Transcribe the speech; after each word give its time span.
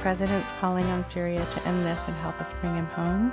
president's 0.00 0.50
calling 0.58 0.86
on 0.86 1.06
Syria 1.06 1.44
to 1.54 1.68
end 1.68 1.84
this 1.84 1.98
and 2.06 2.16
help 2.16 2.40
us 2.40 2.54
bring 2.54 2.74
him 2.74 2.86
home. 2.86 3.30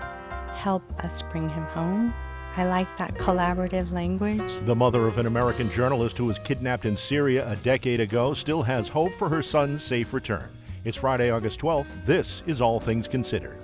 Help 0.53 0.83
us 1.03 1.21
bring 1.31 1.49
him 1.49 1.63
home. 1.63 2.13
I 2.57 2.65
like 2.65 2.87
that 2.97 3.13
collaborative 3.15 3.91
language. 3.91 4.65
The 4.65 4.75
mother 4.75 5.07
of 5.07 5.17
an 5.17 5.27
American 5.27 5.69
journalist 5.71 6.17
who 6.17 6.25
was 6.25 6.39
kidnapped 6.39 6.85
in 6.85 6.97
Syria 6.97 7.49
a 7.49 7.55
decade 7.57 7.99
ago 7.99 8.33
still 8.33 8.63
has 8.63 8.89
hope 8.89 9.13
for 9.13 9.29
her 9.29 9.41
son's 9.41 9.83
safe 9.83 10.13
return. 10.13 10.49
It's 10.83 10.97
Friday, 10.97 11.31
August 11.31 11.59
12th. 11.61 12.05
This 12.05 12.43
is 12.47 12.59
All 12.61 12.79
Things 12.79 13.07
Considered. 13.07 13.57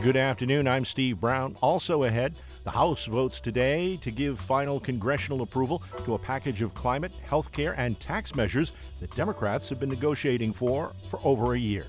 Good 0.00 0.16
afternoon. 0.16 0.68
I'm 0.68 0.84
Steve 0.84 1.20
Brown. 1.20 1.56
Also 1.60 2.04
ahead, 2.04 2.36
the 2.68 2.72
House 2.72 3.06
votes 3.06 3.40
today 3.40 3.96
to 4.02 4.10
give 4.10 4.38
final 4.38 4.78
congressional 4.78 5.40
approval 5.40 5.82
to 6.04 6.12
a 6.12 6.18
package 6.18 6.60
of 6.60 6.74
climate, 6.74 7.12
health 7.26 7.50
care, 7.50 7.72
and 7.80 7.98
tax 7.98 8.34
measures 8.34 8.72
that 9.00 9.10
Democrats 9.16 9.70
have 9.70 9.80
been 9.80 9.88
negotiating 9.88 10.52
for 10.52 10.92
for 11.08 11.18
over 11.24 11.54
a 11.54 11.58
year. 11.58 11.86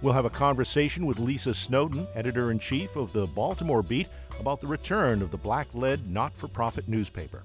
We'll 0.00 0.12
have 0.12 0.24
a 0.24 0.30
conversation 0.30 1.04
with 1.04 1.18
Lisa 1.18 1.52
Snowden, 1.52 2.06
editor 2.14 2.52
in 2.52 2.60
chief 2.60 2.94
of 2.94 3.12
the 3.12 3.26
Baltimore 3.26 3.82
Beat, 3.82 4.06
about 4.38 4.60
the 4.60 4.68
return 4.68 5.20
of 5.20 5.32
the 5.32 5.36
black 5.36 5.66
led 5.74 6.08
not 6.08 6.32
for 6.32 6.46
profit 6.46 6.86
newspaper. 6.86 7.42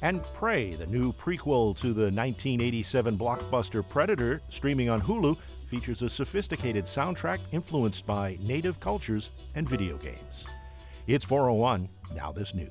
And 0.00 0.22
Prey, 0.22 0.72
the 0.72 0.86
new 0.86 1.12
prequel 1.12 1.76
to 1.76 1.92
the 1.92 2.04
1987 2.04 3.18
blockbuster 3.18 3.86
Predator, 3.86 4.40
streaming 4.48 4.88
on 4.88 5.02
Hulu, 5.02 5.36
features 5.68 6.00
a 6.00 6.08
sophisticated 6.08 6.86
soundtrack 6.86 7.40
influenced 7.52 8.06
by 8.06 8.38
native 8.40 8.80
cultures 8.80 9.28
and 9.54 9.68
video 9.68 9.98
games. 9.98 10.46
It's 11.08 11.24
401, 11.24 11.88
now 12.14 12.30
this 12.30 12.54
news. 12.54 12.70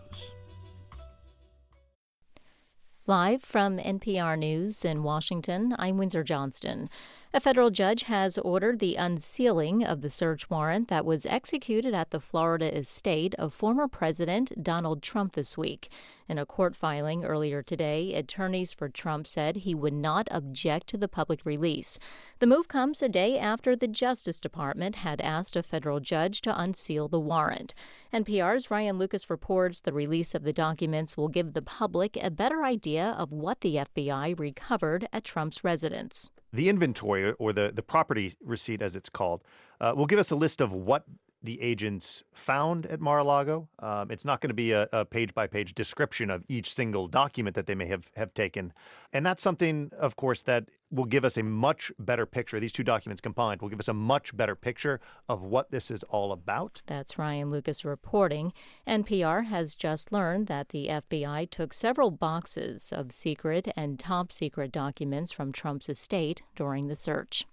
Live 3.06 3.44
from 3.44 3.78
NPR 3.78 4.38
News 4.38 4.86
in 4.86 5.04
Washington, 5.04 5.76
I'm 5.78 5.98
Windsor 5.98 6.24
Johnston. 6.24 6.90
A 7.34 7.42
federal 7.42 7.72
judge 7.72 8.04
has 8.04 8.38
ordered 8.38 8.80
the 8.80 8.96
unsealing 8.96 9.84
of 9.84 10.00
the 10.00 10.10
search 10.10 10.50
warrant 10.50 10.88
that 10.88 11.06
was 11.06 11.26
executed 11.26 11.94
at 11.94 12.12
the 12.12 12.22
Florida 12.22 12.74
estate 12.74 13.36
of 13.36 13.54
former 13.54 13.90
President 13.90 14.64
Donald 14.64 15.04
Trump 15.04 15.34
this 15.34 15.58
week. 15.58 15.90
In 16.28 16.38
a 16.38 16.46
court 16.46 16.76
filing 16.76 17.26
earlier 17.26 17.62
today, 17.62 18.14
attorneys 18.14 18.74
for 18.74 18.90
Trump 18.90 19.28
said 19.28 19.58
he 19.58 19.76
would 19.76 19.94
not 19.94 20.28
object 20.32 20.88
to 20.88 20.98
the 20.98 21.08
public 21.08 21.46
release. 21.46 22.00
The 22.40 22.48
move 22.48 22.68
comes 22.68 23.02
a 23.02 23.10
day 23.10 23.38
after 23.38 23.76
the 23.76 23.88
Justice 23.88 24.40
Department 24.40 24.98
had 24.98 25.22
asked 25.22 25.56
a 25.56 25.64
federal 25.64 26.00
judge 26.00 26.42
to 26.42 26.60
unseal 26.60 27.08
the 27.08 27.20
warrant. 27.20 27.74
NPR's 28.14 28.72
Ryan 28.72 28.98
Lucas 28.98 29.30
reports 29.30 29.80
the 29.80 29.94
release 29.94 30.34
of 30.34 30.44
the 30.44 30.54
documents 30.54 31.18
will 31.18 31.28
give 31.28 31.54
the 31.54 31.62
public 31.62 32.18
a 32.22 32.30
better 32.30 32.64
idea 32.64 33.16
of 33.18 33.32
what 33.32 33.62
the 33.62 33.76
FBI 33.76 34.40
recovered 34.40 35.08
at 35.12 35.24
Trump's 35.24 35.64
residence 35.64 36.32
the 36.54 36.70
inventory 36.70 37.32
or 37.34 37.54
the, 37.54 37.72
the 37.74 37.82
property 37.82 38.34
receipt, 38.44 38.82
as 38.82 38.96
it's 38.96 39.10
called, 39.10 39.42
uh, 39.80 39.94
will 39.96 40.06
give 40.06 40.20
us 40.20 40.32
a 40.32 40.36
list 40.36 40.62
of 40.62 40.74
what 40.74 41.06
the 41.44 41.62
agents 41.62 42.24
found 42.34 42.86
at 42.86 43.00
Mar-a-Lago. 43.00 43.68
Um, 43.80 44.12
it's 44.12 44.26
not 44.26 44.42
going 44.42 44.50
to 44.50 44.56
be 44.56 44.72
a, 44.72 44.88
a 44.92 45.06
page-by-page 45.06 45.74
description 45.74 46.30
of 46.30 46.44
each 46.48 46.74
single 46.74 47.08
document 47.08 47.56
that 47.56 47.66
they 47.66 47.76
may 47.76 47.88
have, 47.88 48.06
have 48.16 48.34
taken. 48.34 48.74
And 49.12 49.26
that's 49.26 49.42
something, 49.42 49.92
of 49.98 50.16
course, 50.16 50.44
that 50.44 50.66
will 50.92 51.06
give 51.06 51.26
us 51.26 51.38
a 51.38 51.44
much 51.44 51.92
better 51.98 52.26
picture. 52.26 52.60
These 52.60 52.74
two 52.74 52.84
documents 52.84 53.22
combined 53.22 53.62
will 53.62 53.70
give 53.70 53.80
us 53.80 53.88
a 53.88 53.94
much 53.94 54.36
better 54.36 54.56
picture 54.56 55.00
of 55.28 55.42
what 55.42 55.72
this 55.72 55.90
is 55.90 56.04
all 56.04 56.32
about. 56.32 56.82
That's 56.86 57.18
Ryan 57.18 57.50
Lucas 57.50 57.84
reporting. 57.84 58.54
NPR 58.88 59.46
has 59.46 59.76
just 59.76 60.12
learned 60.12 60.48
that 60.48 60.70
the 60.70 60.88
FBI 60.88 61.50
took 61.50 61.74
several 61.74 62.12
boxes 62.12 62.92
of 62.92 63.12
secret 63.12 63.70
and 63.76 64.00
top 64.00 64.32
secret 64.32 64.72
documents 64.72 65.32
from 65.32 65.52
Trump's 65.52 65.90
estate 65.90 66.44
during 66.56 66.88
the 66.88 66.96
search. 66.96 67.46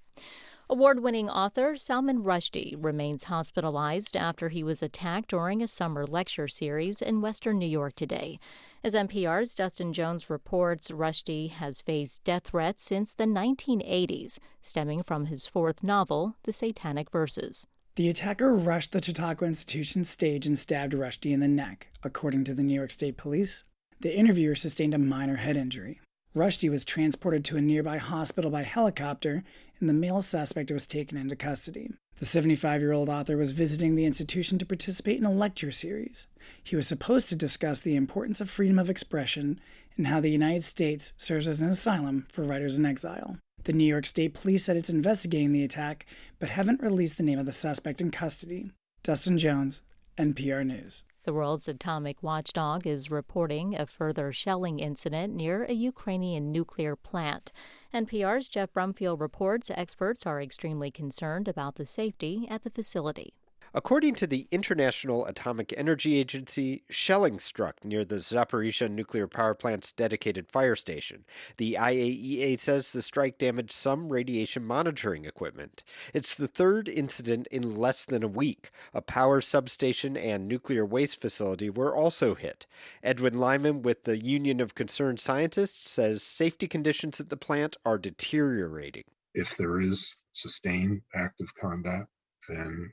Award 0.71 1.01
winning 1.01 1.31
author 1.31 1.79
Salman 1.79 2.25
Rushdie 2.25 2.77
remains 2.79 3.25
hospitalized 3.25 4.15
after 4.15 4.51
he 4.51 4.63
was 4.63 4.83
attacked 4.83 5.31
during 5.31 5.63
a 5.63 5.67
summer 5.67 6.07
lecture 6.07 6.47
series 6.47 7.01
in 7.01 7.23
western 7.23 7.59
New 7.59 7.65
York 7.65 7.95
today. 7.95 8.39
As 8.85 8.95
NPR's 8.95 9.55
Dustin 9.55 9.95
Jones 9.95 10.29
reports, 10.29 10.91
Rushdie 10.91 11.53
has 11.53 11.81
faced 11.81 12.23
death 12.23 12.49
threats 12.49 12.85
since 12.85 13.15
the 13.15 13.25
1980s, 13.25 14.39
stemming 14.61 15.05
from 15.05 15.25
his 15.25 15.47
fourth 15.47 15.83
novel, 15.83 16.37
The 16.43 16.53
Satanic 16.53 17.11
Verses. 17.11 17.67
The 17.95 18.11
attacker 18.11 18.55
rushed 18.55 18.93
the 18.93 19.03
Chautauqua 19.03 19.49
Institution 19.49 20.05
stage 20.05 20.47
and 20.47 20.59
stabbed 20.59 20.93
Rushdie 20.93 21.33
in 21.33 21.41
the 21.41 21.49
neck, 21.49 21.87
according 22.03 22.45
to 22.45 22.53
the 22.53 22.63
New 22.63 22.75
York 22.75 22.91
State 22.91 23.17
Police. 23.17 23.65
The 24.01 24.15
interviewer 24.15 24.55
sustained 24.55 24.93
a 24.93 24.99
minor 24.99 25.37
head 25.37 25.57
injury. 25.57 25.99
Rushdie 26.37 26.71
was 26.71 26.85
transported 26.85 27.45
to 27.47 27.57
a 27.57 27.61
nearby 27.61 27.97
hospital 27.97 28.51
by 28.51 28.63
helicopter 28.63 29.43
and 29.81 29.89
the 29.89 29.95
male 29.95 30.23
suspect 30.23 30.71
was 30.71 30.87
taken 30.87 31.17
into 31.17 31.37
custody. 31.37 31.91
The 32.19 32.27
75 32.27 32.81
year 32.81 32.93
old 32.93 33.09
author 33.09 33.37
was 33.37 33.53
visiting 33.53 33.95
the 33.95 34.05
institution 34.05 34.59
to 34.59 34.67
participate 34.67 35.19
in 35.19 35.25
a 35.25 35.33
lecture 35.33 35.71
series. 35.71 36.27
He 36.65 36.75
was 36.75 36.89
supposed 36.89 37.29
to 37.29 37.37
discuss 37.37 37.81
the 37.81 37.95
importance 37.95 38.41
of 38.41 38.51
freedom 38.51 38.79
of 38.79 38.91
expression 38.91 39.61
and 39.97 40.07
how 40.09 40.21
the 40.21 40.31
United 40.31 40.65
States 40.65 41.13
serves 41.17 41.47
as 41.47 41.61
an 41.61 41.69
asylum 41.69 42.27
for 42.31 42.43
writers 42.43 42.77
in 42.77 42.87
exile. 42.87 43.39
The 43.65 43.73
New 43.73 43.85
York 43.85 44.07
State 44.07 44.35
Police 44.35 44.65
said 44.65 44.77
it's 44.77 44.89
investigating 44.89 45.53
the 45.53 45.65
attack, 45.65 46.07
but 46.39 46.49
haven't 46.49 46.83
released 46.83 47.17
the 47.17 47.23
name 47.23 47.39
of 47.39 47.47
the 47.47 47.53
suspect 47.53 48.01
in 48.01 48.11
custody. 48.11 48.71
Dustin 49.03 49.39
Jones, 49.39 49.83
NPR 50.17 50.67
News. 50.67 51.03
The 51.29 51.35
world's 51.35 51.69
atomic 51.69 52.23
watchdog 52.23 52.87
is 52.87 53.11
reporting 53.11 53.79
a 53.79 53.85
further 53.85 54.33
shelling 54.33 54.81
incident 54.81 55.35
near 55.35 55.65
a 55.65 55.75
Ukrainian 55.75 56.51
nuclear 56.51 56.97
plant. 56.97 57.53
NPR's 57.93 58.49
Geoff 58.49 58.73
Brumfiel 58.73 59.21
reports 59.21 59.71
experts 59.71 60.25
are 60.25 60.41
extremely 60.41 60.91
concerned 60.91 61.47
about 61.47 61.75
the 61.75 61.85
safety 61.85 62.47
at 62.49 62.65
the 62.65 62.71
facility. 62.71 63.35
According 63.75 64.15
to 64.17 64.27
the 64.27 64.49
International 64.51 65.27
Atomic 65.27 65.75
Energy 65.77 66.17
Agency, 66.17 66.85
shelling 66.89 67.39
struck 67.39 67.85
near 67.85 68.03
the 68.03 68.17
Zaporizhia 68.17 68.91
nuclear 68.91 69.29
power 69.29 69.55
plant's 69.55 69.93
dedicated 69.93 70.49
fire 70.49 70.75
station. 70.75 71.27
The 71.59 71.75
IAEA 71.79 72.59
says 72.59 72.93
the 72.93 73.03
strike 73.03 73.37
damaged 73.37 73.73
some 73.73 74.09
radiation 74.09 74.65
monitoring 74.65 75.27
equipment. 75.27 75.85
It's 76.15 76.35
the 76.35 76.49
third 76.49 76.89
incident 76.89 77.47
in 77.49 77.77
less 77.77 78.07
than 78.07 78.23
a 78.23 78.29
week. 78.29 78.71
A 78.95 79.03
power 79.03 79.43
substation 79.43 80.17
and 80.17 80.49
nuclear 80.49 80.87
waste 80.87 81.21
facility 81.21 81.69
were 81.69 81.95
also 81.95 82.35
hit. 82.35 82.67
Edwin 83.03 83.39
Lyman 83.39 83.83
with 83.83 84.05
the 84.05 84.19
Union 84.19 84.61
of 84.61 84.75
Concerned 84.75 85.21
Scientists 85.21 85.91
says 85.91 86.23
safety 86.23 86.69
conditions 86.69 87.21
at 87.21 87.29
the 87.29 87.37
plant 87.37 87.77
are 87.85 87.99
deteriorating. 87.99 89.05
If 89.35 89.59
there 89.59 89.79
is 89.81 90.25
sustained 90.33 91.03
active 91.15 91.53
combat, 91.55 92.07
then 92.49 92.93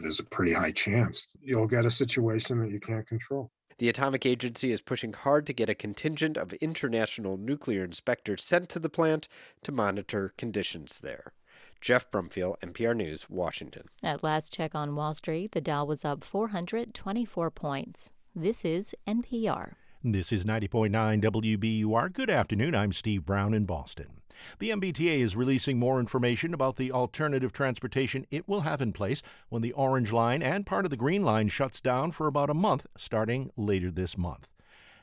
there's 0.00 0.20
a 0.20 0.24
pretty 0.24 0.52
high 0.52 0.72
chance 0.72 1.36
you'll 1.42 1.66
get 1.66 1.84
a 1.84 1.90
situation 1.90 2.60
that 2.60 2.70
you 2.70 2.80
can't 2.80 3.06
control. 3.06 3.50
The 3.78 3.88
Atomic 3.90 4.24
Agency 4.24 4.72
is 4.72 4.80
pushing 4.80 5.12
hard 5.12 5.46
to 5.46 5.52
get 5.52 5.68
a 5.68 5.74
contingent 5.74 6.38
of 6.38 6.54
international 6.54 7.36
nuclear 7.36 7.84
inspectors 7.84 8.42
sent 8.42 8.70
to 8.70 8.78
the 8.78 8.88
plant 8.88 9.28
to 9.64 9.72
monitor 9.72 10.32
conditions 10.38 11.00
there. 11.00 11.34
Geoff 11.82 12.10
Brumfiel, 12.10 12.58
NPR 12.60 12.96
News, 12.96 13.28
Washington. 13.28 13.88
At 14.02 14.24
last 14.24 14.52
check 14.52 14.74
on 14.74 14.96
Wall 14.96 15.12
Street, 15.12 15.52
the 15.52 15.60
Dow 15.60 15.84
was 15.84 16.06
up 16.06 16.24
424 16.24 17.50
points. 17.50 18.12
This 18.34 18.64
is 18.64 18.94
NPR. 19.06 19.74
This 20.02 20.32
is 20.32 20.44
90.9 20.44 21.20
WBUR. 21.22 22.12
Good 22.12 22.30
afternoon. 22.30 22.74
I'm 22.74 22.92
Steve 22.92 23.26
Brown 23.26 23.52
in 23.52 23.66
Boston. 23.66 24.22
The 24.58 24.70
MBTA 24.70 25.20
is 25.20 25.36
releasing 25.36 25.78
more 25.78 26.00
information 26.00 26.54
about 26.54 26.76
the 26.76 26.90
alternative 26.90 27.52
transportation 27.52 28.26
it 28.30 28.48
will 28.48 28.62
have 28.62 28.80
in 28.80 28.92
place 28.92 29.22
when 29.48 29.62
the 29.62 29.72
Orange 29.72 30.12
Line 30.12 30.42
and 30.42 30.64
part 30.64 30.84
of 30.84 30.90
the 30.90 30.96
Green 30.96 31.22
Line 31.22 31.48
shuts 31.48 31.80
down 31.80 32.12
for 32.12 32.26
about 32.26 32.50
a 32.50 32.54
month 32.54 32.86
starting 32.96 33.50
later 33.56 33.90
this 33.90 34.16
month. 34.16 34.48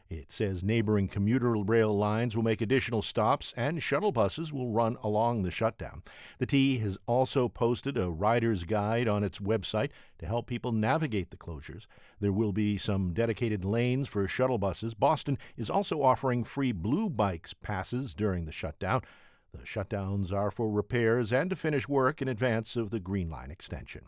It 0.09 0.31
says 0.31 0.63
neighboring 0.63 1.07
commuter 1.07 1.53
rail 1.53 1.97
lines 1.97 2.35
will 2.35 2.43
make 2.43 2.61
additional 2.61 3.01
stops 3.01 3.53
and 3.57 3.81
shuttle 3.81 4.11
buses 4.11 4.53
will 4.53 4.69
run 4.69 4.95
along 5.01 5.41
the 5.41 5.49
shutdown. 5.49 6.03
The 6.37 6.45
T 6.45 6.77
has 6.79 6.99
also 7.07 7.49
posted 7.49 7.97
a 7.97 8.11
rider's 8.11 8.63
guide 8.63 9.07
on 9.07 9.23
its 9.23 9.39
website 9.39 9.89
to 10.19 10.27
help 10.27 10.45
people 10.45 10.71
navigate 10.71 11.31
the 11.31 11.37
closures. 11.37 11.87
There 12.19 12.31
will 12.31 12.53
be 12.53 12.77
some 12.77 13.13
dedicated 13.13 13.65
lanes 13.65 14.07
for 14.07 14.27
shuttle 14.27 14.59
buses. 14.59 14.93
Boston 14.93 15.37
is 15.57 15.69
also 15.69 16.03
offering 16.03 16.43
free 16.43 16.73
Blue 16.73 17.09
Bikes 17.09 17.53
passes 17.53 18.13
during 18.13 18.45
the 18.45 18.51
shutdown. 18.51 19.01
The 19.53 19.65
shutdowns 19.65 20.33
are 20.33 20.49
for 20.49 20.69
repairs 20.69 21.31
and 21.31 21.49
to 21.51 21.55
finish 21.55 21.87
work 21.87 22.21
in 22.21 22.27
advance 22.27 22.75
of 22.75 22.89
the 22.89 22.99
Green 22.99 23.29
Line 23.29 23.51
extension. 23.51 24.05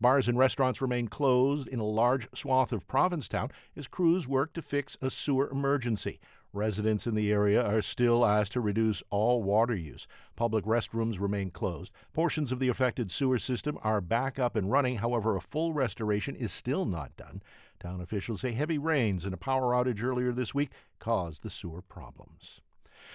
Bars 0.00 0.28
and 0.28 0.36
restaurants 0.36 0.82
remain 0.82 1.08
closed 1.08 1.66
in 1.68 1.78
a 1.78 1.84
large 1.84 2.28
swath 2.34 2.72
of 2.72 2.86
Provincetown 2.86 3.50
as 3.76 3.88
crews 3.88 4.28
work 4.28 4.52
to 4.52 4.62
fix 4.62 4.96
a 5.00 5.10
sewer 5.10 5.48
emergency. 5.48 6.20
Residents 6.52 7.06
in 7.06 7.14
the 7.14 7.32
area 7.32 7.64
are 7.64 7.82
still 7.82 8.26
asked 8.26 8.52
to 8.52 8.60
reduce 8.60 9.02
all 9.10 9.42
water 9.42 9.76
use. 9.76 10.06
Public 10.34 10.64
restrooms 10.64 11.20
remain 11.20 11.50
closed. 11.50 11.92
Portions 12.12 12.52
of 12.52 12.58
the 12.58 12.68
affected 12.68 13.10
sewer 13.10 13.38
system 13.38 13.78
are 13.82 14.00
back 14.00 14.38
up 14.38 14.56
and 14.56 14.70
running. 14.70 14.96
However, 14.96 15.36
a 15.36 15.40
full 15.40 15.72
restoration 15.72 16.34
is 16.34 16.52
still 16.52 16.84
not 16.84 17.16
done. 17.16 17.42
Town 17.80 18.00
officials 18.00 18.40
say 18.40 18.52
heavy 18.52 18.78
rains 18.78 19.24
and 19.24 19.32
a 19.32 19.38
power 19.38 19.72
outage 19.72 20.02
earlier 20.02 20.32
this 20.32 20.54
week 20.54 20.70
caused 20.98 21.42
the 21.42 21.50
sewer 21.50 21.82
problems. 21.82 22.60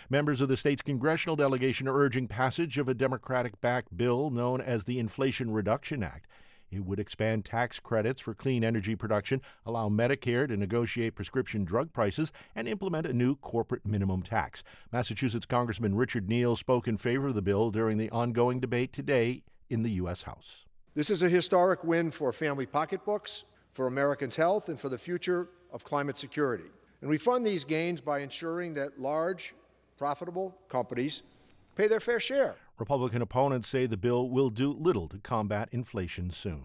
Members 0.09 0.41
of 0.41 0.49
the 0.49 0.57
state's 0.57 0.81
congressional 0.81 1.35
delegation 1.35 1.87
are 1.87 1.95
urging 1.95 2.27
passage 2.27 2.77
of 2.77 2.87
a 2.87 2.93
Democratic 2.93 3.59
backed 3.61 3.95
bill 3.95 4.29
known 4.29 4.59
as 4.59 4.85
the 4.85 4.99
Inflation 4.99 5.51
Reduction 5.51 6.03
Act. 6.03 6.27
It 6.71 6.85
would 6.85 6.99
expand 6.99 7.45
tax 7.45 7.79
credits 7.79 8.19
for 8.19 8.33
clean 8.33 8.63
energy 8.63 8.95
production, 8.95 9.41
allow 9.65 9.89
Medicare 9.89 10.47
to 10.47 10.57
negotiate 10.57 11.15
prescription 11.15 11.63
drug 11.63 11.93
prices, 11.93 12.31
and 12.55 12.67
implement 12.67 13.05
a 13.05 13.13
new 13.13 13.35
corporate 13.35 13.85
minimum 13.85 14.23
tax. 14.23 14.63
Massachusetts 14.91 15.45
Congressman 15.45 15.95
Richard 15.95 16.27
Neal 16.27 16.55
spoke 16.55 16.87
in 16.87 16.97
favor 16.97 17.27
of 17.27 17.35
the 17.35 17.41
bill 17.41 17.69
during 17.69 17.97
the 17.97 18.09
ongoing 18.09 18.59
debate 18.59 18.91
today 18.91 19.43
in 19.69 19.83
the 19.83 19.91
U.S. 19.91 20.23
House. 20.23 20.65
This 20.95 21.09
is 21.09 21.21
a 21.21 21.29
historic 21.29 21.83
win 21.83 22.11
for 22.11 22.33
family 22.33 22.65
pocketbooks, 22.65 23.45
for 23.73 23.87
Americans' 23.87 24.35
health, 24.35 24.69
and 24.69 24.79
for 24.79 24.89
the 24.89 24.97
future 24.97 25.49
of 25.71 25.83
climate 25.83 26.17
security. 26.17 26.69
And 27.01 27.09
we 27.09 27.17
fund 27.17 27.45
these 27.45 27.63
gains 27.63 28.01
by 28.01 28.19
ensuring 28.19 28.73
that 28.75 28.99
large, 28.99 29.53
profitable 30.03 30.53
companies 30.67 31.21
pay 31.77 31.87
their 31.87 32.01
fair 32.01 32.19
share. 32.19 32.57
Republican 32.77 33.21
opponents 33.21 33.69
say 33.69 33.85
the 33.85 33.95
bill 33.95 34.27
will 34.27 34.49
do 34.49 34.73
little 34.73 35.07
to 35.07 35.17
combat 35.17 35.69
inflation 35.71 36.29
soon. 36.29 36.63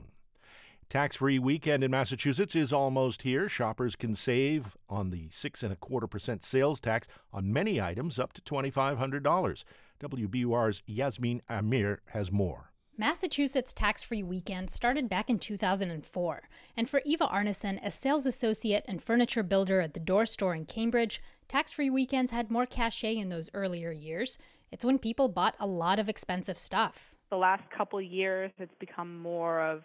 Tax 0.89 1.15
free 1.15 1.39
weekend 1.39 1.85
in 1.85 1.91
Massachusetts 1.93 2.57
is 2.57 2.73
almost 2.73 3.23
here. 3.23 3.49
Shoppers 3.49 3.95
can 3.95 4.17
save 4.17 4.77
on 4.89 5.11
the 5.11 5.29
six 5.31 5.63
and 5.63 5.73
a 5.73 5.77
quarter 5.77 6.09
percent 6.09 6.43
sales 6.43 6.81
tax 6.81 7.07
on 7.33 7.53
many 7.53 7.81
items 7.81 8.19
up 8.19 8.33
to 8.33 8.41
$2,500. 8.41 9.65
WBUR's 10.01 10.83
Yasmin 10.87 11.41
Amer 11.49 12.01
has 12.07 12.33
more. 12.33 12.68
Massachusetts 13.01 13.73
tax 13.73 14.03
free 14.03 14.25
weekend 14.25 14.71
started 14.71 15.09
back 15.09 15.31
in 15.31 15.39
2004, 15.39 16.49
and 16.77 16.91
for 16.91 17.01
Eva 17.05 17.29
Arneson, 17.29 17.79
a 17.81 17.93
sales 17.93 18.27
associate 18.27 18.85
and 18.89 19.01
furniture 19.01 19.45
builder 19.45 19.81
at 19.81 19.95
the 19.95 20.01
Door 20.01 20.27
Store 20.27 20.53
in 20.53 20.65
Cambridge, 20.65 21.23
tax 21.47 21.71
free 21.71 21.91
weekends 21.91 22.33
had 22.33 22.51
more 22.51 22.67
cachet 22.67 23.17
in 23.17 23.29
those 23.29 23.51
earlier 23.55 23.93
years. 23.93 24.37
It's 24.73 24.85
when 24.85 24.99
people 24.99 25.29
bought 25.29 25.55
a 25.61 25.67
lot 25.67 26.01
of 26.01 26.09
expensive 26.09 26.59
stuff. 26.59 27.15
The 27.31 27.37
last 27.37 27.63
couple 27.71 28.03
years, 28.03 28.51
it's 28.59 28.75
become 28.81 29.17
more 29.17 29.61
of 29.61 29.85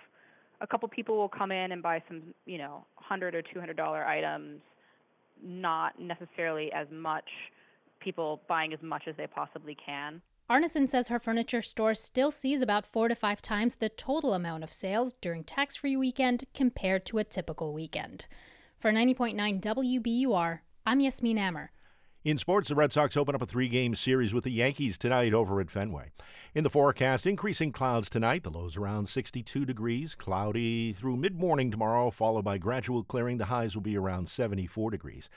a 0.62 0.66
couple 0.66 0.90
people 0.90 1.16
will 1.16 1.30
come 1.30 1.52
in 1.52 1.72
and 1.72 1.84
buy 1.84 2.02
some, 2.08 2.34
you 2.48 2.58
know, 2.58 2.84
hundred 2.96 3.36
or 3.36 3.44
two 3.44 3.60
hundred 3.60 3.78
dollar 3.78 4.04
items, 4.04 4.60
not 5.40 6.00
necessarily 6.00 6.72
as 6.74 6.88
much 6.92 7.30
people 8.00 8.42
buying 8.48 8.74
as 8.74 8.80
much 8.82 9.04
as 9.08 9.16
they 9.18 9.28
possibly 9.28 9.78
can. 9.86 10.20
Arneson 10.50 10.90
says 10.90 11.08
her 11.08 11.20
furniture 11.20 11.62
store 11.62 11.94
still 11.94 12.30
sees 12.30 12.62
about 12.62 12.86
four 12.86 13.08
to 13.08 13.16
five 13.16 13.42
times 13.42 13.76
the 13.76 13.88
total 13.88 14.34
amount 14.34 14.64
of 14.64 14.74
sales 14.74 15.14
during 15.22 15.44
tax 15.44 15.78
free 15.78 15.96
weekend 15.96 16.44
compared 16.54 17.06
to 17.06 17.18
a 17.18 17.24
typical 17.24 17.74
weekend. 17.74 18.26
For 18.78 18.92
90.9 18.92 19.62
WBUR, 19.62 20.60
I'm 20.86 21.00
Yasmin 21.00 21.38
Amer. 21.38 21.72
In 22.26 22.38
sports, 22.38 22.70
the 22.70 22.76
Red 22.76 22.92
Sox 22.92 23.16
open 23.16 23.36
up 23.36 23.42
a 23.42 23.46
three 23.46 23.70
game 23.70 23.96
series 23.96 24.34
with 24.34 24.44
the 24.44 24.52
Yankees 24.52 24.98
tonight 24.98 25.34
over 25.34 25.62
at 25.62 25.72
Fenway. 25.72 26.12
In 26.54 26.66
the 26.66 26.70
forecast, 26.70 27.26
increasing 27.26 27.72
clouds 27.72 28.10
tonight, 28.10 28.44
the 28.44 28.52
lows 28.52 28.76
around 28.76 29.08
62 29.08 29.66
degrees, 29.66 30.14
cloudy 30.14 30.92
through 30.92 31.18
mid 31.18 31.40
morning 31.40 31.72
tomorrow, 31.72 32.12
followed 32.12 32.44
by 32.44 32.58
gradual 32.58 33.04
clearing. 33.04 33.38
The 33.38 33.46
highs 33.46 33.76
will 33.76 33.82
be 33.82 33.98
around 33.98 34.28
74 34.28 34.92
degrees. 34.92 35.30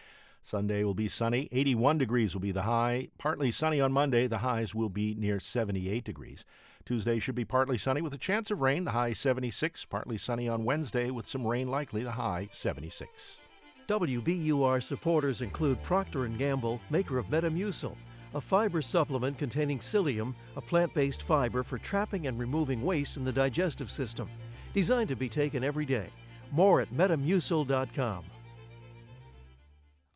Sunday 0.46 0.84
will 0.84 0.94
be 0.94 1.08
sunny, 1.08 1.48
81 1.50 1.98
degrees 1.98 2.32
will 2.32 2.40
be 2.40 2.52
the 2.52 2.62
high. 2.62 3.08
Partly 3.18 3.50
sunny 3.50 3.80
on 3.80 3.92
Monday, 3.92 4.28
the 4.28 4.38
highs 4.38 4.76
will 4.76 4.88
be 4.88 5.12
near 5.16 5.40
78 5.40 6.04
degrees. 6.04 6.44
Tuesday 6.84 7.18
should 7.18 7.34
be 7.34 7.44
partly 7.44 7.76
sunny 7.76 8.00
with 8.00 8.14
a 8.14 8.18
chance 8.18 8.52
of 8.52 8.60
rain, 8.60 8.84
the 8.84 8.92
high 8.92 9.12
76. 9.12 9.84
Partly 9.86 10.16
sunny 10.16 10.48
on 10.48 10.64
Wednesday 10.64 11.10
with 11.10 11.26
some 11.26 11.44
rain 11.44 11.66
likely, 11.66 12.04
the 12.04 12.12
high 12.12 12.48
76. 12.52 13.40
WBUR 13.88 14.80
supporters 14.80 15.42
include 15.42 15.82
Procter 15.82 16.24
& 16.28 16.38
Gamble, 16.38 16.80
maker 16.90 17.18
of 17.18 17.26
Metamucil, 17.26 17.96
a 18.36 18.40
fiber 18.40 18.80
supplement 18.80 19.36
containing 19.38 19.80
psyllium, 19.80 20.32
a 20.54 20.60
plant-based 20.60 21.22
fiber 21.22 21.64
for 21.64 21.78
trapping 21.78 22.28
and 22.28 22.38
removing 22.38 22.84
waste 22.84 23.16
in 23.16 23.24
the 23.24 23.32
digestive 23.32 23.90
system, 23.90 24.30
designed 24.74 25.08
to 25.08 25.16
be 25.16 25.28
taken 25.28 25.64
every 25.64 25.86
day. 25.86 26.08
More 26.52 26.80
at 26.80 26.92
metamucil.com. 26.94 28.24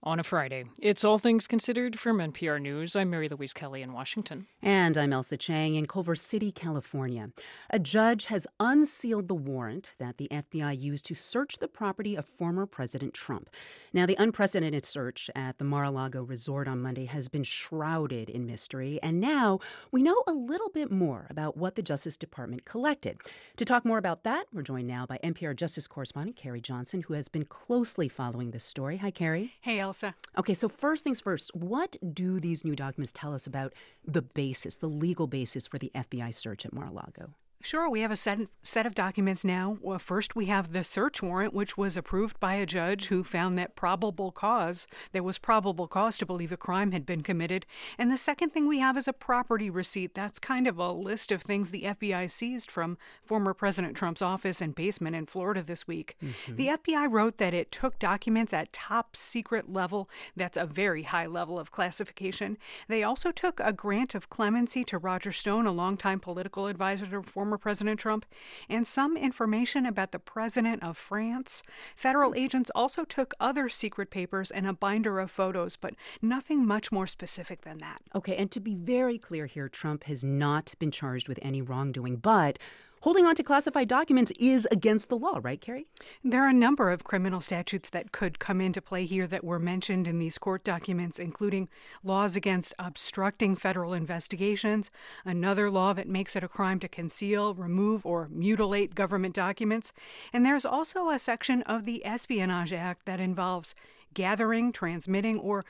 On 0.03 0.19
a 0.19 0.23
Friday, 0.23 0.65
it's 0.81 1.05
All 1.05 1.19
Things 1.19 1.47
Considered 1.47 1.99
from 1.99 2.21
NPR 2.21 2.59
News. 2.59 2.97
I'm 2.97 3.11
Mary 3.11 3.29
Louise 3.29 3.53
Kelly 3.53 3.83
in 3.83 3.93
Washington. 3.93 4.47
And 4.63 4.97
I'm 4.97 5.11
Ailsa 5.11 5.39
Chang 5.39 5.75
in 5.75 5.87
Culver 5.87 6.15
City, 6.15 6.51
California. 6.51 7.33
A 7.69 7.79
judge 7.79 8.25
has 8.27 8.47
unsealed 8.59 9.29
the 9.29 9.35
warrant 9.35 9.95
that 9.99 10.17
the 10.17 10.29
FBI 10.31 10.81
used 10.81 11.05
to 11.05 11.15
search 11.15 11.59
the 11.59 11.69
property 11.69 12.17
of 12.17 12.25
former 12.25 12.65
President 12.65 13.13
Trump. 13.13 13.51
Now, 13.93 14.07
the 14.07 14.17
unprecedented 14.19 14.87
search 14.87 15.29
at 15.37 15.59
the 15.59 15.65
Mar 15.65 15.85
a 15.85 15.91
Lago 15.91 16.23
resort 16.23 16.67
on 16.67 16.81
Monday 16.81 17.05
has 17.05 17.29
been 17.29 17.43
shrouded 17.43 18.31
in 18.31 18.47
mystery, 18.47 18.99
and 19.03 19.21
now 19.21 19.59
we 19.93 20.03
know 20.03 20.23
a 20.27 20.33
little 20.33 20.71
bit 20.71 20.91
more 20.91 21.27
about 21.29 21.59
what 21.59 21.75
the 21.75 21.83
Justice 21.83 22.17
Department 22.17 22.65
collected. 22.65 23.19
To 23.57 23.67
talk 23.67 23.85
more 23.85 23.99
about 23.99 24.25
that, 24.25 24.47
we're 24.51 24.63
joined 24.63 24.89
now 24.89 25.05
by 25.05 25.19
NPR 25.23 25.55
Justice 25.55 25.87
correspondent 25.87 26.37
Carrie 26.37 26.63
Johnson, 26.63 27.03
who 27.03 27.13
has 27.13 27.29
been 27.29 27.45
closely 27.45 28.09
following 28.09 28.53
this 28.53 28.65
story. 28.65 28.97
Hi, 28.97 29.11
Carrie. 29.11 29.53
Hey, 29.61 29.90
Ailsa. 29.91 30.15
Okay, 30.39 30.55
so 30.55 30.69
first 30.69 31.05
things 31.05 31.21
first, 31.21 31.55
what 31.55 31.97
do 32.15 32.39
these 32.39 32.65
new 32.65 32.77
documents 32.77 33.13
tell 33.13 33.35
us 33.35 33.47
about 33.47 33.73
the 34.05 34.23
basis, 34.23 34.77
the 34.77 34.89
legal 34.89 35.27
basis 35.27 35.67
for 35.67 35.79
the 35.79 35.91
FBI 35.95 36.33
search 36.33 36.65
at 36.65 36.73
Mar 36.73 36.87
a 36.87 36.93
Lago? 36.93 37.35
Sure, 37.63 37.91
we 37.91 38.01
have 38.01 38.11
a 38.11 38.17
set, 38.17 38.39
set 38.63 38.87
of 38.87 38.95
documents 38.95 39.45
now. 39.45 39.77
Well, 39.83 39.99
first, 39.99 40.35
we 40.35 40.47
have 40.47 40.73
the 40.73 40.83
search 40.83 41.23
warrant, 41.23 41.53
which 41.53 41.77
was 41.77 41.95
approved 41.95 42.41
by 42.41 42.55
a 42.55 42.65
judge 42.65 43.09
who 43.09 43.23
found 43.23 43.59
that 43.59 43.77
probable 43.77 44.33
cause, 44.33 44.87
there 45.13 45.23
was 45.23 45.37
probable 45.37 45.87
cause 45.87 46.17
to 46.19 46.27
believe 46.27 46.53
a 46.53 46.57
crime 46.57 46.93
had 46.93 47.05
been 47.05 47.23
committed. 47.23 47.67
And 47.99 48.11
the 48.11 48.17
second 48.17 48.51
thing 48.51 48.67
we 48.67 48.79
have 48.79 48.97
is 48.97 49.07
a 49.07 49.13
property 49.13 49.69
receipt. 49.69 50.15
That's 50.15 50.39
kind 50.39 50.67
of 50.67 50.79
a 50.79 50.91
list 50.91 51.31
of 51.31 51.43
things 51.43 51.69
the 51.69 51.83
FBI 51.83 52.31
seized 52.31 52.71
from 52.71 52.97
former 53.23 53.53
President 53.53 53.95
Trump's 53.95 54.23
office 54.23 54.63
and 54.63 54.75
basement 54.75 55.15
in 55.15 55.27
Florida 55.27 55.63
this 55.63 55.87
week. 55.87 56.17
Mm-hmm. 56.25 56.57
The 56.57 56.67
FBI 56.69 57.11
wrote 57.11 57.37
that 57.37 57.53
it 57.53 57.71
took 57.71 57.99
documents 57.99 58.55
at 58.55 58.73
top 58.73 59.17
secret 59.17 59.71
level. 59.71 60.09
That's 60.35 60.57
a 60.57 60.65
very 60.65 61.03
high 61.03 61.27
level 61.27 61.59
of 61.59 61.71
classification. 61.71 62.57
They 62.89 63.03
also 63.03 63.33
took 63.33 63.61
a 63.61 63.75
grant 63.75 64.15
of 64.15 64.31
clemency 64.31 64.83
to 64.85 64.97
Roger 64.97 65.31
Stone, 65.31 65.67
a 65.67 65.73
longtime 65.73 66.21
political 66.21 66.67
advisor 66.67 67.07
to 67.07 67.23
former 67.23 67.50
former 67.51 67.59
President 67.59 67.99
Trump, 67.99 68.27
and 68.69 68.87
some 68.87 69.17
information 69.17 69.85
about 69.85 70.13
the 70.13 70.21
President 70.21 70.85
of 70.85 70.97
France. 70.97 71.65
Federal 71.97 72.33
agents 72.37 72.71
also 72.77 73.05
took 73.05 73.35
other 73.41 73.69
secret 73.69 74.09
papers 74.09 74.53
and 74.53 74.69
a 74.69 74.73
binder 74.73 75.19
of 75.19 75.33
photos, 75.33 75.75
but 75.75 75.95
nothing 76.23 76.65
much 76.65 76.93
more 76.93 77.09
specific 77.09 77.63
than 77.63 77.79
that. 77.79 78.03
Okay, 78.15 78.37
and 78.37 78.53
to 78.53 78.61
be 78.61 78.77
very 78.77 79.19
clear 79.19 79.47
here, 79.47 79.69
Trump 79.69 80.05
has 80.05 80.23
not 80.23 80.75
been 80.79 80.93
charged 80.93 81.29
with 81.29 81.41
any 81.43 81.61
wrongdoing, 81.61 82.19
but 82.19 82.57
holding 83.03 83.25
on 83.25 83.35
to 83.35 83.43
classified 83.43 83.89
documents 83.89 84.33
is 84.39 84.67
against 84.71 85.09
the 85.09 85.17
law, 85.17 85.41
right, 85.43 85.61
Carrie? 85.61 85.87
There 86.23 86.43
are 86.45 86.49
a 86.49 86.55
number 86.55 86.91
of 86.91 87.05
criminal 87.05 87.41
statutes 87.41 87.91
that 87.91 88.13
could 88.13 88.39
come 88.39 88.61
into 88.61 88.83
play 88.83 89.07
here 89.07 89.27
that 89.27 89.45
were 89.45 89.59
mentioned 89.59 90.07
in 90.07 90.19
these 90.19 90.39
court 90.39 90.65
documents, 90.65 91.19
including 91.19 91.69
laws 92.05 92.37
against 92.37 92.75
obstructing 92.79 93.57
federal 93.57 93.95
investigations, 93.95 94.91
another 95.25 95.71
law 95.71 95.93
that 95.93 96.09
makes 96.09 96.37
it 96.37 96.45
a 96.45 96.49
crime 96.49 96.79
to 96.81 96.89
conceal, 96.89 97.55
remove, 97.55 98.05
or 98.05 98.29
mutilate 98.31 98.95
government 98.95 99.35
documents, 99.35 99.93
and 100.33 100.45
there's 100.45 100.67
also 100.67 101.09
a 101.09 101.19
section 101.19 101.63
of 101.63 101.85
the 101.85 102.05
Espionage 102.05 102.73
Act 102.73 103.07
that 103.07 103.21
involves 103.21 103.75
gathering, 104.15 104.73
transmitting, 104.73 105.39
or 105.39 105.65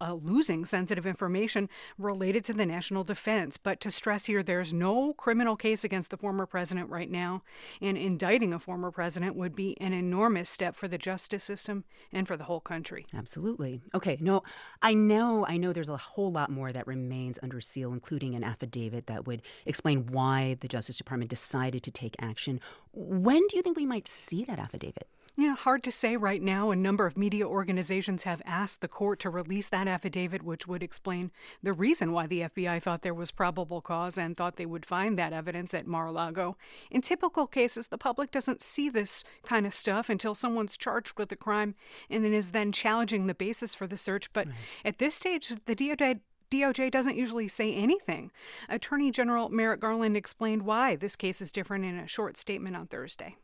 uh, 0.00 0.14
losing 0.14 0.64
sensitive 0.64 1.06
information 1.06 1.68
related 1.98 2.44
to 2.44 2.52
the 2.52 2.66
national 2.66 3.04
defense. 3.04 3.56
But 3.56 3.80
to 3.80 3.90
stress 3.90 4.26
here, 4.26 4.42
there's 4.42 4.72
no 4.72 5.12
criminal 5.14 5.56
case 5.56 5.84
against 5.84 6.10
the 6.10 6.16
former 6.16 6.46
president 6.46 6.90
right 6.90 7.10
now, 7.10 7.42
and 7.80 7.96
indicting 7.96 8.52
a 8.52 8.58
former 8.58 8.90
president 8.90 9.36
would 9.36 9.54
be 9.54 9.76
an 9.80 9.92
enormous 9.92 10.50
step 10.50 10.74
for 10.74 10.88
the 10.88 10.98
justice 10.98 11.44
system 11.44 11.84
and 12.12 12.26
for 12.26 12.36
the 12.36 12.44
whole 12.44 12.60
country. 12.60 13.06
Absolutely. 13.14 13.80
Okay, 13.94 14.18
no, 14.20 14.42
I 14.82 14.94
know, 14.94 15.46
I 15.46 15.56
know 15.56 15.72
there's 15.72 15.88
a 15.88 15.96
whole 15.96 16.32
lot 16.32 16.50
more 16.50 16.72
that 16.72 16.86
remains 16.86 17.38
under 17.42 17.60
seal, 17.60 17.92
including 17.92 18.34
an 18.34 18.44
affidavit 18.44 19.06
that 19.06 19.26
would 19.26 19.42
explain 19.64 20.06
why 20.06 20.56
the 20.60 20.68
Justice 20.68 20.98
Department 20.98 21.30
decided 21.30 21.82
to 21.82 21.90
take 21.90 22.16
action. 22.20 22.60
When 22.92 23.46
do 23.48 23.56
you 23.56 23.62
think 23.62 23.76
we 23.76 23.86
might 23.86 24.08
see 24.08 24.44
that 24.44 24.58
affidavit? 24.58 25.08
Yeah, 25.38 25.54
hard 25.54 25.84
to 25.84 25.92
say 25.92 26.16
right 26.16 26.40
now. 26.40 26.70
A 26.70 26.76
number 26.76 27.04
of 27.04 27.18
media 27.18 27.46
organizations 27.46 28.22
have 28.22 28.40
asked 28.46 28.80
the 28.80 28.88
court 28.88 29.20
to 29.20 29.28
release 29.28 29.68
that 29.68 29.86
affidavit, 29.86 30.42
which 30.42 30.66
would 30.66 30.82
explain 30.82 31.30
the 31.62 31.74
reason 31.74 32.12
why 32.12 32.26
the 32.26 32.40
FBI 32.40 32.82
thought 32.82 33.02
there 33.02 33.12
was 33.12 33.30
probable 33.30 33.82
cause 33.82 34.16
and 34.16 34.34
thought 34.34 34.56
they 34.56 34.64
would 34.64 34.86
find 34.86 35.18
that 35.18 35.34
evidence 35.34 35.74
at 35.74 35.86
Mar 35.86 36.06
a 36.06 36.12
Lago. 36.12 36.56
In 36.90 37.02
typical 37.02 37.46
cases, 37.46 37.88
the 37.88 37.98
public 37.98 38.30
doesn't 38.30 38.62
see 38.62 38.88
this 38.88 39.24
kind 39.44 39.66
of 39.66 39.74
stuff 39.74 40.08
until 40.08 40.34
someone's 40.34 40.74
charged 40.74 41.18
with 41.18 41.30
a 41.30 41.36
crime 41.36 41.74
and 42.08 42.24
then 42.24 42.32
is 42.32 42.52
then 42.52 42.72
challenging 42.72 43.26
the 43.26 43.34
basis 43.34 43.74
for 43.74 43.86
the 43.86 43.98
search. 43.98 44.32
But 44.32 44.48
at 44.86 44.98
this 44.98 45.16
stage, 45.16 45.52
the 45.66 45.76
DOJ 45.76 46.20
DOJ 46.50 46.90
doesn't 46.90 47.16
usually 47.16 47.48
say 47.48 47.74
anything. 47.74 48.30
Attorney 48.70 49.10
General 49.10 49.50
Merrick 49.50 49.80
Garland 49.80 50.16
explained 50.16 50.62
why 50.62 50.96
this 50.96 51.16
case 51.16 51.42
is 51.42 51.52
different 51.52 51.84
in 51.84 51.98
a 51.98 52.06
short 52.06 52.38
statement 52.38 52.76
on 52.76 52.86
Thursday. 52.86 53.36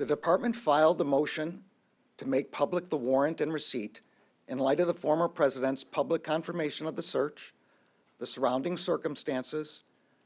The 0.00 0.06
department 0.06 0.56
filed 0.56 0.96
the 0.96 1.04
motion 1.04 1.62
to 2.16 2.26
make 2.26 2.50
public 2.50 2.88
the 2.88 2.96
warrant 2.96 3.42
and 3.42 3.52
receipt 3.52 4.00
in 4.48 4.56
light 4.58 4.80
of 4.80 4.86
the 4.86 4.94
former 4.94 5.28
president's 5.28 5.84
public 5.84 6.24
confirmation 6.24 6.86
of 6.86 6.96
the 6.96 7.02
search, 7.02 7.52
the 8.16 8.26
surrounding 8.26 8.78
circumstances, 8.78 9.82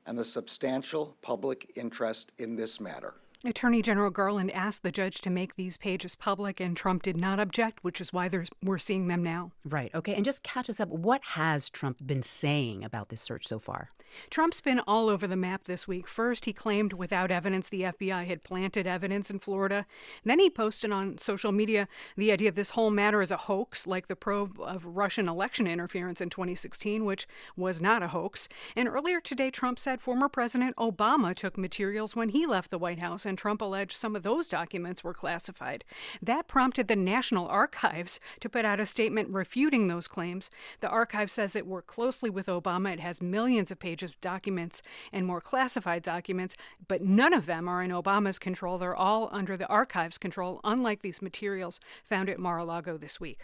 and 0.07 0.17
the 0.17 0.25
substantial 0.25 1.17
public 1.23 1.73
interest 1.75 2.31
in 2.39 2.55
this 2.55 2.79
matter. 2.79 3.15
Attorney 3.45 3.83
General 3.83 4.11
Garland 4.11 4.51
asked 4.53 4.83
the 4.83 4.91
judge 4.91 5.21
to 5.21 5.29
make 5.29 5.57
these 5.57 5.77
pages 5.77 6.17
public, 6.17 6.61
and 6.61 6.75
Trump 6.77 7.03
did 7.03 7.17
not 7.17 7.39
object, 7.39 7.85
which 7.85 8.01
is 8.01 8.13
why 8.13 8.31
we're 8.63 8.79
seeing 8.79 9.09
them 9.09 9.23
now. 9.23 9.53
Right. 9.65 9.95
Okay. 9.95 10.15
And 10.15 10.25
just 10.25 10.43
catch 10.43 10.71
us 10.71 10.81
up. 10.81 10.89
What 10.89 11.21
has 11.23 11.69
Trump 11.69 11.99
been 12.07 12.23
saying 12.23 12.83
about 12.85 13.11
this 13.11 13.21
search 13.21 13.47
so 13.47 13.59
far? 13.59 13.91
Trump's 14.31 14.61
been 14.61 14.79
all 14.81 15.09
over 15.09 15.27
the 15.27 15.35
map 15.37 15.65
this 15.65 15.89
week. 15.89 16.07
First, 16.07 16.45
he 16.45 16.53
claimed 16.53 16.93
without 16.93 17.33
evidence 17.33 17.69
the 17.69 17.83
FBI 17.83 18.27
had 18.27 18.45
planted 18.45 18.87
evidence 18.87 19.29
in 19.29 19.41
Florida. 19.41 19.87
Then 20.25 20.39
he 20.39 20.49
posted 20.49 20.93
on 20.93 21.19
social 21.19 21.51
media 21.51 21.89
the 22.17 22.31
idea 22.31 22.49
of 22.49 22.55
this 22.55 22.71
whole 22.71 22.91
matter 22.91 23.23
is 23.23 23.33
a 23.33 23.37
hoax, 23.37 23.89
like 23.89 24.07
the 24.07 24.15
probe 24.15 24.61
of 24.61 24.87
Russian 24.87 25.29
election 25.29 25.67
interference 25.67 26.21
in 26.21 26.31
2016, 26.31 27.05
which 27.05 27.27
was 27.57 27.81
not 27.81 28.05
a 28.05 28.09
hoax. 28.09 28.49
And 28.77 28.89
earlier 28.89 29.21
today, 29.21 29.51
Trump 29.51 29.81
said 29.81 30.01
former 30.01 30.29
President 30.29 30.77
Obama 30.77 31.35
took 31.35 31.59
materials 31.59 32.15
when 32.15 32.29
he 32.29 32.47
left 32.47 32.71
the 32.71 32.79
White 32.79 33.01
House, 33.01 33.27
and 33.27 33.34
Trump 33.37 33.61
alleged 33.61 33.93
some 33.97 34.17
of 34.17 34.23
those 34.23 34.49
documents 34.49 35.03
were 35.03 35.15
classified. 35.15 35.85
That 36.23 36.49
prompted 36.49 36.89
the 36.89 36.97
National 36.97 37.49
Archives 37.49 38.21
to 38.41 38.49
put 38.49 38.65
out 38.65 38.81
a 38.81 38.87
statement 38.87 39.31
refuting 39.31 39.89
those 39.89 40.09
claims. 40.09 40.51
The 40.81 40.89
archive 40.89 41.31
says 41.31 41.55
it 41.55 41.67
worked 41.67 41.89
closely 41.89 42.31
with 42.31 42.47
Obama. 42.47 42.93
It 42.93 43.01
has 43.01 43.23
millions 43.23 43.71
of 43.71 43.79
pages 43.79 44.11
of 44.11 44.21
documents 44.21 44.83
and 45.13 45.27
more 45.27 45.41
classified 45.41 46.03
documents, 46.03 46.57
but 46.89 47.03
none 47.03 47.33
of 47.33 47.47
them 47.47 47.69
are 47.69 47.83
in 47.83 47.91
Obama's 47.91 48.39
control. 48.39 48.79
They're 48.79 48.97
all 48.97 49.29
under 49.33 49.57
the 49.57 49.69
archive's 49.69 50.19
control, 50.19 50.61
unlike 50.65 51.03
these 51.03 51.23
materials 51.23 51.81
found 52.05 52.29
at 52.29 52.39
Mar 52.39 52.59
a 52.59 52.65
Lago 52.65 52.97
this 52.97 53.21
week. 53.21 53.43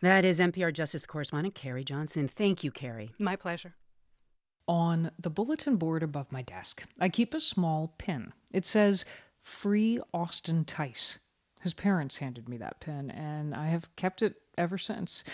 That 0.00 0.24
is 0.24 0.40
NPR 0.40 0.72
Justice 0.72 1.06
Correspondent 1.06 1.54
Carrie 1.54 1.84
Johnson. 1.84 2.28
Thank 2.28 2.62
you, 2.62 2.70
Carrie. 2.70 3.12
My 3.18 3.36
pleasure. 3.36 3.74
On 4.66 5.10
the 5.18 5.30
bulletin 5.30 5.76
board 5.76 6.02
above 6.02 6.32
my 6.32 6.42
desk, 6.42 6.84
I 6.98 7.08
keep 7.08 7.34
a 7.34 7.40
small 7.40 7.94
pin. 7.98 8.32
It 8.50 8.64
says, 8.64 9.04
Free 9.42 10.00
Austin 10.14 10.64
Tice. 10.64 11.18
His 11.60 11.74
parents 11.74 12.16
handed 12.16 12.48
me 12.48 12.56
that 12.58 12.80
pin, 12.80 13.10
and 13.10 13.54
I 13.54 13.68
have 13.68 13.94
kept 13.96 14.22
it 14.22 14.36
ever 14.56 14.78
since. 14.78 15.24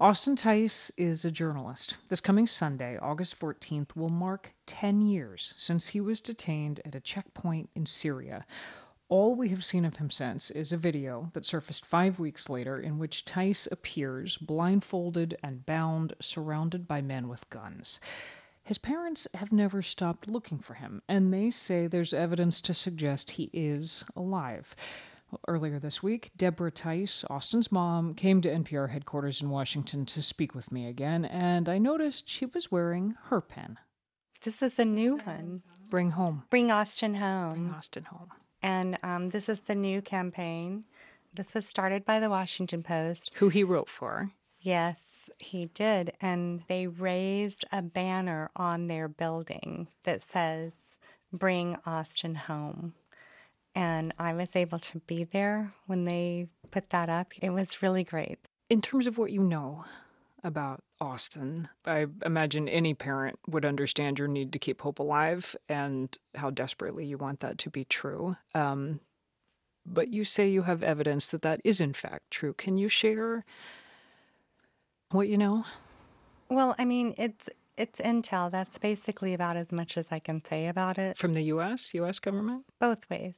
Austin 0.00 0.36
Tice 0.36 0.90
is 0.96 1.24
a 1.24 1.30
journalist. 1.30 1.96
This 2.08 2.20
coming 2.20 2.46
Sunday, 2.46 2.98
August 2.98 3.38
14th, 3.38 3.94
will 3.94 4.08
mark 4.08 4.54
10 4.66 5.02
years 5.02 5.54
since 5.56 5.88
he 5.88 6.00
was 6.00 6.20
detained 6.20 6.80
at 6.84 6.94
a 6.94 7.00
checkpoint 7.00 7.68
in 7.74 7.84
Syria. 7.84 8.46
All 9.10 9.34
we 9.34 9.48
have 9.48 9.64
seen 9.64 9.84
of 9.84 9.96
him 9.96 10.10
since 10.10 10.50
is 10.50 10.72
a 10.72 10.76
video 10.76 11.30
that 11.32 11.46
surfaced 11.46 11.86
five 11.86 12.18
weeks 12.18 12.50
later 12.50 12.78
in 12.78 12.98
which 12.98 13.24
Tice 13.24 13.66
appears 13.70 14.36
blindfolded 14.36 15.36
and 15.42 15.64
bound, 15.64 16.14
surrounded 16.20 16.86
by 16.86 17.00
men 17.00 17.28
with 17.28 17.48
guns. 17.48 18.00
His 18.68 18.76
parents 18.76 19.26
have 19.32 19.50
never 19.50 19.80
stopped 19.80 20.28
looking 20.28 20.58
for 20.58 20.74
him, 20.74 21.00
and 21.08 21.32
they 21.32 21.50
say 21.50 21.86
there's 21.86 22.12
evidence 22.12 22.60
to 22.60 22.74
suggest 22.74 23.30
he 23.30 23.48
is 23.54 24.04
alive. 24.14 24.76
Earlier 25.48 25.78
this 25.78 26.02
week, 26.02 26.32
Deborah 26.36 26.70
Tice, 26.70 27.24
Austin's 27.30 27.72
mom, 27.72 28.12
came 28.12 28.42
to 28.42 28.50
NPR 28.50 28.90
headquarters 28.90 29.40
in 29.40 29.48
Washington 29.48 30.04
to 30.04 30.20
speak 30.20 30.54
with 30.54 30.70
me 30.70 30.86
again, 30.86 31.24
and 31.24 31.66
I 31.66 31.78
noticed 31.78 32.28
she 32.28 32.44
was 32.44 32.70
wearing 32.70 33.14
her 33.28 33.40
pen. 33.40 33.78
This 34.42 34.60
is 34.60 34.78
a 34.78 34.84
new 34.84 35.16
one. 35.16 35.62
Bring 35.88 36.10
home. 36.10 36.44
Bring 36.50 36.70
Austin 36.70 37.14
home. 37.14 37.54
Bring 37.54 37.74
Austin 37.74 38.04
home. 38.04 38.28
And 38.62 38.98
um, 39.02 39.30
this 39.30 39.48
is 39.48 39.60
the 39.60 39.74
new 39.74 40.02
campaign. 40.02 40.84
This 41.32 41.54
was 41.54 41.64
started 41.64 42.04
by 42.04 42.20
the 42.20 42.28
Washington 42.28 42.82
Post. 42.82 43.30
Who 43.36 43.48
he 43.48 43.64
wrote 43.64 43.88
for. 43.88 44.32
Yes, 44.60 45.00
he 45.38 45.66
did. 45.66 46.12
And 46.20 46.62
they 46.68 46.86
raised 46.86 47.64
a 47.72 47.82
banner 47.82 48.50
on 48.56 48.88
their 48.88 49.08
building 49.08 49.88
that 50.04 50.22
says, 50.28 50.72
Bring 51.32 51.76
Austin 51.84 52.34
home 52.34 52.94
and 53.78 54.12
I 54.18 54.32
was 54.32 54.48
able 54.56 54.80
to 54.80 54.98
be 55.00 55.22
there 55.22 55.72
when 55.86 56.04
they 56.04 56.48
put 56.72 56.90
that 56.90 57.08
up. 57.08 57.32
It 57.40 57.50
was 57.50 57.80
really 57.80 58.02
great. 58.02 58.40
In 58.68 58.80
terms 58.80 59.06
of 59.06 59.18
what 59.18 59.30
you 59.30 59.40
know 59.40 59.84
about 60.42 60.82
Austin, 61.00 61.68
I 61.86 62.06
imagine 62.24 62.68
any 62.68 62.94
parent 62.94 63.38
would 63.46 63.64
understand 63.64 64.18
your 64.18 64.26
need 64.26 64.52
to 64.52 64.58
keep 64.58 64.80
hope 64.80 64.98
alive 64.98 65.54
and 65.68 66.16
how 66.34 66.50
desperately 66.50 67.06
you 67.06 67.18
want 67.18 67.38
that 67.38 67.56
to 67.58 67.70
be 67.70 67.84
true. 67.84 68.36
Um, 68.52 68.98
but 69.86 70.08
you 70.08 70.24
say 70.24 70.48
you 70.48 70.62
have 70.62 70.82
evidence 70.82 71.28
that 71.28 71.42
that 71.42 71.60
is 71.64 71.80
in 71.80 71.92
fact 71.92 72.32
true. 72.32 72.54
Can 72.54 72.78
you 72.78 72.88
share 72.88 73.44
what 75.10 75.28
you 75.28 75.38
know? 75.38 75.64
Well, 76.48 76.74
I 76.78 76.84
mean, 76.84 77.14
it's 77.18 77.48
it's 77.76 78.00
intel. 78.00 78.50
That's 78.50 78.78
basically 78.78 79.34
about 79.34 79.56
as 79.56 79.70
much 79.70 79.96
as 79.96 80.06
I 80.10 80.18
can 80.18 80.42
say 80.44 80.66
about 80.66 80.98
it. 80.98 81.16
From 81.16 81.34
the 81.34 81.42
U.S. 81.44 81.94
U.S. 81.94 82.18
government. 82.18 82.64
Both 82.80 83.08
ways 83.10 83.34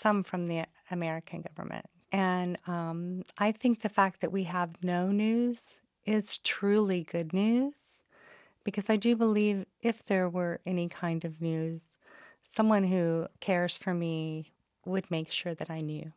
some 0.00 0.22
from 0.22 0.46
the 0.46 0.64
American 0.90 1.42
government. 1.42 1.86
And 2.12 2.58
um, 2.66 3.24
I 3.38 3.52
think 3.52 3.80
the 3.80 3.88
fact 3.88 4.20
that 4.20 4.32
we 4.32 4.44
have 4.44 4.82
no 4.82 5.12
news 5.12 5.62
is 6.06 6.38
truly 6.38 7.04
good 7.04 7.32
news 7.32 7.74
because 8.64 8.86
I 8.88 8.96
do 8.96 9.14
believe 9.14 9.66
if 9.82 10.02
there 10.02 10.28
were 10.28 10.60
any 10.66 10.88
kind 10.88 11.24
of 11.24 11.40
news, 11.40 11.82
someone 12.54 12.84
who 12.84 13.26
cares 13.40 13.76
for 13.76 13.94
me 13.94 14.52
would 14.84 15.10
make 15.10 15.30
sure 15.30 15.54
that 15.54 15.70
I 15.70 15.82
knew. 15.82 16.12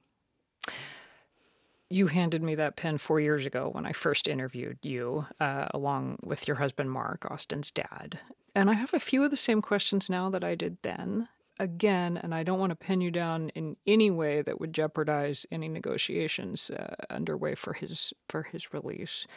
You 1.93 2.07
handed 2.07 2.41
me 2.41 2.55
that 2.55 2.75
pen 2.75 2.97
four 2.97 3.19
years 3.19 3.45
ago 3.45 3.69
when 3.71 3.85
I 3.85 3.91
first 3.91 4.27
interviewed 4.27 4.79
you, 4.81 5.27
uh, 5.39 5.67
along 5.75 6.17
with 6.23 6.47
your 6.47 6.57
husband 6.57 6.89
Mark, 6.89 7.29
Austin's 7.29 7.69
dad. 7.69 8.19
And 8.55 8.71
I 8.71 8.73
have 8.73 8.95
a 8.95 8.99
few 8.99 9.23
of 9.23 9.29
the 9.29 9.37
same 9.37 9.61
questions 9.61 10.09
now 10.09 10.31
that 10.31 10.43
I 10.43 10.55
did 10.55 10.77
then 10.81 11.27
again, 11.59 12.17
and 12.17 12.33
I 12.33 12.41
don't 12.41 12.57
want 12.57 12.71
to 12.71 12.75
pin 12.75 13.01
you 13.01 13.11
down 13.11 13.49
in 13.49 13.77
any 13.85 14.09
way 14.09 14.41
that 14.41 14.59
would 14.59 14.73
jeopardize 14.73 15.45
any 15.51 15.67
negotiations 15.67 16.71
uh, 16.71 16.95
underway 17.11 17.53
for 17.53 17.73
his 17.73 18.11
for 18.27 18.41
his 18.41 18.73
release. 18.73 19.27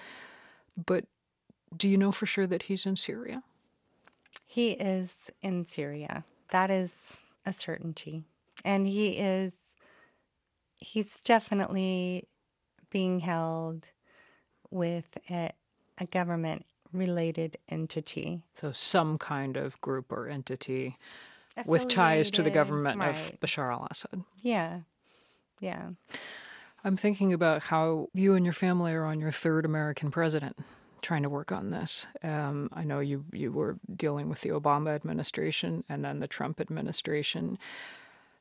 But 0.79 1.05
do 1.77 1.91
you 1.91 1.99
know 1.99 2.11
for 2.11 2.25
sure 2.25 2.47
that 2.47 2.63
he's 2.63 2.87
in 2.87 2.97
Syria? 2.97 3.43
He 4.47 4.71
is 4.71 5.13
in 5.43 5.67
Syria. 5.67 6.25
That 6.53 6.71
is 6.71 7.27
a 7.45 7.53
certainty. 7.53 8.23
And 8.65 8.87
he 8.87 9.19
is 9.19 9.53
he's 10.79 11.21
definitely 11.21 12.25
being 12.91 13.21
held 13.21 13.89
with 14.71 15.19
a, 15.31 15.51
a 15.99 16.07
government 16.07 16.67
related 16.93 17.59
entity. 17.69 18.43
So 18.55 18.73
some 18.73 19.19
kind 19.19 19.57
of 19.57 19.81
group 19.81 20.13
or 20.13 20.29
entity 20.29 20.97
with 21.65 21.89
ties 21.89 22.31
to 22.33 22.43
the 22.43 22.51
government 22.51 22.99
right. 22.99 23.11
of 23.11 23.41
Bashar 23.41 23.73
al 23.73 23.87
Assad. 23.91 24.23
Yeah. 24.43 24.81
Yeah. 25.61 25.91
I'm 26.85 26.97
thinking 26.97 27.33
about 27.33 27.63
how 27.63 28.09
you 28.15 28.35
and 28.35 28.45
your 28.45 28.53
family 28.53 28.93
are 28.93 29.05
on 29.05 29.21
your 29.21 29.33
third 29.33 29.65
American 29.65 30.11
president 30.11 30.57
trying 31.03 31.23
to 31.23 31.29
work 31.29 31.53
on 31.53 31.71
this. 31.71 32.07
Um, 32.23 32.69
I 32.73 32.85
know 32.85 33.01
you, 33.01 33.25
you 33.33 33.53
were 33.53 33.79
dealing 33.95 34.29
with 34.29 34.41
the 34.41 34.51
Obama 34.51 34.95
administration 34.95 35.85
and 35.89 36.05
then 36.05 36.21
the 36.21 36.27
Trump 36.27 36.61
administration, 36.61 37.59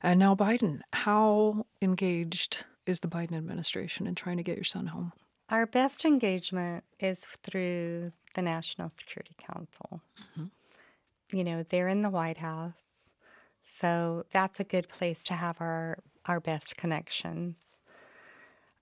and 0.01 0.19
now 0.19 0.35
Biden. 0.35 0.81
How 0.93 1.65
engaged 1.81 2.65
is 2.85 2.99
the 2.99 3.07
Biden 3.07 3.33
administration 3.33 4.07
in 4.07 4.15
trying 4.15 4.37
to 4.37 4.43
get 4.43 4.57
your 4.57 4.63
son 4.63 4.87
home? 4.87 5.13
Our 5.49 5.65
best 5.65 6.05
engagement 6.05 6.83
is 6.99 7.19
through 7.43 8.11
the 8.33 8.41
National 8.41 8.91
Security 8.97 9.35
Council. 9.37 10.01
Mm-hmm. 10.19 11.37
You 11.37 11.43
know, 11.43 11.63
they're 11.63 11.87
in 11.87 12.01
the 12.01 12.09
White 12.09 12.37
House. 12.37 12.73
So 13.79 14.25
that's 14.31 14.59
a 14.59 14.63
good 14.63 14.87
place 14.87 15.23
to 15.23 15.33
have 15.33 15.59
our, 15.59 15.99
our 16.25 16.39
best 16.39 16.77
connections. 16.77 17.57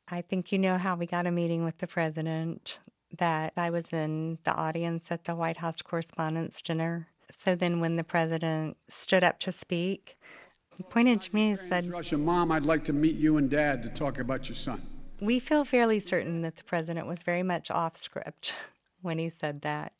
I 0.07 0.21
think 0.21 0.51
you 0.51 0.59
know 0.59 0.77
how 0.77 0.95
we 0.95 1.05
got 1.05 1.27
a 1.27 1.31
meeting 1.31 1.63
with 1.63 1.79
the 1.79 1.87
president, 1.87 2.79
that 3.17 3.53
I 3.55 3.69
was 3.69 3.91
in 3.91 4.39
the 4.43 4.53
audience 4.53 5.05
at 5.11 5.25
the 5.25 5.35
White 5.35 5.57
House 5.57 5.81
Correspondents' 5.81 6.61
Dinner. 6.61 7.07
So 7.43 7.55
then 7.55 7.79
when 7.79 7.95
the 7.95 8.03
president 8.03 8.77
stood 8.87 9.23
up 9.23 9.39
to 9.39 9.51
speak, 9.51 10.17
he 10.77 10.83
pointed 10.83 11.21
to 11.21 11.35
me 11.35 11.51
and 11.51 11.59
said, 11.59 11.89
Russia, 11.89 12.17
Mom, 12.17 12.51
I'd 12.51 12.63
like 12.63 12.83
to 12.85 12.93
meet 12.93 13.15
you 13.15 13.37
and 13.37 13.49
Dad 13.49 13.83
to 13.83 13.89
talk 13.89 14.19
about 14.19 14.49
your 14.49 14.55
son. 14.55 14.81
We 15.21 15.39
feel 15.39 15.63
fairly 15.65 15.99
certain 15.99 16.41
that 16.41 16.55
the 16.55 16.63
president 16.63 17.07
was 17.07 17.23
very 17.23 17.43
much 17.43 17.69
off 17.69 17.97
script 17.97 18.55
when 19.01 19.19
he 19.19 19.29
said 19.29 19.61
that. 19.61 19.93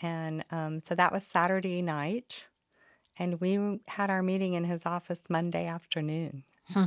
And 0.00 0.44
um, 0.50 0.82
so 0.86 0.94
that 0.94 1.12
was 1.12 1.22
Saturday 1.24 1.80
night. 1.82 2.48
And 3.18 3.40
we 3.40 3.80
had 3.88 4.10
our 4.10 4.22
meeting 4.22 4.52
in 4.52 4.64
his 4.64 4.82
office 4.84 5.20
Monday 5.28 5.66
afternoon. 5.66 6.44
Hmm. 6.68 6.86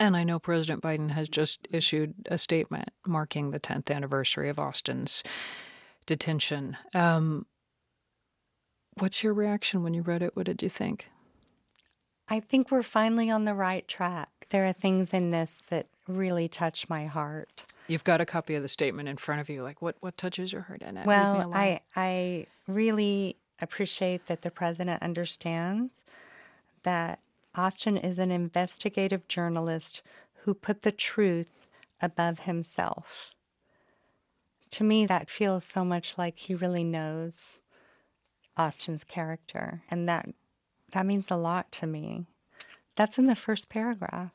And 0.00 0.16
I 0.16 0.24
know 0.24 0.38
President 0.38 0.82
Biden 0.82 1.10
has 1.10 1.28
just 1.28 1.66
issued 1.70 2.14
a 2.26 2.38
statement 2.38 2.90
marking 3.06 3.50
the 3.50 3.60
10th 3.60 3.94
anniversary 3.94 4.48
of 4.48 4.58
Austin's 4.58 5.22
detention. 6.06 6.76
Um, 6.94 7.46
what's 8.94 9.22
your 9.22 9.34
reaction 9.34 9.82
when 9.82 9.94
you 9.94 10.02
read 10.02 10.22
it? 10.22 10.36
What 10.36 10.46
did 10.46 10.62
you 10.62 10.68
think? 10.68 11.08
I 12.30 12.40
think 12.40 12.70
we're 12.70 12.82
finally 12.82 13.30
on 13.30 13.44
the 13.44 13.54
right 13.54 13.86
track. 13.88 14.46
There 14.50 14.66
are 14.66 14.72
things 14.72 15.12
in 15.12 15.30
this 15.30 15.54
that 15.70 15.86
really 16.06 16.48
touch 16.48 16.88
my 16.88 17.06
heart. 17.06 17.64
You've 17.86 18.04
got 18.04 18.20
a 18.20 18.26
copy 18.26 18.54
of 18.54 18.62
the 18.62 18.68
statement 18.68 19.08
in 19.08 19.16
front 19.16 19.40
of 19.40 19.48
you. 19.48 19.62
Like, 19.62 19.80
what, 19.80 19.96
what 20.00 20.16
touches 20.16 20.52
your 20.52 20.62
heart? 20.62 20.82
in 20.82 20.96
it? 20.96 21.06
Well, 21.06 21.50
I, 21.54 21.80
I 21.96 22.46
really 22.66 23.36
appreciate 23.60 24.26
that 24.26 24.42
the 24.42 24.50
president 24.50 25.02
understands 25.02 25.92
that 26.82 27.20
Austin 27.54 27.96
is 27.96 28.18
an 28.18 28.30
investigative 28.30 29.26
journalist 29.28 30.02
who 30.42 30.54
put 30.54 30.82
the 30.82 30.92
truth 30.92 31.66
above 32.00 32.40
himself. 32.40 33.34
To 34.72 34.84
me, 34.84 35.06
that 35.06 35.30
feels 35.30 35.64
so 35.64 35.84
much 35.84 36.16
like 36.18 36.38
he 36.38 36.54
really 36.54 36.84
knows 36.84 37.54
Austin's 38.56 39.04
character, 39.04 39.82
and 39.90 40.08
that 40.08 40.28
that 40.92 41.06
means 41.06 41.26
a 41.30 41.36
lot 41.36 41.70
to 41.72 41.86
me. 41.86 42.26
That's 42.96 43.18
in 43.18 43.26
the 43.26 43.34
first 43.34 43.68
paragraph. 43.68 44.32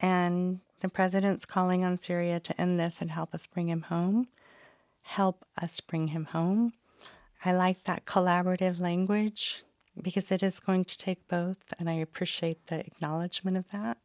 And 0.00 0.60
the 0.80 0.88
president's 0.88 1.44
calling 1.44 1.84
on 1.84 1.98
Syria 1.98 2.40
to 2.40 2.60
end 2.60 2.78
this 2.78 2.96
and 3.00 3.10
help 3.10 3.34
us 3.34 3.46
bring 3.46 3.68
him 3.68 3.82
home. 3.82 4.28
Help 5.02 5.44
us 5.60 5.80
bring 5.80 6.08
him 6.08 6.26
home. 6.26 6.72
I 7.44 7.52
like 7.52 7.84
that 7.84 8.04
collaborative 8.04 8.80
language 8.80 9.64
because 10.00 10.30
it 10.30 10.42
is 10.42 10.60
going 10.60 10.84
to 10.84 10.98
take 10.98 11.26
both, 11.28 11.56
and 11.78 11.88
I 11.90 11.94
appreciate 11.94 12.66
the 12.68 12.80
acknowledgement 12.80 13.56
of 13.56 13.70
that. 13.70 13.98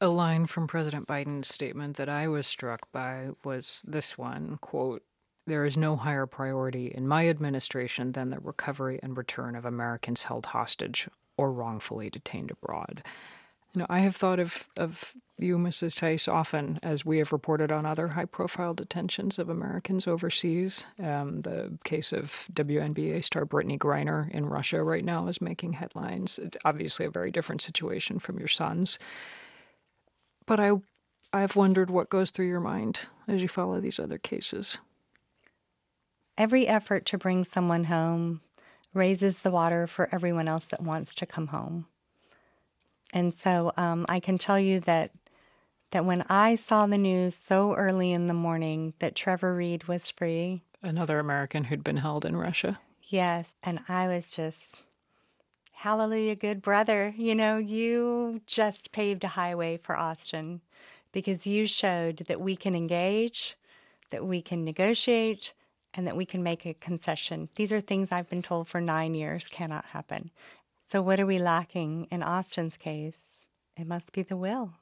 A 0.00 0.08
line 0.08 0.46
from 0.46 0.66
President 0.66 1.06
Biden's 1.06 1.48
statement 1.48 1.96
that 1.96 2.08
I 2.08 2.28
was 2.28 2.46
struck 2.46 2.90
by 2.92 3.28
was 3.44 3.82
this 3.86 4.18
one 4.18 4.58
quote, 4.60 5.02
There 5.46 5.64
is 5.64 5.76
no 5.76 5.96
higher 5.96 6.26
priority 6.26 6.88
in 6.88 7.06
my 7.06 7.28
administration 7.28 8.12
than 8.12 8.30
the 8.30 8.40
recovery 8.40 8.98
and 9.02 9.16
return 9.16 9.54
of 9.54 9.64
Americans 9.64 10.24
held 10.24 10.46
hostage 10.46 11.08
or 11.36 11.52
wrongfully 11.52 12.10
detained 12.10 12.50
abroad. 12.50 13.02
You 13.74 13.80
know, 13.80 13.86
I 13.90 14.00
have 14.00 14.16
thought 14.16 14.40
of, 14.40 14.68
of 14.76 15.12
you, 15.38 15.58
Mrs. 15.58 15.98
Tice, 15.98 16.28
often 16.28 16.80
as 16.82 17.04
we 17.04 17.18
have 17.18 17.30
reported 17.30 17.70
on 17.70 17.84
other 17.84 18.08
high 18.08 18.24
profile 18.24 18.72
detentions 18.72 19.38
of 19.38 19.50
Americans 19.50 20.06
overseas. 20.06 20.86
Um, 20.98 21.42
the 21.42 21.76
case 21.84 22.12
of 22.12 22.48
WNBA 22.54 23.22
star 23.22 23.44
Brittney 23.44 23.78
Griner 23.78 24.30
in 24.30 24.46
Russia 24.46 24.82
right 24.82 25.04
now 25.04 25.28
is 25.28 25.42
making 25.42 25.74
headlines. 25.74 26.38
It's 26.38 26.56
Obviously, 26.64 27.04
a 27.04 27.10
very 27.10 27.30
different 27.30 27.60
situation 27.60 28.18
from 28.18 28.38
your 28.38 28.48
son's. 28.48 28.98
But 30.46 30.58
I, 30.58 30.72
I've 31.34 31.54
wondered 31.54 31.90
what 31.90 32.08
goes 32.08 32.30
through 32.30 32.48
your 32.48 32.60
mind 32.60 33.00
as 33.28 33.42
you 33.42 33.48
follow 33.48 33.78
these 33.78 34.00
other 34.00 34.18
cases. 34.18 34.78
Every 36.38 36.66
effort 36.66 37.06
to 37.06 37.18
bring 37.18 37.44
someone 37.44 37.84
home 37.84 38.42
raises 38.92 39.40
the 39.40 39.50
water 39.50 39.86
for 39.86 40.08
everyone 40.12 40.48
else 40.48 40.66
that 40.66 40.82
wants 40.82 41.14
to 41.14 41.26
come 41.26 41.48
home. 41.48 41.86
And 43.12 43.34
so 43.34 43.72
um, 43.76 44.04
I 44.08 44.20
can 44.20 44.38
tell 44.38 44.58
you 44.58 44.80
that 44.80 45.12
that 45.92 46.04
when 46.04 46.24
I 46.28 46.56
saw 46.56 46.86
the 46.86 46.98
news 46.98 47.38
so 47.48 47.72
early 47.74 48.12
in 48.12 48.26
the 48.26 48.34
morning 48.34 48.94
that 48.98 49.14
Trevor 49.14 49.54
Reed 49.54 49.84
was 49.84 50.10
free, 50.10 50.62
another 50.82 51.18
American 51.18 51.64
who'd 51.64 51.84
been 51.84 51.98
held 51.98 52.24
in 52.24 52.36
Russia. 52.36 52.80
Yes, 53.02 53.46
and 53.62 53.80
I 53.88 54.08
was 54.08 54.30
just 54.30 54.82
hallelujah, 55.72 56.34
good 56.34 56.60
brother. 56.60 57.14
You 57.16 57.34
know, 57.34 57.58
you 57.58 58.42
just 58.46 58.92
paved 58.92 59.22
a 59.24 59.28
highway 59.28 59.76
for 59.76 59.96
Austin 59.96 60.60
because 61.12 61.46
you 61.46 61.66
showed 61.66 62.24
that 62.28 62.40
we 62.40 62.56
can 62.56 62.74
engage, 62.74 63.56
that 64.10 64.26
we 64.26 64.42
can 64.42 64.64
negotiate, 64.64 65.52
and 65.96 66.06
that 66.06 66.16
we 66.16 66.26
can 66.26 66.42
make 66.42 66.66
a 66.66 66.74
concession. 66.74 67.48
These 67.56 67.72
are 67.72 67.80
things 67.80 68.12
I've 68.12 68.28
been 68.28 68.42
told 68.42 68.68
for 68.68 68.80
nine 68.80 69.14
years 69.14 69.48
cannot 69.48 69.86
happen. 69.86 70.30
So, 70.92 71.02
what 71.02 71.18
are 71.18 71.26
we 71.26 71.38
lacking 71.38 72.06
in 72.10 72.22
Austin's 72.22 72.76
case? 72.76 73.16
It 73.76 73.86
must 73.86 74.12
be 74.12 74.22
the 74.22 74.36
will. 74.36 74.74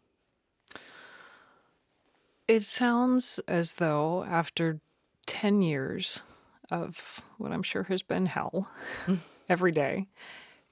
It 2.47 2.62
sounds 2.62 3.40
as 3.49 3.75
though 3.75 4.25
after 4.25 4.80
10 5.26 5.62
years 5.62 6.23
of 6.71 7.21
what 7.38 7.52
I'm 7.52 7.62
sure 7.62 7.85
has 7.85 8.02
been 8.02 8.26
hell 8.26 8.71
mm. 9.06 9.19
every 9.49 9.73
day, 9.73 10.08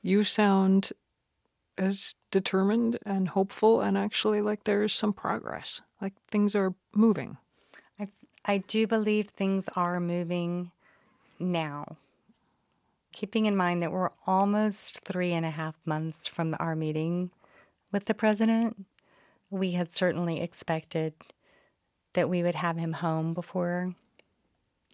you 0.03 0.23
sound 0.25 0.93
as 1.79 2.15
determined 2.31 2.99
and 3.07 3.29
hopeful 3.29 3.81
and 3.81 3.97
actually 3.97 4.43
like 4.43 4.65
there's 4.65 4.93
some 4.93 5.13
progress, 5.13 5.81
like 6.01 6.13
things 6.29 6.55
are 6.55 6.75
moving. 6.95 7.39
I, 8.45 8.59
do 8.59 8.87
believe 8.87 9.29
things 9.29 9.65
are 9.77 10.01
moving 10.01 10.73
now 11.39 11.97
keeping 13.13 13.47
in 13.47 13.57
mind 13.57 13.83
that 13.83 13.93
we're 13.93 14.11
almost 14.27 15.01
three 15.01 15.33
and 15.33 15.47
a 15.47 15.51
half 15.51 15.75
months 15.85 16.27
from 16.27 16.57
our 16.59 16.75
meeting 16.75 17.31
with 17.93 18.07
the 18.07 18.15
president, 18.15 18.87
we 19.51 19.73
had 19.73 19.95
certainly 19.95 20.41
expected 20.41 21.13
that 22.15 22.29
we 22.29 22.43
would 22.43 22.55
have 22.55 22.79
him 22.79 22.95
home 22.95 23.35
before 23.35 23.95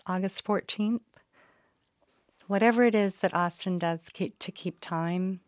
August 0.07 0.45
14th. 0.45 1.01
Whatever 2.49 2.83
it 2.83 2.95
is 2.95 3.15
that 3.15 3.35
Austin 3.35 3.79
does 3.79 4.01
to 4.15 4.53
keep 4.53 4.79
time, 4.81 5.41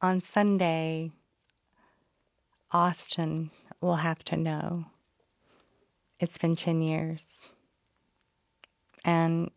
on 0.00 0.20
Sunday, 0.20 1.10
Austin 2.70 3.50
will 3.80 3.96
have 3.96 4.22
to 4.24 4.36
know 4.36 4.86
it's 6.20 6.38
been 6.38 6.56
10 6.56 6.82
years. 6.82 7.26
And 9.04 9.50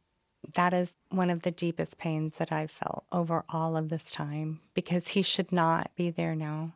that 0.53 0.73
is 0.73 0.93
one 1.09 1.29
of 1.29 1.41
the 1.41 1.51
deepest 1.51 1.97
pains 1.97 2.33
that 2.37 2.51
I've 2.51 2.71
felt 2.71 3.03
over 3.11 3.43
all 3.49 3.77
of 3.77 3.89
this 3.89 4.11
time 4.11 4.59
because 4.73 5.09
he 5.09 5.21
should 5.21 5.51
not 5.51 5.91
be 5.95 6.09
there 6.09 6.35
now. 6.35 6.73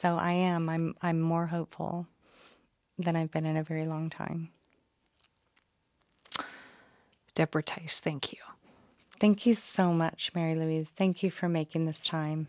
So 0.00 0.16
I 0.16 0.32
am. 0.32 0.68
I'm 0.68 0.94
I'm 1.00 1.20
more 1.20 1.46
hopeful 1.46 2.06
than 2.98 3.16
I've 3.16 3.30
been 3.30 3.46
in 3.46 3.56
a 3.56 3.62
very 3.62 3.86
long 3.86 4.10
time. 4.10 4.50
Deborah 7.34 7.62
Tice, 7.62 8.00
thank 8.00 8.32
you. 8.32 8.38
Thank 9.18 9.46
you 9.46 9.54
so 9.54 9.92
much, 9.92 10.30
Mary 10.34 10.54
Louise. 10.54 10.88
Thank 10.96 11.22
you 11.22 11.30
for 11.30 11.48
making 11.48 11.86
this 11.86 12.04
time. 12.04 12.48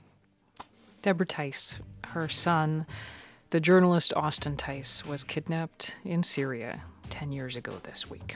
Deborah 1.01 1.25
Tice, 1.25 1.79
her 2.09 2.27
son, 2.27 2.85
the 3.49 3.59
journalist 3.59 4.13
Austin 4.13 4.57
Tice, 4.57 5.05
was 5.05 5.23
kidnapped 5.23 5.95
in 6.03 6.23
Syria 6.23 6.81
10 7.09 7.31
years 7.31 7.55
ago 7.55 7.71
this 7.83 8.09
week. 8.09 8.35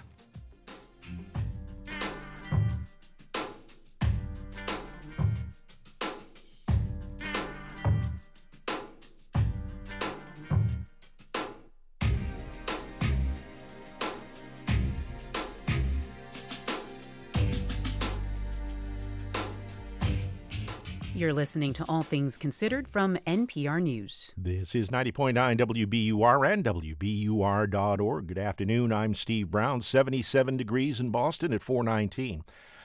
You're 21.22 21.34
listening 21.34 21.74
to 21.74 21.86
All 21.88 22.02
Things 22.02 22.36
Considered 22.36 22.88
from 22.88 23.16
NPR 23.28 23.80
News. 23.80 24.32
This 24.36 24.74
is 24.74 24.90
90.9 24.90 25.36
WBUR 25.56 26.52
and 26.52 26.66
WBUR.org. 26.66 28.26
Good 28.26 28.40
afternoon. 28.40 28.92
I'm 28.92 29.14
Steve 29.14 29.52
Brown. 29.52 29.82
77 29.82 30.58
degrees 30.58 31.00
in 31.00 31.12
Boston 31.12 31.54
at 31.54 31.62
419. 31.62 32.44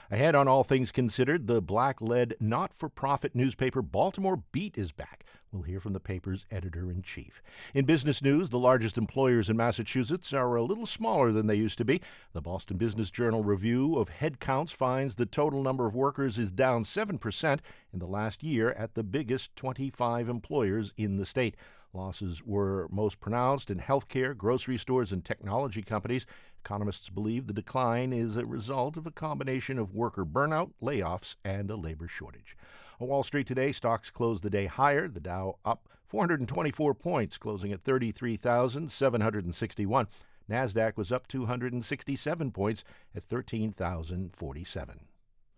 Ahead 0.08 0.36
on 0.36 0.46
All 0.46 0.62
Things 0.62 0.92
Considered, 0.92 1.48
the 1.48 1.60
black 1.60 2.00
led 2.00 2.34
not 2.38 2.72
for 2.72 2.88
profit 2.88 3.34
newspaper 3.34 3.82
Baltimore 3.82 4.44
Beat 4.52 4.78
is 4.78 4.92
back. 4.92 5.24
We'll 5.50 5.62
hear 5.62 5.80
from 5.80 5.94
the 5.94 6.00
paper's 6.00 6.46
editor 6.48 6.92
in 6.92 7.02
chief. 7.02 7.42
In 7.74 7.86
business 7.86 8.22
news, 8.22 8.50
the 8.50 8.58
largest 8.58 8.96
employers 8.96 9.50
in 9.50 9.56
Massachusetts 9.56 10.32
are 10.32 10.54
a 10.54 10.62
little 10.62 10.86
smaller 10.86 11.32
than 11.32 11.48
they 11.48 11.56
used 11.56 11.78
to 11.78 11.84
be. 11.84 12.00
The 12.34 12.40
Boston 12.40 12.76
Business 12.76 13.10
Journal 13.10 13.42
review 13.42 13.96
of 13.96 14.08
headcounts 14.08 14.72
finds 14.72 15.16
the 15.16 15.26
total 15.26 15.64
number 15.64 15.86
of 15.86 15.96
workers 15.96 16.38
is 16.38 16.52
down 16.52 16.84
7% 16.84 17.58
in 17.92 17.98
the 17.98 18.06
last 18.06 18.44
year 18.44 18.70
at 18.72 18.94
the 18.94 19.02
biggest 19.02 19.56
25 19.56 20.28
employers 20.28 20.92
in 20.96 21.16
the 21.16 21.26
state. 21.26 21.56
Losses 21.92 22.44
were 22.44 22.86
most 22.90 23.18
pronounced 23.18 23.70
in 23.70 23.80
healthcare, 23.80 24.36
grocery 24.36 24.76
stores, 24.76 25.12
and 25.12 25.24
technology 25.24 25.82
companies. 25.82 26.26
Economists 26.66 27.10
believe 27.10 27.46
the 27.46 27.52
decline 27.52 28.12
is 28.12 28.36
a 28.36 28.44
result 28.44 28.96
of 28.96 29.06
a 29.06 29.12
combination 29.12 29.78
of 29.78 29.94
worker 29.94 30.24
burnout, 30.24 30.72
layoffs, 30.82 31.36
and 31.44 31.70
a 31.70 31.76
labor 31.76 32.08
shortage. 32.08 32.56
On 32.98 33.06
Wall 33.06 33.22
Street 33.22 33.46
today, 33.46 33.70
stocks 33.70 34.10
closed 34.10 34.42
the 34.42 34.50
day 34.50 34.66
higher. 34.66 35.06
The 35.06 35.20
Dow 35.20 35.58
up 35.64 35.88
424 36.08 36.92
points, 36.94 37.38
closing 37.38 37.70
at 37.70 37.84
33,761. 37.84 40.08
Nasdaq 40.50 40.96
was 40.96 41.12
up 41.12 41.28
267 41.28 42.50
points 42.50 42.82
at 43.14 43.22
13,047. 43.22 45.00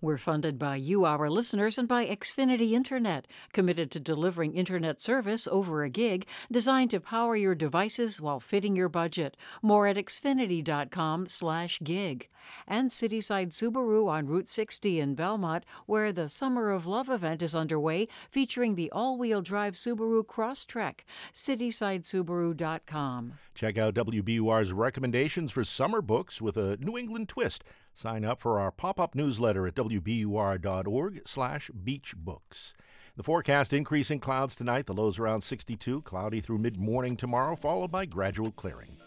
We're 0.00 0.16
funded 0.16 0.60
by 0.60 0.76
you, 0.76 1.04
our 1.04 1.28
listeners, 1.28 1.76
and 1.76 1.88
by 1.88 2.06
Xfinity 2.06 2.70
Internet, 2.70 3.26
committed 3.52 3.90
to 3.90 3.98
delivering 3.98 4.54
internet 4.54 5.00
service 5.00 5.48
over 5.50 5.82
a 5.82 5.90
gig 5.90 6.24
designed 6.52 6.92
to 6.92 7.00
power 7.00 7.34
your 7.34 7.56
devices 7.56 8.20
while 8.20 8.38
fitting 8.38 8.76
your 8.76 8.88
budget. 8.88 9.36
More 9.60 9.88
at 9.88 9.96
xfinity.com/gig. 9.96 12.28
And 12.68 12.90
Cityside 12.90 13.50
Subaru 13.50 14.08
on 14.08 14.26
Route 14.26 14.48
60 14.48 15.00
in 15.00 15.16
Belmont, 15.16 15.64
where 15.86 16.12
the 16.12 16.28
Summer 16.28 16.70
of 16.70 16.86
Love 16.86 17.08
event 17.08 17.42
is 17.42 17.56
underway, 17.56 18.06
featuring 18.30 18.76
the 18.76 18.92
all-wheel 18.92 19.42
drive 19.42 19.74
Subaru 19.74 20.24
Crosstrek. 20.24 21.00
Citysidesubaru.com. 21.34 23.32
Check 23.54 23.76
out 23.76 23.94
WBUR's 23.94 24.72
recommendations 24.72 25.50
for 25.50 25.64
summer 25.64 26.00
books 26.00 26.40
with 26.40 26.56
a 26.56 26.76
New 26.76 26.96
England 26.96 27.28
twist. 27.28 27.64
Sign 27.98 28.24
up 28.24 28.40
for 28.40 28.60
our 28.60 28.70
pop-up 28.70 29.16
newsletter 29.16 29.66
at 29.66 29.74
wbur.org 29.74 31.22
slash 31.26 31.68
beachbooks. 31.84 32.72
The 33.16 33.24
forecast 33.24 33.72
increasing 33.72 34.20
clouds 34.20 34.54
tonight. 34.54 34.86
The 34.86 34.94
lows 34.94 35.18
around 35.18 35.40
62, 35.40 36.02
cloudy 36.02 36.40
through 36.40 36.58
mid-morning 36.58 37.16
tomorrow, 37.16 37.56
followed 37.56 37.90
by 37.90 38.04
gradual 38.04 38.52
clearing. 38.52 38.98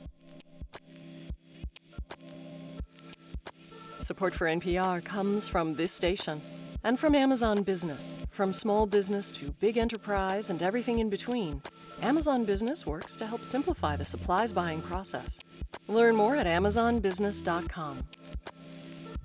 Support 4.00 4.36
for 4.36 4.48
NPR 4.48 5.02
comes 5.06 5.48
from 5.48 5.74
this 5.76 5.94
station 5.94 6.42
and 6.84 7.00
from 7.00 7.16
Amazon 7.16 7.64
Business. 7.64 8.18
From 8.30 8.52
small 8.52 8.86
business 8.86 9.32
to 9.32 9.52
big 9.62 9.78
enterprise 9.78 10.50
and 10.50 10.62
everything 10.62 11.00
in 11.00 11.10
between, 11.10 11.62
Amazon 12.02 12.44
Business 12.44 12.86
works 12.86 13.16
to 13.16 13.26
help 13.26 13.46
simplify 13.46 13.96
the 13.96 14.04
supplies 14.04 14.52
buying 14.52 14.82
process. 14.82 15.40
Learn 15.88 16.14
more 16.18 16.36
at 16.36 16.46
amazonbusiness.com. 16.46 18.04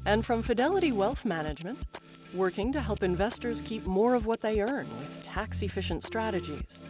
And 0.07 0.25
from 0.25 0.41
Fidelity 0.41 0.93
Wealth 0.93 1.25
Management, 1.25 1.79
working 2.33 2.73
to 2.73 2.81
help 2.81 3.03
investors 3.03 3.61
keep 3.61 3.85
more 3.85 4.15
of 4.15 4.25
what 4.25 4.41
they 4.41 4.61
earn 4.61 4.89
with 5.01 5.21
tax-efficient 5.25 6.05
strategies. 6.05 6.81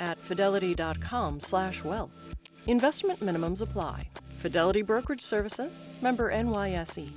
At 0.00 0.18
fidelity.com/wealth. 0.18 2.10
Investment 2.66 3.20
minimums 3.20 3.60
apply. 3.60 4.08
Fidelity 4.38 4.80
Brokerage 4.80 5.20
Services, 5.20 5.86
member 6.00 6.32
NYSE. 6.32 7.12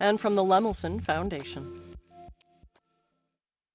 And 0.00 0.20
from 0.20 0.34
the 0.34 0.42
Lemelson 0.42 1.00
Foundation. 1.00 1.96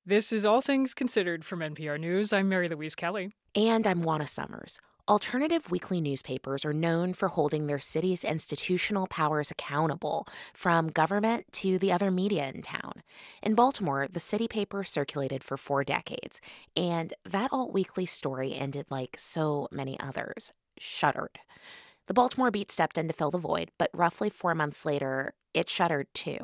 This 0.05 0.33
is 0.33 0.43
All 0.43 0.61
Things 0.61 0.93
Considered 0.93 1.45
from 1.45 1.61
NPR 1.61 1.97
News. 1.97 2.33
I'm 2.33 2.49
Mary 2.49 2.67
Louise 2.67 2.95
Kelly. 2.95 3.31
And 3.55 3.87
I'm 3.87 4.01
Juana 4.01 4.27
Summers. 4.27 4.79
Alternative 5.07 5.69
weekly 5.69 6.01
newspapers 6.01 6.65
are 6.65 6.73
known 6.73 7.13
for 7.13 7.27
holding 7.27 7.67
their 7.67 7.77
city's 7.77 8.23
institutional 8.23 9.05
powers 9.05 9.51
accountable, 9.51 10.27
from 10.51 10.87
government 10.87 11.45
to 11.51 11.77
the 11.77 11.91
other 11.91 12.09
media 12.09 12.49
in 12.49 12.63
town. 12.63 13.03
In 13.43 13.53
Baltimore, 13.53 14.07
the 14.11 14.19
city 14.19 14.47
paper 14.47 14.83
circulated 14.83 15.43
for 15.43 15.57
four 15.57 15.83
decades, 15.83 16.41
and 16.75 17.13
that 17.23 17.53
alt 17.53 17.71
weekly 17.71 18.07
story 18.07 18.55
ended 18.55 18.87
like 18.89 19.15
so 19.19 19.67
many 19.71 19.95
others 19.99 20.51
shuttered. 20.79 21.37
The 22.07 22.15
Baltimore 22.15 22.49
Beat 22.49 22.71
stepped 22.71 22.97
in 22.97 23.07
to 23.07 23.13
fill 23.13 23.29
the 23.29 23.37
void, 23.37 23.69
but 23.77 23.91
roughly 23.93 24.31
four 24.31 24.55
months 24.55 24.87
later, 24.87 25.35
it 25.53 25.69
shuttered 25.69 26.07
too. 26.15 26.39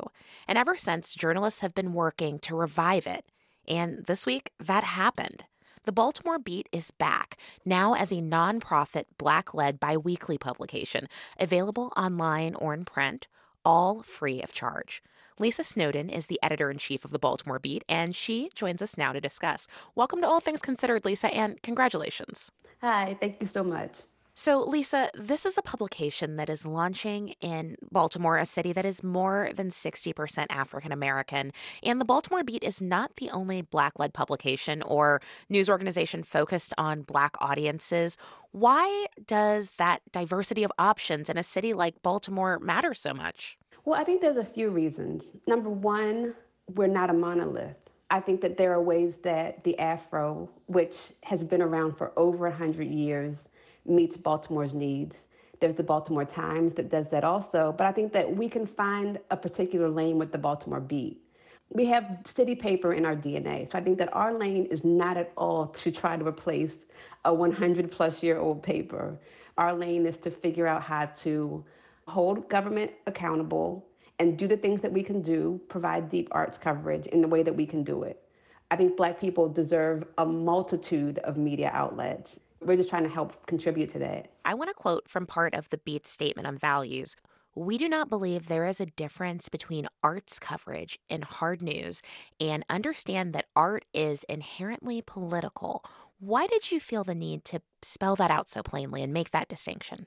And 0.46 0.56
ever 0.56 0.76
since, 0.76 1.16
journalists 1.16 1.62
have 1.62 1.74
been 1.74 1.94
working 1.94 2.38
to 2.40 2.54
revive 2.54 3.08
it. 3.08 3.24
And 3.66 4.04
this 4.06 4.24
week, 4.24 4.52
that 4.60 4.84
happened. 4.84 5.46
The 5.84 5.90
Baltimore 5.90 6.38
Beat 6.38 6.68
is 6.70 6.92
back, 6.92 7.36
now 7.64 7.94
as 7.94 8.12
a 8.12 8.22
nonprofit, 8.22 9.06
black 9.18 9.52
led 9.52 9.80
biweekly 9.80 10.38
publication, 10.38 11.08
available 11.40 11.92
online 11.96 12.54
or 12.54 12.72
in 12.72 12.84
print, 12.84 13.26
all 13.64 14.00
free 14.04 14.40
of 14.42 14.52
charge. 14.52 15.02
Lisa 15.40 15.64
Snowden 15.64 16.08
is 16.08 16.28
the 16.28 16.38
editor 16.40 16.70
in 16.70 16.78
chief 16.78 17.04
of 17.04 17.10
the 17.10 17.18
Baltimore 17.18 17.58
Beat, 17.58 17.82
and 17.88 18.14
she 18.14 18.48
joins 18.54 18.80
us 18.80 18.96
now 18.96 19.12
to 19.12 19.20
discuss. 19.20 19.66
Welcome 19.96 20.20
to 20.20 20.28
All 20.28 20.38
Things 20.38 20.60
Considered, 20.60 21.04
Lisa, 21.04 21.34
and 21.34 21.60
congratulations. 21.62 22.52
Hi, 22.80 23.16
thank 23.18 23.40
you 23.40 23.48
so 23.48 23.64
much. 23.64 24.02
So, 24.34 24.62
Lisa, 24.62 25.10
this 25.12 25.44
is 25.44 25.58
a 25.58 25.62
publication 25.62 26.36
that 26.36 26.48
is 26.48 26.64
launching 26.64 27.34
in 27.42 27.76
Baltimore, 27.90 28.38
a 28.38 28.46
city 28.46 28.72
that 28.72 28.86
is 28.86 29.02
more 29.02 29.50
than 29.54 29.68
60% 29.68 30.46
African 30.48 30.90
American. 30.90 31.52
And 31.82 32.00
the 32.00 32.06
Baltimore 32.06 32.42
Beat 32.42 32.64
is 32.64 32.80
not 32.80 33.16
the 33.16 33.28
only 33.30 33.60
Black 33.60 33.98
led 33.98 34.14
publication 34.14 34.80
or 34.80 35.20
news 35.50 35.68
organization 35.68 36.22
focused 36.22 36.72
on 36.78 37.02
Black 37.02 37.36
audiences. 37.42 38.16
Why 38.52 39.06
does 39.26 39.72
that 39.72 40.00
diversity 40.12 40.64
of 40.64 40.72
options 40.78 41.28
in 41.28 41.36
a 41.36 41.42
city 41.42 41.74
like 41.74 42.02
Baltimore 42.02 42.58
matter 42.58 42.94
so 42.94 43.12
much? 43.12 43.58
Well, 43.84 44.00
I 44.00 44.04
think 44.04 44.22
there's 44.22 44.38
a 44.38 44.44
few 44.44 44.70
reasons. 44.70 45.36
Number 45.46 45.68
one, 45.68 46.34
we're 46.74 46.86
not 46.86 47.10
a 47.10 47.14
monolith. 47.14 47.76
I 48.10 48.20
think 48.20 48.40
that 48.40 48.56
there 48.56 48.72
are 48.72 48.82
ways 48.82 49.16
that 49.18 49.64
the 49.64 49.78
Afro, 49.78 50.48
which 50.66 51.12
has 51.24 51.44
been 51.44 51.60
around 51.60 51.98
for 51.98 52.12
over 52.18 52.48
100 52.48 52.88
years, 52.88 53.48
meets 53.86 54.16
Baltimore's 54.16 54.72
needs. 54.72 55.26
There's 55.60 55.74
the 55.74 55.84
Baltimore 55.84 56.24
Times 56.24 56.72
that 56.74 56.90
does 56.90 57.08
that 57.10 57.24
also, 57.24 57.72
but 57.72 57.86
I 57.86 57.92
think 57.92 58.12
that 58.12 58.36
we 58.36 58.48
can 58.48 58.66
find 58.66 59.18
a 59.30 59.36
particular 59.36 59.88
lane 59.88 60.18
with 60.18 60.32
the 60.32 60.38
Baltimore 60.38 60.80
Beat. 60.80 61.22
We 61.70 61.86
have 61.86 62.18
city 62.24 62.54
paper 62.54 62.92
in 62.92 63.06
our 63.06 63.16
DNA, 63.16 63.70
so 63.70 63.78
I 63.78 63.80
think 63.80 63.98
that 63.98 64.12
our 64.12 64.34
lane 64.34 64.66
is 64.66 64.84
not 64.84 65.16
at 65.16 65.32
all 65.36 65.66
to 65.66 65.90
try 65.92 66.16
to 66.16 66.26
replace 66.26 66.84
a 67.24 67.32
100 67.32 67.90
plus 67.90 68.22
year 68.22 68.38
old 68.38 68.62
paper. 68.62 69.18
Our 69.56 69.72
lane 69.72 70.04
is 70.04 70.16
to 70.18 70.30
figure 70.30 70.66
out 70.66 70.82
how 70.82 71.06
to 71.20 71.64
hold 72.08 72.48
government 72.48 72.90
accountable 73.06 73.86
and 74.18 74.36
do 74.36 74.46
the 74.46 74.56
things 74.56 74.80
that 74.82 74.92
we 74.92 75.02
can 75.02 75.22
do, 75.22 75.60
provide 75.68 76.08
deep 76.08 76.28
arts 76.32 76.58
coverage 76.58 77.06
in 77.06 77.20
the 77.20 77.28
way 77.28 77.42
that 77.42 77.54
we 77.54 77.66
can 77.66 77.82
do 77.82 78.02
it. 78.02 78.22
I 78.70 78.76
think 78.76 78.96
Black 78.96 79.20
people 79.20 79.48
deserve 79.48 80.04
a 80.18 80.24
multitude 80.24 81.18
of 81.18 81.36
media 81.36 81.70
outlets. 81.72 82.40
We're 82.64 82.76
just 82.76 82.88
trying 82.90 83.04
to 83.04 83.08
help 83.08 83.46
contribute 83.46 83.90
to 83.92 83.98
that. 84.00 84.28
I 84.44 84.54
want 84.54 84.70
to 84.70 84.74
quote 84.74 85.08
from 85.08 85.26
part 85.26 85.54
of 85.54 85.68
the 85.70 85.78
Beat's 85.78 86.10
statement 86.10 86.46
on 86.46 86.56
values. 86.56 87.16
We 87.54 87.76
do 87.76 87.88
not 87.88 88.08
believe 88.08 88.46
there 88.46 88.66
is 88.66 88.80
a 88.80 88.86
difference 88.86 89.48
between 89.48 89.86
arts 90.02 90.38
coverage 90.38 90.98
and 91.10 91.22
hard 91.22 91.60
news 91.60 92.00
and 92.40 92.64
understand 92.70 93.34
that 93.34 93.46
art 93.54 93.84
is 93.92 94.24
inherently 94.24 95.02
political. 95.02 95.84
Why 96.18 96.46
did 96.46 96.70
you 96.70 96.80
feel 96.80 97.04
the 97.04 97.14
need 97.14 97.44
to 97.46 97.60
spell 97.82 98.16
that 98.16 98.30
out 98.30 98.48
so 98.48 98.62
plainly 98.62 99.02
and 99.02 99.12
make 99.12 99.32
that 99.32 99.48
distinction? 99.48 100.06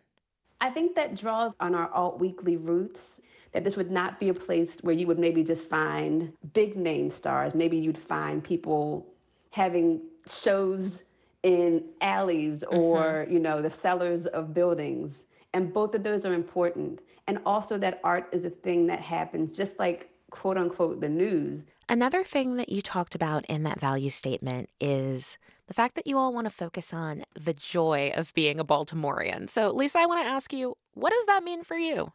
I 0.59 0.69
think 0.69 0.95
that 0.95 1.15
draws 1.15 1.53
on 1.59 1.75
our 1.75 1.91
alt 1.91 2.19
weekly 2.19 2.57
roots 2.57 3.21
that 3.51 3.63
this 3.63 3.77
would 3.77 3.91
not 3.91 4.19
be 4.19 4.29
a 4.29 4.33
place 4.33 4.77
where 4.81 4.95
you 4.95 5.05
would 5.05 5.19
maybe 5.19 5.43
just 5.43 5.63
find 5.63 6.33
big 6.53 6.75
name 6.75 7.11
stars. 7.11 7.53
Maybe 7.53 7.77
you'd 7.77 7.97
find 7.97 8.43
people 8.43 9.05
having 9.51 10.01
shows 10.27 11.03
in 11.45 11.83
alleys 12.01 12.63
or, 12.63 13.03
mm-hmm. 13.03 13.33
you 13.33 13.39
know, 13.39 13.61
the 13.61 13.69
cellars 13.69 14.25
of 14.25 14.53
buildings. 14.53 15.25
And 15.53 15.71
both 15.71 15.93
of 15.93 16.03
those 16.03 16.25
are 16.25 16.33
important. 16.33 17.01
And 17.27 17.39
also 17.45 17.77
that 17.77 18.01
art 18.03 18.27
is 18.31 18.43
a 18.45 18.49
thing 18.49 18.87
that 18.87 18.99
happens 18.99 19.55
just 19.55 19.77
like 19.77 20.09
quote 20.31 20.57
unquote 20.57 20.99
the 21.01 21.07
news. 21.07 21.63
Another 21.87 22.23
thing 22.23 22.57
that 22.57 22.69
you 22.69 22.81
talked 22.81 23.13
about 23.13 23.45
in 23.45 23.61
that 23.63 23.79
value 23.79 24.09
statement 24.09 24.69
is 24.81 25.37
the 25.67 25.75
fact 25.75 25.93
that 25.95 26.07
you 26.07 26.17
all 26.17 26.33
want 26.33 26.45
to 26.45 26.51
focus 26.51 26.91
on 26.91 27.23
the 27.39 27.53
joy 27.53 28.11
of 28.15 28.33
being 28.33 28.59
a 28.59 28.65
Baltimorean. 28.65 29.47
So, 29.47 29.71
Lisa, 29.71 29.99
I 29.99 30.07
want 30.07 30.23
to 30.23 30.27
ask 30.27 30.51
you, 30.51 30.75
what 30.95 31.13
does 31.13 31.27
that 31.27 31.43
mean 31.43 31.63
for 31.63 31.77
you? 31.77 32.11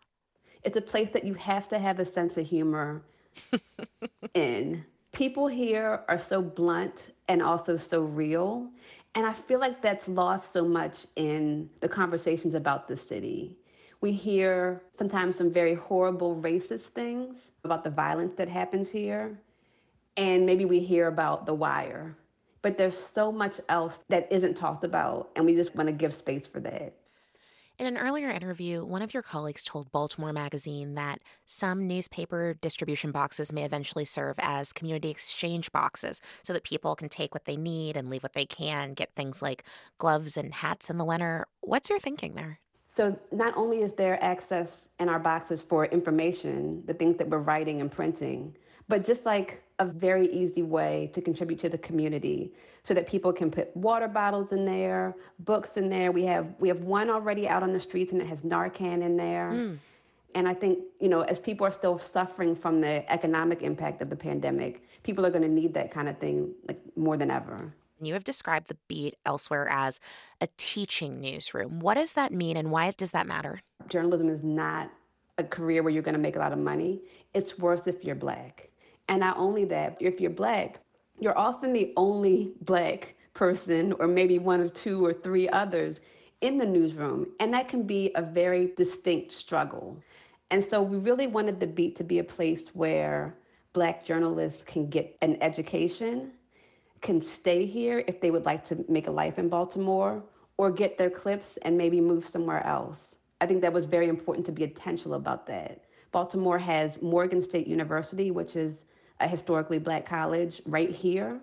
It's 0.65 0.77
a 0.77 0.83
place 0.83 1.11
that 1.11 1.25
you 1.25 1.35
have 1.35 1.69
to 1.69 1.79
have 1.79 2.01
a 2.01 2.05
sense 2.05 2.37
of 2.37 2.47
humor 2.47 3.03
in. 4.35 4.85
People 5.13 5.47
here 5.49 6.03
are 6.09 6.19
so 6.19 6.43
blunt 6.43 7.13
and 7.29 7.43
also 7.43 7.77
so 7.77 8.03
real. 8.03 8.71
And 9.15 9.27
I 9.27 9.33
feel 9.33 9.59
like 9.59 9.83
that's 9.83 10.07
lost 10.07 10.53
so 10.53 10.65
much 10.65 11.07
in 11.17 11.71
the 11.81 11.89
conversations 11.89 12.55
about 12.55 12.87
the 12.87 12.97
city. 12.97 13.57
We 14.01 14.13
hear 14.13 14.83
sometimes 14.93 15.37
some 15.37 15.53
very 15.53 15.75
horrible 15.75 16.37
racist 16.37 16.87
things 16.89 17.51
about 17.65 17.85
the 17.85 17.91
violence 17.91 18.35
that 18.35 18.49
happens 18.49 18.91
here. 18.91 19.41
And 20.17 20.47
maybe 20.47 20.65
we 20.65 20.81
hear 20.81 21.09
about 21.09 21.47
The 21.47 21.55
Wire. 21.55 22.17
But 22.63 22.79
there's 22.79 22.99
so 22.99 23.33
much 23.33 23.61
else 23.69 24.05
that 24.09 24.31
isn't 24.31 24.57
talked 24.57 24.85
about, 24.85 25.31
and 25.35 25.45
we 25.47 25.55
just 25.55 25.75
want 25.75 25.89
to 25.89 25.93
give 25.93 26.15
space 26.15 26.47
for 26.47 26.61
that. 26.61 26.95
In 27.81 27.87
an 27.87 27.97
earlier 27.97 28.29
interview, 28.29 28.85
one 28.85 29.01
of 29.01 29.15
your 29.15 29.23
colleagues 29.23 29.65
told 29.65 29.91
Baltimore 29.91 30.35
Magazine 30.35 30.97
that 30.97 31.23
some 31.47 31.87
newspaper 31.87 32.53
distribution 32.61 33.11
boxes 33.11 33.55
may 33.55 33.65
eventually 33.65 34.05
serve 34.05 34.37
as 34.39 34.75
community 34.75 35.09
exchange 35.09 35.73
boxes 35.73 36.21
so 36.43 36.53
that 36.53 36.63
people 36.63 36.95
can 36.95 37.09
take 37.09 37.33
what 37.35 37.47
they 37.47 37.57
need 37.57 37.97
and 37.97 38.11
leave 38.11 38.23
what 38.23 38.35
they 38.35 38.45
can, 38.45 38.93
get 38.93 39.15
things 39.17 39.41
like 39.41 39.65
gloves 39.97 40.37
and 40.37 40.53
hats 40.53 40.91
in 40.91 40.99
the 40.99 41.07
winter. 41.07 41.47
What's 41.63 41.89
your 41.89 41.99
thinking 41.99 42.35
there? 42.35 42.59
So, 42.87 43.19
not 43.33 43.57
only 43.57 43.81
is 43.81 43.95
there 43.95 44.23
access 44.23 44.91
in 44.99 45.09
our 45.09 45.19
boxes 45.19 45.63
for 45.63 45.87
information, 45.87 46.83
the 46.85 46.93
things 46.93 47.17
that 47.17 47.31
we're 47.31 47.39
writing 47.39 47.81
and 47.81 47.91
printing, 47.91 48.57
but 48.89 49.07
just 49.07 49.25
like 49.25 49.63
a 49.81 49.85
very 49.87 50.29
easy 50.29 50.63
way 50.63 51.11
to 51.13 51.21
contribute 51.21 51.59
to 51.59 51.69
the 51.69 51.79
community 51.79 52.53
so 52.85 52.95
that 52.95 53.09
people 53.09 53.33
can 53.33 53.51
put 53.51 53.75
water 53.75 54.07
bottles 54.07 54.53
in 54.53 54.65
there, 54.65 55.17
books 55.41 55.77
in 55.77 55.89
there. 55.89 56.13
We 56.13 56.25
have 56.25 56.55
we 56.61 56.69
have 56.69 56.83
one 56.83 57.11
already 57.11 57.49
out 57.49 57.63
on 57.63 57.73
the 57.73 57.81
streets 57.81 58.13
and 58.13 58.21
it 58.21 58.29
has 58.29 58.43
Narcan 58.43 59.03
in 59.03 59.17
there. 59.17 59.51
Mm. 59.53 59.79
And 60.35 60.47
I 60.47 60.55
think, 60.55 60.79
you 61.01 61.09
know, 61.09 61.23
as 61.23 61.41
people 61.41 61.67
are 61.67 61.73
still 61.73 61.99
suffering 61.99 62.55
from 62.55 62.81
the 62.81 63.11
economic 63.11 63.63
impact 63.63 64.01
of 64.01 64.11
the 64.11 64.17
pandemic, 64.17 64.87
people 65.03 65.27
are 65.27 65.31
going 65.31 65.43
to 65.43 65.49
need 65.49 65.75
that 65.75 65.91
kind 65.91 66.09
of 66.09 66.19
thing 66.19 66.53
like 66.69 66.79
more 66.95 67.17
than 67.17 67.33
ever. 67.33 67.73
You 68.01 68.15
have 68.15 68.23
described 68.23 68.69
the 68.69 68.77
beat 68.87 69.17
elsewhere 69.27 69.69
as 69.69 69.99
a 70.41 70.49
teaching 70.57 71.21
newsroom. 71.21 71.81
What 71.81 71.95
does 71.95 72.13
that 72.13 72.33
mean 72.33 72.57
and 72.57 72.71
why 72.71 72.93
does 72.93 73.11
that 73.11 73.27
matter? 73.27 73.61
Journalism 73.89 74.29
is 74.29 74.45
not 74.45 74.91
a 75.37 75.45
career 75.45 75.83
where 75.83 75.93
you're 75.93 76.03
going 76.03 76.15
to 76.15 76.21
make 76.21 76.37
a 76.37 76.39
lot 76.39 76.53
of 76.53 76.59
money. 76.59 77.01
It's 77.35 77.59
worse 77.59 77.87
if 77.87 78.05
you're 78.05 78.15
black. 78.15 78.70
And 79.11 79.21
not 79.21 79.37
only 79.37 79.65
that, 79.67 79.97
if 80.01 80.21
you're 80.21 80.31
black, 80.31 80.81
you're 81.19 81.37
often 81.37 81.73
the 81.73 81.93
only 81.97 82.53
black 82.63 83.17
person, 83.35 83.93
or 83.95 84.07
maybe 84.07 84.39
one 84.39 84.61
of 84.61 84.73
two 84.73 85.05
or 85.05 85.13
three 85.13 85.49
others 85.49 86.01
in 86.41 86.59
the 86.59 86.65
newsroom. 86.65 87.27
And 87.41 87.53
that 87.53 87.69
can 87.69 87.83
be 87.83 88.13
a 88.15 88.23
very 88.23 88.73
distinct 88.77 89.33
struggle. 89.33 90.01
And 90.53 90.65
so 90.65 90.81
we 90.81 90.97
really 90.97 91.27
wanted 91.27 91.59
the 91.59 91.67
beat 91.67 91.97
to 91.97 92.05
be 92.05 92.21
a 92.21 92.25
place 92.25 92.69
where 92.73 93.37
black 93.73 94.05
journalists 94.05 94.63
can 94.63 94.89
get 94.89 95.19
an 95.23 95.37
education, 95.43 96.33
can 97.01 97.21
stay 97.21 97.67
here 97.67 98.05
if 98.07 98.21
they 98.21 98.31
would 98.31 98.47
like 98.47 98.65
to 98.65 98.85
make 98.89 99.09
a 99.09 99.13
life 99.13 99.39
in 99.39 99.49
Baltimore, 99.49 100.23
or 100.57 100.71
get 100.71 100.99
their 100.99 101.11
clips 101.11 101.57
and 101.59 101.77
maybe 101.77 102.01
move 102.01 102.29
somewhere 102.29 102.65
else. 102.65 103.17
I 103.41 103.47
think 103.47 103.61
that 103.63 103.73
was 103.73 103.87
very 103.87 104.09
important 104.09 104.47
to 104.47 104.53
be 104.53 104.63
intentional 104.63 105.15
about 105.15 105.47
that. 105.49 105.85
Baltimore 106.13 106.59
has 106.59 107.03
Morgan 107.03 107.43
State 107.43 107.67
University, 107.67 108.31
which 108.31 108.55
is 108.57 108.85
a 109.21 109.29
historically 109.29 109.79
black 109.79 110.07
college 110.07 110.63
right 110.67 110.91
here. 110.91 111.41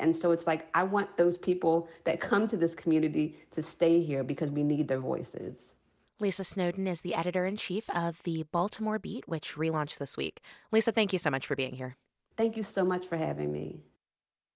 And 0.00 0.14
so 0.14 0.32
it's 0.32 0.46
like, 0.46 0.68
I 0.74 0.84
want 0.84 1.16
those 1.16 1.36
people 1.36 1.88
that 2.04 2.20
come 2.20 2.46
to 2.48 2.56
this 2.56 2.74
community 2.74 3.36
to 3.52 3.62
stay 3.62 4.02
here 4.02 4.22
because 4.22 4.50
we 4.50 4.62
need 4.62 4.88
their 4.88 5.00
voices. 5.00 5.74
Lisa 6.20 6.42
Snowden 6.44 6.86
is 6.86 7.02
the 7.02 7.14
editor 7.14 7.46
in 7.46 7.56
chief 7.56 7.88
of 7.90 8.22
the 8.24 8.44
Baltimore 8.50 8.98
Beat, 8.98 9.28
which 9.28 9.54
relaunched 9.54 9.98
this 9.98 10.16
week. 10.16 10.40
Lisa, 10.72 10.90
thank 10.90 11.12
you 11.12 11.18
so 11.18 11.30
much 11.30 11.46
for 11.46 11.54
being 11.54 11.74
here. 11.74 11.96
Thank 12.36 12.56
you 12.56 12.62
so 12.62 12.84
much 12.84 13.06
for 13.06 13.16
having 13.16 13.52
me. 13.52 13.82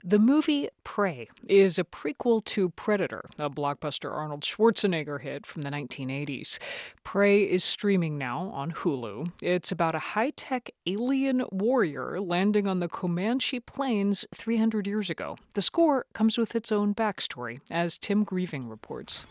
The 0.05 0.19
movie 0.19 0.69
Prey 0.83 1.29
is 1.47 1.79
a 1.79 1.85
prequel 1.85 2.45
to 2.47 2.71
Predator, 2.71 3.31
a 3.39 3.49
blockbuster 3.49 4.11
Arnold 4.11 4.41
Schwarzenegger 4.41 5.21
hit 5.21 5.47
from 5.47 5.63
the 5.63 5.71
1980s. 5.71 6.59
Prey 7.05 7.45
is 7.45 7.63
streaming 7.63 8.19
now 8.19 8.51
on 8.53 8.73
Hulu. 8.73 9.31
It's 9.41 9.71
about 9.71 9.95
a 9.95 10.01
high 10.01 10.31
tech 10.31 10.71
alien 10.87 11.45
warrior 11.53 12.21
landing 12.21 12.67
on 12.67 12.81
the 12.81 12.89
Comanche 12.89 13.61
Plains 13.61 14.25
300 14.35 14.89
years 14.89 15.09
ago. 15.09 15.37
The 15.55 15.63
score 15.63 16.07
comes 16.15 16.37
with 16.37 16.57
its 16.57 16.73
own 16.73 16.97
backstory, 16.97 17.61
as 17.71 17.97
Tim 17.97 18.27
Greiving 18.27 18.69
reports. 18.69 19.25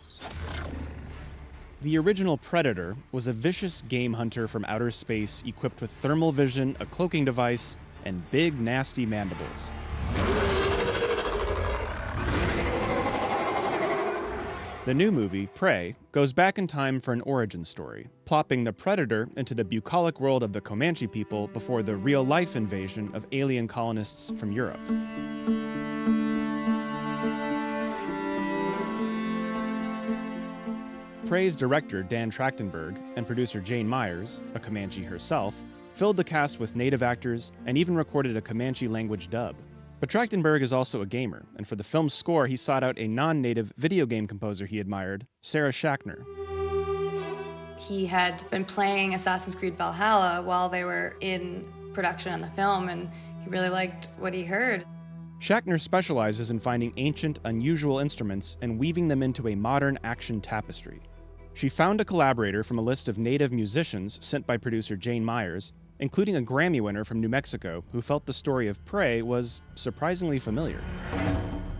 The 1.81 1.97
original 1.97 2.37
Predator 2.37 2.95
was 3.11 3.27
a 3.27 3.33
vicious 3.33 3.81
game 3.81 4.13
hunter 4.13 4.47
from 4.47 4.63
outer 4.69 4.91
space 4.91 5.43
equipped 5.45 5.81
with 5.81 5.91
thermal 5.91 6.31
vision, 6.31 6.77
a 6.79 6.85
cloaking 6.85 7.25
device, 7.25 7.75
and 8.05 8.23
big, 8.31 8.57
nasty 8.57 9.05
mandibles. 9.05 9.73
The 14.83 14.95
new 14.95 15.11
movie, 15.11 15.45
Prey, 15.45 15.95
goes 16.11 16.33
back 16.33 16.57
in 16.57 16.65
time 16.65 16.99
for 16.99 17.13
an 17.13 17.21
origin 17.21 17.63
story, 17.63 18.07
plopping 18.25 18.63
the 18.63 18.73
predator 18.73 19.27
into 19.35 19.53
the 19.53 19.63
bucolic 19.63 20.19
world 20.19 20.41
of 20.41 20.53
the 20.53 20.61
Comanche 20.61 21.05
people 21.05 21.47
before 21.49 21.83
the 21.83 21.95
real 21.95 22.25
life 22.25 22.55
invasion 22.55 23.11
of 23.13 23.27
alien 23.31 23.67
colonists 23.67 24.31
from 24.39 24.51
Europe. 24.51 24.79
Prey's 31.27 31.55
director 31.55 32.01
Dan 32.01 32.31
Trachtenberg 32.31 32.99
and 33.15 33.27
producer 33.27 33.61
Jane 33.61 33.87
Myers, 33.87 34.41
a 34.55 34.59
Comanche 34.59 35.03
herself, 35.03 35.63
filled 35.93 36.17
the 36.17 36.23
cast 36.23 36.59
with 36.59 36.75
native 36.75 37.03
actors 37.03 37.51
and 37.67 37.77
even 37.77 37.95
recorded 37.95 38.35
a 38.35 38.41
Comanche 38.41 38.87
language 38.87 39.29
dub. 39.29 39.55
But 40.01 40.09
Trachtenberg 40.09 40.63
is 40.63 40.73
also 40.73 41.03
a 41.03 41.05
gamer, 41.05 41.45
and 41.57 41.67
for 41.67 41.75
the 41.75 41.83
film's 41.83 42.15
score, 42.15 42.47
he 42.47 42.57
sought 42.57 42.83
out 42.83 42.97
a 42.97 43.07
non 43.07 43.39
native 43.39 43.71
video 43.77 44.07
game 44.07 44.25
composer 44.25 44.65
he 44.65 44.79
admired, 44.79 45.27
Sarah 45.43 45.71
Schachner. 45.71 46.25
He 47.77 48.07
had 48.07 48.43
been 48.49 48.65
playing 48.65 49.13
Assassin's 49.13 49.53
Creed 49.53 49.77
Valhalla 49.77 50.41
while 50.41 50.69
they 50.69 50.83
were 50.83 51.15
in 51.21 51.71
production 51.93 52.33
on 52.33 52.41
the 52.41 52.49
film, 52.49 52.89
and 52.89 53.11
he 53.43 53.49
really 53.51 53.69
liked 53.69 54.07
what 54.17 54.33
he 54.33 54.43
heard. 54.43 54.85
Schachner 55.39 55.79
specializes 55.79 56.49
in 56.49 56.59
finding 56.59 56.93
ancient, 56.97 57.37
unusual 57.45 57.99
instruments 57.99 58.57
and 58.63 58.79
weaving 58.79 59.07
them 59.07 59.21
into 59.21 59.49
a 59.49 59.55
modern 59.55 59.99
action 60.03 60.41
tapestry. 60.41 60.99
She 61.53 61.69
found 61.69 62.01
a 62.01 62.05
collaborator 62.05 62.63
from 62.63 62.79
a 62.79 62.81
list 62.81 63.07
of 63.07 63.19
native 63.19 63.51
musicians 63.51 64.17
sent 64.25 64.47
by 64.47 64.57
producer 64.57 64.95
Jane 64.95 65.23
Myers 65.23 65.73
including 66.01 66.35
a 66.35 66.41
Grammy 66.41 66.81
winner 66.81 67.05
from 67.05 67.21
New 67.21 67.29
Mexico 67.29 67.83
who 67.91 68.01
felt 68.01 68.25
the 68.25 68.33
story 68.33 68.67
of 68.67 68.83
Prey 68.85 69.21
was 69.21 69.61
surprisingly 69.75 70.39
familiar. 70.39 70.81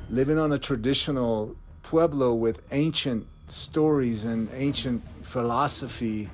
Living 0.10 0.38
on 0.38 0.54
a 0.54 0.60
traditional 0.60 1.56
pueblo 1.82 2.36
with 2.36 2.62
ancient 2.72 3.26
stories 3.48 4.26
and 4.26 4.48
ancient 4.54 5.04
philosophy, 5.24 6.30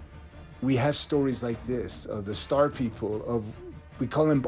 we 0.61 0.75
have 0.75 0.95
stories 0.95 1.41
like 1.41 1.61
this 1.65 2.05
of 2.05 2.25
the 2.25 2.35
star 2.35 2.69
people, 2.69 3.23
of 3.25 3.45
we 3.99 4.05
call 4.05 4.25
them 4.25 4.41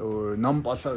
or 0.00 0.36
Nambatha 0.36 0.96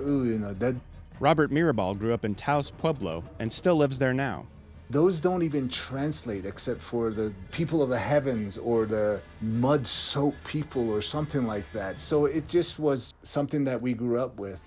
Robert 1.19 1.52
Mirabal 1.52 1.98
grew 1.98 2.13
up 2.13 2.24
in 2.24 2.36
Taos 2.36 2.72
Pueblo 2.72 3.24
and 3.39 3.52
still 3.52 3.76
lives 3.76 4.00
there 4.00 4.13
now 4.13 4.45
those 4.89 5.21
don't 5.21 5.43
even 5.43 5.69
translate 5.69 6.45
except 6.45 6.82
for 6.82 7.12
the 7.12 7.32
people 7.52 7.84
of 7.84 7.89
the 7.89 7.99
heavens 7.99 8.58
or 8.58 8.86
the 8.86 9.21
mud 9.41 9.86
soaked 9.86 10.43
people 10.45 10.89
or 10.89 11.02
something 11.02 11.45
like 11.45 11.71
that. 11.73 12.02
So 12.02 12.25
it 12.25 12.47
just 12.47 12.80
was 12.80 13.13
something 13.21 13.63
that 13.65 13.80
we 13.80 13.93
grew 13.93 14.19
up 14.19 14.39
with. 14.39 14.60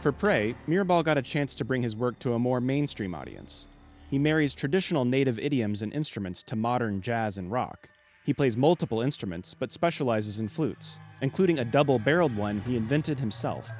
For 0.00 0.10
Prey, 0.10 0.56
Mirabal 0.68 1.04
got 1.04 1.16
a 1.16 1.22
chance 1.22 1.54
to 1.54 1.64
bring 1.64 1.80
his 1.80 1.94
work 1.94 2.18
to 2.20 2.34
a 2.34 2.38
more 2.38 2.60
mainstream 2.60 3.14
audience. 3.14 3.68
He 4.10 4.18
marries 4.18 4.52
traditional 4.52 5.04
native 5.04 5.38
idioms 5.38 5.82
and 5.82 5.92
instruments 5.92 6.42
to 6.44 6.56
modern 6.56 7.00
jazz 7.00 7.38
and 7.38 7.52
rock. 7.52 7.88
He 8.24 8.34
plays 8.34 8.56
multiple 8.56 9.00
instruments 9.00 9.54
but 9.54 9.70
specializes 9.70 10.40
in 10.40 10.48
flutes, 10.48 10.98
including 11.22 11.60
a 11.60 11.64
double 11.64 12.00
barreled 12.00 12.36
one 12.36 12.60
he 12.62 12.76
invented 12.76 13.20
himself. 13.20 13.70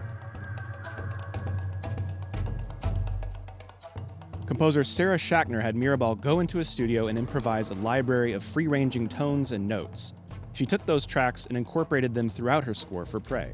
Composer 4.47 4.83
Sarah 4.83 5.17
Schachner 5.17 5.63
had 5.63 5.77
Mirabal 5.77 6.21
go 6.21 6.41
into 6.41 6.59
a 6.59 6.65
studio 6.65 7.07
and 7.07 7.17
improvise 7.17 7.71
a 7.71 7.75
library 7.75 8.33
of 8.33 8.43
free 8.43 8.67
ranging 8.67 9.09
tones 9.09 9.53
and 9.53 9.67
notes. 9.67 10.15
She 10.53 10.67
took 10.67 10.85
those 10.85 11.07
tracks 11.07 11.47
and 11.47 11.57
incorporated 11.57 12.13
them 12.13 12.29
throughout 12.29 12.65
her 12.65 12.75
score 12.75 13.07
for 13.07 13.21
Prey. 13.21 13.53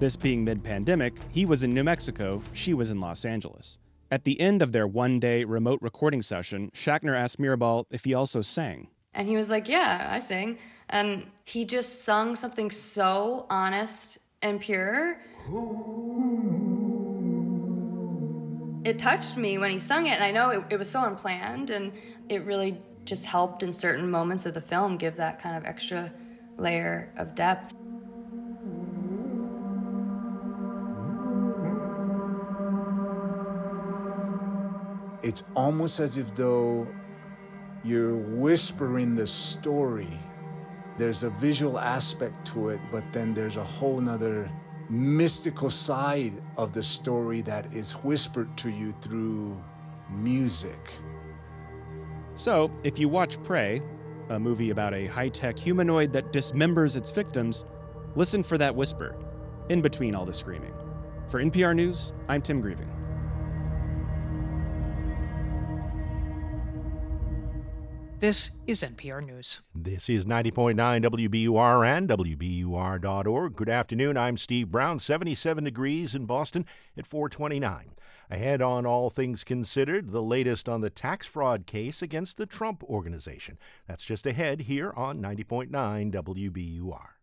This 0.00 0.16
being 0.16 0.44
mid 0.44 0.62
pandemic, 0.62 1.14
he 1.30 1.46
was 1.46 1.62
in 1.62 1.72
New 1.72 1.84
Mexico, 1.84 2.42
she 2.52 2.74
was 2.74 2.90
in 2.90 3.00
Los 3.00 3.24
Angeles. 3.24 3.78
At 4.10 4.24
the 4.24 4.38
end 4.40 4.60
of 4.60 4.72
their 4.72 4.86
one 4.86 5.20
day 5.20 5.44
remote 5.44 5.80
recording 5.80 6.20
session, 6.20 6.70
Schachner 6.74 7.16
asked 7.16 7.38
Mirabal 7.38 7.84
if 7.90 8.04
he 8.04 8.12
also 8.12 8.42
sang. 8.42 8.88
And 9.14 9.28
he 9.28 9.36
was 9.36 9.50
like, 9.50 9.68
Yeah, 9.68 10.08
I 10.10 10.18
sing. 10.18 10.58
And 10.90 11.26
he 11.44 11.64
just 11.64 12.02
sung 12.02 12.34
something 12.34 12.70
so 12.70 13.46
honest 13.48 14.18
and 14.42 14.60
pure 14.60 15.18
it 18.84 18.98
touched 18.98 19.36
me 19.36 19.56
when 19.58 19.70
he 19.70 19.78
sung 19.78 20.06
it, 20.06 20.12
and 20.12 20.22
I 20.22 20.30
know 20.30 20.50
it, 20.50 20.64
it 20.70 20.78
was 20.78 20.90
so 20.90 21.04
unplanned, 21.04 21.70
and 21.70 21.92
it 22.28 22.44
really 22.44 22.80
just 23.04 23.24
helped 23.26 23.62
in 23.62 23.72
certain 23.72 24.10
moments 24.10 24.46
of 24.46 24.54
the 24.54 24.60
film 24.60 24.96
give 24.96 25.16
that 25.16 25.40
kind 25.40 25.56
of 25.56 25.64
extra 25.64 26.12
layer 26.58 27.12
of 27.16 27.34
depth. 27.34 27.74
It's 35.22 35.44
almost 35.54 36.00
as 36.00 36.18
if 36.18 36.34
though 36.34 36.86
you're 37.82 38.16
whispering 38.16 39.14
the 39.14 39.26
story. 39.26 40.20
There's 40.98 41.22
a 41.22 41.30
visual 41.30 41.78
aspect 41.78 42.46
to 42.48 42.68
it, 42.68 42.80
but 42.92 43.10
then 43.12 43.32
there's 43.32 43.56
a 43.56 43.64
whole 43.64 44.00
nother 44.00 44.50
mystical 44.88 45.70
side 45.70 46.32
of 46.56 46.72
the 46.72 46.82
story 46.82 47.40
that 47.42 47.72
is 47.72 47.92
whispered 48.04 48.54
to 48.58 48.70
you 48.70 48.94
through 49.00 49.62
music. 50.10 50.92
So, 52.36 52.70
if 52.82 52.98
you 52.98 53.08
watch 53.08 53.42
Prey, 53.42 53.80
a 54.28 54.38
movie 54.38 54.70
about 54.70 54.94
a 54.94 55.06
high 55.06 55.28
tech 55.28 55.58
humanoid 55.58 56.12
that 56.12 56.32
dismembers 56.32 56.96
its 56.96 57.10
victims, 57.10 57.64
listen 58.16 58.42
for 58.42 58.58
that 58.58 58.74
whisper 58.74 59.16
in 59.68 59.80
between 59.80 60.14
all 60.14 60.24
the 60.24 60.32
screaming. 60.32 60.74
For 61.28 61.42
NPR 61.42 61.74
News, 61.74 62.12
I'm 62.28 62.42
Tim 62.42 62.62
Greiving. 62.62 62.93
This 68.20 68.52
is 68.66 68.82
NPR 68.82 69.26
News. 69.26 69.60
This 69.74 70.08
is 70.08 70.24
90.9 70.24 70.76
WBUR 70.76 71.86
and 71.86 72.08
WBUR.org. 72.08 73.56
Good 73.56 73.68
afternoon. 73.68 74.16
I'm 74.16 74.36
Steve 74.36 74.70
Brown. 74.70 74.98
77 75.00 75.64
degrees 75.64 76.14
in 76.14 76.24
Boston 76.24 76.64
at 76.96 77.06
429. 77.06 77.90
Ahead 78.30 78.62
on 78.62 78.86
All 78.86 79.10
Things 79.10 79.42
Considered, 79.42 80.10
the 80.10 80.22
latest 80.22 80.68
on 80.68 80.80
the 80.80 80.90
tax 80.90 81.26
fraud 81.26 81.66
case 81.66 82.02
against 82.02 82.36
the 82.36 82.46
Trump 82.46 82.84
Organization. 82.84 83.58
That's 83.88 84.04
just 84.04 84.26
ahead 84.26 84.60
here 84.62 84.92
on 84.96 85.20
90.9 85.20 85.70
WBUR. 86.12 87.13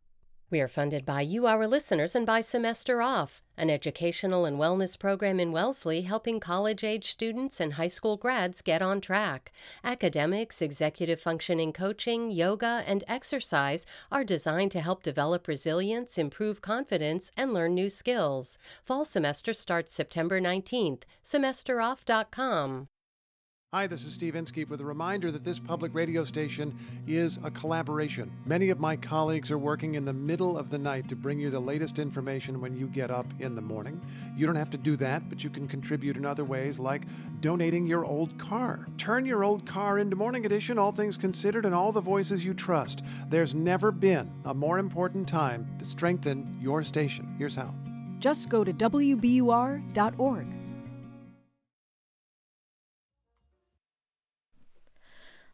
We 0.51 0.59
are 0.59 0.67
funded 0.67 1.05
by 1.05 1.21
you, 1.21 1.47
our 1.47 1.65
listeners, 1.65 2.13
and 2.13 2.25
by 2.25 2.41
Semester 2.41 3.01
Off, 3.01 3.41
an 3.55 3.69
educational 3.69 4.43
and 4.43 4.59
wellness 4.59 4.99
program 4.99 5.39
in 5.39 5.53
Wellesley 5.53 6.01
helping 6.01 6.41
college 6.41 6.83
age 6.83 7.09
students 7.09 7.61
and 7.61 7.75
high 7.75 7.87
school 7.87 8.17
grads 8.17 8.61
get 8.61 8.81
on 8.81 8.99
track. 8.99 9.53
Academics, 9.81 10.61
executive 10.61 11.21
functioning 11.21 11.71
coaching, 11.71 12.31
yoga, 12.31 12.83
and 12.85 13.05
exercise 13.07 13.85
are 14.11 14.25
designed 14.25 14.73
to 14.73 14.81
help 14.81 15.03
develop 15.03 15.47
resilience, 15.47 16.17
improve 16.17 16.61
confidence, 16.61 17.31
and 17.37 17.53
learn 17.53 17.73
new 17.73 17.89
skills. 17.89 18.57
Fall 18.83 19.05
semester 19.05 19.53
starts 19.53 19.93
September 19.93 20.41
19th. 20.41 21.03
SemesterOff.com. 21.23 22.89
Hi, 23.73 23.87
this 23.87 24.03
is 24.03 24.13
Steve 24.13 24.35
Inskeep 24.35 24.69
with 24.69 24.81
a 24.81 24.85
reminder 24.85 25.31
that 25.31 25.45
this 25.45 25.57
public 25.57 25.95
radio 25.95 26.25
station 26.25 26.77
is 27.07 27.39
a 27.41 27.49
collaboration. 27.49 28.29
Many 28.45 28.69
of 28.69 28.81
my 28.81 28.97
colleagues 28.97 29.49
are 29.49 29.57
working 29.57 29.95
in 29.95 30.03
the 30.03 30.11
middle 30.11 30.57
of 30.57 30.69
the 30.69 30.77
night 30.77 31.07
to 31.07 31.15
bring 31.15 31.39
you 31.39 31.49
the 31.49 31.61
latest 31.61 31.97
information 31.97 32.59
when 32.59 32.75
you 32.75 32.87
get 32.87 33.09
up 33.09 33.27
in 33.39 33.55
the 33.55 33.61
morning. 33.61 34.01
You 34.35 34.45
don't 34.45 34.57
have 34.57 34.71
to 34.71 34.77
do 34.77 34.97
that, 34.97 35.29
but 35.29 35.45
you 35.45 35.49
can 35.49 35.69
contribute 35.69 36.17
in 36.17 36.25
other 36.25 36.43
ways 36.43 36.79
like 36.79 37.03
donating 37.39 37.87
your 37.87 38.03
old 38.03 38.37
car. 38.37 38.85
Turn 38.97 39.25
your 39.25 39.45
old 39.45 39.65
car 39.65 39.99
into 39.99 40.17
Morning 40.17 40.45
Edition, 40.45 40.77
all 40.77 40.91
things 40.91 41.15
considered, 41.15 41.65
and 41.65 41.73
all 41.73 41.93
the 41.93 42.01
voices 42.01 42.43
you 42.43 42.53
trust. 42.53 43.03
There's 43.29 43.53
never 43.53 43.93
been 43.93 44.33
a 44.43 44.53
more 44.53 44.79
important 44.79 45.29
time 45.29 45.65
to 45.79 45.85
strengthen 45.85 46.57
your 46.59 46.83
station. 46.83 47.35
Here's 47.37 47.55
how. 47.55 47.73
Just 48.19 48.49
go 48.49 48.65
to 48.65 48.73
WBUR.org. 48.73 50.60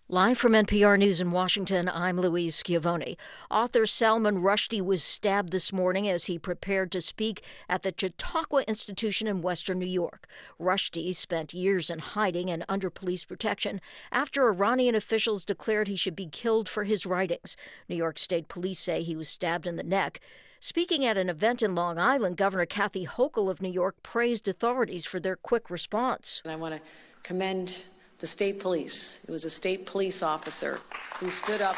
Live 0.09 0.37
from 0.37 0.53
NPR 0.53 0.97
News 0.97 1.19
in 1.19 1.31
Washington, 1.31 1.89
I'm 1.89 2.17
Louise 2.17 2.55
Schiavone. 2.55 3.17
Author 3.51 3.85
Salman 3.85 4.37
Rushdie 4.37 4.81
was 4.81 5.03
stabbed 5.03 5.51
this 5.51 5.73
morning 5.73 6.07
as 6.07 6.27
he 6.27 6.39
prepared 6.39 6.93
to 6.93 7.01
speak 7.01 7.43
at 7.67 7.83
the 7.83 7.93
Chautauqua 7.93 8.63
Institution 8.69 9.27
in 9.27 9.41
western 9.41 9.79
New 9.79 9.85
York. 9.85 10.25
Rushdie 10.57 11.13
spent 11.13 11.53
years 11.53 11.89
in 11.89 11.99
hiding 11.99 12.49
and 12.49 12.63
under 12.69 12.89
police 12.89 13.25
protection 13.25 13.81
after 14.09 14.47
Iranian 14.47 14.95
officials 14.95 15.43
declared 15.43 15.89
he 15.89 15.97
should 15.97 16.15
be 16.15 16.27
killed 16.27 16.69
for 16.69 16.85
his 16.85 17.05
writings. 17.05 17.57
New 17.89 17.97
York 17.97 18.17
State 18.17 18.47
Police 18.47 18.79
say 18.79 19.03
he 19.03 19.17
was 19.17 19.27
stabbed 19.27 19.67
in 19.67 19.75
the 19.75 19.83
neck. 19.83 20.21
Speaking 20.61 21.03
at 21.03 21.17
an 21.17 21.29
event 21.29 21.61
in 21.61 21.75
Long 21.75 21.99
Island, 21.99 22.37
Governor 22.37 22.65
Kathy 22.65 23.05
Hochul 23.05 23.51
of 23.51 23.61
New 23.61 23.67
York 23.67 24.01
praised 24.03 24.47
authorities 24.47 25.05
for 25.05 25.19
their 25.19 25.35
quick 25.35 25.69
response. 25.69 26.41
And 26.45 26.53
I 26.53 26.55
want 26.55 26.75
to 26.75 26.81
commend 27.23 27.83
the 28.19 28.27
state 28.27 28.59
police. 28.59 29.19
It 29.27 29.31
was 29.31 29.45
a 29.45 29.49
state 29.49 29.85
police 29.85 30.23
officer 30.23 30.79
who 31.19 31.31
stood 31.31 31.61
up 31.61 31.77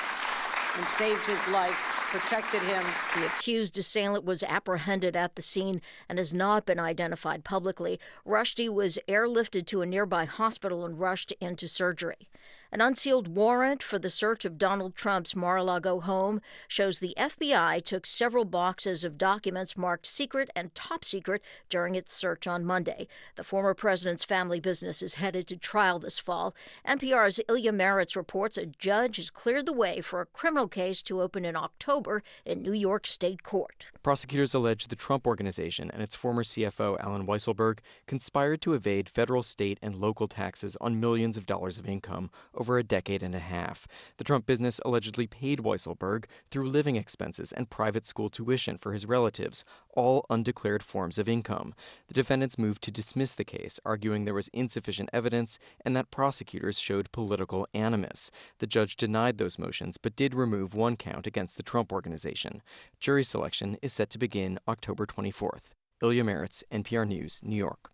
and 0.77 0.85
saved 0.87 1.25
his 1.27 1.45
life, 1.47 1.75
protected 2.11 2.61
him. 2.61 2.83
The 3.15 3.25
accused 3.25 3.77
assailant 3.77 4.23
was 4.23 4.43
apprehended 4.43 5.15
at 5.15 5.35
the 5.35 5.41
scene 5.41 5.81
and 6.07 6.17
has 6.17 6.33
not 6.33 6.65
been 6.65 6.79
identified 6.79 7.43
publicly. 7.43 7.99
Rushdie 8.25 8.69
was 8.69 8.99
airlifted 9.07 9.65
to 9.67 9.81
a 9.81 9.85
nearby 9.85 10.25
hospital 10.25 10.85
and 10.85 10.99
rushed 10.99 11.33
into 11.41 11.67
surgery. 11.67 12.29
An 12.71 12.81
unsealed 12.81 13.35
warrant 13.35 13.81
for 13.81 13.97
the 13.97 14.09
search 14.09 14.45
of 14.45 14.59
Donald 14.59 14.95
Trump's 14.95 15.35
Mar 15.35 15.57
a 15.57 15.63
Lago 15.63 15.99
home 16.01 16.39
shows 16.67 16.99
the 16.99 17.15
FBI 17.17 17.83
took 17.83 18.05
several 18.05 18.45
boxes 18.45 19.03
of 19.03 19.17
documents 19.17 19.75
marked 19.75 20.05
secret 20.05 20.51
and 20.55 20.75
top 20.75 21.03
secret 21.03 21.41
during 21.69 21.95
its 21.95 22.13
search 22.13 22.45
on 22.45 22.63
Monday. 22.63 23.07
The 23.37 23.43
former 23.43 23.73
president's 23.73 24.23
family 24.23 24.59
business 24.59 25.01
is 25.01 25.15
headed 25.15 25.47
to 25.47 25.57
trial 25.57 25.97
this 25.97 26.19
fall. 26.19 26.53
NPR's 26.87 27.41
Ilya 27.49 27.71
Marritz 27.71 28.15
reports 28.15 28.55
a 28.55 28.67
judge 28.67 29.17
has 29.17 29.31
cleared 29.31 29.65
the 29.65 29.73
way 29.73 29.99
for 29.99 30.21
a 30.21 30.27
criminal 30.27 30.67
case 30.67 31.01
to 31.03 31.23
open 31.23 31.45
in 31.45 31.55
October 31.55 32.21
in 32.45 32.61
New 32.61 32.73
York 32.73 33.07
State 33.07 33.41
Court. 33.41 33.87
Prosecutors 34.03 34.53
allege 34.53 34.89
the 34.89 34.95
Trump 34.95 35.25
Organization 35.25 35.89
and 35.89 36.03
its 36.03 36.15
former 36.15 36.43
CFO, 36.43 36.99
Allen 36.99 37.25
Weisselberg, 37.25 37.79
conspired 38.05 38.61
to 38.61 38.75
evade 38.75 39.09
federal, 39.09 39.41
state, 39.41 39.79
and 39.81 39.95
local 39.95 40.27
taxes 40.27 40.77
on 40.79 40.99
millions 40.99 41.35
of 41.35 41.47
dollars 41.47 41.79
of 41.79 41.87
income 41.87 42.29
over 42.59 42.77
a 42.77 42.83
decade 42.83 43.23
and 43.23 43.33
a 43.33 43.39
half. 43.39 43.87
The 44.17 44.23
Trump 44.23 44.45
business 44.45 44.79
allegedly 44.85 45.25
paid 45.25 45.59
Weisselberg 45.59 46.25
through 46.51 46.69
living 46.69 46.97
expenses 46.97 47.51
and 47.51 47.69
private 47.69 48.05
school 48.05 48.29
tuition 48.29 48.77
for 48.77 48.93
his 48.93 49.05
relatives, 49.05 49.63
all 49.95 50.25
undeclared 50.29 50.83
forms 50.83 51.17
of 51.17 51.29
income. 51.29 51.73
The 52.07 52.13
defendants 52.13 52.57
moved 52.57 52.83
to 52.83 52.91
dismiss 52.91 53.33
the 53.33 53.43
case, 53.43 53.79
arguing 53.85 54.25
there 54.25 54.33
was 54.33 54.49
insufficient 54.49 55.09
evidence 55.13 55.57
and 55.85 55.95
that 55.95 56.11
prosecutors 56.11 56.79
showed 56.79 57.11
political 57.11 57.67
animus. 57.73 58.29
The 58.59 58.67
judge 58.67 58.97
denied 58.97 59.37
those 59.37 59.57
motions 59.57 59.97
but 59.97 60.15
did 60.15 60.35
remove 60.35 60.73
one 60.73 60.97
count 60.97 61.25
against 61.25 61.57
the 61.57 61.63
Trump 61.63 61.91
Organization. 61.91 62.61
Jury 62.99 63.23
selection 63.23 63.77
is 63.81 63.93
set 63.93 64.09
to 64.11 64.17
begin 64.17 64.59
October 64.67 65.05
24th. 65.05 65.71
Ilya 66.01 66.23
Marritz, 66.23 66.63
NPR 66.71 67.07
News, 67.07 67.41
New 67.43 67.55
York. 67.55 67.91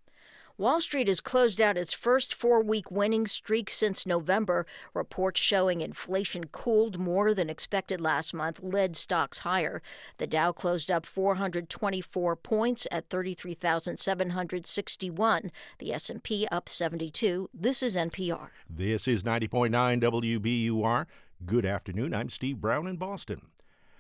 Wall 0.58 0.80
Street 0.80 1.10
has 1.10 1.20
closed 1.20 1.60
out 1.60 1.78
its 1.78 1.94
first 1.94 2.34
four 2.34 2.64
week 2.64 2.90
winning 2.90 3.28
streak 3.28 3.70
since 3.70 4.06
November. 4.06 4.66
Reports 4.94 5.42
showing 5.42 5.82
inflation 5.82 6.46
cooled 6.46 6.98
more 6.98 7.34
than 7.34 7.50
expected 7.50 8.00
last 8.00 8.34
month 8.34 8.62
led 8.64 8.96
stocks 8.96 9.40
higher. 9.40 9.82
The 10.18 10.28
Dow 10.28 10.54
closed 10.54 10.90
up 10.90 11.06
424 11.06 12.38
points 12.38 12.88
at 12.90 13.10
33,761. 13.10 15.52
The 15.80 15.94
S&P 15.94 16.48
up 16.50 16.70
72. 16.70 17.50
This 17.54 17.84
is 17.84 17.98
NPR. 17.98 18.48
This 18.70 19.10
is 19.10 19.24
90.9 19.24 20.02
WBUR. 20.02 21.06
Good 21.46 21.66
afternoon. 21.66 22.16
I'm 22.16 22.30
Steve 22.30 22.62
Brown 22.62 22.88
in 22.88 22.96
Boston. 22.96 23.42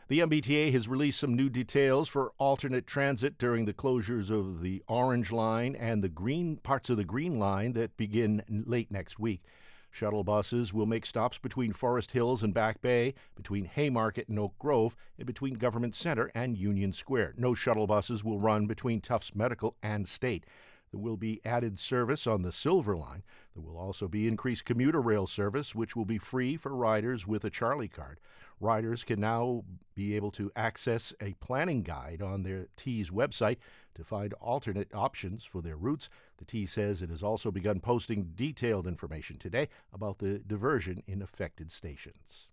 The 0.07 0.19
MBTA 0.19 0.71
has 0.71 0.87
released 0.87 1.19
some 1.19 1.33
new 1.33 1.49
details 1.49 2.07
for 2.07 2.33
alternate 2.37 2.85
transit 2.85 3.39
during 3.39 3.65
the 3.65 3.73
closures 3.73 4.29
of 4.29 4.61
the 4.61 4.83
Orange 4.87 5.31
Line 5.31 5.75
and 5.75 6.03
the 6.03 6.09
green 6.09 6.57
parts 6.57 6.91
of 6.91 6.97
the 6.97 7.03
Green 7.03 7.39
Line 7.39 7.73
that 7.73 7.97
begin 7.97 8.43
late 8.67 8.91
next 8.91 9.17
week. 9.17 9.41
Shuttle 9.89 10.23
buses 10.23 10.71
will 10.71 10.85
make 10.85 11.07
stops 11.07 11.39
between 11.39 11.73
Forest 11.73 12.11
Hills 12.11 12.43
and 12.43 12.53
Back 12.53 12.83
Bay, 12.83 13.15
between 13.35 13.65
Haymarket 13.65 14.29
and 14.29 14.37
Oak 14.37 14.53
Grove, 14.59 14.95
and 15.17 15.25
between 15.25 15.55
Government 15.55 15.95
Center 15.95 16.29
and 16.35 16.55
Union 16.55 16.93
Square. 16.93 17.33
No 17.35 17.55
shuttle 17.55 17.87
buses 17.87 18.23
will 18.23 18.39
run 18.39 18.67
between 18.67 19.01
Tufts 19.01 19.33
Medical 19.33 19.75
and 19.81 20.07
State. 20.07 20.45
There 20.91 20.99
will 20.99 21.17
be 21.17 21.41
added 21.43 21.79
service 21.79 22.27
on 22.27 22.43
the 22.43 22.51
Silver 22.51 22.95
Line. 22.95 23.23
There 23.55 23.63
will 23.63 23.79
also 23.79 24.07
be 24.07 24.27
increased 24.27 24.65
commuter 24.65 25.01
rail 25.01 25.25
service, 25.25 25.73
which 25.73 25.95
will 25.95 26.05
be 26.05 26.19
free 26.19 26.57
for 26.57 26.75
riders 26.75 27.25
with 27.25 27.43
a 27.43 27.49
Charlie 27.49 27.87
card. 27.87 28.19
Riders 28.61 29.03
can 29.03 29.19
now 29.19 29.63
be 29.95 30.15
able 30.15 30.31
to 30.31 30.51
access 30.55 31.13
a 31.21 31.33
planning 31.33 31.83
guide 31.83 32.21
on 32.21 32.43
their 32.43 32.67
T's 32.77 33.11
website 33.11 33.57
to 33.95 34.03
find 34.03 34.33
alternate 34.33 34.93
options 34.95 35.43
for 35.43 35.61
their 35.61 35.75
routes. 35.75 36.09
The 36.37 36.45
T 36.45 36.65
says 36.65 37.01
it 37.01 37.09
has 37.09 37.23
also 37.23 37.51
begun 37.51 37.79
posting 37.79 38.31
detailed 38.35 38.87
information 38.87 39.37
today 39.37 39.67
about 39.93 40.19
the 40.19 40.39
diversion 40.39 41.03
in 41.05 41.21
affected 41.21 41.69
stations. 41.69 42.49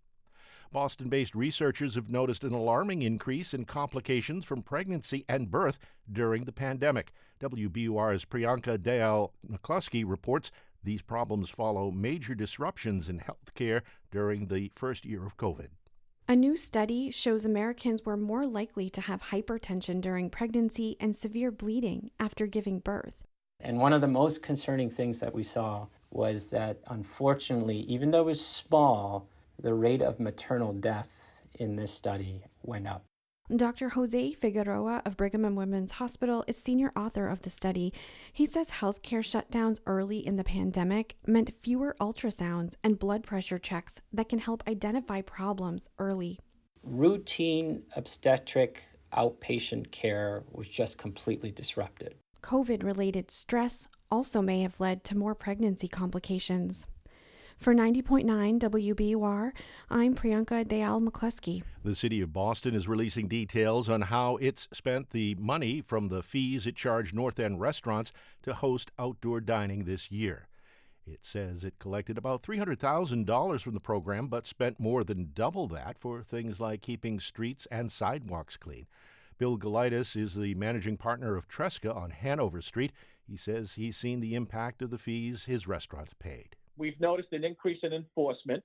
Boston 0.73 1.07
based 1.07 1.35
researchers 1.35 1.95
have 1.95 2.09
noticed 2.09 2.43
an 2.43 2.51
alarming 2.51 3.03
increase 3.03 3.53
in 3.53 3.63
complications 3.63 4.43
from 4.43 4.63
pregnancy 4.63 5.23
and 5.29 5.51
birth 5.51 5.77
during 6.11 6.45
the 6.45 6.51
pandemic. 6.51 7.13
WBUR's 7.39 8.25
Priyanka 8.25 8.77
Dayal 8.77 9.31
McCluskey 9.49 10.03
reports 10.05 10.51
these 10.83 11.01
problems 11.01 11.49
follow 11.49 11.91
major 11.91 12.35
disruptions 12.35 13.07
in 13.07 13.19
healthcare 13.19 13.83
during 14.11 14.47
the 14.47 14.71
first 14.75 15.05
year 15.05 15.25
of 15.25 15.37
COVID. 15.37 15.67
A 16.25 16.37
new 16.37 16.55
study 16.55 17.11
shows 17.11 17.43
Americans 17.43 18.05
were 18.05 18.15
more 18.15 18.47
likely 18.47 18.89
to 18.91 19.01
have 19.01 19.23
hypertension 19.23 19.99
during 19.99 20.29
pregnancy 20.29 20.95
and 20.99 21.13
severe 21.13 21.51
bleeding 21.51 22.11
after 22.17 22.47
giving 22.47 22.79
birth. 22.79 23.27
And 23.59 23.77
one 23.77 23.91
of 23.91 23.99
the 23.99 24.07
most 24.07 24.41
concerning 24.41 24.89
things 24.89 25.19
that 25.19 25.33
we 25.33 25.43
saw 25.43 25.87
was 26.11 26.49
that 26.51 26.79
unfortunately, 26.87 27.79
even 27.89 28.09
though 28.09 28.21
it 28.21 28.25
was 28.27 28.45
small, 28.45 29.27
the 29.61 29.73
rate 29.73 30.01
of 30.01 30.21
maternal 30.21 30.71
death 30.71 31.09
in 31.59 31.75
this 31.75 31.91
study 31.91 32.41
went 32.63 32.87
up. 32.87 33.03
Dr. 33.53 33.89
Jose 33.89 34.31
Figueroa 34.31 35.01
of 35.03 35.17
Brigham 35.17 35.43
and 35.43 35.57
Women's 35.57 35.91
Hospital 35.91 36.45
is 36.47 36.57
senior 36.57 36.93
author 36.95 37.27
of 37.27 37.41
the 37.41 37.49
study. 37.49 37.91
He 38.31 38.45
says 38.45 38.69
healthcare 38.69 39.19
shutdowns 39.19 39.79
early 39.85 40.25
in 40.25 40.37
the 40.37 40.45
pandemic 40.45 41.17
meant 41.27 41.53
fewer 41.61 41.93
ultrasounds 41.99 42.77
and 42.85 42.97
blood 42.97 43.23
pressure 43.23 43.59
checks 43.59 43.99
that 44.13 44.29
can 44.29 44.39
help 44.39 44.63
identify 44.65 45.21
problems 45.21 45.89
early. 45.99 46.39
Routine 46.83 47.83
obstetric 47.97 48.81
outpatient 49.13 49.91
care 49.91 50.43
was 50.53 50.67
just 50.69 50.97
completely 50.97 51.51
disrupted. 51.51 52.15
COVID 52.41 52.81
related 52.81 53.29
stress 53.29 53.89
also 54.09 54.41
may 54.41 54.61
have 54.61 54.79
led 54.79 55.03
to 55.03 55.17
more 55.17 55.35
pregnancy 55.35 55.89
complications. 55.89 56.87
For 57.57 57.73
90.9 57.73 58.59
WBUR, 58.59 59.51
I'm 59.89 60.15
Priyanka 60.15 60.65
Dayal 60.67 61.07
McCluskey. 61.07 61.63
The 61.83 61.95
city 61.95 62.19
of 62.21 62.33
Boston 62.33 62.75
is 62.75 62.87
releasing 62.87 63.27
details 63.27 63.87
on 63.87 64.01
how 64.01 64.37
it's 64.37 64.67
spent 64.73 65.11
the 65.11 65.35
money 65.35 65.81
from 65.81 66.09
the 66.09 66.21
fees 66.21 66.67
it 66.67 66.75
charged 66.75 67.15
North 67.15 67.39
End 67.39 67.61
restaurants 67.61 68.11
to 68.41 68.53
host 68.53 68.91
outdoor 68.99 69.39
dining 69.39 69.85
this 69.85 70.11
year. 70.11 70.47
It 71.05 71.23
says 71.23 71.63
it 71.63 71.79
collected 71.79 72.17
about 72.17 72.43
$300,000 72.43 73.61
from 73.61 73.73
the 73.73 73.79
program, 73.79 74.27
but 74.27 74.45
spent 74.45 74.79
more 74.79 75.03
than 75.03 75.31
double 75.33 75.67
that 75.69 75.97
for 75.99 76.21
things 76.21 76.59
like 76.59 76.81
keeping 76.81 77.19
streets 77.19 77.65
and 77.71 77.91
sidewalks 77.91 78.57
clean. 78.57 78.87
Bill 79.37 79.57
Galitis 79.57 80.15
is 80.15 80.35
the 80.35 80.53
managing 80.55 80.97
partner 80.97 81.35
of 81.35 81.47
Tresca 81.47 81.95
on 81.95 82.11
Hanover 82.11 82.61
Street. 82.61 82.91
He 83.25 83.37
says 83.37 83.73
he's 83.73 83.97
seen 83.97 84.19
the 84.19 84.35
impact 84.35 84.81
of 84.81 84.89
the 84.89 84.97
fees 84.97 85.45
his 85.45 85.67
restaurants 85.67 86.13
paid. 86.19 86.55
We've 86.77 86.99
noticed 86.99 87.29
an 87.31 87.43
increase 87.43 87.79
in 87.83 87.93
enforcement. 87.93 88.63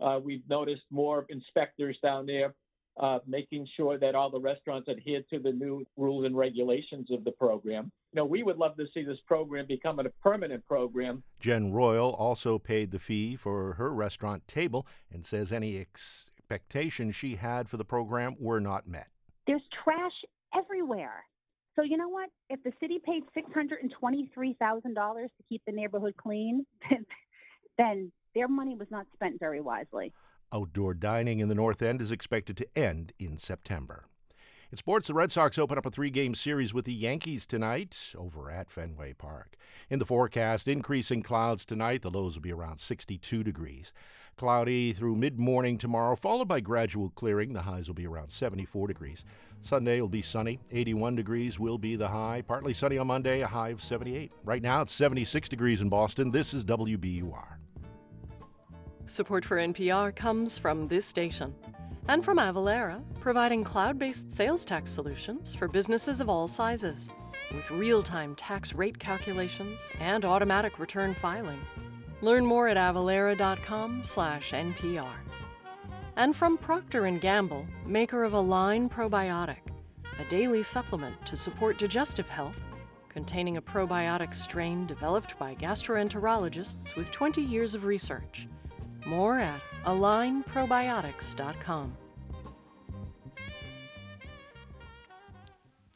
Uh, 0.00 0.20
we've 0.22 0.48
noticed 0.48 0.82
more 0.90 1.26
inspectors 1.28 1.98
down 2.02 2.26
there 2.26 2.54
uh, 3.00 3.18
making 3.26 3.66
sure 3.76 3.98
that 3.98 4.14
all 4.14 4.30
the 4.30 4.40
restaurants 4.40 4.88
adhere 4.88 5.22
to 5.30 5.38
the 5.38 5.52
new 5.52 5.84
rules 5.96 6.24
and 6.24 6.36
regulations 6.36 7.10
of 7.10 7.24
the 7.24 7.30
program. 7.32 7.90
You 8.12 8.16
know, 8.16 8.24
we 8.24 8.42
would 8.42 8.56
love 8.56 8.76
to 8.76 8.86
see 8.92 9.04
this 9.04 9.18
program 9.26 9.66
become 9.66 9.98
a 9.98 10.08
permanent 10.22 10.66
program. 10.66 11.22
Jen 11.40 11.72
Royle 11.72 12.10
also 12.10 12.58
paid 12.58 12.90
the 12.90 12.98
fee 12.98 13.36
for 13.36 13.74
her 13.74 13.92
restaurant 13.92 14.46
table 14.48 14.86
and 15.12 15.24
says 15.24 15.52
any 15.52 15.78
expectations 15.78 17.14
she 17.14 17.36
had 17.36 17.68
for 17.68 17.76
the 17.76 17.84
program 17.84 18.34
were 18.38 18.60
not 18.60 18.88
met. 18.88 19.08
There's 19.46 19.62
trash 19.84 20.12
everywhere. 20.56 21.24
So 21.76 21.84
you 21.84 21.96
know 21.96 22.08
what? 22.08 22.30
If 22.50 22.60
the 22.64 22.72
city 22.80 22.98
paid 23.04 23.22
six 23.32 23.48
hundred 23.54 23.82
and 23.82 23.92
twenty-three 24.00 24.56
thousand 24.58 24.94
dollars 24.94 25.30
to 25.36 25.44
keep 25.48 25.62
the 25.64 25.72
neighborhood 25.72 26.14
clean, 26.20 26.66
then 27.78 28.12
their 28.34 28.48
money 28.48 28.74
was 28.74 28.90
not 28.90 29.06
spent 29.14 29.40
very 29.40 29.60
wisely. 29.60 30.12
Outdoor 30.52 30.94
dining 30.94 31.40
in 31.40 31.48
the 31.48 31.54
North 31.54 31.80
End 31.80 32.00
is 32.00 32.12
expected 32.12 32.56
to 32.58 32.78
end 32.78 33.12
in 33.18 33.38
September. 33.38 34.04
In 34.70 34.76
sports, 34.76 35.08
the 35.08 35.14
Red 35.14 35.32
Sox 35.32 35.56
open 35.56 35.78
up 35.78 35.86
a 35.86 35.90
three 35.90 36.10
game 36.10 36.34
series 36.34 36.74
with 36.74 36.84
the 36.84 36.92
Yankees 36.92 37.46
tonight 37.46 38.12
over 38.18 38.50
at 38.50 38.70
Fenway 38.70 39.14
Park. 39.14 39.56
In 39.88 39.98
the 39.98 40.04
forecast, 40.04 40.68
increasing 40.68 41.22
clouds 41.22 41.64
tonight. 41.64 42.02
The 42.02 42.10
lows 42.10 42.34
will 42.34 42.42
be 42.42 42.52
around 42.52 42.78
62 42.78 43.42
degrees. 43.42 43.94
Cloudy 44.36 44.92
through 44.92 45.16
mid 45.16 45.38
morning 45.38 45.78
tomorrow, 45.78 46.16
followed 46.16 46.48
by 46.48 46.60
gradual 46.60 47.08
clearing. 47.10 47.54
The 47.54 47.62
highs 47.62 47.88
will 47.88 47.94
be 47.94 48.06
around 48.06 48.30
74 48.30 48.88
degrees. 48.88 49.24
Sunday 49.62 50.02
will 50.02 50.08
be 50.08 50.22
sunny. 50.22 50.60
81 50.70 51.16
degrees 51.16 51.58
will 51.58 51.78
be 51.78 51.96
the 51.96 52.08
high. 52.08 52.42
Partly 52.46 52.74
sunny 52.74 52.98
on 52.98 53.06
Monday, 53.06 53.40
a 53.40 53.46
high 53.46 53.70
of 53.70 53.82
78. 53.82 54.30
Right 54.44 54.62
now, 54.62 54.82
it's 54.82 54.92
76 54.92 55.48
degrees 55.48 55.80
in 55.80 55.88
Boston. 55.88 56.30
This 56.30 56.52
is 56.52 56.64
WBUR. 56.66 57.56
Support 59.08 59.44
for 59.46 59.56
NPR 59.56 60.14
comes 60.14 60.58
from 60.58 60.86
this 60.86 61.06
station 61.06 61.54
and 62.08 62.22
from 62.22 62.36
Avalara, 62.36 63.02
providing 63.20 63.64
cloud 63.64 63.98
based 63.98 64.30
sales 64.30 64.66
tax 64.66 64.90
solutions 64.90 65.54
for 65.54 65.66
businesses 65.66 66.20
of 66.20 66.28
all 66.28 66.46
sizes 66.46 67.08
with 67.54 67.70
real 67.70 68.02
time 68.02 68.34
tax 68.34 68.74
rate 68.74 68.98
calculations 68.98 69.90
and 69.98 70.26
automatic 70.26 70.78
return 70.78 71.14
filing. 71.14 71.58
Learn 72.20 72.44
more 72.44 72.68
at 72.68 72.76
avalara.com/npr. 72.76 75.16
And 76.16 76.36
from 76.36 76.58
Procter 76.58 77.10
& 77.10 77.18
Gamble, 77.18 77.66
maker 77.86 78.24
of 78.24 78.34
Align 78.34 78.90
Probiotic, 78.90 79.72
a 80.20 80.24
daily 80.28 80.62
supplement 80.62 81.24
to 81.24 81.34
support 81.34 81.78
digestive 81.78 82.28
health 82.28 82.60
containing 83.08 83.56
a 83.56 83.62
probiotic 83.62 84.34
strain 84.34 84.86
developed 84.86 85.38
by 85.38 85.54
gastroenterologists 85.54 86.94
with 86.94 87.10
20 87.10 87.40
years 87.40 87.74
of 87.74 87.84
research. 87.84 88.46
More 89.06 89.38
at 89.38 89.60
alignprobiotics.com. 89.84 91.96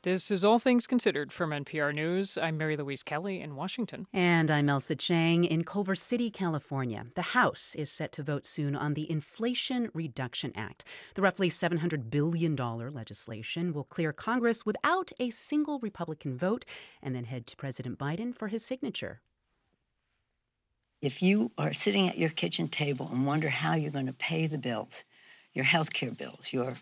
This 0.04 0.32
is 0.32 0.42
All 0.42 0.58
Things 0.58 0.88
Considered 0.88 1.32
from 1.32 1.50
NPR 1.50 1.94
News. 1.94 2.36
I'm 2.36 2.58
Mary 2.58 2.76
Louise 2.76 3.04
Kelly 3.04 3.40
in 3.40 3.54
Washington. 3.54 4.08
And 4.12 4.50
I'm 4.50 4.66
Ailsa 4.66 4.98
Chang 4.98 5.44
in 5.44 5.62
Culver 5.62 5.94
City, 5.94 6.28
California. 6.28 7.06
The 7.14 7.22
House 7.22 7.76
is 7.76 7.88
set 7.88 8.10
to 8.12 8.24
vote 8.24 8.44
soon 8.44 8.74
on 8.74 8.94
the 8.94 9.08
Inflation 9.08 9.90
Reduction 9.94 10.50
Act. 10.56 10.82
The 11.14 11.22
roughly 11.22 11.48
$700 11.48 12.10
billion 12.10 12.56
legislation 12.56 13.72
will 13.72 13.84
clear 13.84 14.12
Congress 14.12 14.66
without 14.66 15.12
a 15.20 15.30
single 15.30 15.78
Republican 15.78 16.36
vote 16.36 16.64
and 17.00 17.14
then 17.14 17.26
head 17.26 17.46
to 17.46 17.56
President 17.56 17.96
Biden 17.96 18.34
for 18.34 18.48
his 18.48 18.64
signature. 18.64 19.20
If 21.02 21.20
you 21.20 21.50
are 21.58 21.72
sitting 21.72 22.08
at 22.08 22.16
your 22.16 22.30
kitchen 22.30 22.68
table 22.68 23.10
and 23.12 23.26
wonder 23.26 23.48
how 23.48 23.74
you're 23.74 23.90
going 23.90 24.06
to 24.06 24.12
pay 24.12 24.46
the 24.46 24.56
bills, 24.56 25.04
your 25.52 25.64
health 25.64 25.92
care 25.92 26.12
bills, 26.12 26.52
your 26.52 26.74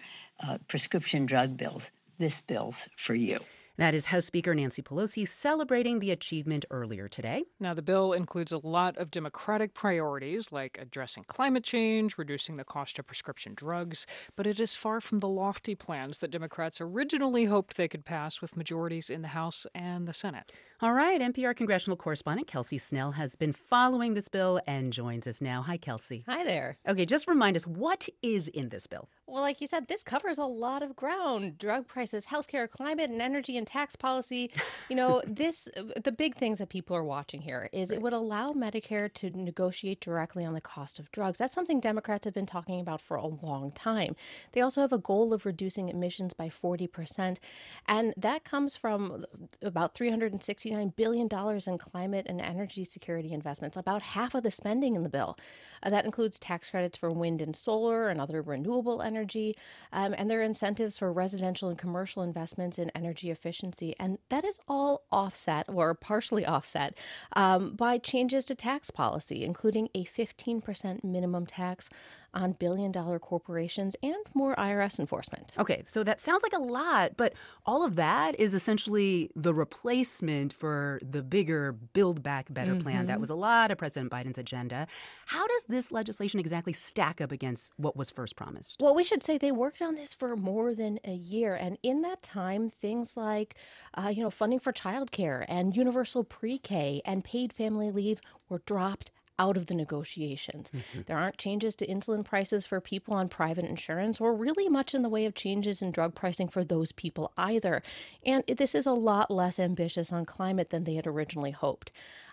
uh, 0.47 0.59
prescription 0.69 1.25
drug 1.25 1.57
bills, 1.57 1.91
this 2.19 2.43
bill's 2.43 2.91
for 2.97 3.15
you. 3.15 3.41
That 3.81 3.95
is 3.95 4.05
House 4.05 4.27
Speaker 4.27 4.55
Nancy 4.55 4.83
Pelosi 4.83 5.27
celebrating 5.27 6.01
the 6.01 6.11
achievement 6.11 6.67
earlier 6.71 7.09
today. 7.09 7.45
Now, 7.59 7.73
the 7.73 7.81
bill 7.81 8.13
includes 8.13 8.53
a 8.53 8.59
lot 8.59 8.99
of 8.99 9.11
Democratic 9.11 9.73
priorities 9.73 10.53
like 10.53 10.77
addressing 10.79 11.25
climate 11.25 11.65
change, 11.65 12.19
reducing 12.19 12.59
the 12.59 12.65
cost 12.65 12.99
of 12.99 13.07
prescription 13.07 13.55
drugs, 13.55 14.07
but 14.37 14.47
it 14.47 14.61
is 14.61 14.75
far 14.75 15.01
from 15.01 15.21
the 15.21 15.29
lofty 15.29 15.75
plans 15.75 16.19
that 16.19 16.31
Democrats 16.31 16.79
originally 16.79 17.47
hoped 17.47 17.79
they 17.79 17.89
could 17.89 18.05
pass 18.05 18.43
with 18.43 18.55
majorities 18.55 19.09
in 19.09 19.23
the 19.23 19.29
House 19.29 19.67
and 19.75 20.07
the 20.07 20.13
Senate. 20.13 20.53
All 20.83 20.93
right, 20.93 21.19
NPR 21.19 21.57
congressional 21.57 21.97
correspondent 21.97 22.49
Kelsey 22.49 22.77
Snell 22.77 23.13
has 23.13 23.35
been 23.35 23.55
following 23.55 24.13
this 24.13 24.29
bill 24.29 24.61
and 24.67 24.93
joins 24.93 25.27
us 25.27 25.41
now. 25.41 25.63
Hi, 25.63 25.79
Kelsey. 25.79 26.25
Hi 26.29 26.45
there. 26.45 26.77
Okay, 26.87 27.07
just 27.07 27.27
remind 27.27 27.57
us 27.57 27.67
what 27.67 28.11
is 28.21 28.49
in 28.49 28.69
this 28.69 28.87
bill? 28.87 29.09
Well, 29.27 29.43
like 29.43 29.61
you 29.61 29.67
said, 29.67 29.89
this 29.89 30.03
covers 30.03 30.39
a 30.39 30.45
lot 30.45 30.83
of 30.83 30.97
ground 30.97 31.57
drug 31.57 31.87
prices, 31.87 32.27
healthcare, 32.27 32.69
climate, 32.69 33.11
and 33.11 33.23
energy 33.23 33.57
and 33.57 33.70
tax 33.71 33.97
policy. 33.97 34.51
You 34.89 34.97
know, 34.97 35.23
this, 35.27 35.69
the 36.03 36.13
big 36.13 36.37
things 36.37 36.59
that 36.59 36.69
people 36.69 36.97
are 36.97 37.05
watching 37.05 37.43
here 37.43 37.69
is 37.73 37.91
right. 37.91 37.97
it 37.97 38.03
would 38.03 38.13
allow 38.13 38.53
Medicare 38.53 39.13
to 39.15 39.31
negotiate 39.31 40.01
directly 40.01 40.45
on 40.45 40.55
the 40.55 40.61
cost 40.61 40.99
of 40.99 41.11
drugs. 41.13 41.39
That's 41.39 41.55
something 41.55 41.81
Democrats 41.81 42.25
have 42.25 42.35
been 42.35 42.47
talking 42.47 42.81
about 42.81 43.01
for 43.01 43.17
a 43.17 43.27
long 43.27 43.73
time. 43.73 44.17
They 44.53 44.61
also 44.61 44.81
have 44.81 44.93
a 44.93 44.99
goal 44.99 45.33
of 45.33 45.47
reducing 45.47 45.89
emissions 45.89 46.35
by 46.35 46.49
40%, 46.49 47.39
and 47.87 48.15
that 48.17 48.45
comes 48.45 48.77
from 48.77 49.25
about 49.63 49.95
369 49.95 50.93
billion 50.97 51.29
dollars 51.29 51.67
in 51.67 51.79
climate 51.79 52.27
and 52.29 52.41
energy 52.41 52.85
security 52.85 53.33
investments, 53.33 53.77
about 53.77 54.03
half 54.03 54.35
of 54.35 54.43
the 54.43 54.51
spending 54.51 54.95
in 54.95 55.03
the 55.03 55.09
bill. 55.09 55.39
Uh, 55.83 55.89
that 55.89 56.05
includes 56.05 56.39
tax 56.39 56.71
credits 56.71 56.99
for 56.99 57.11
wind 57.11 57.41
and 57.41 57.57
solar 57.57 58.09
and 58.09 58.21
other 58.21 58.43
renewable 58.43 59.01
energy, 59.01 59.57
um, 59.93 60.15
and 60.19 60.31
there 60.31 60.41
are 60.41 60.43
incentives 60.43 60.99
for 60.99 61.11
residential 61.13 61.69
and 61.69 61.79
commercial 61.79 62.23
investments 62.23 62.79
in 62.79 62.91
energy 62.95 63.31
efficiency. 63.31 63.50
And 63.99 64.19
that 64.29 64.45
is 64.45 64.61
all 64.69 65.03
offset 65.11 65.67
or 65.69 65.95
partially 65.95 66.47
offset 66.47 66.99
um, 67.35 67.75
by 67.75 67.99
changes 67.99 68.45
to 68.47 68.55
tax 68.55 68.91
policy, 68.91 69.45
including 69.45 69.89
a 69.95 70.05
15% 70.05 71.05
minimum 71.05 71.47
tax 71.47 71.89
on 72.35 72.53
billion 72.53 72.93
dollar 72.93 73.19
corporations 73.19 73.97
and 74.03 74.15
more 74.35 74.55
IRS 74.57 74.99
enforcement. 74.99 75.53
Okay, 75.59 75.83
so 75.85 76.05
that 76.05 76.21
sounds 76.21 76.43
like 76.43 76.53
a 76.53 76.59
lot, 76.59 77.17
but 77.17 77.35
all 77.67 77.85
of 77.85 77.97
that 77.97 78.39
is 78.39 78.55
essentially 78.55 79.31
the 79.35 79.55
replacement 79.55 80.53
for 80.53 81.01
the 81.03 81.23
bigger 81.23 81.73
Build 81.73 82.23
Back 82.23 82.53
Better 82.53 82.73
mm-hmm. 82.73 82.83
plan. 82.83 83.07
That 83.07 83.15
mm-hmm. 83.15 83.21
was 83.21 83.31
a 83.31 83.35
lot 83.35 83.71
of 83.71 83.79
President 83.79 84.13
Biden's 84.13 84.39
agenda. 84.39 84.87
How 85.27 85.47
does 85.47 85.65
this 85.65 85.93
legislation 85.93 86.41
exactly 86.41 86.73
stack 86.73 87.21
up 87.21 87.33
against 87.33 87.73
what 87.77 87.97
was 87.97 88.11
first 88.11 88.37
promised? 88.37 88.77
Well, 88.81 88.95
we 88.95 89.05
should 89.05 89.23
say 89.23 89.39
they 89.39 89.53
worked 89.53 89.83
on 89.83 89.95
this 89.95 90.13
for 90.13 90.37
more 90.37 90.75
than 90.75 90.99
a 91.05 91.13
year. 91.13 91.55
And 91.55 91.79
in 91.83 92.03
that 92.03 92.23
time, 92.23 92.69
things 92.69 93.17
like, 93.17 93.55
uh, 93.95 94.13
you 94.15 94.23
know, 94.23 94.31
funding 94.31 94.61
for 94.61 94.73
childcare 94.73 95.45
and 95.49 95.77
universal 95.77 96.25
pre 96.25 96.59
K 96.59 97.03
and 97.05 97.25
paid 97.25 97.53
family 97.53 97.91
leave 97.91 98.21
were 98.49 98.63
dropped 98.67 99.11
out 99.41 99.57
of 99.57 99.67
the 99.67 99.75
negotiations. 99.75 100.71
Mm-hmm. 100.71 101.01
There 101.07 101.19
aren't 101.19 101.39
changes 101.39 101.75
to 101.77 101.87
insulin 101.87 102.25
prices 102.25 102.67
for 102.67 102.81
people 102.81 103.15
on 103.15 103.31
private 103.31 103.65
insurance 103.65 104.21
or 104.21 104.35
really 104.35 104.69
much 104.69 104.95
in 104.95 105.03
the 105.03 105.09
way 105.09 105.25
of 105.25 105.35
changes 105.35 105.81
in 105.81 105.91
drug 105.91 106.15
pricing 106.15 106.47
for 106.47 106.63
those 106.63 106.93
people 106.93 107.33
either. 107.39 107.83
And 108.25 108.45
this 108.47 108.75
is 108.75 108.87
a 108.87 108.93
lot 108.93 109.31
less 109.31 109.59
ambitious 109.59 110.13
on 110.13 110.27
climate 110.27 110.69
than 110.69 110.85
they 110.85 110.95
had 110.95 111.07
originally 111.07 111.53
hoped. 111.53 111.91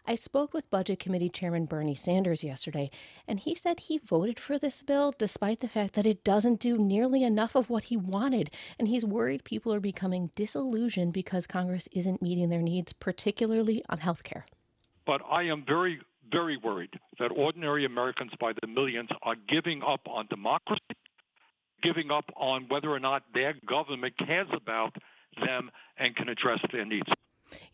I 0.09 0.15
spoke 0.15 0.53
with 0.53 0.69
Budget 0.69 0.99
Committee 0.99 1.29
Chairman 1.29 1.65
Bernie 1.65 1.93
Sanders 1.93 2.41
yesterday, 2.41 2.89
and 3.27 3.41
he 3.41 3.53
said 3.53 3.81
he 3.81 3.97
voted 3.97 4.39
for 4.39 4.57
this 4.57 4.81
bill 4.81 5.13
despite 5.17 5.59
the 5.59 5.67
fact 5.67 5.95
that 5.95 6.05
it 6.05 6.23
doesn't 6.23 6.61
do 6.61 6.77
nearly 6.77 7.23
enough 7.23 7.55
of 7.55 7.69
what 7.69 7.85
he 7.85 7.97
wanted. 7.97 8.49
And 8.79 8.87
he's 8.87 9.03
worried 9.03 9.43
people 9.43 9.73
are 9.73 9.81
becoming 9.81 10.31
disillusioned 10.35 11.11
because 11.11 11.45
Congress 11.45 11.89
isn't 11.91 12.21
meeting 12.21 12.47
their 12.49 12.61
needs, 12.61 12.93
particularly 12.93 13.83
on 13.89 13.99
health 13.99 14.23
care. 14.23 14.45
But 15.05 15.21
I 15.29 15.43
am 15.43 15.63
very 15.65 15.99
very 16.31 16.57
worried 16.57 16.93
that 17.19 17.31
ordinary 17.35 17.85
Americans 17.85 18.31
by 18.39 18.53
the 18.61 18.67
millions 18.67 19.09
are 19.23 19.35
giving 19.47 19.81
up 19.83 20.01
on 20.07 20.27
democracy, 20.27 20.81
giving 21.81 22.11
up 22.11 22.25
on 22.35 22.65
whether 22.69 22.89
or 22.89 22.99
not 22.99 23.23
their 23.33 23.55
government 23.67 24.13
cares 24.17 24.47
about 24.53 24.95
them 25.45 25.69
and 25.97 26.15
can 26.15 26.29
address 26.29 26.59
their 26.71 26.85
needs. 26.85 27.09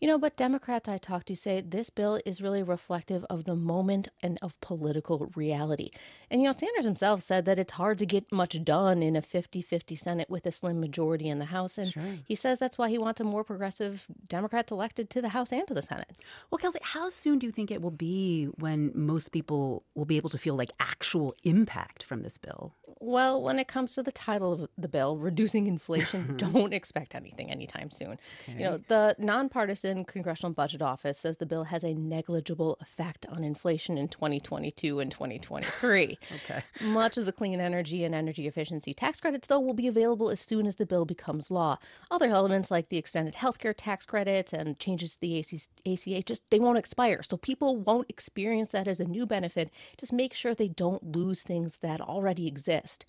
You 0.00 0.08
know, 0.08 0.18
but 0.18 0.36
Democrats 0.36 0.88
I 0.88 0.98
talked 0.98 1.26
to 1.28 1.36
say 1.36 1.60
this 1.60 1.90
bill 1.90 2.20
is 2.24 2.40
really 2.40 2.62
reflective 2.62 3.24
of 3.30 3.44
the 3.44 3.56
moment 3.56 4.08
and 4.22 4.38
of 4.42 4.60
political 4.60 5.30
reality. 5.34 5.90
And, 6.30 6.40
you 6.40 6.46
know, 6.46 6.52
Sanders 6.52 6.84
himself 6.84 7.22
said 7.22 7.44
that 7.46 7.58
it's 7.58 7.72
hard 7.72 7.98
to 7.98 8.06
get 8.06 8.30
much 8.32 8.62
done 8.64 9.02
in 9.02 9.16
a 9.16 9.22
50 9.22 9.62
50 9.62 9.94
Senate 9.94 10.30
with 10.30 10.46
a 10.46 10.52
slim 10.52 10.80
majority 10.80 11.28
in 11.28 11.38
the 11.38 11.46
House. 11.46 11.78
And 11.78 11.88
Sure. 11.88 12.02
he 12.24 12.34
says 12.34 12.58
that's 12.58 12.78
why 12.78 12.88
he 12.88 12.98
wants 12.98 13.20
a 13.20 13.24
more 13.24 13.44
progressive 13.44 14.06
Democrats 14.28 14.70
elected 14.72 15.10
to 15.10 15.22
the 15.22 15.30
House 15.30 15.52
and 15.52 15.66
to 15.68 15.74
the 15.74 15.82
Senate. 15.82 16.10
Well, 16.50 16.58
Kelsey, 16.58 16.80
how 16.82 17.08
soon 17.08 17.38
do 17.38 17.46
you 17.46 17.52
think 17.52 17.70
it 17.70 17.82
will 17.82 17.90
be 17.90 18.46
when 18.58 18.92
most 18.94 19.32
people 19.32 19.84
will 19.94 20.04
be 20.04 20.16
able 20.16 20.30
to 20.30 20.38
feel 20.38 20.54
like 20.56 20.70
actual 20.80 21.34
impact 21.42 22.02
from 22.02 22.22
this 22.22 22.38
bill? 22.38 22.74
Well, 23.00 23.42
when 23.42 23.58
it 23.58 23.68
comes 23.68 23.94
to 23.96 24.02
the 24.02 24.12
title 24.12 24.52
of 24.52 24.68
the 24.78 24.88
bill, 24.88 25.16
reducing 25.18 25.66
inflation, 25.74 26.36
don't 26.36 26.72
expect 26.72 27.14
anything 27.14 27.50
anytime 27.50 27.90
soon. 27.90 28.18
You 28.48 28.54
know, 28.60 28.70
Okay. 28.74 28.84
the 28.88 29.16
nonpartisan 29.18 29.63
Congressional 30.06 30.52
Budget 30.52 30.82
Office 30.82 31.18
says 31.18 31.36
the 31.36 31.46
bill 31.46 31.64
has 31.64 31.84
a 31.84 31.94
negligible 31.94 32.76
effect 32.80 33.26
on 33.26 33.44
inflation 33.44 33.96
in 33.96 34.08
2022 34.08 35.00
and 35.00 35.10
2023. 35.10 36.18
okay. 36.34 36.62
Much 36.82 37.16
of 37.16 37.26
the 37.26 37.32
clean 37.32 37.60
energy 37.60 38.04
and 38.04 38.14
energy 38.14 38.46
efficiency 38.46 38.92
tax 38.92 39.20
credits, 39.20 39.46
though, 39.46 39.60
will 39.60 39.74
be 39.74 39.86
available 39.86 40.30
as 40.30 40.40
soon 40.40 40.66
as 40.66 40.76
the 40.76 40.86
bill 40.86 41.04
becomes 41.04 41.50
law. 41.50 41.78
Other 42.10 42.30
elements 42.30 42.70
like 42.70 42.88
the 42.88 42.96
extended 42.96 43.34
healthcare 43.34 43.74
tax 43.76 44.06
credits 44.06 44.52
and 44.52 44.78
changes 44.78 45.14
to 45.14 45.20
the 45.20 45.36
AC, 45.36 45.60
ACA 45.86 46.22
just 46.22 46.42
they 46.50 46.60
won't 46.60 46.78
expire, 46.78 47.22
so 47.22 47.36
people 47.36 47.76
won't 47.76 48.10
experience 48.10 48.72
that 48.72 48.88
as 48.88 49.00
a 49.00 49.04
new 49.04 49.26
benefit. 49.26 49.70
Just 49.98 50.12
make 50.12 50.34
sure 50.34 50.54
they 50.54 50.68
don't 50.68 51.14
lose 51.16 51.42
things 51.42 51.78
that 51.78 52.00
already 52.00 52.46
exist. 52.46 53.04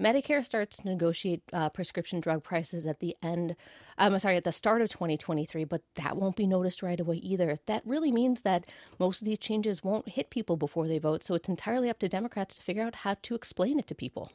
Medicare 0.00 0.44
starts 0.44 0.78
to 0.78 0.88
negotiate 0.88 1.42
uh, 1.52 1.68
prescription 1.70 2.20
drug 2.20 2.42
prices 2.42 2.86
at 2.86 3.00
the 3.00 3.16
end, 3.22 3.56
I'm 3.96 4.18
sorry, 4.18 4.36
at 4.36 4.44
the 4.44 4.52
start 4.52 4.82
of 4.82 4.90
2023, 4.90 5.64
but 5.64 5.82
that 5.94 6.16
won't 6.16 6.36
be 6.36 6.46
noticed 6.46 6.82
right 6.82 7.00
away 7.00 7.16
either. 7.16 7.58
That 7.66 7.82
really 7.86 8.12
means 8.12 8.42
that 8.42 8.66
most 8.98 9.22
of 9.22 9.26
these 9.26 9.38
changes 9.38 9.82
won't 9.82 10.10
hit 10.10 10.30
people 10.30 10.56
before 10.56 10.86
they 10.86 10.98
vote, 10.98 11.22
so 11.22 11.34
it's 11.34 11.48
entirely 11.48 11.88
up 11.88 11.98
to 12.00 12.08
Democrats 12.08 12.56
to 12.56 12.62
figure 12.62 12.82
out 12.84 12.96
how 12.96 13.16
to 13.22 13.34
explain 13.34 13.78
it 13.78 13.86
to 13.86 13.94
people. 13.94 14.30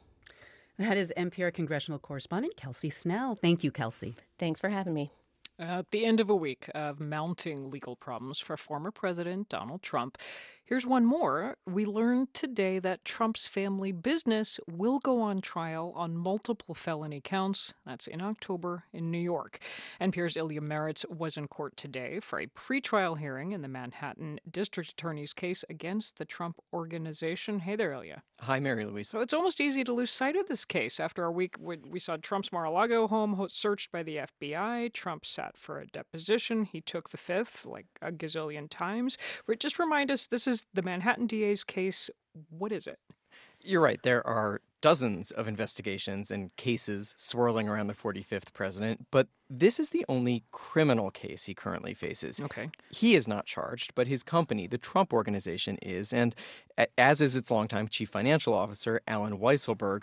That 0.78 0.96
is 0.96 1.12
NPR 1.16 1.52
congressional 1.52 1.98
correspondent 1.98 2.56
Kelsey 2.56 2.90
Snell. 2.90 3.36
Thank 3.36 3.62
you, 3.62 3.70
Kelsey. 3.70 4.16
Thanks 4.38 4.58
for 4.58 4.70
having 4.70 4.94
me. 4.94 5.10
At 5.58 5.90
the 5.90 6.04
end 6.04 6.18
of 6.18 6.30
a 6.30 6.34
week 6.34 6.68
of 6.74 6.98
mounting 6.98 7.70
legal 7.70 7.94
problems 7.94 8.40
for 8.40 8.56
former 8.56 8.90
President 8.90 9.48
Donald 9.48 9.82
Trump, 9.82 10.18
here's 10.72 10.86
one 10.86 11.04
more. 11.04 11.54
We 11.66 11.84
learned 11.84 12.32
today 12.32 12.78
that 12.78 13.04
Trump's 13.04 13.46
family 13.46 13.92
business 13.92 14.58
will 14.66 15.00
go 15.00 15.20
on 15.20 15.42
trial 15.42 15.92
on 15.94 16.16
multiple 16.16 16.74
felony 16.74 17.20
counts. 17.20 17.74
That's 17.84 18.06
in 18.06 18.22
October 18.22 18.84
in 18.90 19.10
New 19.10 19.18
York. 19.18 19.58
NPR's 20.00 20.34
Ilya 20.34 20.62
Marritz 20.62 21.06
was 21.10 21.36
in 21.36 21.46
court 21.46 21.76
today 21.76 22.20
for 22.20 22.40
a 22.40 22.46
pretrial 22.46 23.18
hearing 23.18 23.52
in 23.52 23.60
the 23.60 23.68
Manhattan 23.68 24.40
District 24.50 24.88
Attorney's 24.88 25.34
case 25.34 25.62
against 25.68 26.16
the 26.16 26.24
Trump 26.24 26.58
Organization. 26.72 27.58
Hey 27.58 27.76
there, 27.76 27.92
Ilya. 27.92 28.22
Hi, 28.40 28.58
Mary 28.58 28.86
Louise. 28.86 29.08
So 29.08 29.20
it's 29.20 29.34
almost 29.34 29.60
easy 29.60 29.84
to 29.84 29.92
lose 29.92 30.10
sight 30.10 30.36
of 30.36 30.46
this 30.46 30.64
case. 30.64 30.98
After 30.98 31.24
a 31.24 31.30
week, 31.30 31.54
when 31.60 31.82
we 31.90 32.00
saw 32.00 32.16
Trump's 32.16 32.50
Mar-a-Lago 32.50 33.08
home 33.08 33.46
searched 33.50 33.92
by 33.92 34.02
the 34.02 34.20
FBI. 34.40 34.90
Trump 34.94 35.26
sat 35.26 35.58
for 35.58 35.80
a 35.80 35.86
deposition. 35.86 36.64
He 36.64 36.80
took 36.80 37.10
the 37.10 37.18
fifth 37.18 37.66
like 37.66 37.86
a 38.00 38.10
gazillion 38.10 38.70
times. 38.70 39.18
Just 39.58 39.78
remind 39.78 40.10
us, 40.10 40.26
this 40.26 40.46
is 40.46 40.61
the 40.72 40.82
Manhattan 40.82 41.26
DA's 41.26 41.64
case. 41.64 42.10
What 42.50 42.72
is 42.72 42.86
it? 42.86 42.98
You're 43.60 43.80
right. 43.80 44.02
There 44.02 44.26
are 44.26 44.60
dozens 44.80 45.30
of 45.30 45.46
investigations 45.46 46.30
and 46.30 46.54
cases 46.56 47.14
swirling 47.16 47.68
around 47.68 47.86
the 47.86 47.94
45th 47.94 48.52
president, 48.52 49.06
but 49.12 49.28
this 49.48 49.78
is 49.78 49.90
the 49.90 50.04
only 50.08 50.42
criminal 50.50 51.10
case 51.12 51.44
he 51.44 51.54
currently 51.54 51.94
faces. 51.94 52.40
Okay. 52.40 52.68
He 52.90 53.14
is 53.14 53.28
not 53.28 53.46
charged, 53.46 53.94
but 53.94 54.08
his 54.08 54.24
company, 54.24 54.66
the 54.66 54.78
Trump 54.78 55.12
Organization, 55.12 55.78
is, 55.80 56.12
and 56.12 56.34
as 56.98 57.20
is 57.20 57.36
its 57.36 57.50
longtime 57.50 57.86
chief 57.88 58.10
financial 58.10 58.54
officer, 58.54 59.00
Allen 59.06 59.38
Weisselberg. 59.38 60.02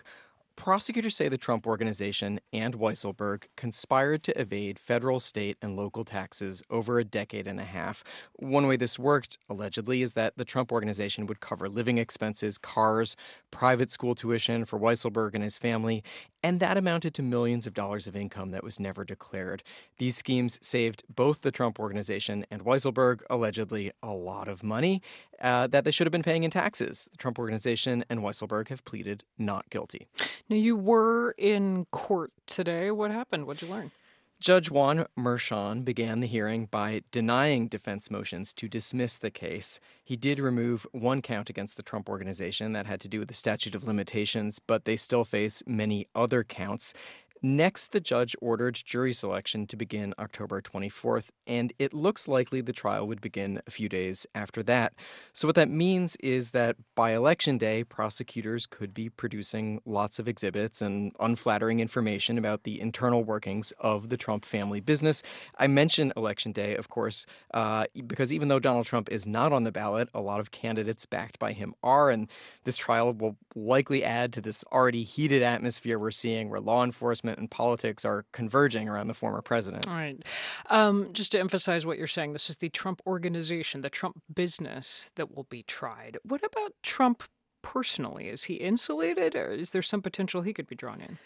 Prosecutors 0.60 1.16
say 1.16 1.30
the 1.30 1.38
Trump 1.38 1.66
Organization 1.66 2.42
and 2.52 2.78
Weisselberg 2.78 3.46
conspired 3.56 4.24
to 4.24 4.38
evade 4.38 4.78
federal, 4.78 5.22
state, 5.22 5.56
and 5.62 5.78
local 5.78 6.04
taxes 6.04 6.62
over 6.70 7.00
a 7.00 7.06
decade 7.06 7.48
and 7.48 7.62
a 7.62 7.64
half. 7.64 8.04
One 8.34 8.68
way 8.68 8.76
this 8.76 9.00
worked, 9.00 9.38
allegedly, 9.50 10.02
is 10.02 10.14
that 10.14 10.36
the 10.36 10.44
Trump 10.44 10.74
Organization 10.74 11.28
would 11.28 11.40
cover 11.40 11.70
living 11.70 11.98
expenses, 11.98 12.58
cars, 12.58 13.16
private 13.52 13.90
school 13.90 14.16
tuition 14.16 14.66
for 14.66 14.78
Weisselberg 14.78 15.34
and 15.34 15.44
his 15.44 15.58
family, 15.58 16.04
and 16.44 16.60
that 16.60 16.76
amounted 16.76 17.14
to 17.14 17.22
millions 17.22 17.66
of 17.66 17.74
dollars 17.74 18.06
of 18.06 18.18
income 18.18 18.52
that 18.52 18.64
was 18.64 18.82
never 18.82 19.06
declared. 19.06 19.64
These 19.98 20.18
schemes 20.18 20.60
saved 20.62 21.04
both 21.08 21.40
the 21.40 21.52
Trump 21.52 21.80
Organization 21.80 22.46
and 22.52 22.66
Weisselberg, 22.66 23.22
allegedly, 23.30 23.92
a 24.04 24.12
lot 24.12 24.50
of 24.50 24.62
money 24.62 25.02
uh, 25.42 25.68
that 25.68 25.84
they 25.84 25.92
should 25.92 26.08
have 26.08 26.12
been 26.12 26.24
paying 26.24 26.44
in 26.44 26.52
taxes. 26.52 27.08
The 27.12 27.18
Trump 27.18 27.40
Organization 27.40 28.04
and 28.10 28.22
Weisselberg 28.22 28.70
have 28.70 28.84
pleaded 28.86 29.24
not 29.38 29.70
guilty. 29.70 30.08
Now, 30.50 30.56
you 30.58 30.76
were 30.76 31.36
in 31.38 31.86
court 31.92 32.32
today. 32.46 32.92
What 32.92 33.12
happened? 33.12 33.46
What'd 33.46 33.68
you 33.68 33.74
learn? 33.74 33.92
Judge 34.40 34.72
Juan 34.72 35.06
Merchan 35.18 35.84
began 35.84 36.22
the 36.22 36.28
hearing 36.28 36.68
by 36.68 37.02
denying 37.12 37.68
defense 37.68 38.10
motions 38.10 38.54
to 38.54 38.70
dismiss 38.70 39.18
the 39.18 39.30
case. 39.30 39.82
He 40.02 40.16
did 40.16 40.40
remove 40.40 40.88
one 40.94 41.22
count 41.22 41.50
against 41.50 41.76
the 41.76 41.84
Trump 41.84 42.08
Organization 42.08 42.72
that 42.72 42.86
had 42.86 43.02
to 43.02 43.10
do 43.10 43.20
with 43.20 43.28
the 43.28 43.34
statute 43.34 43.76
of 43.76 43.86
limitations, 43.86 44.58
but 44.58 44.86
they 44.86 44.96
still 44.96 45.26
face 45.26 45.62
many 45.68 46.08
other 46.16 46.46
counts. 46.46 46.94
Next, 47.42 47.94
the 47.94 48.02
judge 48.02 48.36
ordered 48.42 48.76
jury 48.76 49.14
selection 49.14 49.66
to 49.68 49.78
begin 49.78 50.14
October 50.20 50.62
24th, 50.62 51.30
and 51.48 51.72
it 51.80 51.94
looks 51.94 52.28
likely 52.28 52.60
the 52.60 52.74
trial 52.74 53.08
would 53.08 53.22
begin 53.22 53.62
a 53.66 53.72
few 53.72 53.88
days 53.88 54.28
after 54.36 54.62
that. 54.64 54.94
So, 55.32 55.48
what 55.48 55.56
that 55.56 55.70
means 55.70 56.18
is 56.18 56.52
that 56.52 56.76
by 56.96 57.12
election 57.14 57.58
day, 57.58 57.86
prosecutors 57.86 58.66
could 58.66 58.94
be 58.94 59.08
producing 59.08 59.80
lots 59.86 60.20
of 60.20 60.28
exhibits 60.28 60.82
and 60.82 61.14
unflattering 61.22 61.80
information 61.80 62.38
about 62.38 62.64
the 62.64 62.82
internal 62.82 63.24
workings 63.24 63.72
of 63.80 64.10
the 64.10 64.18
Trump 64.18 64.44
family 64.44 64.82
business. 64.82 65.24
I 65.58 65.68
mention 65.68 66.12
election 66.18 66.52
day, 66.52 66.76
of 66.76 66.90
course, 66.90 67.26
uh, 67.54 67.86
because 68.06 68.34
even 68.34 68.50
though 68.50 68.60
Donald 68.60 68.86
Trump 68.86 69.10
is 69.10 69.26
not 69.26 69.54
on 69.54 69.64
the 69.64 69.72
ballot, 69.72 70.10
a 70.14 70.20
lot 70.20 70.42
of 70.42 70.52
candidates 70.52 71.06
backed 71.06 71.40
by 71.40 71.54
him 71.54 71.74
are, 71.84 72.10
and 72.10 72.28
this 72.66 72.76
trial 72.76 73.14
will 73.14 73.38
likely 73.56 74.04
add 74.04 74.34
to 74.34 74.42
this 74.42 74.66
already 74.74 75.04
heated 75.04 75.42
atmosphere 75.42 75.98
we're 75.98 76.12
seeing 76.12 76.50
where 76.50 76.60
law 76.60 76.84
enforcement 76.84 77.29
and 77.38 77.52
politics 77.52 78.06
are 78.06 78.26
converging 78.32 78.90
around 78.90 79.08
the 79.08 79.14
former 79.14 79.42
president. 79.42 79.88
All 79.88 79.94
right. 79.94 80.26
Um, 80.70 81.10
just 81.14 81.32
to 81.34 81.40
emphasize 81.40 81.86
what 81.86 81.98
you're 81.98 82.08
saying, 82.08 82.34
this 82.34 82.50
is 82.50 82.58
the 82.58 82.70
Trump 82.70 83.02
organization, 83.06 83.82
the 83.82 83.90
Trump 83.90 84.22
business 84.34 85.12
that 85.16 85.36
will 85.36 85.46
be 85.50 85.64
tried. 85.64 86.18
What 86.24 86.44
about 86.44 86.74
Trump 86.82 87.24
personally? 87.62 88.30
Is 88.30 88.46
he 88.46 88.56
insulated 88.56 89.36
or 89.36 89.52
is 89.52 89.72
there 89.72 89.82
some 89.82 90.02
potential 90.02 90.42
he 90.42 90.54
could 90.54 90.68
be 90.68 90.76
drawn 90.76 91.02
in? 91.02 91.20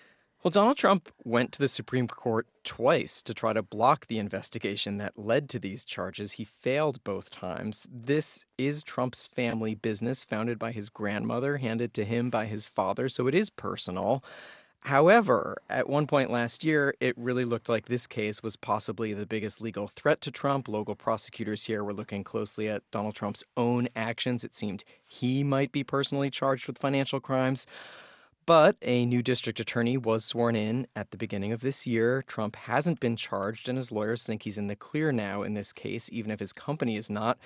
Well, 0.44 0.52
Donald 0.52 0.76
Trump 0.76 1.10
went 1.24 1.54
to 1.54 1.60
the 1.60 1.70
Supreme 1.70 2.06
Court 2.06 2.48
twice 2.66 3.24
to 3.24 3.34
try 3.34 3.54
to 3.54 3.64
block 3.64 4.08
the 4.08 4.20
investigation 4.20 4.98
that 4.98 5.18
led 5.18 5.48
to 5.50 5.60
these 5.60 5.86
charges. 5.86 6.34
He 6.34 6.44
failed 6.44 7.02
both 7.06 7.30
times. 7.30 7.88
This 7.90 8.44
is 8.58 8.84
Trump's 8.84 9.26
family 9.26 9.74
business, 9.74 10.26
founded 10.26 10.60
by 10.60 10.74
his 10.74 10.90
grandmother, 10.90 11.60
handed 11.60 11.94
to 11.94 12.04
him 12.04 12.30
by 12.30 12.48
his 12.48 12.68
father, 12.68 13.08
so 13.08 13.28
it 13.28 13.36
is 13.36 13.50
personal. 13.50 14.22
However, 14.86 15.62
at 15.70 15.88
one 15.88 16.08
point 16.08 16.30
last 16.30 16.66
year, 16.66 16.94
it 17.00 17.18
really 17.18 17.46
looked 17.46 17.70
like 17.70 17.86
this 17.86 18.06
case 18.06 18.44
was 18.44 18.58
possibly 18.58 19.14
the 19.14 19.26
biggest 19.26 19.62
legal 19.62 19.88
threat 19.88 20.20
to 20.22 20.32
Trump. 20.32 20.68
Local 20.68 20.94
prosecutors 20.94 21.64
here 21.64 21.86
were 21.86 21.94
looking 21.94 22.26
closely 22.26 22.68
at 22.68 22.84
Donald 22.92 23.16
Trump's 23.16 23.46
own 23.56 23.88
actions. 23.96 24.44
It 24.44 24.54
seemed 24.54 24.84
he 25.06 25.42
might 25.42 25.72
be 25.72 25.86
personally 25.86 26.30
charged 26.30 26.68
with 26.68 26.78
financial 26.78 27.22
crimes. 27.22 27.66
But 28.46 28.76
a 28.82 29.06
new 29.06 29.24
district 29.24 29.62
attorney 29.62 29.96
was 29.96 30.26
sworn 30.26 30.58
in 30.58 30.86
at 30.98 31.12
the 31.12 31.18
beginning 31.18 31.54
of 31.54 31.62
this 31.62 31.88
year. 31.88 32.22
Trump 32.28 32.58
hasn't 32.58 33.00
been 33.00 33.16
charged, 33.16 33.70
and 33.70 33.78
his 33.78 33.90
lawyers 33.90 34.24
think 34.24 34.44
he's 34.44 34.58
in 34.58 34.68
the 34.68 34.76
clear 34.76 35.14
now 35.14 35.44
in 35.44 35.54
this 35.54 35.72
case, 35.72 36.10
even 36.12 36.30
if 36.30 36.42
his 36.42 36.52
company 36.52 36.98
is 36.98 37.10
not. 37.10 37.38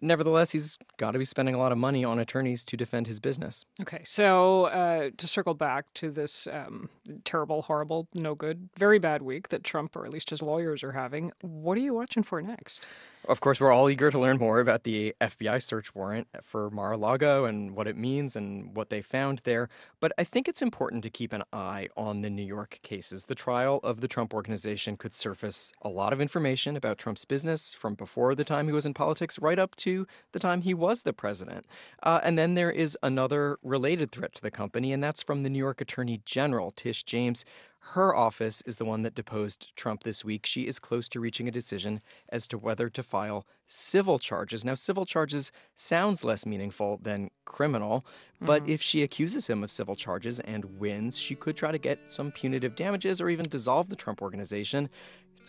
Nevertheless, 0.00 0.50
he's 0.50 0.78
got 0.98 1.12
to 1.12 1.18
be 1.18 1.24
spending 1.24 1.54
a 1.54 1.58
lot 1.58 1.72
of 1.72 1.78
money 1.78 2.04
on 2.04 2.18
attorneys 2.18 2.64
to 2.66 2.76
defend 2.76 3.06
his 3.06 3.18
business. 3.18 3.64
Okay, 3.80 4.02
so 4.04 4.64
uh, 4.66 5.10
to 5.16 5.26
circle 5.26 5.54
back 5.54 5.86
to 5.94 6.10
this 6.10 6.46
um, 6.52 6.90
terrible, 7.24 7.62
horrible, 7.62 8.06
no 8.14 8.34
good, 8.34 8.68
very 8.76 8.98
bad 8.98 9.22
week 9.22 9.48
that 9.48 9.64
Trump, 9.64 9.96
or 9.96 10.04
at 10.04 10.12
least 10.12 10.30
his 10.30 10.42
lawyers, 10.42 10.84
are 10.84 10.92
having, 10.92 11.32
what 11.40 11.78
are 11.78 11.80
you 11.80 11.94
watching 11.94 12.22
for 12.22 12.40
next? 12.42 12.86
Of 13.28 13.40
course, 13.40 13.58
we're 13.58 13.72
all 13.72 13.90
eager 13.90 14.08
to 14.12 14.20
learn 14.20 14.36
more 14.36 14.60
about 14.60 14.84
the 14.84 15.12
FBI 15.20 15.60
search 15.60 15.96
warrant 15.96 16.28
for 16.42 16.70
Mar 16.70 16.92
a 16.92 16.96
Lago 16.96 17.44
and 17.44 17.74
what 17.74 17.88
it 17.88 17.96
means 17.96 18.36
and 18.36 18.76
what 18.76 18.88
they 18.88 19.02
found 19.02 19.40
there. 19.42 19.68
But 19.98 20.12
I 20.16 20.22
think 20.22 20.46
it's 20.46 20.62
important 20.62 21.02
to 21.02 21.10
keep 21.10 21.32
an 21.32 21.42
eye 21.52 21.88
on 21.96 22.20
the 22.20 22.30
New 22.30 22.44
York 22.44 22.78
cases. 22.84 23.24
The 23.24 23.34
trial 23.34 23.80
of 23.82 24.00
the 24.00 24.06
Trump 24.06 24.32
organization 24.32 24.96
could 24.96 25.12
surface 25.12 25.72
a 25.82 25.88
lot 25.88 26.12
of 26.12 26.20
information 26.20 26.76
about 26.76 26.98
Trump's 26.98 27.24
business 27.24 27.74
from 27.74 27.94
before 27.94 28.36
the 28.36 28.44
time 28.44 28.68
he 28.68 28.72
was 28.72 28.86
in 28.86 28.94
politics 28.94 29.40
right 29.40 29.58
up 29.58 29.74
to 29.76 30.06
the 30.30 30.38
time 30.38 30.62
he 30.62 30.72
was 30.72 31.02
the 31.02 31.12
president. 31.12 31.66
Uh, 32.04 32.20
and 32.22 32.38
then 32.38 32.54
there 32.54 32.70
is 32.70 32.96
another 33.02 33.58
related 33.64 34.12
threat 34.12 34.36
to 34.36 34.42
the 34.42 34.52
company, 34.52 34.92
and 34.92 35.02
that's 35.02 35.22
from 35.22 35.42
the 35.42 35.50
New 35.50 35.58
York 35.58 35.80
Attorney 35.80 36.20
General, 36.24 36.70
Tish 36.70 37.02
James. 37.02 37.44
Her 37.90 38.14
office 38.16 38.62
is 38.62 38.76
the 38.76 38.84
one 38.84 39.02
that 39.02 39.14
deposed 39.14 39.70
Trump 39.76 40.02
this 40.02 40.24
week. 40.24 40.44
She 40.44 40.66
is 40.66 40.80
close 40.80 41.08
to 41.10 41.20
reaching 41.20 41.46
a 41.46 41.52
decision 41.52 42.00
as 42.30 42.48
to 42.48 42.58
whether 42.58 42.88
to 42.90 43.02
file 43.02 43.46
civil 43.68 44.18
charges. 44.18 44.64
Now, 44.64 44.74
civil 44.74 45.06
charges 45.06 45.52
sounds 45.76 46.24
less 46.24 46.44
meaningful 46.44 46.98
than 47.00 47.30
criminal, 47.44 48.04
but 48.40 48.64
Mhm. 48.64 48.70
if 48.70 48.82
she 48.82 49.04
accuses 49.04 49.46
him 49.46 49.62
of 49.62 49.70
civil 49.70 49.94
charges 49.94 50.40
and 50.40 50.80
wins, 50.80 51.16
she 51.16 51.36
could 51.36 51.56
try 51.56 51.70
to 51.70 51.78
get 51.78 52.10
some 52.10 52.32
punitive 52.32 52.74
damages 52.74 53.20
or 53.20 53.30
even 53.30 53.48
dissolve 53.48 53.88
the 53.88 53.96
Trump 53.96 54.20
organization. 54.20 54.88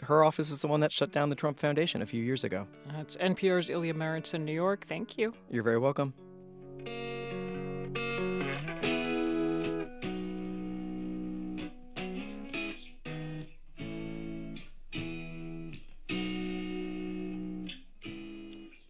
Her 0.03 0.23
office 0.23 0.51
is 0.51 0.61
the 0.61 0.67
one 0.67 0.81
that 0.81 0.91
shut 0.91 1.11
down 1.11 1.29
the 1.29 1.35
Trump 1.35 1.59
Foundation 1.59 2.03
a 2.03 2.05
few 2.05 2.23
years 2.23 2.43
ago. 2.43 2.67
That's 2.85 3.17
NPR's 3.17 3.67
Ilya 3.71 3.95
Marritz 3.95 4.35
in 4.35 4.45
New 4.45 4.53
York. 4.53 4.85
Thank 4.85 5.17
you. 5.17 5.33
You're 5.49 5.63
very 5.63 5.79
welcome. 5.79 6.13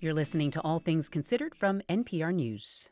You're 0.08 0.14
listening 0.14 0.51
to 0.51 0.62
All 0.62 0.80
Things 0.80 1.10
Considered 1.10 1.53
from 1.53 1.82
NPR 1.89 2.34
News. 2.34 2.88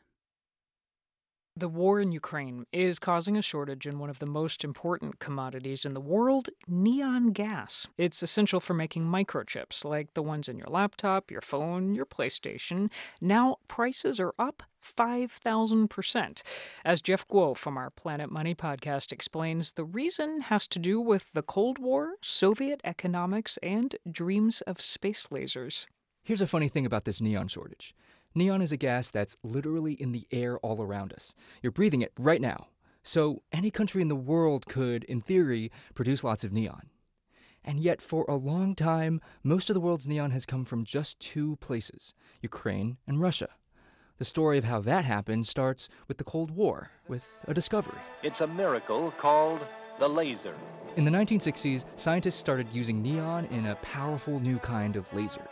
The 1.56 1.66
war 1.66 1.98
in 1.98 2.12
Ukraine 2.12 2.66
is 2.74 2.98
causing 2.98 3.38
a 3.38 3.42
shortage 3.42 3.86
in 3.86 3.98
one 3.98 4.10
of 4.10 4.18
the 4.18 4.26
most 4.26 4.62
important 4.62 5.18
commodities 5.18 5.86
in 5.86 5.94
the 5.94 6.00
world 6.02 6.50
neon 6.68 7.32
gas. 7.32 7.86
It's 7.96 8.22
essential 8.22 8.60
for 8.60 8.74
making 8.74 9.06
microchips 9.06 9.82
like 9.82 10.12
the 10.12 10.22
ones 10.22 10.46
in 10.46 10.58
your 10.58 10.68
laptop, 10.68 11.30
your 11.30 11.40
phone, 11.40 11.94
your 11.94 12.04
PlayStation. 12.04 12.92
Now, 13.18 13.56
prices 13.66 14.20
are 14.20 14.34
up 14.38 14.64
5,000%. 14.84 16.42
As 16.84 17.00
Jeff 17.00 17.26
Guo 17.26 17.56
from 17.56 17.78
our 17.78 17.88
Planet 17.88 18.30
Money 18.30 18.54
podcast 18.54 19.10
explains, 19.10 19.72
the 19.72 19.84
reason 19.86 20.42
has 20.42 20.68
to 20.68 20.78
do 20.78 21.00
with 21.00 21.32
the 21.32 21.40
Cold 21.40 21.78
War, 21.78 22.16
Soviet 22.20 22.82
economics, 22.84 23.56
and 23.62 23.96
dreams 24.12 24.60
of 24.66 24.82
space 24.82 25.28
lasers. 25.28 25.86
Here's 26.26 26.42
a 26.42 26.46
funny 26.48 26.68
thing 26.68 26.84
about 26.84 27.04
this 27.04 27.20
neon 27.20 27.46
shortage 27.46 27.94
neon 28.34 28.60
is 28.60 28.72
a 28.72 28.76
gas 28.76 29.10
that's 29.10 29.36
literally 29.44 29.92
in 29.92 30.10
the 30.10 30.26
air 30.32 30.58
all 30.58 30.82
around 30.82 31.12
us. 31.12 31.36
You're 31.62 31.70
breathing 31.70 32.02
it 32.02 32.12
right 32.18 32.40
now. 32.40 32.66
So, 33.04 33.44
any 33.52 33.70
country 33.70 34.02
in 34.02 34.08
the 34.08 34.16
world 34.16 34.66
could, 34.66 35.04
in 35.04 35.20
theory, 35.20 35.70
produce 35.94 36.24
lots 36.24 36.42
of 36.42 36.52
neon. 36.52 36.90
And 37.64 37.78
yet, 37.78 38.02
for 38.02 38.24
a 38.28 38.34
long 38.34 38.74
time, 38.74 39.20
most 39.44 39.70
of 39.70 39.74
the 39.74 39.80
world's 39.80 40.08
neon 40.08 40.32
has 40.32 40.44
come 40.44 40.64
from 40.64 40.82
just 40.82 41.20
two 41.20 41.54
places 41.60 42.12
Ukraine 42.42 42.96
and 43.06 43.20
Russia. 43.20 43.50
The 44.18 44.24
story 44.24 44.58
of 44.58 44.64
how 44.64 44.80
that 44.80 45.04
happened 45.04 45.46
starts 45.46 45.88
with 46.08 46.18
the 46.18 46.24
Cold 46.24 46.50
War, 46.50 46.90
with 47.06 47.24
a 47.46 47.54
discovery. 47.54 48.00
It's 48.24 48.40
a 48.40 48.48
miracle 48.48 49.12
called 49.12 49.60
the 50.00 50.08
laser. 50.08 50.56
In 50.96 51.04
the 51.04 51.10
1960s, 51.12 51.84
scientists 51.94 52.34
started 52.34 52.66
using 52.72 53.00
neon 53.00 53.44
in 53.44 53.66
a 53.66 53.76
powerful 53.76 54.40
new 54.40 54.58
kind 54.58 54.96
of 54.96 55.12
laser. 55.14 55.46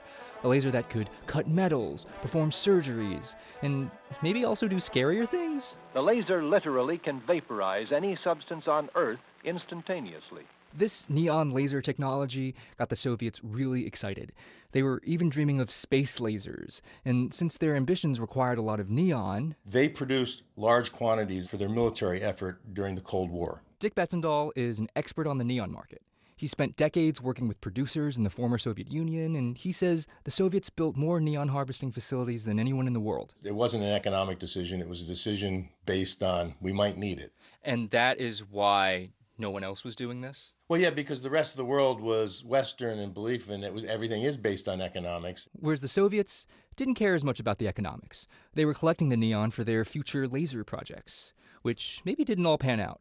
A 0.44 0.48
laser 0.48 0.70
that 0.72 0.90
could 0.90 1.08
cut 1.24 1.48
metals, 1.48 2.06
perform 2.20 2.50
surgeries, 2.50 3.34
and 3.62 3.90
maybe 4.22 4.44
also 4.44 4.68
do 4.68 4.76
scarier 4.76 5.26
things? 5.26 5.78
The 5.94 6.02
laser 6.02 6.44
literally 6.44 6.98
can 6.98 7.20
vaporize 7.20 7.92
any 7.92 8.14
substance 8.14 8.68
on 8.68 8.90
Earth 8.94 9.20
instantaneously. 9.42 10.42
This 10.76 11.08
neon 11.08 11.52
laser 11.52 11.80
technology 11.80 12.54
got 12.76 12.90
the 12.90 12.96
Soviets 12.96 13.42
really 13.42 13.86
excited. 13.86 14.32
They 14.72 14.82
were 14.82 15.00
even 15.04 15.30
dreaming 15.30 15.60
of 15.60 15.70
space 15.70 16.18
lasers, 16.18 16.82
and 17.06 17.32
since 17.32 17.56
their 17.56 17.74
ambitions 17.74 18.20
required 18.20 18.58
a 18.58 18.62
lot 18.62 18.80
of 18.80 18.90
neon, 18.90 19.54
They 19.64 19.88
produced 19.88 20.42
large 20.56 20.92
quantities 20.92 21.46
for 21.46 21.56
their 21.56 21.70
military 21.70 22.20
effort 22.20 22.60
during 22.74 22.96
the 22.96 23.00
Cold 23.00 23.30
War. 23.30 23.62
Dick 23.78 23.94
Betzendahl 23.94 24.50
is 24.56 24.78
an 24.78 24.88
expert 24.94 25.26
on 25.26 25.38
the 25.38 25.44
neon 25.44 25.72
market. 25.72 26.02
He 26.36 26.46
spent 26.46 26.76
decades 26.76 27.22
working 27.22 27.46
with 27.46 27.60
producers 27.60 28.16
in 28.16 28.24
the 28.24 28.30
former 28.30 28.58
Soviet 28.58 28.90
Union, 28.90 29.36
and 29.36 29.56
he 29.56 29.72
says 29.72 30.06
the 30.24 30.30
Soviets 30.30 30.70
built 30.70 30.96
more 30.96 31.20
neon 31.20 31.48
harvesting 31.48 31.92
facilities 31.92 32.44
than 32.44 32.58
anyone 32.58 32.86
in 32.86 32.92
the 32.92 33.00
world. 33.00 33.34
It 33.42 33.54
wasn't 33.54 33.84
an 33.84 33.92
economic 33.92 34.38
decision, 34.38 34.80
it 34.80 34.88
was 34.88 35.02
a 35.02 35.06
decision 35.06 35.68
based 35.86 36.22
on 36.22 36.54
we 36.60 36.72
might 36.72 36.98
need 36.98 37.18
it. 37.18 37.32
And 37.62 37.90
that 37.90 38.18
is 38.18 38.44
why 38.44 39.10
no 39.38 39.50
one 39.50 39.64
else 39.64 39.84
was 39.84 39.96
doing 39.96 40.20
this? 40.20 40.52
Well, 40.68 40.80
yeah, 40.80 40.90
because 40.90 41.22
the 41.22 41.30
rest 41.30 41.52
of 41.52 41.56
the 41.58 41.64
world 41.64 42.00
was 42.00 42.44
Western 42.44 42.98
in 42.98 43.12
belief 43.12 43.48
and 43.48 43.64
it 43.64 43.72
was 43.72 43.84
everything 43.84 44.22
is 44.22 44.36
based 44.36 44.68
on 44.68 44.80
economics. 44.80 45.48
Whereas 45.58 45.80
the 45.80 45.88
Soviets 45.88 46.46
didn't 46.76 46.94
care 46.94 47.14
as 47.14 47.24
much 47.24 47.40
about 47.40 47.58
the 47.58 47.68
economics. 47.68 48.28
They 48.54 48.64
were 48.64 48.74
collecting 48.74 49.08
the 49.08 49.16
neon 49.16 49.50
for 49.50 49.64
their 49.64 49.84
future 49.84 50.28
laser 50.28 50.64
projects, 50.64 51.34
which 51.62 52.00
maybe 52.04 52.24
didn't 52.24 52.46
all 52.46 52.58
pan 52.58 52.80
out. 52.80 53.00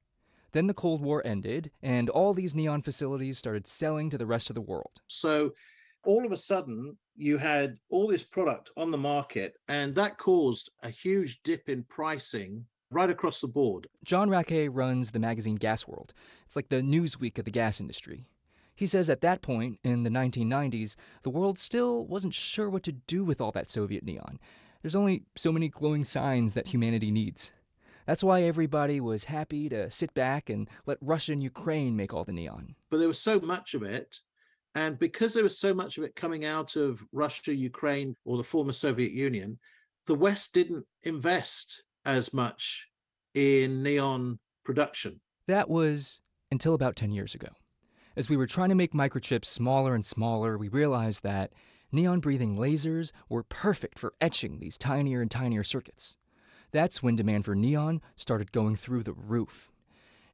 Then 0.53 0.67
the 0.67 0.73
Cold 0.73 1.01
War 1.01 1.21
ended, 1.25 1.71
and 1.81 2.09
all 2.09 2.33
these 2.33 2.55
neon 2.55 2.81
facilities 2.81 3.37
started 3.37 3.67
selling 3.67 4.09
to 4.11 4.17
the 4.17 4.25
rest 4.25 4.49
of 4.49 4.53
the 4.53 4.61
world. 4.61 5.01
So 5.07 5.51
all 6.05 6.25
of 6.25 6.31
a 6.31 6.37
sudden, 6.37 6.97
you 7.15 7.39
had 7.39 7.77
all 7.89 8.07
this 8.07 8.23
product 8.23 8.71
on 8.77 8.91
the 8.91 8.97
market, 8.97 9.55
and 9.67 9.95
that 9.95 10.17
caused 10.17 10.71
a 10.81 10.89
huge 10.89 11.41
dip 11.43 11.69
in 11.69 11.83
pricing 11.83 12.65
right 12.91 13.09
across 13.09 13.41
the 13.41 13.47
board. 13.47 13.87
John 14.03 14.29
Rackey 14.29 14.69
runs 14.69 15.11
the 15.11 15.19
magazine 15.19 15.55
Gas 15.55 15.87
World. 15.87 16.13
It's 16.45 16.55
like 16.55 16.69
the 16.69 16.81
Newsweek 16.81 17.39
of 17.39 17.45
the 17.45 17.51
gas 17.51 17.79
industry. 17.79 18.27
He 18.75 18.85
says 18.85 19.09
at 19.09 19.21
that 19.21 19.41
point, 19.41 19.79
in 19.83 20.03
the 20.03 20.09
1990s, 20.09 20.95
the 21.23 21.29
world 21.29 21.57
still 21.57 22.05
wasn't 22.05 22.33
sure 22.33 22.69
what 22.69 22.83
to 22.83 22.91
do 22.91 23.23
with 23.23 23.41
all 23.41 23.51
that 23.53 23.69
Soviet 23.69 24.03
neon. 24.03 24.39
There's 24.81 24.95
only 24.95 25.23
so 25.35 25.51
many 25.51 25.69
glowing 25.69 26.03
signs 26.03 26.53
that 26.53 26.67
humanity 26.67 27.09
needs. 27.09 27.53
That's 28.05 28.23
why 28.23 28.43
everybody 28.43 28.99
was 28.99 29.25
happy 29.25 29.69
to 29.69 29.89
sit 29.89 30.13
back 30.13 30.49
and 30.49 30.69
let 30.85 30.97
Russia 31.01 31.31
and 31.33 31.43
Ukraine 31.43 31.95
make 31.95 32.13
all 32.13 32.23
the 32.23 32.33
neon. 32.33 32.75
But 32.89 32.97
there 32.97 33.07
was 33.07 33.19
so 33.19 33.39
much 33.39 33.73
of 33.73 33.83
it. 33.83 34.19
And 34.75 34.97
because 34.97 35.33
there 35.33 35.43
was 35.43 35.57
so 35.57 35.73
much 35.73 35.97
of 35.97 36.03
it 36.03 36.15
coming 36.15 36.45
out 36.45 36.75
of 36.75 37.05
Russia, 37.11 37.53
Ukraine, 37.53 38.15
or 38.25 38.37
the 38.37 38.43
former 38.43 38.71
Soviet 38.71 39.11
Union, 39.11 39.59
the 40.07 40.15
West 40.15 40.53
didn't 40.53 40.85
invest 41.03 41.83
as 42.05 42.33
much 42.33 42.87
in 43.33 43.83
neon 43.83 44.39
production. 44.65 45.21
That 45.47 45.69
was 45.69 46.21
until 46.51 46.73
about 46.73 46.95
10 46.95 47.11
years 47.11 47.35
ago. 47.35 47.49
As 48.15 48.29
we 48.29 48.37
were 48.37 48.47
trying 48.47 48.69
to 48.69 48.75
make 48.75 48.93
microchips 48.93 49.45
smaller 49.45 49.95
and 49.95 50.05
smaller, 50.05 50.57
we 50.57 50.67
realized 50.67 51.23
that 51.23 51.51
neon 51.91 52.19
breathing 52.19 52.57
lasers 52.57 53.11
were 53.29 53.43
perfect 53.43 53.97
for 53.97 54.13
etching 54.21 54.59
these 54.59 54.77
tinier 54.77 55.21
and 55.21 55.31
tinier 55.31 55.63
circuits. 55.63 56.17
That's 56.73 57.01
when 57.01 57.15
demand 57.15 57.45
for 57.45 57.55
neon 57.55 58.01
started 58.15 58.51
going 58.51 58.75
through 58.75 59.03
the 59.03 59.13
roof. 59.13 59.69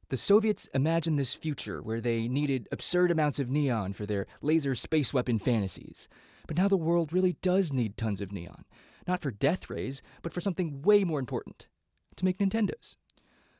The 0.08 0.16
Soviets 0.16 0.68
imagined 0.74 1.18
this 1.18 1.34
future 1.34 1.80
where 1.80 2.00
they 2.00 2.26
needed 2.26 2.66
absurd 2.72 3.12
amounts 3.12 3.38
of 3.38 3.48
neon 3.48 3.92
for 3.92 4.06
their 4.06 4.26
laser 4.42 4.74
space 4.74 5.14
weapon 5.14 5.38
fantasies. 5.38 6.08
But 6.48 6.56
now 6.56 6.66
the 6.66 6.76
world 6.76 7.12
really 7.12 7.36
does 7.42 7.72
need 7.72 7.96
tons 7.96 8.20
of 8.20 8.32
neon. 8.32 8.64
Not 9.06 9.20
for 9.20 9.30
death 9.30 9.70
rays, 9.70 10.02
but 10.22 10.32
for 10.32 10.40
something 10.40 10.82
way 10.82 11.04
more 11.04 11.20
important 11.20 11.68
to 12.16 12.24
make 12.24 12.38
Nintendos. 12.38 12.96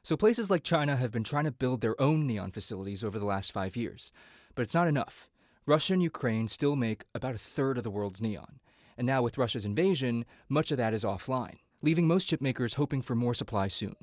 So 0.02 0.16
places 0.16 0.50
like 0.50 0.64
China 0.64 0.96
have 0.96 1.12
been 1.12 1.22
trying 1.22 1.44
to 1.44 1.52
build 1.52 1.82
their 1.82 2.00
own 2.00 2.26
neon 2.26 2.50
facilities 2.50 3.04
over 3.04 3.18
the 3.18 3.26
last 3.26 3.52
five 3.52 3.76
years. 3.76 4.10
But 4.54 4.62
it's 4.62 4.74
not 4.74 4.88
enough. 4.88 5.28
Russia 5.66 5.92
and 5.92 6.02
Ukraine 6.02 6.48
still 6.48 6.74
make 6.74 7.04
about 7.14 7.34
a 7.34 7.38
third 7.38 7.76
of 7.76 7.84
the 7.84 7.90
world's 7.90 8.22
neon. 8.22 8.58
And 8.96 9.06
now, 9.06 9.22
with 9.22 9.38
Russia's 9.38 9.66
invasion, 9.66 10.24
much 10.48 10.72
of 10.72 10.78
that 10.78 10.94
is 10.94 11.04
offline, 11.04 11.58
leaving 11.82 12.06
most 12.06 12.26
chip 12.26 12.40
makers 12.40 12.74
hoping 12.74 13.02
for 13.02 13.14
more 13.14 13.34
supply 13.34 13.68
soon. 13.68 13.96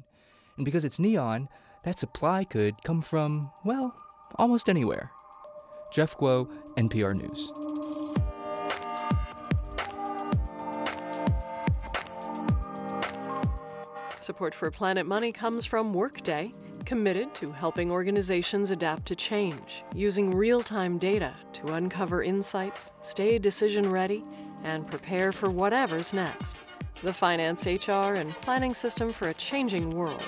And 0.57 0.65
because 0.65 0.86
it's 0.86 0.99
neon, 0.99 1.49
that 1.84 1.99
supply 1.99 2.43
could 2.43 2.84
come 2.84 3.01
from, 3.01 3.51
well, 3.63 3.95
almost 4.36 4.69
anywhere. 4.69 5.11
Jeff 5.91 6.17
Guo, 6.17 6.47
NPR 6.78 7.15
News. 7.15 7.51
Support 14.17 14.53
for 14.53 14.69
Planet 14.69 15.07
Money 15.07 15.32
comes 15.32 15.65
from 15.65 15.93
Workday, 15.93 16.51
committed 16.84 17.34
to 17.36 17.51
helping 17.51 17.89
organizations 17.91 18.71
adapt 18.71 19.05
to 19.05 19.15
change, 19.15 19.86
using 19.95 20.36
real 20.36 20.61
time 20.61 20.97
data 20.97 21.34
to 21.53 21.73
uncover 21.73 22.23
insights, 22.23 22.93
stay 22.99 23.39
decision 23.39 23.89
ready, 23.89 24.23
and 24.65 24.86
prepare 24.89 25.32
for 25.32 25.49
whatever's 25.49 26.11
next. 26.11 26.57
The 27.03 27.13
finance, 27.13 27.65
HR, 27.65 28.15
and 28.15 28.31
planning 28.41 28.73
system 28.73 29.13
for 29.13 29.29
a 29.29 29.33
changing 29.35 29.91
world. 29.91 30.23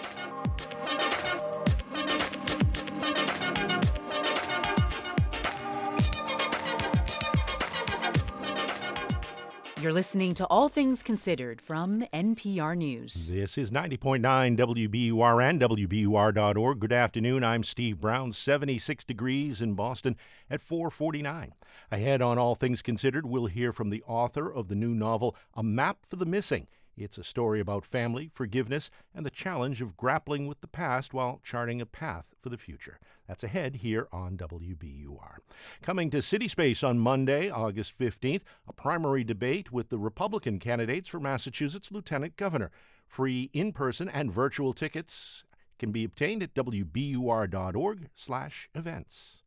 You're 9.81 9.93
listening 9.93 10.33
to 10.33 10.45
All 10.47 10.67
Things 10.67 11.01
Considered 11.01 11.61
from 11.61 12.03
NPR 12.13 12.75
News. 12.75 13.29
This 13.29 13.57
is 13.57 13.71
90.9 13.71 14.21
WBUR 14.57 15.49
and 15.49 15.61
WBUR.org. 15.61 16.79
Good 16.79 16.91
afternoon. 16.91 17.45
I'm 17.45 17.63
Steve 17.63 18.01
Brown. 18.01 18.33
76 18.33 19.05
degrees 19.05 19.61
in 19.61 19.75
Boston 19.75 20.17
at 20.51 20.61
449. 20.61 21.53
Ahead 21.91 22.21
on 22.21 22.37
All 22.37 22.53
Things 22.53 22.83
Considered, 22.83 23.25
we'll 23.25 23.47
hear 23.47 23.73
from 23.73 23.89
the 23.89 24.03
author 24.03 24.53
of 24.53 24.67
the 24.67 24.75
new 24.75 24.93
novel, 24.93 25.35
A 25.55 25.63
Map 25.63 26.05
for 26.07 26.17
the 26.17 26.25
Missing. 26.25 26.67
It's 26.95 27.17
a 27.17 27.23
story 27.23 27.59
about 27.59 27.83
family, 27.83 28.29
forgiveness, 28.31 28.91
and 29.15 29.25
the 29.25 29.31
challenge 29.31 29.81
of 29.81 29.97
grappling 29.97 30.45
with 30.45 30.61
the 30.61 30.67
past 30.67 31.15
while 31.15 31.41
charting 31.43 31.81
a 31.81 31.87
path 31.87 32.25
for 32.39 32.49
the 32.49 32.59
future. 32.59 32.99
That's 33.27 33.43
ahead 33.43 33.77
here 33.77 34.07
on 34.11 34.37
WBUR. 34.37 35.37
Coming 35.81 36.11
to 36.11 36.21
City 36.21 36.47
Space 36.47 36.83
on 36.83 36.99
Monday, 36.99 37.49
August 37.49 37.97
15th, 37.97 38.43
a 38.67 38.73
primary 38.73 39.23
debate 39.23 39.71
with 39.71 39.89
the 39.89 39.97
Republican 39.97 40.59
candidates 40.59 41.07
for 41.07 41.19
Massachusetts 41.19 41.91
Lieutenant 41.91 42.35
Governor. 42.35 42.69
Free 43.07 43.49
in-person 43.51 44.07
and 44.09 44.31
virtual 44.31 44.73
tickets 44.73 45.43
can 45.79 45.91
be 45.91 46.03
obtained 46.03 46.43
at 46.43 46.53
wbur.org/events. 46.53 49.38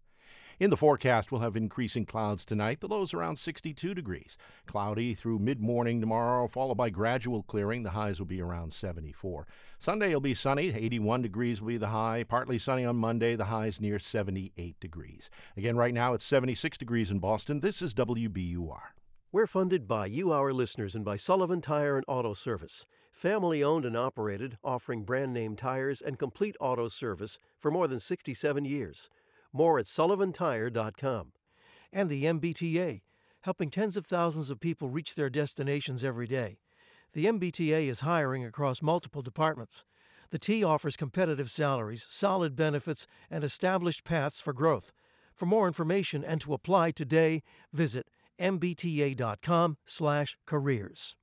In 0.62 0.70
the 0.70 0.76
forecast, 0.76 1.32
we'll 1.32 1.40
have 1.40 1.56
increasing 1.56 2.06
clouds 2.06 2.44
tonight. 2.44 2.78
The 2.78 2.86
lows 2.86 3.12
around 3.12 3.34
62 3.34 3.94
degrees. 3.94 4.38
Cloudy 4.64 5.12
through 5.12 5.40
mid 5.40 5.58
morning 5.58 6.00
tomorrow, 6.00 6.46
followed 6.46 6.76
by 6.76 6.88
gradual 6.88 7.42
clearing. 7.42 7.82
The 7.82 7.90
highs 7.90 8.20
will 8.20 8.28
be 8.28 8.40
around 8.40 8.72
74. 8.72 9.48
Sunday 9.80 10.14
will 10.14 10.20
be 10.20 10.34
sunny. 10.34 10.72
81 10.72 11.20
degrees 11.22 11.60
will 11.60 11.66
be 11.66 11.78
the 11.78 11.88
high. 11.88 12.22
Partly 12.22 12.60
sunny 12.60 12.84
on 12.84 12.94
Monday. 12.94 13.34
The 13.34 13.46
highs 13.46 13.80
near 13.80 13.98
78 13.98 14.78
degrees. 14.78 15.30
Again, 15.56 15.74
right 15.74 15.92
now 15.92 16.14
it's 16.14 16.24
76 16.24 16.78
degrees 16.78 17.10
in 17.10 17.18
Boston. 17.18 17.58
This 17.58 17.82
is 17.82 17.92
WBUR. 17.94 18.82
We're 19.32 19.48
funded 19.48 19.88
by 19.88 20.06
you, 20.06 20.30
our 20.30 20.52
listeners, 20.52 20.94
and 20.94 21.04
by 21.04 21.16
Sullivan 21.16 21.60
Tire 21.60 21.96
and 21.96 22.04
Auto 22.06 22.34
Service. 22.34 22.86
Family 23.10 23.64
owned 23.64 23.84
and 23.84 23.96
operated, 23.96 24.58
offering 24.62 25.02
brand 25.02 25.32
name 25.32 25.56
tires 25.56 26.00
and 26.00 26.20
complete 26.20 26.54
auto 26.60 26.86
service 26.86 27.36
for 27.58 27.72
more 27.72 27.88
than 27.88 27.98
67 27.98 28.64
years. 28.64 29.08
More 29.52 29.78
at 29.78 29.86
sullivantire.com. 29.86 31.32
And 31.92 32.08
the 32.08 32.24
MBTA, 32.24 33.02
helping 33.42 33.70
tens 33.70 33.96
of 33.96 34.06
thousands 34.06 34.50
of 34.50 34.60
people 34.60 34.88
reach 34.88 35.14
their 35.14 35.28
destinations 35.28 36.02
every 36.02 36.26
day. 36.26 36.56
The 37.12 37.26
MBTA 37.26 37.88
is 37.88 38.00
hiring 38.00 38.44
across 38.44 38.80
multiple 38.80 39.20
departments. 39.20 39.84
The 40.30 40.38
T 40.38 40.64
offers 40.64 40.96
competitive 40.96 41.50
salaries, 41.50 42.06
solid 42.08 42.56
benefits, 42.56 43.06
and 43.30 43.44
established 43.44 44.04
paths 44.04 44.40
for 44.40 44.54
growth. 44.54 44.94
For 45.34 45.44
more 45.44 45.66
information 45.66 46.24
and 46.24 46.40
to 46.40 46.54
apply 46.54 46.92
today, 46.92 47.42
visit 47.70 48.08
mbta.com/careers. 48.40 51.16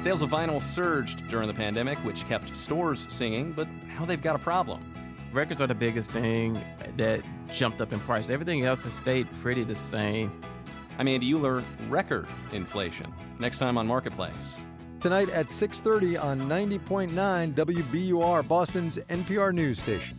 Sales 0.00 0.22
of 0.22 0.30
vinyl 0.30 0.62
surged 0.62 1.28
during 1.28 1.48
the 1.48 1.54
pandemic, 1.54 1.98
which 1.98 2.26
kept 2.26 2.56
stores 2.56 3.12
singing, 3.12 3.52
but 3.52 3.68
now 3.88 4.06
they've 4.06 4.22
got 4.22 4.36
a 4.36 4.38
problem 4.38 4.95
records 5.36 5.60
are 5.60 5.66
the 5.66 5.74
biggest 5.74 6.10
thing 6.10 6.60
that 6.96 7.20
jumped 7.50 7.82
up 7.82 7.92
in 7.92 8.00
price. 8.00 8.30
Everything 8.30 8.64
else 8.64 8.84
has 8.84 8.94
stayed 8.94 9.28
pretty 9.42 9.62
the 9.62 9.74
same. 9.74 10.40
I'm 10.98 11.06
Andy 11.06 11.30
Uhler. 11.30 11.62
Record 11.90 12.26
inflation. 12.52 13.12
Next 13.38 13.58
time 13.58 13.76
on 13.76 13.86
Marketplace. 13.86 14.64
Tonight 14.98 15.28
at 15.28 15.50
6:30 15.50 16.16
on 16.16 16.48
90.9 16.48 17.52
WBUR, 17.54 18.48
Boston's 18.48 18.96
NPR 19.10 19.52
news 19.52 19.78
station. 19.78 20.16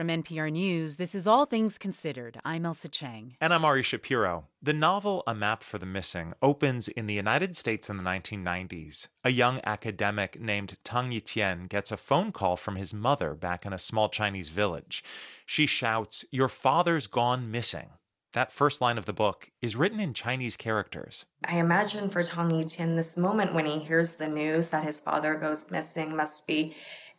From 0.00 0.08
NPR 0.08 0.50
News, 0.50 0.96
this 0.96 1.14
is 1.14 1.26
All 1.26 1.44
Things 1.44 1.76
Considered. 1.76 2.40
I'm 2.42 2.62
Ailsa 2.62 2.90
Chang. 2.90 3.36
And 3.38 3.52
I'm 3.52 3.66
Ari 3.66 3.82
Shapiro. 3.82 4.46
The 4.62 4.72
novel 4.72 5.22
A 5.26 5.34
Map 5.34 5.62
for 5.62 5.76
the 5.76 5.84
Missing 5.84 6.32
opens 6.40 6.88
in 6.88 7.06
the 7.06 7.12
United 7.12 7.54
States 7.54 7.90
in 7.90 7.98
the 7.98 8.02
1990s. 8.02 9.08
A 9.24 9.30
young 9.30 9.60
academic 9.62 10.40
named 10.40 10.78
Tang 10.84 11.10
Yitian 11.10 11.68
gets 11.68 11.92
a 11.92 11.98
phone 11.98 12.32
call 12.32 12.56
from 12.56 12.76
his 12.76 12.94
mother 12.94 13.34
back 13.34 13.66
in 13.66 13.74
a 13.74 13.78
small 13.78 14.08
Chinese 14.08 14.48
village. 14.48 15.04
She 15.44 15.66
shouts, 15.66 16.24
Your 16.30 16.48
father's 16.48 17.06
gone 17.06 17.50
missing. 17.50 17.90
That 18.32 18.52
first 18.52 18.80
line 18.80 18.96
of 18.96 19.04
the 19.04 19.12
book 19.12 19.50
is 19.60 19.76
written 19.76 20.00
in 20.00 20.14
Chinese 20.14 20.56
characters. 20.56 21.26
I 21.44 21.58
imagine 21.58 22.08
for 22.08 22.22
Tang 22.22 22.48
Yitian, 22.48 22.94
this 22.94 23.18
moment 23.18 23.52
when 23.52 23.66
he 23.66 23.80
hears 23.80 24.16
the 24.16 24.28
news 24.28 24.70
that 24.70 24.84
his 24.84 24.98
father 24.98 25.34
goes 25.34 25.70
missing 25.70 26.16
must 26.16 26.46
be 26.46 26.74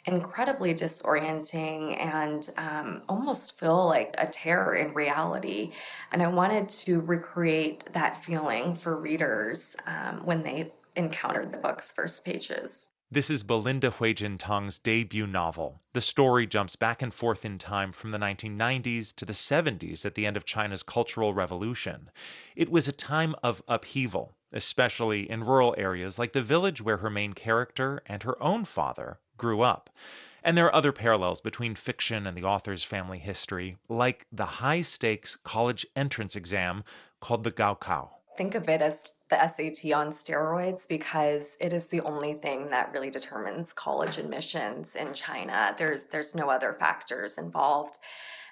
incredibly 0.05 0.73
disorienting 0.73 1.99
and 1.99 2.49
um, 2.57 3.01
almost 3.07 3.59
feel 3.59 3.87
like 3.87 4.15
a 4.17 4.27
terror 4.27 4.75
in 4.75 4.93
reality. 4.93 5.71
And 6.11 6.21
I 6.23 6.27
wanted 6.27 6.69
to 6.69 7.01
recreate 7.01 7.93
that 7.93 8.17
feeling 8.17 8.75
for 8.75 8.97
readers 8.97 9.75
um, 9.85 10.25
when 10.25 10.43
they 10.43 10.73
encountered 10.95 11.51
the 11.51 11.57
book's 11.57 11.91
first 11.91 12.25
pages. 12.25 12.91
This 13.13 13.29
is 13.29 13.43
Belinda 13.43 13.91
Huijuan 13.91 14.37
Tang's 14.39 14.79
debut 14.79 15.27
novel. 15.27 15.81
The 15.91 15.99
story 15.99 16.47
jumps 16.47 16.77
back 16.77 17.01
and 17.01 17.13
forth 17.13 17.43
in 17.43 17.57
time 17.57 17.91
from 17.91 18.11
the 18.11 18.17
1990s 18.17 19.13
to 19.17 19.25
the 19.25 19.33
70s 19.33 20.05
at 20.05 20.15
the 20.15 20.25
end 20.25 20.37
of 20.37 20.45
China's 20.45 20.81
Cultural 20.81 21.33
Revolution. 21.33 22.09
It 22.55 22.71
was 22.71 22.87
a 22.87 22.93
time 22.93 23.35
of 23.43 23.61
upheaval, 23.67 24.31
especially 24.53 25.29
in 25.29 25.43
rural 25.43 25.75
areas 25.77 26.17
like 26.17 26.31
the 26.31 26.41
village 26.41 26.81
where 26.81 26.97
her 26.97 27.09
main 27.09 27.33
character 27.33 28.01
and 28.05 28.23
her 28.23 28.41
own 28.41 28.63
father 28.63 29.19
grew 29.41 29.61
up. 29.61 29.89
And 30.43 30.55
there 30.55 30.67
are 30.67 30.75
other 30.75 30.91
parallels 30.91 31.41
between 31.41 31.73
fiction 31.73 32.27
and 32.27 32.37
the 32.37 32.43
author's 32.43 32.83
family 32.83 33.17
history, 33.17 33.77
like 33.89 34.27
the 34.31 34.61
high 34.61 34.81
stakes 34.81 35.35
college 35.35 35.85
entrance 35.95 36.35
exam 36.35 36.83
called 37.19 37.43
the 37.43 37.51
Gaokao. 37.51 38.09
Think 38.37 38.53
of 38.53 38.69
it 38.69 38.81
as 38.81 39.03
the 39.29 39.47
SAT 39.47 39.93
on 39.93 40.09
steroids 40.09 40.87
because 40.87 41.57
it 41.59 41.73
is 41.73 41.87
the 41.87 42.01
only 42.01 42.35
thing 42.35 42.69
that 42.69 42.91
really 42.93 43.09
determines 43.09 43.73
college 43.73 44.19
admissions 44.19 44.95
in 44.95 45.13
China. 45.13 45.73
There's 45.77 46.05
there's 46.05 46.35
no 46.35 46.49
other 46.49 46.73
factors 46.73 47.37
involved. 47.37 47.97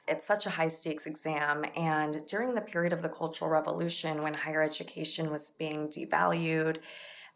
It's 0.07 0.25
such 0.25 0.47
a 0.47 0.49
high 0.49 0.69
stakes 0.69 1.05
exam 1.05 1.65
and 1.75 2.25
during 2.27 2.55
the 2.55 2.61
period 2.61 2.93
of 2.93 3.03
the 3.03 3.09
Cultural 3.09 3.51
Revolution 3.51 4.21
when 4.21 4.33
higher 4.33 4.63
education 4.63 5.29
was 5.29 5.51
being 5.51 5.87
devalued, 5.87 6.77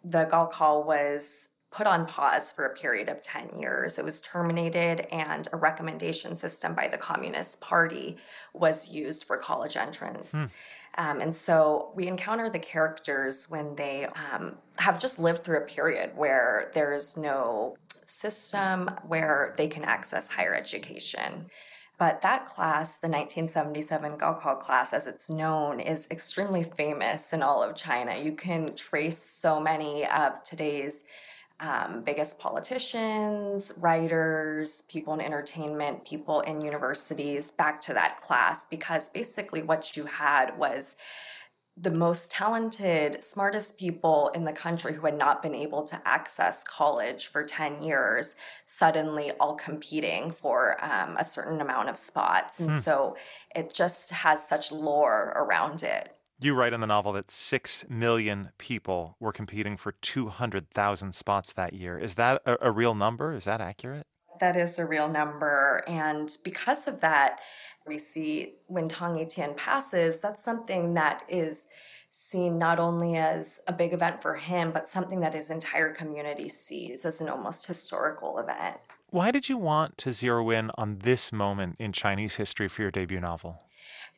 the 0.03 0.25
Gaokao 0.25 0.85
was 0.85 1.49
put 1.73 1.87
on 1.87 2.05
pause 2.05 2.51
for 2.51 2.65
a 2.65 2.75
period 2.75 3.09
of 3.09 3.21
10 3.21 3.59
years. 3.59 3.97
It 3.97 4.05
was 4.05 4.21
terminated, 4.21 5.07
and 5.11 5.47
a 5.51 5.57
recommendation 5.57 6.37
system 6.37 6.75
by 6.75 6.87
the 6.87 6.97
Communist 6.97 7.61
Party 7.61 8.17
was 8.53 8.93
used 8.93 9.23
for 9.23 9.37
college 9.37 9.75
entrance. 9.75 10.29
Hmm. 10.31 10.45
Um, 10.95 11.21
and 11.21 11.35
so 11.35 11.91
we 11.95 12.07
encounter 12.07 12.49
the 12.51 12.59
characters 12.59 13.47
when 13.49 13.75
they 13.75 14.05
um, 14.05 14.55
have 14.77 14.99
just 14.99 15.17
lived 15.17 15.43
through 15.43 15.57
a 15.57 15.65
period 15.65 16.11
where 16.15 16.69
there 16.75 16.93
is 16.93 17.17
no 17.17 17.75
system 18.05 18.91
where 19.07 19.55
they 19.57 19.67
can 19.67 19.83
access 19.83 20.27
higher 20.27 20.53
education. 20.53 21.47
But 21.97 22.21
that 22.21 22.45
class, 22.45 22.99
the 22.99 23.07
1977 23.07 24.17
Gaokao 24.17 24.59
class, 24.59 24.93
as 24.93 25.07
it's 25.07 25.29
known, 25.29 25.79
is 25.79 26.07
extremely 26.11 26.63
famous 26.63 27.33
in 27.33 27.41
all 27.41 27.63
of 27.63 27.75
China. 27.75 28.15
You 28.15 28.33
can 28.33 28.75
trace 28.75 29.17
so 29.17 29.59
many 29.59 30.05
of 30.07 30.43
today's 30.43 31.05
um, 31.59 32.01
biggest 32.03 32.39
politicians, 32.39 33.73
writers, 33.81 34.83
people 34.83 35.13
in 35.13 35.21
entertainment, 35.21 36.05
people 36.05 36.41
in 36.41 36.61
universities 36.61 37.51
back 37.51 37.79
to 37.81 37.93
that 37.93 38.21
class 38.21 38.65
because 38.65 39.09
basically 39.09 39.61
what 39.61 39.95
you 39.95 40.05
had 40.05 40.57
was 40.57 40.95
the 41.75 41.89
most 41.89 42.29
talented, 42.31 43.21
smartest 43.23 43.79
people 43.79 44.29
in 44.35 44.43
the 44.43 44.53
country 44.53 44.93
who 44.93 45.05
had 45.05 45.17
not 45.17 45.41
been 45.41 45.55
able 45.55 45.83
to 45.83 45.99
access 46.05 46.63
college 46.63 47.27
for 47.27 47.43
10 47.43 47.81
years, 47.81 48.35
suddenly 48.65 49.31
all 49.39 49.55
competing 49.55 50.29
for 50.29 50.83
um, 50.85 51.17
a 51.17 51.23
certain 51.23 51.61
amount 51.61 51.89
of 51.89 51.97
spots. 51.97 52.59
And 52.59 52.71
hmm. 52.71 52.77
so 52.77 53.17
it 53.55 53.73
just 53.73 54.11
has 54.11 54.47
such 54.47 54.71
lore 54.71 55.33
around 55.35 55.81
it. 55.81 56.15
You 56.39 56.53
write 56.55 56.73
in 56.73 56.81
the 56.81 56.87
novel 56.87 57.13
that 57.13 57.31
6 57.31 57.85
million 57.89 58.49
people 58.57 59.15
were 59.19 59.31
competing 59.31 59.77
for 59.77 59.93
200,000 59.93 61.13
spots 61.13 61.53
that 61.53 61.73
year. 61.73 61.97
Is 61.97 62.15
that 62.15 62.41
a, 62.45 62.57
a, 62.67 62.71
real 62.71 62.95
number? 62.95 63.33
Is 63.33 63.45
that 63.45 63.61
accurate? 63.61 64.05
That 64.39 64.57
is 64.57 64.77
a 64.79 64.85
real 64.85 65.07
number. 65.07 65.83
And 65.87 66.35
because 66.43 66.87
of 66.87 66.99
that, 67.01 67.39
we 67.85 67.97
see 67.97 68.55
when 68.67 68.87
Tang 68.87 69.11
Yitian 69.11 69.55
passes, 69.55 70.21
that's 70.21 70.43
something 70.43 70.95
that 70.95 71.23
is 71.29 71.67
seen 72.09 72.57
not 72.57 72.79
only 72.79 73.15
as 73.15 73.61
a 73.67 73.73
big 73.73 73.93
event 73.93 74.21
for 74.21 74.35
him, 74.35 74.71
but 74.71 74.87
something 74.87 75.19
that 75.19 75.33
his 75.33 75.49
entire 75.49 75.93
community 75.93 76.47
sees 76.47 77.05
as 77.05 77.21
an 77.21 77.29
almost 77.29 77.65
historical 77.65 78.37
event. 78.37 78.77
Why 79.09 79.31
did 79.31 79.49
you 79.49 79.57
want 79.57 79.97
to 79.99 80.11
zero 80.11 80.49
in 80.49 80.71
on 80.75 80.99
this 80.99 81.31
moment 81.31 81.75
in 81.79 81.91
Chinese 81.91 82.35
history 82.35 82.67
for 82.67 82.81
your 82.81 82.91
debut 82.91 83.19
novel? 83.19 83.61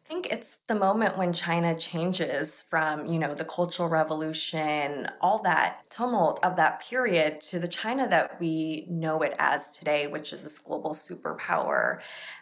I 0.05 0.07
think 0.07 0.31
it's 0.31 0.57
the 0.67 0.75
moment 0.75 1.17
when 1.17 1.33
China 1.33 1.75
changes 1.75 2.61
from, 2.61 3.07
you 3.07 3.17
know, 3.17 3.33
the 3.33 3.43
Cultural 3.43 3.89
Revolution, 3.89 5.09
all 5.19 5.41
that 5.41 5.89
tumult 5.89 6.39
of 6.43 6.57
that 6.57 6.79
period 6.79 7.41
to 7.41 7.57
the 7.57 7.67
China 7.67 8.07
that 8.09 8.39
we 8.39 8.85
know 8.87 9.23
it 9.23 9.33
as 9.39 9.75
today, 9.75 10.05
which 10.05 10.31
is 10.31 10.43
this 10.43 10.59
global 10.59 10.91
superpower. 10.91 12.01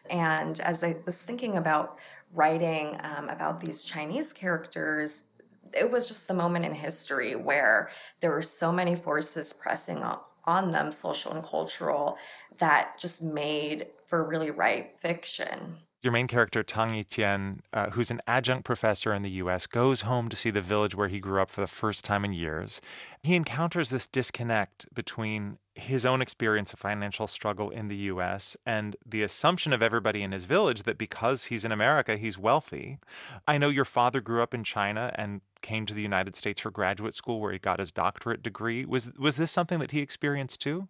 And 0.10 0.60
as 0.60 0.84
I 0.84 0.98
was 1.06 1.24
thinking 1.24 1.56
about 1.56 1.98
writing 2.34 3.00
um, 3.02 3.30
about 3.30 3.62
these 3.62 3.86
Chinese 3.86 4.34
characters, 4.34 5.28
it 5.74 5.90
was 5.90 6.10
just 6.10 6.28
the 6.28 6.34
moment 6.34 6.66
in 6.66 6.74
history 6.74 7.34
where 7.38 7.92
there 8.20 8.32
were 8.32 8.42
so 8.42 8.74
many 8.74 8.94
forces 8.94 9.54
pressing 9.54 10.04
on 10.44 10.70
them, 10.72 10.92
social 10.92 11.32
and 11.32 11.46
cultural, 11.46 12.18
that 12.58 13.00
just 13.00 13.24
made 13.24 13.88
for 14.06 14.28
really 14.28 14.52
ripe 14.52 15.00
fiction. 15.00 15.78
Your 16.04 16.12
main 16.12 16.28
character, 16.28 16.64
Tang 16.64 16.90
Yitian, 16.90 17.60
uh, 17.72 17.92
who's 17.92 18.12
an 18.12 18.22
adjunct 18.28 18.66
professor 18.66 19.14
in 19.14 19.22
the 19.22 19.30
US, 19.32 19.68
goes 19.68 20.02
home 20.02 20.28
to 20.28 20.36
see 20.36 20.50
the 20.50 20.62
village 20.62 20.94
where 20.94 21.08
he 21.08 21.22
grew 21.22 21.42
up 21.42 21.50
for 21.50 21.62
the 21.62 21.68
first 21.68 22.04
time 22.04 22.26
in 22.26 22.34
years. 22.34 22.82
He 23.24 23.36
encounters 23.36 23.90
this 23.90 24.06
disconnect 24.06 24.86
between 24.94 25.60
his 25.76 26.06
own 26.06 26.22
experience 26.22 26.74
of 26.74 26.80
financial 26.80 27.26
struggle 27.26 27.70
in 27.70 27.88
the 27.88 27.96
US 27.96 28.58
and 28.66 28.98
the 29.06 29.24
assumption 29.24 29.72
of 29.72 29.82
everybody 29.82 30.22
in 30.24 30.34
his 30.34 30.44
village 30.44 30.84
that 30.84 30.98
because 30.98 31.46
he's 31.46 31.64
in 31.64 31.72
America, 31.72 32.18
he's 32.18 32.38
wealthy. 32.38 33.00
I 33.48 33.58
know 33.58 33.70
your 33.70 33.86
father 33.86 34.20
grew 34.20 34.44
up 34.44 34.54
in 34.54 34.66
China 34.66 35.10
and 35.16 35.40
came 35.62 35.86
to 35.86 35.94
the 35.94 36.02
United 36.02 36.36
States 36.36 36.60
for 36.60 36.70
graduate 36.70 37.16
school 37.16 37.40
where 37.40 37.54
he 37.54 37.60
got 37.60 37.80
his 37.80 37.94
doctorate 37.94 38.44
degree. 38.44 38.84
Was 38.84 39.14
was 39.18 39.38
this 39.38 39.52
something 39.52 39.80
that 39.80 39.92
he 39.92 40.00
experienced 40.00 40.60
too? 40.60 40.90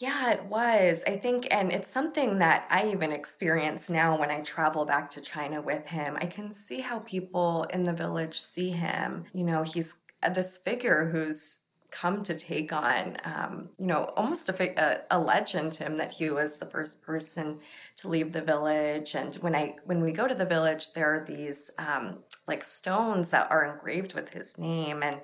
Yeah, 0.00 0.30
it 0.32 0.44
was. 0.46 1.04
I 1.06 1.18
think, 1.18 1.46
and 1.50 1.70
it's 1.70 1.90
something 1.90 2.38
that 2.38 2.66
I 2.70 2.88
even 2.90 3.12
experience 3.12 3.90
now 3.90 4.18
when 4.18 4.30
I 4.30 4.40
travel 4.40 4.86
back 4.86 5.10
to 5.10 5.20
China 5.20 5.60
with 5.60 5.86
him. 5.86 6.16
I 6.18 6.24
can 6.24 6.52
see 6.52 6.80
how 6.80 7.00
people 7.00 7.64
in 7.64 7.84
the 7.84 7.92
village 7.92 8.40
see 8.40 8.70
him. 8.70 9.26
You 9.34 9.44
know, 9.44 9.62
he's 9.62 10.00
uh, 10.22 10.30
this 10.30 10.56
figure 10.56 11.10
who's 11.10 11.64
come 11.90 12.22
to 12.24 12.34
take 12.34 12.72
on, 12.72 13.16
um, 13.24 13.70
you 13.78 13.86
know, 13.86 14.04
almost 14.16 14.48
a, 14.48 14.80
a, 14.80 15.02
a 15.10 15.18
legend 15.18 15.72
to 15.74 15.84
him 15.84 15.96
that 15.96 16.12
he 16.12 16.30
was 16.30 16.58
the 16.58 16.66
first 16.66 17.02
person 17.02 17.60
to 17.96 18.08
leave 18.08 18.32
the 18.32 18.42
village. 18.42 19.14
And 19.14 19.34
when 19.36 19.54
I 19.54 19.76
when 19.84 20.02
we 20.02 20.12
go 20.12 20.28
to 20.28 20.34
the 20.34 20.46
village, 20.46 20.92
there 20.92 21.14
are 21.14 21.24
these 21.24 21.70
um, 21.78 22.24
like 22.46 22.62
stones 22.64 23.30
that 23.30 23.50
are 23.50 23.64
engraved 23.64 24.14
with 24.14 24.32
his 24.32 24.58
name, 24.58 25.02
and 25.02 25.20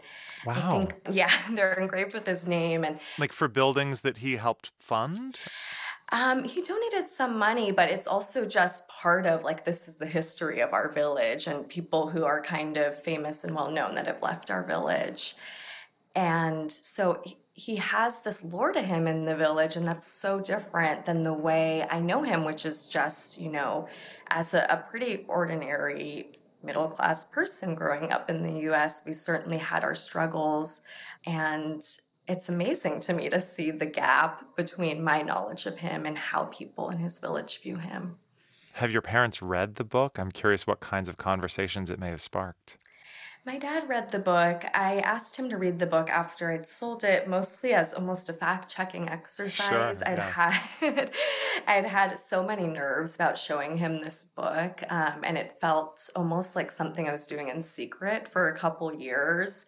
I 0.54 0.60
Wow. 0.60 0.60
think 0.62 1.00
yeah, 1.10 1.30
they're 1.52 1.74
engraved 1.74 2.14
with 2.14 2.26
his 2.26 2.46
name, 2.48 2.84
and 2.84 3.00
Like 3.18 3.32
for 3.32 3.46
buildings 3.48 4.00
that 4.02 4.18
he 4.18 4.36
helped 4.36 4.72
fund? 4.78 5.38
um, 6.12 6.44
he 6.44 6.62
donated 6.62 7.08
some 7.08 7.36
money, 7.36 7.72
but 7.72 7.90
it's 7.90 8.06
also 8.06 8.46
just 8.46 8.88
part 8.88 9.26
of 9.26 9.42
like 9.42 9.64
this 9.64 9.88
is 9.88 9.98
the 9.98 10.06
history 10.06 10.60
of 10.60 10.72
our 10.72 10.88
village 10.92 11.46
and 11.48 11.68
people 11.68 12.08
who 12.10 12.24
are 12.24 12.40
kind 12.40 12.76
of 12.76 13.02
famous 13.02 13.42
and 13.42 13.54
well 13.56 13.70
known 13.70 13.94
that 13.96 14.06
have 14.06 14.22
left 14.22 14.50
our 14.50 14.62
village. 14.62 15.34
And 16.16 16.72
so 16.72 17.22
he, 17.52 17.76
has 17.76 18.22
this 18.22 18.42
lore 18.42 18.72
to 18.72 18.80
him 18.80 19.06
in 19.06 19.26
the 19.26 19.36
village, 19.36 19.76
and 19.76 19.86
that's 19.86 20.06
so 20.06 20.40
different 20.40 21.04
than 21.04 21.22
the 21.22 21.34
way 21.34 21.86
I 21.90 22.00
know 22.00 22.22
him, 22.22 22.44
which 22.44 22.64
is 22.64 22.88
just, 22.88 23.38
you 23.38 23.50
know, 23.50 23.86
as 24.28 24.54
a, 24.54 24.66
a 24.70 24.78
pretty 24.90 25.26
ordinary 25.28 26.38
middle 26.62 26.88
class 26.88 27.26
person 27.26 27.74
growing 27.74 28.12
up 28.12 28.30
in 28.30 28.42
the 28.42 28.70
US. 28.70 29.02
We 29.06 29.12
certainly 29.12 29.58
had 29.58 29.84
our 29.84 29.94
struggles, 29.94 30.80
and 31.26 31.82
it's 32.26 32.48
amazing 32.48 33.00
to 33.00 33.12
me 33.12 33.28
to 33.28 33.38
see 33.38 33.70
the 33.70 33.86
gap 33.86 34.56
between 34.56 35.04
my 35.04 35.20
knowledge 35.20 35.66
of 35.66 35.78
him 35.78 36.06
and 36.06 36.18
how 36.18 36.44
people 36.44 36.88
in 36.88 36.98
his 36.98 37.18
village 37.18 37.60
view 37.60 37.76
him. 37.76 38.16
Have 38.72 38.90
your 38.90 39.02
parents 39.02 39.42
read 39.42 39.74
the 39.74 39.84
book? 39.84 40.18
I'm 40.18 40.32
curious 40.32 40.66
what 40.66 40.80
kinds 40.80 41.10
of 41.10 41.18
conversations 41.18 41.90
it 41.90 42.00
may 42.00 42.08
have 42.08 42.22
sparked. 42.22 42.78
My 43.46 43.58
dad 43.58 43.88
read 43.88 44.10
the 44.10 44.18
book. 44.18 44.64
I 44.74 44.98
asked 44.98 45.36
him 45.36 45.48
to 45.50 45.56
read 45.56 45.78
the 45.78 45.86
book 45.86 46.10
after 46.10 46.50
I'd 46.50 46.66
sold 46.66 47.04
it, 47.04 47.28
mostly 47.28 47.74
as 47.74 47.94
almost 47.94 48.28
a 48.28 48.32
fact-checking 48.32 49.08
exercise. 49.08 50.02
I'd 50.02 50.18
yeah. 50.18 50.58
had 50.80 51.10
I'd 51.68 51.84
had 51.84 52.18
so 52.18 52.44
many 52.44 52.66
nerves 52.66 53.14
about 53.14 53.38
showing 53.38 53.76
him 53.76 53.98
this 54.00 54.24
book, 54.24 54.82
um, 54.90 55.20
and 55.22 55.38
it 55.38 55.60
felt 55.60 56.10
almost 56.16 56.56
like 56.56 56.72
something 56.72 57.08
I 57.08 57.12
was 57.12 57.28
doing 57.28 57.48
in 57.48 57.62
secret 57.62 58.28
for 58.28 58.48
a 58.48 58.58
couple 58.58 58.92
years. 58.92 59.66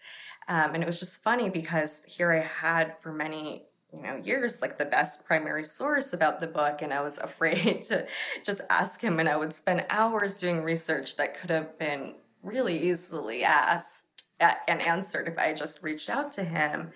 Um, 0.49 0.75
and 0.75 0.83
it 0.83 0.87
was 0.87 0.99
just 0.99 1.23
funny 1.23 1.49
because 1.49 2.03
here 2.03 2.33
I 2.33 2.41
had 2.41 2.99
for 2.99 3.13
many 3.13 3.67
you 3.95 4.03
know 4.03 4.17
years 4.17 4.61
like 4.61 4.77
the 4.77 4.85
best 4.87 5.25
primary 5.25 5.65
source 5.65 6.13
about 6.13 6.41
the 6.41 6.47
book 6.47 6.83
and 6.83 6.93
i 6.93 7.01
was 7.01 7.17
afraid 7.31 7.83
to 7.85 8.07
just 8.45 8.61
ask 8.69 9.01
him 9.01 9.19
and 9.19 9.31
i 9.31 9.35
would 9.35 9.55
spend 9.55 9.83
hours 9.89 10.39
doing 10.39 10.63
research 10.63 11.17
that 11.17 11.33
could 11.33 11.49
have 11.49 11.79
been 11.79 12.13
really 12.43 12.79
easily 12.79 13.45
asked 13.45 14.25
and 14.41 14.81
answered 14.83 15.27
if 15.27 15.37
i 15.37 15.53
just 15.53 15.83
reached 15.83 16.09
out 16.09 16.31
to 16.31 16.45
him. 16.45 16.93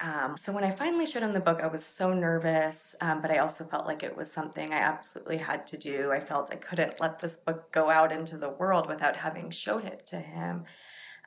Um, 0.00 0.38
so 0.38 0.50
when 0.52 0.64
i 0.64 0.70
finally 0.70 1.04
showed 1.04 1.22
him 1.22 1.32
the 1.32 1.40
book 1.40 1.60
i 1.62 1.66
was 1.66 1.84
so 1.84 2.14
nervous 2.14 2.96
um, 3.02 3.20
but 3.20 3.30
i 3.30 3.36
also 3.36 3.64
felt 3.64 3.86
like 3.86 4.02
it 4.02 4.16
was 4.16 4.32
something 4.32 4.72
i 4.72 4.78
absolutely 4.78 5.36
had 5.36 5.66
to 5.68 5.76
do. 5.76 6.10
I 6.12 6.20
felt 6.20 6.50
i 6.52 6.56
couldn't 6.56 6.98
let 6.98 7.18
this 7.18 7.36
book 7.36 7.70
go 7.70 7.90
out 7.90 8.12
into 8.12 8.38
the 8.38 8.48
world 8.48 8.88
without 8.88 9.16
having 9.16 9.50
showed 9.50 9.84
it 9.84 10.06
to 10.06 10.16
him. 10.16 10.64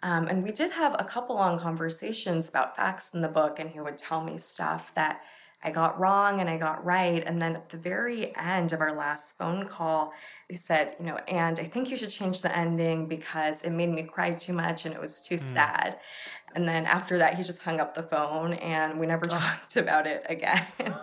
Um, 0.01 0.27
and 0.27 0.43
we 0.43 0.51
did 0.51 0.71
have 0.71 0.95
a 0.97 1.03
couple 1.03 1.35
long 1.35 1.59
conversations 1.59 2.47
about 2.47 2.75
facts 2.75 3.13
in 3.13 3.21
the 3.21 3.27
book, 3.27 3.59
and 3.59 3.69
he 3.69 3.79
would 3.79 3.97
tell 3.97 4.23
me 4.23 4.37
stuff 4.37 4.93
that 4.95 5.21
I 5.61 5.71
got 5.71 5.99
wrong 5.99 6.39
and 6.39 6.49
I 6.49 6.57
got 6.57 6.83
right. 6.85 7.21
And 7.25 7.41
then 7.41 7.55
at 7.55 7.69
the 7.69 7.77
very 7.77 8.33
end 8.37 8.71
of 8.71 8.79
our 8.79 8.95
last 8.95 9.37
phone 9.37 9.67
call, 9.67 10.13
he 10.47 10.55
said, 10.55 10.95
You 10.99 11.07
know, 11.07 11.17
and 11.27 11.59
I 11.59 11.63
think 11.65 11.89
you 11.91 11.97
should 11.97 12.09
change 12.11 12.41
the 12.41 12.55
ending 12.57 13.07
because 13.07 13.61
it 13.63 13.71
made 13.71 13.89
me 13.89 14.03
cry 14.03 14.31
too 14.35 14.53
much 14.53 14.85
and 14.85 14.93
it 14.95 15.01
was 15.01 15.21
too 15.21 15.35
Mm. 15.35 15.39
sad. 15.39 15.99
And 16.55 16.67
then 16.67 16.85
after 16.85 17.17
that, 17.19 17.35
he 17.35 17.43
just 17.43 17.61
hung 17.61 17.79
up 17.79 17.93
the 17.93 18.03
phone 18.03 18.53
and 18.53 18.99
we 18.99 19.05
never 19.05 19.25
talked 19.29 19.75
about 19.77 20.07
it 20.07 20.25
again. 20.29 20.65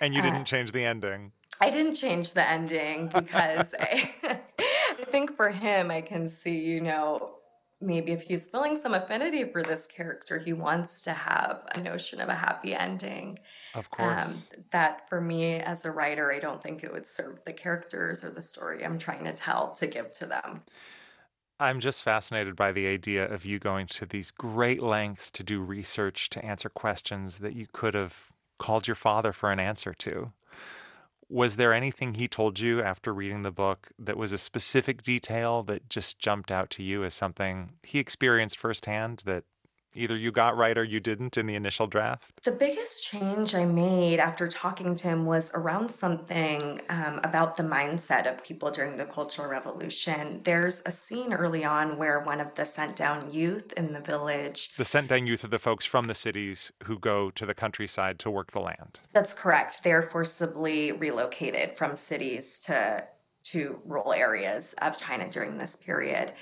And 0.00 0.12
you 0.14 0.20
Uh, 0.20 0.24
didn't 0.24 0.44
change 0.44 0.72
the 0.72 0.84
ending. 0.84 1.32
I 1.58 1.70
didn't 1.70 1.94
change 1.94 2.34
the 2.34 2.46
ending 2.46 3.08
because 3.08 3.74
I, 3.80 4.12
I 4.24 5.04
think 5.10 5.34
for 5.36 5.48
him, 5.48 5.90
I 5.90 6.02
can 6.02 6.28
see, 6.28 6.60
you 6.66 6.82
know, 6.82 7.35
maybe 7.80 8.12
if 8.12 8.22
he's 8.22 8.48
feeling 8.48 8.74
some 8.76 8.94
affinity 8.94 9.44
for 9.44 9.62
this 9.62 9.86
character, 9.86 10.38
he 10.38 10.52
wants 10.52 11.02
to 11.02 11.12
have 11.12 11.62
a 11.74 11.80
notion 11.80 12.20
of 12.20 12.28
a 12.28 12.34
happy 12.34 12.74
ending. 12.74 13.38
Of 13.74 13.90
Um, 13.98 14.44
course. 14.44 14.50
that 14.72 15.08
for 15.08 15.20
me 15.20 15.56
as 15.56 15.84
a 15.84 15.92
writer, 15.92 16.32
I 16.32 16.40
don't 16.40 16.62
think 16.62 16.84
it 16.84 16.92
would 16.92 17.06
serve 17.06 17.44
the 17.44 17.52
characters 17.54 18.24
or 18.24 18.30
the 18.30 18.42
story 18.42 18.84
I'm 18.84 18.98
trying 18.98 19.24
to 19.24 19.32
tell 19.34 19.74
to 19.76 19.86
give 19.86 20.12
to 20.14 20.26
them. 20.26 20.64
I'm 21.58 21.80
just 21.80 22.02
fascinated 22.02 22.54
by 22.56 22.72
the 22.72 22.86
idea 22.86 23.26
of 23.26 23.44
you 23.46 23.58
going 23.58 23.86
to 23.88 24.06
these 24.06 24.30
great 24.30 24.82
lengths 24.82 25.30
to 25.32 25.42
do 25.42 25.60
research 25.62 26.28
to 26.30 26.44
answer 26.44 26.68
questions 26.68 27.38
that 27.38 27.54
you 27.54 27.66
could 27.72 27.94
have 27.94 28.32
called 28.58 28.86
your 28.86 28.94
father 28.94 29.32
for 29.32 29.50
an 29.50 29.60
answer 29.60 29.94
to. 29.94 30.32
Was 31.28 31.56
there 31.56 31.72
anything 31.72 32.14
he 32.14 32.28
told 32.28 32.60
you 32.60 32.80
after 32.82 33.12
reading 33.12 33.42
the 33.42 33.50
book 33.50 33.90
that 33.98 34.16
was 34.16 34.32
a 34.32 34.38
specific 34.38 35.02
detail 35.02 35.62
that 35.64 35.88
just 35.88 36.18
jumped 36.18 36.52
out 36.52 36.70
to 36.70 36.82
you 36.82 37.04
as 37.04 37.14
something 37.14 37.72
he 37.82 37.98
experienced 37.98 38.58
firsthand 38.58 39.22
that 39.26 39.44
either 39.96 40.16
you 40.16 40.32
got 40.32 40.56
right 40.56 40.76
or 40.76 40.84
you 40.84 41.00
didn't 41.00 41.36
in 41.36 41.46
the 41.46 41.54
initial 41.54 41.86
draft? 41.86 42.42
The 42.42 42.52
biggest 42.52 43.02
change 43.02 43.54
I 43.54 43.64
made 43.64 44.18
after 44.18 44.48
talking 44.48 44.94
to 44.96 45.08
him 45.08 45.26
was 45.26 45.52
around 45.54 45.90
something 45.90 46.80
um, 46.88 47.20
about 47.22 47.56
the 47.56 47.62
mindset 47.62 48.30
of 48.30 48.44
people 48.44 48.70
during 48.70 48.96
the 48.96 49.06
Cultural 49.06 49.48
Revolution. 49.48 50.42
There's 50.44 50.82
a 50.86 50.92
scene 50.92 51.32
early 51.32 51.64
on 51.64 51.98
where 51.98 52.20
one 52.20 52.40
of 52.40 52.54
the 52.54 52.66
sent 52.66 52.96
down 52.96 53.32
youth 53.32 53.72
in 53.74 53.92
the 53.92 54.00
village 54.00 54.74
The 54.76 54.84
sent 54.84 55.08
down 55.08 55.26
youth 55.26 55.44
are 55.44 55.48
the 55.48 55.58
folks 55.58 55.86
from 55.86 56.06
the 56.06 56.14
cities 56.14 56.72
who 56.84 56.98
go 56.98 57.30
to 57.30 57.46
the 57.46 57.54
countryside 57.54 58.18
to 58.20 58.30
work 58.30 58.52
the 58.52 58.60
land. 58.60 59.00
That's 59.12 59.32
correct. 59.32 59.82
They're 59.82 60.02
forcibly 60.02 60.92
relocated 60.92 61.76
from 61.76 61.96
cities 61.96 62.60
to 62.60 63.04
to 63.52 63.80
rural 63.84 64.12
areas 64.12 64.74
of 64.82 64.98
China 64.98 65.28
during 65.30 65.56
this 65.56 65.76
period. 65.76 66.32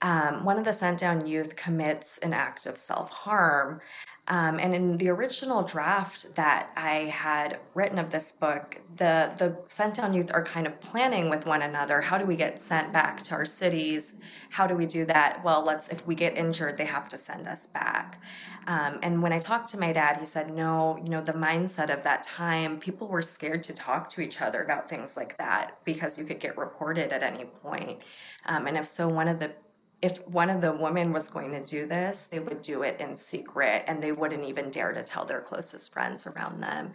Um, 0.00 0.44
one 0.44 0.58
of 0.58 0.64
the 0.64 0.72
sent 0.72 1.00
down 1.00 1.26
youth 1.26 1.56
commits 1.56 2.18
an 2.18 2.32
act 2.32 2.66
of 2.66 2.76
self 2.76 3.10
harm. 3.10 3.80
Um, 4.28 4.58
and 4.60 4.74
in 4.74 4.98
the 4.98 5.08
original 5.08 5.62
draft 5.62 6.36
that 6.36 6.70
I 6.76 7.06
had 7.06 7.60
written 7.72 7.98
of 7.98 8.10
this 8.10 8.30
book, 8.30 8.82
the, 8.94 9.32
the 9.38 9.56
sent 9.64 9.94
down 9.94 10.12
youth 10.12 10.30
are 10.34 10.44
kind 10.44 10.66
of 10.66 10.78
planning 10.80 11.30
with 11.30 11.46
one 11.46 11.62
another 11.62 12.02
how 12.02 12.18
do 12.18 12.26
we 12.26 12.36
get 12.36 12.60
sent 12.60 12.92
back 12.92 13.22
to 13.22 13.34
our 13.34 13.46
cities? 13.46 14.20
How 14.50 14.66
do 14.66 14.74
we 14.74 14.84
do 14.84 15.06
that? 15.06 15.42
Well, 15.42 15.64
let's, 15.64 15.88
if 15.88 16.06
we 16.06 16.14
get 16.14 16.36
injured, 16.36 16.76
they 16.76 16.84
have 16.84 17.08
to 17.08 17.16
send 17.16 17.48
us 17.48 17.66
back. 17.66 18.20
Um, 18.66 18.98
and 19.02 19.22
when 19.22 19.32
I 19.32 19.38
talked 19.38 19.70
to 19.70 19.80
my 19.80 19.92
dad, 19.92 20.18
he 20.18 20.26
said, 20.26 20.54
no, 20.54 20.98
you 21.02 21.08
know, 21.08 21.22
the 21.22 21.32
mindset 21.32 21.90
of 21.90 22.02
that 22.02 22.22
time, 22.22 22.78
people 22.78 23.08
were 23.08 23.22
scared 23.22 23.62
to 23.64 23.74
talk 23.74 24.10
to 24.10 24.20
each 24.20 24.42
other 24.42 24.62
about 24.62 24.90
things 24.90 25.16
like 25.16 25.38
that 25.38 25.78
because 25.84 26.18
you 26.18 26.26
could 26.26 26.38
get 26.38 26.58
reported 26.58 27.14
at 27.14 27.22
any 27.22 27.46
point. 27.46 28.02
Um, 28.44 28.66
and 28.66 28.76
if 28.76 28.84
so, 28.84 29.08
one 29.08 29.26
of 29.26 29.40
the 29.40 29.52
if 30.00 30.26
one 30.28 30.48
of 30.48 30.60
the 30.60 30.72
women 30.72 31.12
was 31.12 31.28
going 31.28 31.50
to 31.50 31.64
do 31.64 31.86
this, 31.86 32.26
they 32.26 32.38
would 32.38 32.62
do 32.62 32.82
it 32.82 33.00
in 33.00 33.16
secret 33.16 33.84
and 33.86 34.02
they 34.02 34.12
wouldn't 34.12 34.44
even 34.44 34.70
dare 34.70 34.92
to 34.92 35.02
tell 35.02 35.24
their 35.24 35.40
closest 35.40 35.92
friends 35.92 36.26
around 36.26 36.60
them. 36.62 36.92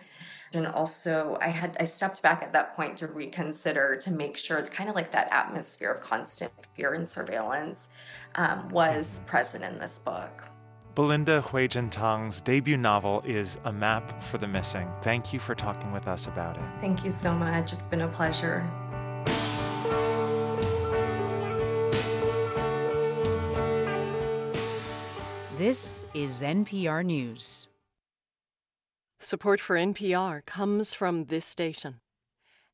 And 0.53 0.67
also, 0.67 1.37
I 1.41 1.47
had 1.47 1.75
I 1.79 1.85
stepped 1.85 2.21
back 2.21 2.43
at 2.43 2.53
that 2.53 2.75
point 2.75 2.97
to 2.99 3.07
reconsider 3.07 3.97
to 3.97 4.11
make 4.11 4.37
sure, 4.37 4.57
it's 4.59 4.69
kind 4.69 4.87
of 4.89 4.95
like 4.95 5.11
that 5.11 5.31
atmosphere 5.31 5.91
of 5.91 6.01
constant 6.01 6.51
fear 6.75 6.93
and 6.93 7.09
surveillance 7.09 7.89
um, 8.35 8.69
was 8.69 9.23
present 9.25 9.63
in 9.63 9.79
this 9.79 9.99
book. 9.99 10.43
Belinda 10.95 11.41
Huijuan 11.41 11.89
Tang's 11.89 12.39
debut 12.39 12.77
novel 12.77 13.23
is 13.25 13.57
A 13.63 13.73
Map 13.73 14.21
for 14.21 14.37
the 14.37 14.47
Missing. 14.47 14.87
Thank 15.01 15.33
you 15.33 15.39
for 15.39 15.55
talking 15.55 15.91
with 15.91 16.07
us 16.07 16.27
about 16.27 16.55
it. 16.55 16.63
Thank 16.79 17.03
you 17.03 17.09
so 17.09 17.33
much. 17.33 17.73
It's 17.73 17.87
been 17.87 18.01
a 18.01 18.07
pleasure. 18.07 18.63
This 25.65 26.03
is 26.13 26.41
NPR 26.41 27.05
News. 27.05 27.69
Support 29.19 29.61
for 29.61 29.77
NPR 29.77 30.45
comes 30.45 30.93
from 30.93 31.27
this 31.27 31.45
station 31.45 32.01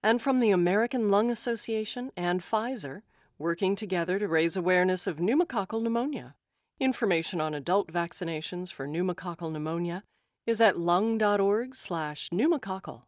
and 0.01 0.19
from 0.19 0.39
the 0.39 0.49
American 0.49 1.11
Lung 1.11 1.29
Association 1.29 2.11
and 2.17 2.41
Pfizer, 2.41 3.03
working 3.37 3.75
together 3.75 4.17
to 4.17 4.27
raise 4.27 4.57
awareness 4.57 5.05
of 5.05 5.17
pneumococcal 5.17 5.83
pneumonia. 5.83 6.33
Information 6.79 7.39
on 7.39 7.53
adult 7.53 7.93
vaccinations 7.93 8.73
for 8.73 8.87
pneumococcal 8.87 9.51
pneumonia 9.51 10.03
is 10.47 10.59
at 10.59 10.79
lung.org/pneumococcal. 10.79 13.03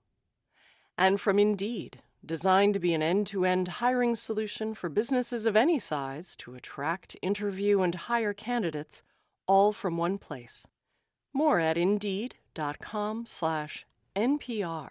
And 0.95 1.19
from 1.19 1.39
Indeed, 1.39 2.03
designed 2.23 2.75
to 2.75 2.79
be 2.79 2.93
an 2.93 3.01
end-to-end 3.01 3.67
hiring 3.67 4.13
solution 4.13 4.75
for 4.75 4.89
businesses 4.89 5.47
of 5.47 5.55
any 5.55 5.79
size 5.79 6.35
to 6.35 6.53
attract, 6.53 7.17
interview, 7.23 7.81
and 7.81 7.95
hire 7.95 8.35
candidates 8.35 9.01
all 9.51 9.73
from 9.73 9.97
one 9.97 10.17
place. 10.17 10.65
More 11.33 11.59
at 11.59 11.77
indeed.com 11.77 13.25
slash 13.25 13.85
NPR. 14.15 14.89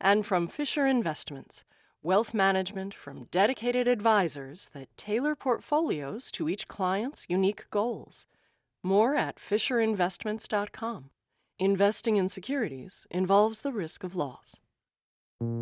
And 0.00 0.26
from 0.26 0.48
Fisher 0.48 0.84
Investments, 0.88 1.64
wealth 2.02 2.34
management 2.34 2.92
from 2.92 3.28
dedicated 3.30 3.86
advisors 3.86 4.70
that 4.74 4.96
tailor 4.96 5.36
portfolios 5.36 6.32
to 6.32 6.48
each 6.48 6.66
client's 6.66 7.26
unique 7.28 7.70
goals. 7.70 8.26
More 8.82 9.14
at 9.14 9.36
FisherInvestments.com. 9.36 11.10
Investing 11.60 12.16
in 12.16 12.28
securities 12.28 13.06
involves 13.12 13.60
the 13.60 13.72
risk 13.72 14.02
of 14.02 14.16
loss. 14.16 14.60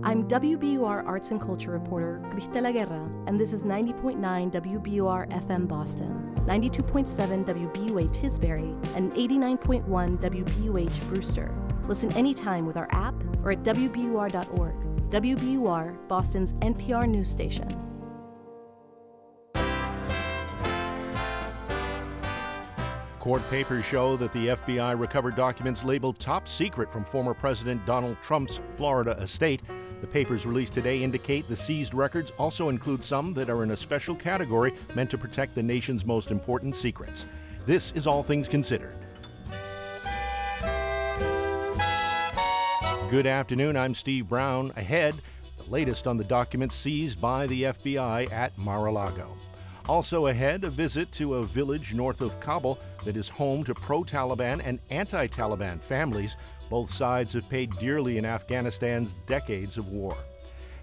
I'm 0.05 0.29
WBUR 0.29 1.07
Arts 1.07 1.31
and 1.31 1.41
Culture 1.41 1.71
reporter 1.71 2.21
Cristela 2.31 2.73
Guerra, 2.73 3.09
and 3.27 3.39
this 3.39 3.53
is 3.53 3.65
90.9 3.65 4.19
WBUR 4.53 5.31
FM 5.31 5.67
Boston, 5.67 6.35
92.7 6.47 7.45
WBUA 7.45 8.11
Tisbury, 8.13 8.97
and 8.97 9.13
89.1 9.13 9.85
WBUH 10.21 11.09
Brewster. 11.09 11.55
Listen 11.89 12.13
anytime 12.13 12.67
with 12.67 12.77
our 12.77 12.89
app 12.93 13.15
or 13.43 13.53
at 13.53 13.63
WBUR.org. 13.63 14.75
WBUR, 15.11 16.09
Boston's 16.09 16.53
NPR 16.55 17.09
news 17.09 17.29
station. 17.29 17.92
Court 23.23 23.49
papers 23.51 23.85
show 23.85 24.17
that 24.17 24.33
the 24.33 24.49
FBI 24.49 24.99
recovered 24.99 25.37
documents 25.37 25.85
labeled 25.85 26.19
top 26.19 26.49
secret 26.49 26.93
from 26.93 27.05
former 27.05 27.35
President 27.35 27.87
Donald 27.87 28.17
Trump's 28.21 28.59
Florida 28.77 29.13
estate. 29.13 29.63
The 30.01 30.09
papers 30.09 30.45
released 30.45 30.75
today 30.75 31.05
indicate 31.05 31.49
the 31.49 31.55
seized 31.55 31.95
records 31.95 32.33
also 32.37 32.69
include 32.69 33.05
some 33.05 33.33
that 33.35 33.49
are 33.49 33.63
in 33.63 33.71
a 33.71 33.77
special 33.77 34.17
category 34.17 34.75
meant 34.97 35.09
to 35.11 35.19
protect 35.19 35.55
the 35.55 35.63
nation's 35.63 36.05
most 36.05 36.33
important 36.33 36.75
secrets. 36.75 37.27
This 37.65 37.93
is 37.93 38.09
All 38.09 38.25
Things 38.25 38.49
Considered. 38.49 38.97
Good 43.09 43.29
afternoon. 43.29 43.77
I'm 43.77 43.95
Steve 43.95 44.29
Brown. 44.29 44.73
Ahead, 44.75 45.15
the 45.59 45.71
latest 45.71 46.09
on 46.09 46.17
the 46.17 46.25
documents 46.25 46.75
seized 46.75 47.21
by 47.21 47.47
the 47.47 47.63
FBI 47.63 48.33
at 48.33 48.59
Mar 48.59 48.87
a 48.87 48.93
Lago. 48.93 49.37
Also 49.89 50.29
ahead, 50.29 50.63
a 50.65 50.71
visit 50.71 51.11
to 51.13 51.35
a 51.35 51.45
village 51.45 51.93
north 51.93 52.21
of 52.21 52.39
Kabul 52.41 52.79
that 53.05 53.17
is 53.17 53.29
home 53.29 53.65
to 53.65 53.75
pro 53.75 54.03
Taliban 54.03 54.63
and 54.65 54.79
anti 54.91 55.27
Taliban 55.27 55.81
families. 55.81 56.37
Both 56.71 56.93
sides 56.93 57.33
have 57.33 57.49
paid 57.49 57.77
dearly 57.79 58.17
in 58.17 58.25
Afghanistan's 58.25 59.15
decades 59.27 59.79
of 59.79 59.89
war. 59.89 60.17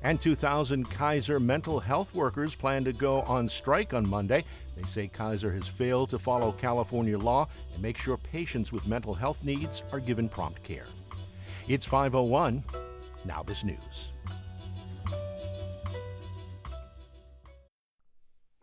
And 0.04 0.20
2,000 0.20 0.89
Kaiser 0.89 1.39
mental 1.39 1.80
health 1.80 2.14
workers 2.14 2.56
plan 2.56 2.84
to 2.86 2.93
go 2.93 3.22
on 3.22 3.50
strike 3.50 3.93
on 3.93 4.08
Monday. 4.08 4.45
They 4.76 4.84
say 4.84 5.08
Kaiser 5.08 5.52
has 5.52 5.68
failed 5.68 6.10
to 6.12 6.20
follow 6.20 6.54
California 6.54 7.18
law 7.18 7.47
and 7.74 7.82
make 7.82 7.97
sure 7.97 8.18
patients 8.18 8.72
with 8.72 8.88
mental 8.88 9.14
health 9.14 9.43
needs 9.43 9.84
are 9.91 10.00
given 10.00 10.30
prompt 10.30 10.64
care. 10.64 10.86
It's 11.68 11.86
501. 11.86 12.64
Now, 13.26 13.43
this 13.43 13.64
news. 13.64 14.12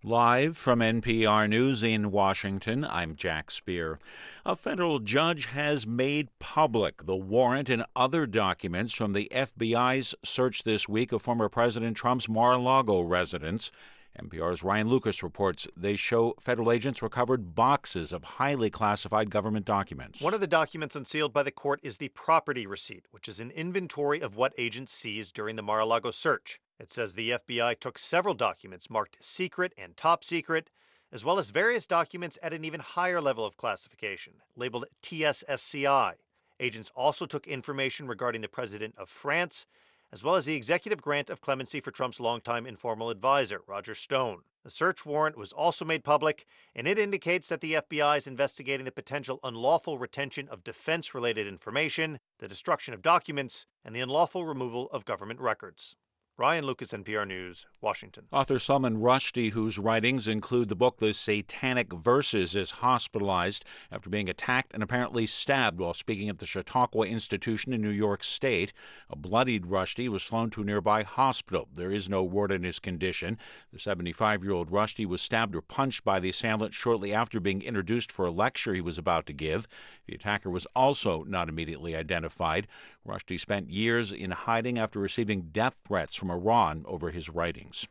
Live 0.08 0.56
from 0.56 0.78
NPR 0.78 1.48
News 1.48 1.82
in 1.82 2.12
Washington, 2.12 2.84
I'm 2.84 3.16
Jack 3.16 3.50
Speer. 3.50 3.98
A 4.44 4.54
federal 4.54 5.00
judge 5.00 5.46
has 5.46 5.84
made 5.84 6.28
public 6.38 7.06
the 7.06 7.16
warrant 7.16 7.68
and 7.68 7.84
other 7.96 8.24
documents 8.24 8.92
from 8.92 9.14
the 9.14 9.28
FBI's 9.34 10.14
search 10.22 10.62
this 10.62 10.88
week 10.88 11.10
of 11.10 11.22
former 11.22 11.48
President 11.48 11.96
Trump's 11.96 12.28
Mar 12.28 12.52
a 12.52 12.58
Lago 12.58 13.00
residence. 13.00 13.72
NPR's 14.16 14.62
Ryan 14.62 14.88
Lucas 14.88 15.24
reports 15.24 15.66
they 15.76 15.96
show 15.96 16.36
federal 16.38 16.70
agents 16.70 17.02
recovered 17.02 17.56
boxes 17.56 18.12
of 18.12 18.22
highly 18.22 18.70
classified 18.70 19.28
government 19.28 19.66
documents. 19.66 20.20
One 20.20 20.34
of 20.34 20.40
the 20.40 20.46
documents 20.46 20.94
unsealed 20.94 21.32
by 21.32 21.42
the 21.42 21.50
court 21.50 21.80
is 21.82 21.98
the 21.98 22.10
property 22.10 22.64
receipt, 22.64 23.06
which 23.10 23.28
is 23.28 23.40
an 23.40 23.50
inventory 23.50 24.20
of 24.20 24.36
what 24.36 24.54
agents 24.56 24.92
seized 24.92 25.34
during 25.34 25.56
the 25.56 25.62
Mar 25.62 25.80
a 25.80 25.84
Lago 25.84 26.12
search. 26.12 26.60
It 26.78 26.90
says 26.90 27.14
the 27.14 27.30
FBI 27.30 27.80
took 27.80 27.98
several 27.98 28.34
documents 28.34 28.90
marked 28.90 29.24
secret 29.24 29.72
and 29.78 29.96
top 29.96 30.22
secret, 30.22 30.68
as 31.10 31.24
well 31.24 31.38
as 31.38 31.50
various 31.50 31.86
documents 31.86 32.38
at 32.42 32.52
an 32.52 32.64
even 32.64 32.80
higher 32.80 33.20
level 33.20 33.46
of 33.46 33.56
classification, 33.56 34.34
labeled 34.56 34.84
TSSCI. 35.02 36.14
Agents 36.60 36.92
also 36.94 37.24
took 37.26 37.46
information 37.46 38.08
regarding 38.08 38.42
the 38.42 38.48
President 38.48 38.94
of 38.98 39.08
France, 39.08 39.64
as 40.12 40.22
well 40.22 40.34
as 40.34 40.44
the 40.44 40.54
executive 40.54 41.00
grant 41.00 41.30
of 41.30 41.40
clemency 41.40 41.80
for 41.80 41.90
Trump's 41.90 42.20
longtime 42.20 42.66
informal 42.66 43.10
advisor, 43.10 43.62
Roger 43.66 43.94
Stone. 43.94 44.42
The 44.62 44.70
search 44.70 45.06
warrant 45.06 45.36
was 45.36 45.52
also 45.52 45.84
made 45.84 46.04
public, 46.04 46.44
and 46.74 46.86
it 46.86 46.98
indicates 46.98 47.48
that 47.48 47.60
the 47.60 47.74
FBI 47.74 48.18
is 48.18 48.26
investigating 48.26 48.84
the 48.84 48.92
potential 48.92 49.40
unlawful 49.42 49.98
retention 49.98 50.48
of 50.48 50.64
defense 50.64 51.14
related 51.14 51.46
information, 51.46 52.18
the 52.38 52.48
destruction 52.48 52.92
of 52.92 53.02
documents, 53.02 53.64
and 53.84 53.94
the 53.94 54.00
unlawful 54.00 54.44
removal 54.44 54.90
of 54.90 55.04
government 55.04 55.40
records. 55.40 55.96
Ryan 56.38 56.66
Lucas, 56.66 56.92
NPR 56.92 57.26
News, 57.26 57.64
Washington. 57.80 58.26
Author 58.30 58.58
Salman 58.58 58.98
Rushdie, 58.98 59.52
whose 59.52 59.78
writings 59.78 60.28
include 60.28 60.68
the 60.68 60.76
book 60.76 60.98
The 60.98 61.14
Satanic 61.14 61.90
Verses, 61.90 62.54
is 62.54 62.72
hospitalized 62.72 63.64
after 63.90 64.10
being 64.10 64.28
attacked 64.28 64.74
and 64.74 64.82
apparently 64.82 65.26
stabbed 65.26 65.80
while 65.80 65.94
speaking 65.94 66.28
at 66.28 66.38
the 66.38 66.44
Chautauqua 66.44 67.06
Institution 67.06 67.72
in 67.72 67.80
New 67.80 67.88
York 67.88 68.22
State. 68.22 68.74
A 69.08 69.16
bloodied 69.16 69.64
Rushdie 69.64 70.10
was 70.10 70.22
flown 70.22 70.50
to 70.50 70.60
a 70.60 70.64
nearby 70.66 71.04
hospital. 71.04 71.68
There 71.72 71.90
is 71.90 72.06
no 72.06 72.22
word 72.22 72.52
on 72.52 72.64
his 72.64 72.80
condition. 72.80 73.38
The 73.72 73.78
75 73.78 74.44
year 74.44 74.52
old 74.52 74.70
Rushdie 74.70 75.06
was 75.06 75.22
stabbed 75.22 75.56
or 75.56 75.62
punched 75.62 76.04
by 76.04 76.20
the 76.20 76.28
assailant 76.28 76.74
shortly 76.74 77.14
after 77.14 77.40
being 77.40 77.62
introduced 77.62 78.12
for 78.12 78.26
a 78.26 78.30
lecture 78.30 78.74
he 78.74 78.82
was 78.82 78.98
about 78.98 79.24
to 79.26 79.32
give. 79.32 79.66
The 80.06 80.14
attacker 80.14 80.50
was 80.50 80.66
also 80.74 81.24
not 81.24 81.48
immediately 81.48 81.96
identified. 81.96 82.66
Rushdie 83.06 83.40
spent 83.40 83.70
years 83.70 84.12
in 84.12 84.30
hiding 84.30 84.78
after 84.78 84.98
receiving 84.98 85.50
death 85.52 85.80
threats 85.86 86.14
from 86.14 86.30
Iran 86.30 86.84
over 86.86 87.10
his 87.10 87.28
writings. 87.28 87.86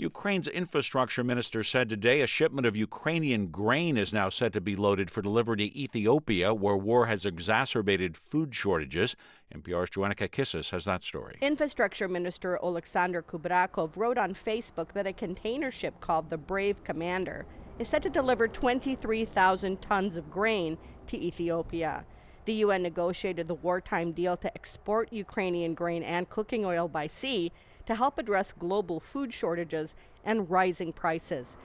Ukraine's 0.00 0.46
infrastructure 0.46 1.24
minister 1.24 1.64
said 1.64 1.88
today 1.88 2.20
a 2.20 2.26
shipment 2.28 2.68
of 2.68 2.76
Ukrainian 2.76 3.48
grain 3.48 3.96
is 3.96 4.12
now 4.12 4.28
set 4.28 4.52
to 4.52 4.60
be 4.60 4.76
loaded 4.76 5.10
for 5.10 5.22
delivery 5.22 5.56
to 5.56 5.76
Ethiopia, 5.76 6.54
where 6.54 6.76
war 6.76 7.06
has 7.06 7.26
exacerbated 7.26 8.16
food 8.16 8.54
shortages. 8.54 9.16
NPR's 9.52 9.90
Joanna 9.90 10.14
Kakissis 10.14 10.70
has 10.70 10.84
that 10.84 11.02
story. 11.02 11.38
Infrastructure 11.40 12.06
Minister 12.06 12.60
Oleksandr 12.62 13.22
Kubrakov 13.22 13.96
wrote 13.96 14.18
on 14.18 14.34
Facebook 14.34 14.92
that 14.92 15.08
a 15.08 15.12
container 15.12 15.72
ship 15.72 15.98
called 15.98 16.30
the 16.30 16.38
Brave 16.38 16.84
Commander 16.84 17.44
is 17.78 17.88
set 17.88 18.02
to 18.02 18.10
deliver 18.10 18.48
23,000 18.48 19.80
tons 19.80 20.16
of 20.16 20.30
grain 20.30 20.76
to 21.06 21.16
Ethiopia. 21.16 22.04
The 22.44 22.54
UN 22.54 22.82
negotiated 22.82 23.46
the 23.46 23.54
wartime 23.54 24.12
deal 24.12 24.36
to 24.38 24.54
export 24.54 25.12
Ukrainian 25.12 25.74
grain 25.74 26.02
and 26.02 26.28
cooking 26.28 26.64
oil 26.64 26.88
by 26.88 27.06
sea 27.06 27.52
to 27.86 27.94
help 27.94 28.18
address 28.18 28.52
global 28.52 29.00
food 29.00 29.32
shortages 29.32 29.94
and 30.24 30.50
rising 30.50 30.92
prices. 30.92 31.56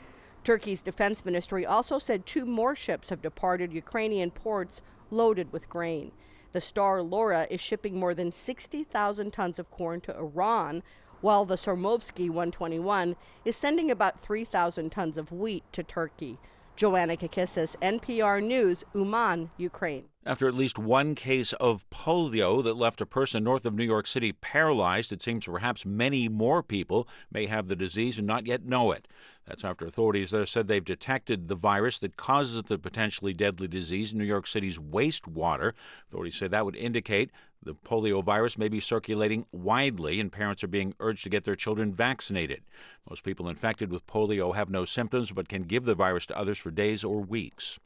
Turkey's 0.44 0.82
defense 0.82 1.24
ministry 1.26 1.66
also 1.66 1.98
said 1.98 2.26
two 2.26 2.46
more 2.46 2.76
ships 2.76 3.10
have 3.10 3.22
departed 3.22 3.74
Ukrainian 3.74 4.30
ports 4.30 4.82
loaded 5.10 5.52
with 5.52 5.70
grain. 5.70 6.12
The 6.52 6.62
Star 6.62 7.02
Laura 7.02 7.48
is 7.50 7.62
shipping 7.62 7.98
more 7.98 8.14
than 8.14 8.32
60,000 8.32 9.32
tons 9.34 9.58
of 9.58 9.72
corn 9.72 10.02
to 10.02 10.16
Iran, 10.16 10.84
while 11.24 11.46
the 11.46 11.56
Sormovsky 11.56 12.28
121 12.28 13.16
is 13.46 13.56
sending 13.56 13.90
about 13.90 14.20
3,000 14.20 14.92
tons 14.92 15.18
of 15.18 15.32
wheat 15.32 15.64
to 15.72 15.82
Turkey. 15.82 16.38
Joanna 16.76 17.16
Kakissis, 17.16 17.78
NPR 17.82 18.44
News, 18.44 18.84
Uman, 18.94 19.50
Ukraine. 19.56 20.04
After 20.26 20.48
at 20.48 20.54
least 20.54 20.80
one 20.80 21.16
case 21.16 21.52
of 21.54 21.90
polio 21.90 22.64
that 22.64 22.78
left 22.78 23.02
a 23.02 23.06
person 23.06 23.44
north 23.44 23.66
of 23.66 23.74
New 23.74 23.84
York 23.84 24.08
City 24.08 24.32
paralyzed, 24.32 25.12
it 25.12 25.22
seems 25.22 25.44
perhaps 25.44 25.86
many 25.86 26.30
more 26.30 26.64
people 26.64 27.10
may 27.30 27.48
have 27.48 27.68
the 27.68 27.76
disease 27.76 28.18
and 28.18 28.26
not 28.26 28.48
yet 28.48 28.64
know 28.64 28.94
it. 28.94 29.06
That's 29.46 29.66
after 29.66 29.86
authorities 29.86 30.32
there 30.32 30.46
said 30.46 30.70
they've 30.70 30.84
detected 30.84 31.50
the 31.50 31.56
virus 31.56 32.00
that 32.00 32.16
causes 32.16 32.64
the 32.64 32.78
potentially 32.78 33.34
deadly 33.34 33.68
disease 33.68 34.14
in 34.14 34.18
New 34.18 34.24
York 34.24 34.48
City's 34.48 34.78
wastewater. 34.78 35.74
Authorities 36.08 36.38
say 36.38 36.48
that 36.48 36.64
would 36.64 36.78
indicate 36.78 37.30
the 37.62 37.76
polio 37.76 38.24
virus 38.24 38.58
may 38.58 38.70
be 38.70 38.80
circulating 38.80 39.46
widely, 39.52 40.22
and 40.22 40.32
parents 40.32 40.64
are 40.64 40.68
being 40.68 40.96
urged 41.02 41.24
to 41.24 41.30
get 41.30 41.44
their 41.44 41.58
children 41.58 41.94
vaccinated. 41.94 42.62
Most 43.10 43.24
people 43.24 43.50
infected 43.50 43.92
with 43.92 44.08
polio 44.08 44.56
have 44.56 44.70
no 44.70 44.86
symptoms 44.86 45.32
but 45.32 45.50
can 45.50 45.64
give 45.64 45.84
the 45.84 45.96
virus 45.96 46.26
to 46.28 46.38
others 46.38 46.58
for 46.58 46.72
days 46.72 47.04
or 47.04 47.20
weeks. 47.20 47.78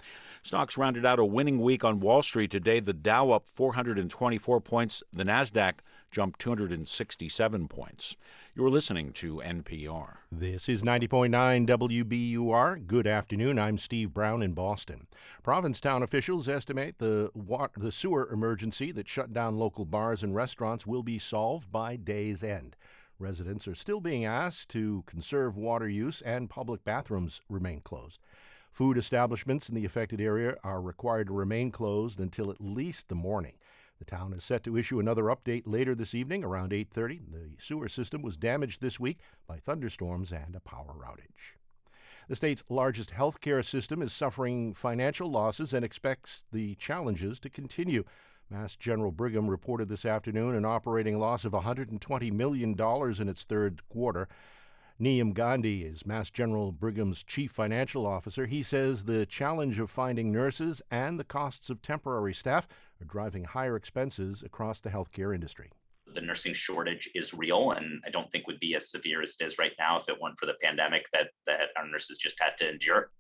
Stocks 0.44 0.78
rounded 0.78 1.06
out 1.06 1.20
a 1.20 1.26
winning 1.26 1.60
week 1.60 1.84
on 1.84 2.00
Wall 2.00 2.22
Street 2.22 2.52
today. 2.52 2.80
The 2.80 2.94
Dow 2.94 3.32
up 3.32 3.48
424 3.48 4.62
points, 4.62 5.04
the 5.12 5.24
Nasdaq 5.24 5.76
jumped 6.12 6.40
267 6.40 7.68
points. 7.68 8.16
You're 8.56 8.70
listening 8.70 9.12
to 9.14 9.42
NPR. 9.44 10.18
This 10.32 10.70
is 10.70 10.84
90.9 10.84 11.68
WBUR. 11.68 12.88
Good 12.88 13.08
afternoon. 13.08 13.60
I'm 13.60 13.78
Steve 13.78 14.14
Brown 14.14 14.42
in 14.42 14.54
Boston. 14.54 15.08
Provincetown 15.44 16.02
officials 16.02 16.48
estimate 16.48 16.98
the 16.98 17.30
water, 17.34 17.74
the 17.78 17.92
sewer 17.92 18.32
emergency 18.32 18.92
that 18.94 19.08
shut 19.08 19.34
down 19.34 19.58
local 19.58 19.86
bars 19.86 20.24
and 20.24 20.34
restaurants 20.34 20.88
will 20.88 21.04
be 21.04 21.20
solved 21.20 21.72
by 21.72 21.96
day's 21.96 22.44
end. 22.44 22.76
Residents 23.20 23.68
are 23.68 23.76
still 23.76 24.00
being 24.00 24.26
asked 24.26 24.70
to 24.70 25.04
conserve 25.08 25.58
water 25.58 25.90
use 25.90 26.22
and 26.22 26.50
public 26.50 26.84
bathrooms 26.84 27.42
remain 27.50 27.82
closed. 27.82 28.22
Food 28.78 29.00
establishments 29.00 29.70
in 29.70 29.74
the 29.74 29.86
affected 29.86 30.22
area 30.22 30.56
are 30.64 30.80
required 30.80 31.26
to 31.26 31.34
remain 31.34 31.72
closed 31.72 32.20
until 32.20 32.52
at 32.52 32.62
least 32.62 33.10
the 33.10 33.16
morning. 33.16 33.56
The 33.98 34.06
town 34.06 34.34
is 34.34 34.44
set 34.44 34.64
to 34.66 34.78
issue 34.78 35.00
another 35.00 35.24
update 35.24 35.64
later 35.66 35.96
this 35.96 36.14
evening 36.14 36.44
around 36.44 36.72
8:30. 36.72 37.22
The 37.32 37.56
sewer 37.58 37.90
system 37.90 38.22
was 38.22 38.38
damaged 38.38 38.80
this 38.80 39.00
week 39.00 39.18
by 39.48 39.58
thunderstorms 39.58 40.32
and 40.32 40.56
a 40.56 40.60
power 40.60 40.94
outage. 41.04 41.58
The 42.28 42.36
state's 42.36 42.64
largest 42.70 43.10
healthcare 43.10 43.66
system 43.66 44.04
is 44.04 44.14
suffering 44.14 44.76
financial 44.76 45.32
losses 45.32 45.74
and 45.74 45.84
expects 45.84 46.46
the 46.52 46.76
challenges 46.76 47.40
to 47.40 47.50
continue. 47.50 48.04
Mass 48.48 48.76
General 48.76 49.12
Brigham 49.12 49.50
reported 49.50 49.90
this 49.90 50.06
afternoon 50.06 50.54
an 50.54 50.66
operating 50.66 51.18
loss 51.18 51.46
of 51.46 51.54
$120 51.54 52.32
million 52.32 52.76
in 52.80 53.28
its 53.28 53.44
third 53.44 53.90
quarter. 53.90 54.28
Niyum 55.00 55.36
Gandhi 55.36 55.84
is 55.84 56.08
Mass 56.08 56.32
General 56.32 56.72
Brigham's 56.72 57.24
chief 57.24 57.52
financial 57.52 58.08
officer. 58.08 58.48
He 58.48 58.64
says 58.64 59.04
the 59.04 59.28
challenge 59.28 59.78
of 59.78 59.92
finding 59.92 60.32
nurses 60.32 60.82
and 60.90 61.20
the 61.20 61.24
costs 61.24 61.70
of 61.70 61.84
temporary 61.84 62.34
staff 62.34 62.68
are 63.00 63.06
driving 63.06 63.44
higher 63.44 63.76
expenses 63.76 64.42
across 64.42 64.82
the 64.82 64.90
healthcare 64.90 65.36
industry. 65.36 65.70
The 66.16 66.22
nursing 66.22 66.56
shortage 66.56 67.12
is 67.14 67.32
real, 67.32 67.74
and 67.74 68.02
I 68.08 68.10
don't 68.10 68.32
think 68.32 68.48
would 68.48 68.60
be 68.60 68.74
as 68.74 68.90
severe 68.90 69.22
as 69.22 69.36
it 69.40 69.46
is 69.46 69.60
right 69.60 69.74
now 69.78 69.98
if 69.98 70.10
it 70.10 70.20
weren't 70.20 70.40
for 70.40 70.48
the 70.48 70.56
pandemic 70.64 71.06
that, 71.14 71.28
that 71.46 71.70
our 71.78 71.88
nurses 71.88 72.18
just 72.18 72.40
had 72.40 72.58
to 72.58 72.68
endure. 72.68 73.12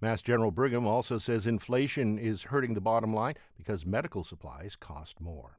Mass 0.00 0.22
General 0.22 0.50
Brigham 0.50 0.86
also 0.86 1.18
says 1.18 1.46
inflation 1.46 2.18
is 2.18 2.44
hurting 2.44 2.72
the 2.72 2.80
bottom 2.80 3.12
line 3.12 3.34
because 3.58 3.84
medical 3.84 4.24
supplies 4.24 4.76
cost 4.76 5.20
more. 5.20 5.58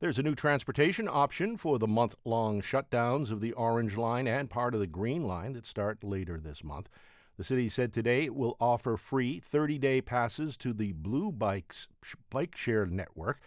There's 0.00 0.20
a 0.20 0.22
new 0.22 0.36
transportation 0.36 1.08
option 1.08 1.56
for 1.56 1.76
the 1.76 1.88
month 1.88 2.14
long 2.24 2.62
shutdowns 2.62 3.32
of 3.32 3.40
the 3.40 3.52
Orange 3.54 3.96
Line 3.96 4.28
and 4.28 4.48
part 4.48 4.72
of 4.72 4.78
the 4.78 4.86
Green 4.86 5.24
Line 5.24 5.54
that 5.54 5.66
start 5.66 6.04
later 6.04 6.38
this 6.38 6.62
month. 6.62 6.88
The 7.36 7.42
city 7.42 7.68
said 7.68 7.92
today 7.92 8.22
it 8.22 8.36
will 8.36 8.56
offer 8.60 8.96
free 8.96 9.40
30 9.40 9.76
day 9.78 10.00
passes 10.00 10.56
to 10.58 10.72
the 10.72 10.92
Blue 10.92 11.32
Bikes 11.32 11.88
bike 12.30 12.54
share 12.54 12.86
network. 12.86 13.40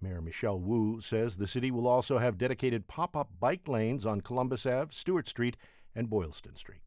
Mayor 0.00 0.22
Michelle 0.22 0.60
Wu 0.60 1.00
says 1.00 1.36
the 1.36 1.48
city 1.48 1.72
will 1.72 1.88
also 1.88 2.18
have 2.18 2.38
dedicated 2.38 2.86
pop 2.86 3.16
up 3.16 3.30
bike 3.40 3.66
lanes 3.66 4.06
on 4.06 4.20
Columbus 4.20 4.66
Ave, 4.66 4.92
Stuart 4.92 5.26
Street, 5.26 5.56
and 5.96 6.08
Boylston 6.08 6.54
Street. 6.54 6.82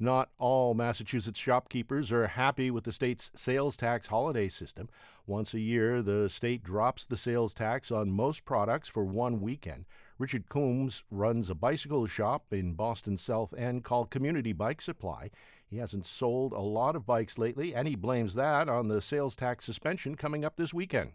Not 0.00 0.30
all 0.38 0.74
Massachusetts 0.74 1.38
shopkeepers 1.38 2.10
are 2.10 2.26
happy 2.26 2.70
with 2.70 2.82
the 2.82 2.92
state's 2.92 3.30
sales 3.36 3.76
tax 3.76 4.08
holiday 4.08 4.48
system. 4.48 4.88
Once 5.26 5.54
a 5.54 5.60
year, 5.60 6.02
the 6.02 6.28
state 6.28 6.64
drops 6.64 7.06
the 7.06 7.16
sales 7.16 7.54
tax 7.54 7.92
on 7.92 8.10
most 8.10 8.44
products 8.44 8.88
for 8.88 9.04
one 9.04 9.40
weekend. 9.40 9.84
Richard 10.18 10.48
Coombs 10.48 11.04
runs 11.10 11.48
a 11.48 11.54
bicycle 11.54 12.06
shop 12.06 12.52
in 12.52 12.74
Boston 12.74 13.16
South 13.16 13.54
End 13.54 13.84
called 13.84 14.10
Community 14.10 14.52
Bike 14.52 14.82
Supply. 14.82 15.30
He 15.66 15.78
hasn't 15.78 16.06
sold 16.06 16.52
a 16.52 16.60
lot 16.60 16.96
of 16.96 17.06
bikes 17.06 17.38
lately, 17.38 17.74
and 17.74 17.86
he 17.86 17.94
blames 17.94 18.34
that 18.34 18.68
on 18.68 18.88
the 18.88 19.00
sales 19.00 19.36
tax 19.36 19.64
suspension 19.64 20.16
coming 20.16 20.44
up 20.44 20.56
this 20.56 20.74
weekend. 20.74 21.12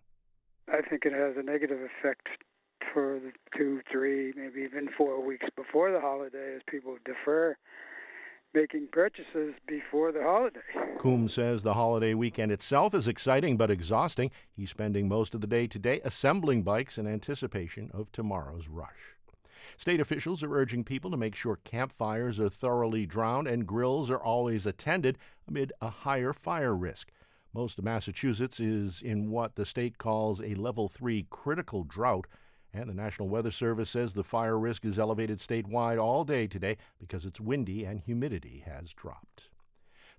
I 0.70 0.82
think 0.82 1.06
it 1.06 1.14
has 1.14 1.36
a 1.38 1.44
negative 1.44 1.80
effect 1.82 2.28
for 2.94 3.20
the 3.20 3.32
two, 3.58 3.82
three, 3.92 4.34
maybe 4.36 4.62
even 4.62 4.90
four 4.98 5.24
weeks 5.24 5.48
before 5.56 5.92
the 5.92 6.00
holiday 6.00 6.56
as 6.56 6.62
people 6.68 6.98
defer 7.06 7.58
making 8.54 8.88
purchases 8.92 9.54
before 9.68 10.12
the 10.12 10.24
holiday. 10.24 10.60
Coombs 10.98 11.34
says 11.34 11.62
the 11.62 11.76
holiday 11.76 12.14
weekend 12.14 12.52
itself 12.52 12.94
is 12.94 13.08
exciting 13.08 13.58
but 13.58 13.70
exhausting. 13.70 14.32
He's 14.52 14.72
spending 14.72 15.08
most 15.08 15.36
of 15.36 15.42
the 15.42 15.48
day 15.48 15.68
today 15.68 16.02
assembling 16.04 16.64
bikes 16.64 16.98
in 16.98 17.06
anticipation 17.06 17.92
of 17.94 18.12
tomorrow's 18.12 18.68
rush. 18.68 19.16
State 19.78 20.00
officials 20.00 20.44
are 20.44 20.54
urging 20.54 20.84
people 20.84 21.12
to 21.12 21.18
make 21.18 21.36
sure 21.36 21.60
campfires 21.64 22.40
are 22.40 22.50
thoroughly 22.50 23.06
drowned 23.06 23.48
and 23.48 23.68
grills 23.68 24.10
are 24.10 24.22
always 24.22 24.66
attended 24.66 25.18
amid 25.48 25.72
a 25.80 25.90
higher 25.90 26.34
fire 26.34 26.76
risk. 26.76 27.12
Most 27.54 27.80
of 27.80 27.86
Massachusetts 27.86 28.60
is 28.60 29.02
in 29.02 29.30
what 29.30 29.56
the 29.56 29.66
state 29.66 29.98
calls 29.98 30.42
a 30.42 30.56
level 30.56 30.90
3 30.90 31.28
critical 31.30 31.84
drought, 31.84 32.28
and 32.74 32.90
the 32.90 32.94
National 32.94 33.28
Weather 33.28 33.52
Service 33.52 33.90
says 33.90 34.14
the 34.14 34.24
fire 34.24 34.58
risk 34.58 34.86
is 34.86 35.00
elevated 35.00 35.40
statewide 35.40 36.00
all 36.00 36.24
day 36.24 36.48
today 36.48 36.78
because 37.00 37.26
it's 37.26 37.42
windy 37.42 37.86
and 37.86 38.00
humidity 38.00 38.64
has 38.66 38.94
dropped. 38.94 39.50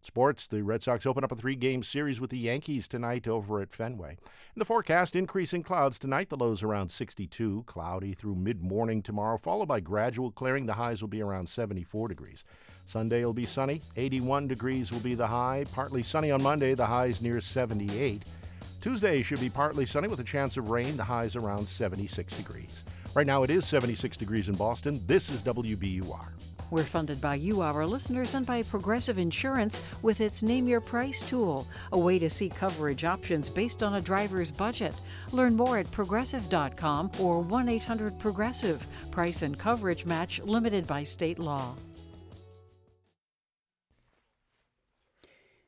Sports, 0.03 0.47
the 0.47 0.63
Red 0.63 0.83
Sox 0.83 1.05
open 1.05 1.25
up 1.25 1.33
a 1.33 1.37
three 1.37 1.55
game 1.55 1.83
series 1.83 2.21
with 2.21 2.31
the 2.31 2.39
Yankees 2.39 2.89
tonight 2.89 3.29
over 3.29 3.61
at 3.61 3.71
Fenway. 3.71 4.13
In 4.13 4.59
the 4.59 4.65
forecast, 4.65 5.15
increasing 5.15 5.63
clouds 5.63 5.99
tonight, 5.99 6.31
the 6.31 6.39
lows 6.39 6.63
around 6.63 6.91
62, 6.91 7.65
cloudy 7.67 8.15
through 8.15 8.35
mid 8.35 8.63
morning 8.63 9.03
tomorrow, 9.03 9.37
followed 9.37 9.69
by 9.69 9.81
gradual 9.81 10.31
clearing. 10.31 10.65
The 10.65 10.73
highs 10.73 11.03
will 11.03 11.09
be 11.09 11.21
around 11.21 11.51
74 11.51 12.09
degrees. 12.09 12.45
Sunday 12.87 13.25
will 13.25 13.33
be 13.33 13.47
sunny, 13.47 13.81
81 13.97 14.49
degrees 14.49 14.93
will 14.93 15.01
be 15.01 15.15
the 15.15 15.27
high, 15.27 15.65
partly 15.73 16.03
sunny 16.03 16.31
on 16.31 16.43
Monday, 16.43 16.75
the 16.75 16.87
highs 16.87 17.21
near 17.21 17.41
78. 17.41 18.25
Tuesday 18.81 19.23
should 19.23 19.41
be 19.41 19.51
partly 19.51 19.85
sunny 19.85 20.09
with 20.09 20.21
a 20.21 20.25
chance 20.25 20.57
of 20.57 20.71
rain, 20.71 20.97
the 20.97 21.05
highs 21.05 21.37
around 21.37 21.69
76 21.69 22.33
degrees. 22.33 22.85
Right 23.15 23.27
now 23.27 23.43
it 23.43 23.51
is 23.51 23.67
76 23.67 24.17
degrees 24.17 24.49
in 24.49 24.55
Boston. 24.55 25.03
This 25.07 25.31
is 25.31 25.43
WBUR. 25.43 26.29
We're 26.71 26.85
funded 26.85 27.21
by 27.21 27.35
you, 27.35 27.63
our 27.63 27.85
listeners, 27.85 28.35
and 28.35 28.47
by 28.47 28.63
Progressive 28.63 29.19
Insurance 29.19 29.81
with 30.03 30.21
its 30.21 30.41
Name 30.41 30.69
Your 30.69 30.81
Price 30.81 31.21
tool, 31.21 31.67
a 31.91 31.99
way 31.99 32.17
to 32.21 32.31
see 32.31 32.49
coverage 32.49 33.03
options 33.03 33.51
based 33.51 33.83
on 33.83 33.95
a 33.95 34.01
driver's 34.01 34.53
budget. 34.53 34.95
Learn 35.33 35.57
more 35.57 35.79
at 35.79 35.91
progressive.com 35.91 37.11
or 37.19 37.41
1 37.41 37.69
800 37.69 38.19
Progressive. 38.21 38.87
Price 39.11 39.43
and 39.43 39.59
coverage 39.59 40.07
match 40.07 40.41
limited 40.45 40.87
by 40.87 41.03
state 41.03 41.41
law. 41.41 41.75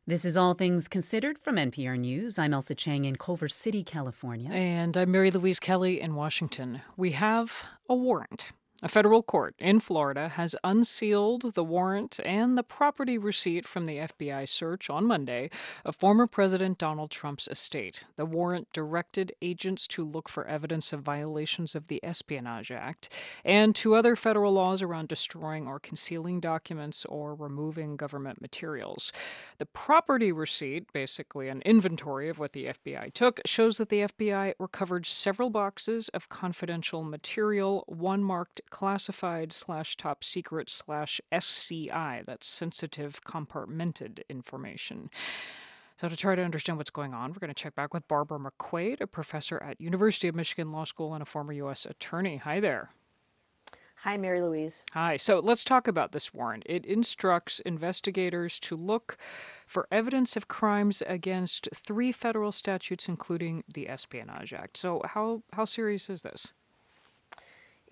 This 0.04 0.24
is 0.24 0.36
All 0.36 0.54
Things 0.54 0.88
Considered 0.88 1.38
from 1.38 1.54
NPR 1.54 1.96
News. 1.96 2.36
I'm 2.36 2.50
Ailsa 2.50 2.76
Chang 2.76 3.04
in 3.04 3.14
Culver 3.14 3.46
City, 3.46 3.84
California. 3.84 4.50
And 4.50 4.96
I'm 4.96 5.12
Mary 5.12 5.30
Louise 5.30 5.60
Kelly 5.60 6.00
in 6.00 6.16
Washington. 6.16 6.80
We 6.96 7.12
have 7.12 7.66
a 7.88 7.94
warrant 7.94 8.50
a 8.82 8.88
federal 8.88 9.22
court 9.22 9.54
in 9.60 9.78
Florida 9.78 10.28
has 10.30 10.56
unsealed 10.64 11.54
the 11.54 11.62
warrant 11.62 12.18
and 12.24 12.58
the 12.58 12.64
property 12.64 13.16
receipt 13.16 13.64
from 13.64 13.86
the 13.86 13.98
FBI 13.98 14.48
search 14.48 14.90
on 14.90 15.06
Monday 15.06 15.50
of 15.84 15.94
former 15.94 16.26
President 16.26 16.78
Donald 16.78 17.12
Trump's 17.12 17.46
estate. 17.46 18.04
The 18.16 18.26
warrant 18.26 18.66
directed 18.72 19.32
agents 19.40 19.86
to 19.88 20.04
look 20.04 20.28
for 20.28 20.44
evidence 20.48 20.92
of 20.92 21.00
violations 21.00 21.76
of 21.76 21.86
the 21.86 22.04
Espionage 22.04 22.72
Act 22.72 23.08
and 23.44 23.72
to 23.76 23.94
other 23.94 24.16
federal 24.16 24.52
laws 24.52 24.82
around 24.82 25.06
destroying 25.06 25.68
or 25.68 25.78
concealing 25.78 26.40
documents 26.40 27.04
or 27.04 27.36
removing 27.36 27.96
government 27.96 28.42
materials. 28.42 29.12
The 29.58 29.66
property 29.66 30.32
receipt, 30.32 30.92
basically 30.92 31.48
an 31.48 31.62
inventory 31.62 32.28
of 32.28 32.40
what 32.40 32.52
the 32.52 32.66
FBI 32.66 33.14
took, 33.14 33.40
shows 33.46 33.78
that 33.78 33.90
the 33.90 34.00
FBI 34.00 34.54
recovered 34.58 35.06
several 35.06 35.50
boxes 35.50 36.08
of 36.08 36.28
confidential 36.28 37.04
material, 37.04 37.84
one 37.86 38.24
marked 38.24 38.60
classified 38.72 39.52
slash 39.52 39.96
top 39.96 40.24
secret 40.24 40.70
slash 40.70 41.20
SCI, 41.30 42.22
that's 42.26 42.46
sensitive 42.46 43.22
compartmented 43.22 44.22
information. 44.30 45.10
So 45.98 46.08
to 46.08 46.16
try 46.16 46.34
to 46.34 46.42
understand 46.42 46.78
what's 46.78 46.90
going 46.90 47.12
on, 47.12 47.30
we're 47.30 47.38
going 47.38 47.54
to 47.54 47.62
check 47.62 47.74
back 47.74 47.92
with 47.92 48.08
Barbara 48.08 48.38
McQuade, 48.38 49.02
a 49.02 49.06
professor 49.06 49.62
at 49.62 49.80
University 49.80 50.26
of 50.26 50.34
Michigan 50.34 50.72
Law 50.72 50.84
School 50.84 51.12
and 51.12 51.22
a 51.22 51.26
former 51.26 51.52
U.S. 51.52 51.84
attorney. 51.84 52.38
Hi 52.38 52.60
there. 52.60 52.90
Hi, 54.04 54.16
Mary 54.16 54.40
Louise. 54.40 54.84
Hi. 54.94 55.18
So 55.18 55.38
let's 55.38 55.62
talk 55.62 55.86
about 55.86 56.12
this 56.12 56.32
warrant. 56.34 56.64
It 56.66 56.86
instructs 56.86 57.60
investigators 57.60 58.58
to 58.60 58.74
look 58.74 59.18
for 59.66 59.86
evidence 59.92 60.34
of 60.34 60.48
crimes 60.48 61.02
against 61.06 61.68
three 61.74 62.10
federal 62.10 62.50
statutes, 62.50 63.06
including 63.06 63.62
the 63.72 63.88
Espionage 63.88 64.54
Act. 64.54 64.78
So 64.78 65.02
how 65.04 65.42
how 65.52 65.66
serious 65.66 66.08
is 66.08 66.22
this? 66.22 66.52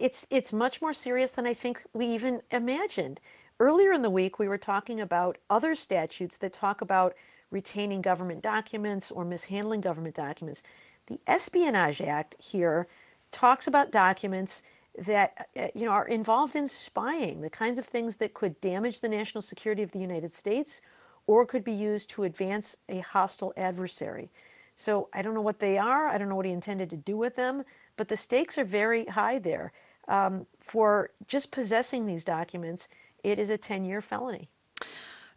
It's 0.00 0.26
it's 0.30 0.52
much 0.52 0.82
more 0.82 0.94
serious 0.94 1.30
than 1.30 1.46
I 1.46 1.54
think 1.54 1.84
we 1.92 2.06
even 2.06 2.42
imagined. 2.50 3.20
earlier 3.60 3.92
in 3.92 4.02
the 4.02 4.10
week, 4.10 4.38
we 4.38 4.48
were 4.48 4.58
talking 4.58 5.00
about 5.00 5.38
other 5.50 5.74
statutes 5.74 6.38
that 6.38 6.52
talk 6.52 6.80
about 6.80 7.14
retaining 7.50 8.02
government 8.02 8.42
documents 8.42 9.10
or 9.10 9.24
mishandling 9.24 9.82
government 9.82 10.14
documents. 10.16 10.62
The 11.06 11.20
Espionage 11.26 12.00
Act 12.00 12.36
here 12.42 12.88
talks 13.32 13.66
about 13.66 13.92
documents 13.92 14.62
that 14.98 15.48
uh, 15.56 15.68
you 15.74 15.84
know 15.86 15.92
are 15.92 16.08
involved 16.08 16.56
in 16.56 16.68
spying, 16.68 17.42
the 17.42 17.50
kinds 17.50 17.78
of 17.78 17.86
things 17.86 18.16
that 18.16 18.34
could 18.34 18.60
damage 18.62 19.00
the 19.00 19.08
national 19.08 19.42
security 19.42 19.82
of 19.82 19.92
the 19.92 20.00
United 20.00 20.32
States 20.32 20.80
or 21.26 21.46
could 21.46 21.64
be 21.64 21.72
used 21.72 22.10
to 22.10 22.24
advance 22.24 22.76
a 22.88 23.00
hostile 23.00 23.52
adversary. 23.56 24.30
So 24.76 25.08
I 25.12 25.22
don't 25.22 25.34
know 25.34 25.42
what 25.42 25.60
they 25.60 25.78
are. 25.78 26.08
I 26.08 26.18
don't 26.18 26.28
know 26.30 26.36
what 26.36 26.46
he 26.46 26.52
intended 26.52 26.90
to 26.90 26.96
do 26.96 27.16
with 27.16 27.36
them, 27.36 27.64
but 27.96 28.08
the 28.08 28.16
stakes 28.16 28.58
are 28.58 28.64
very 28.64 29.04
high 29.06 29.38
there. 29.38 29.72
Um, 30.10 30.46
for 30.60 31.10
just 31.26 31.50
possessing 31.52 32.04
these 32.04 32.24
documents, 32.24 32.88
it 33.24 33.38
is 33.38 33.48
a 33.48 33.56
10 33.56 33.84
year 33.84 34.02
felony. 34.02 34.50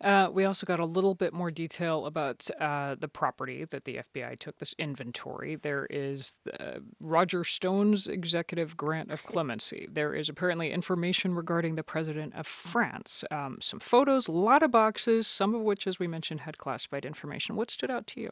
Uh, 0.02 0.30
we 0.34 0.44
also 0.44 0.66
got 0.66 0.82
a 0.82 0.86
little 0.86 1.16
bit 1.16 1.32
more 1.32 1.50
detail 1.50 2.06
about 2.06 2.50
uh, 2.60 2.94
the 3.00 3.08
property 3.08 3.64
that 3.64 3.86
the 3.86 4.02
FBI 4.14 4.38
took 4.38 4.58
this 4.58 4.76
inventory. 4.78 5.56
There 5.56 5.88
is 5.90 6.34
uh, 6.60 6.80
Roger 7.00 7.46
Stone's 7.46 8.08
executive 8.08 8.76
grant 8.76 9.12
of 9.12 9.24
clemency. 9.24 9.88
There 9.90 10.14
is 10.14 10.28
apparently 10.28 10.72
information 10.72 11.36
regarding 11.36 11.76
the 11.76 11.84
president 11.84 12.36
of 12.36 12.46
France. 12.46 13.24
Um, 13.32 13.60
some 13.62 13.80
photos, 13.80 14.28
a 14.28 14.34
lot 14.34 14.62
of 14.62 14.72
boxes, 14.72 15.26
some 15.26 15.56
of 15.56 15.62
which, 15.62 15.88
as 15.88 16.00
we 16.00 16.08
mentioned, 16.08 16.42
had 16.42 16.58
classified 16.58 17.06
information. 17.06 17.56
What 17.56 17.72
stood 17.72 17.92
out 17.92 18.06
to 18.08 18.20
you? 18.20 18.32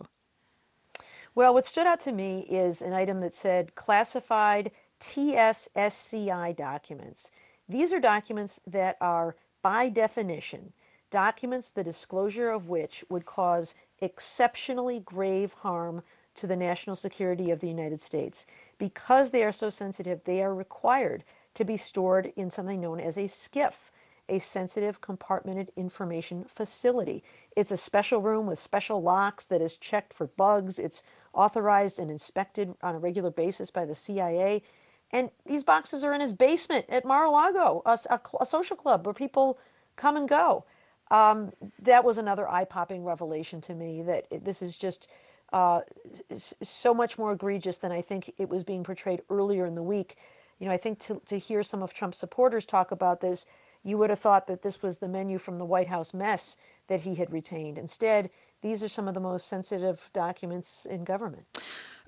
Well, 1.33 1.53
what 1.53 1.65
stood 1.65 1.87
out 1.87 2.01
to 2.01 2.11
me 2.11 2.41
is 2.49 2.81
an 2.81 2.91
item 2.91 3.19
that 3.19 3.33
said 3.33 3.75
classified 3.75 4.71
TSSCI 5.01 6.55
documents. 6.55 7.31
These 7.67 7.91
are 7.91 7.99
documents 7.99 8.61
that 8.67 8.97
are, 9.01 9.35
by 9.61 9.89
definition, 9.89 10.73
documents 11.09 11.71
the 11.71 11.83
disclosure 11.83 12.49
of 12.49 12.69
which 12.69 13.03
would 13.09 13.25
cause 13.25 13.75
exceptionally 13.99 14.99
grave 14.99 15.53
harm 15.61 16.03
to 16.35 16.47
the 16.47 16.55
national 16.55 16.95
security 16.95 17.51
of 17.51 17.59
the 17.59 17.67
United 17.67 17.99
States. 17.99 18.45
Because 18.77 19.31
they 19.31 19.43
are 19.43 19.51
so 19.51 19.69
sensitive, 19.69 20.23
they 20.23 20.41
are 20.41 20.55
required 20.55 21.23
to 21.55 21.65
be 21.65 21.77
stored 21.77 22.31
in 22.35 22.49
something 22.49 22.79
known 22.79 22.99
as 22.99 23.17
a 23.17 23.21
SCIF, 23.21 23.89
a 24.29 24.39
sensitive 24.39 25.01
compartmented 25.01 25.67
information 25.75 26.45
facility. 26.45 27.23
It's 27.57 27.71
a 27.71 27.77
special 27.77 28.21
room 28.21 28.45
with 28.45 28.59
special 28.59 29.01
locks 29.01 29.45
that 29.47 29.61
is 29.61 29.75
checked 29.75 30.13
for 30.13 30.27
bugs. 30.27 30.79
It's 30.79 31.03
authorized 31.33 31.99
and 31.99 32.09
inspected 32.09 32.75
on 32.81 32.95
a 32.95 32.99
regular 32.99 33.31
basis 33.31 33.71
by 33.71 33.83
the 33.83 33.95
CIA. 33.95 34.63
And 35.11 35.29
these 35.45 35.63
boxes 35.63 36.03
are 36.03 36.13
in 36.13 36.21
his 36.21 36.33
basement 36.33 36.85
at 36.89 37.05
Mar-a-Lago, 37.05 37.81
a, 37.85 37.99
a, 38.09 38.19
a 38.41 38.45
social 38.45 38.77
club 38.77 39.05
where 39.05 39.13
people 39.13 39.59
come 39.95 40.15
and 40.15 40.27
go. 40.27 40.65
Um, 41.09 41.51
that 41.81 42.05
was 42.05 42.17
another 42.17 42.47
eye-popping 42.47 43.03
revelation 43.03 43.59
to 43.61 43.73
me 43.73 44.01
that 44.03 44.25
it, 44.31 44.45
this 44.45 44.61
is 44.61 44.77
just 44.77 45.09
uh, 45.51 45.81
so 46.37 46.93
much 46.93 47.17
more 47.17 47.33
egregious 47.33 47.79
than 47.79 47.91
I 47.91 48.01
think 48.01 48.33
it 48.37 48.47
was 48.47 48.63
being 48.63 48.83
portrayed 48.85 49.21
earlier 49.29 49.65
in 49.65 49.75
the 49.75 49.83
week. 49.83 50.15
You 50.59 50.67
know, 50.67 50.73
I 50.73 50.77
think 50.77 50.99
to, 50.99 51.21
to 51.25 51.37
hear 51.37 51.63
some 51.63 51.83
of 51.83 51.93
Trump's 51.93 52.17
supporters 52.17 52.65
talk 52.65 52.91
about 52.91 53.19
this, 53.19 53.45
you 53.83 53.97
would 53.97 54.09
have 54.09 54.19
thought 54.19 54.47
that 54.47 54.61
this 54.61 54.81
was 54.81 54.99
the 54.99 55.09
menu 55.09 55.37
from 55.37 55.57
the 55.57 55.65
White 55.65 55.87
House 55.87 56.13
mess 56.13 56.55
that 56.87 57.01
he 57.01 57.15
had 57.15 57.33
retained. 57.33 57.77
Instead, 57.77 58.29
these 58.61 58.83
are 58.83 58.87
some 58.87 59.07
of 59.07 59.13
the 59.13 59.19
most 59.19 59.47
sensitive 59.47 60.09
documents 60.13 60.85
in 60.85 61.03
government. 61.03 61.45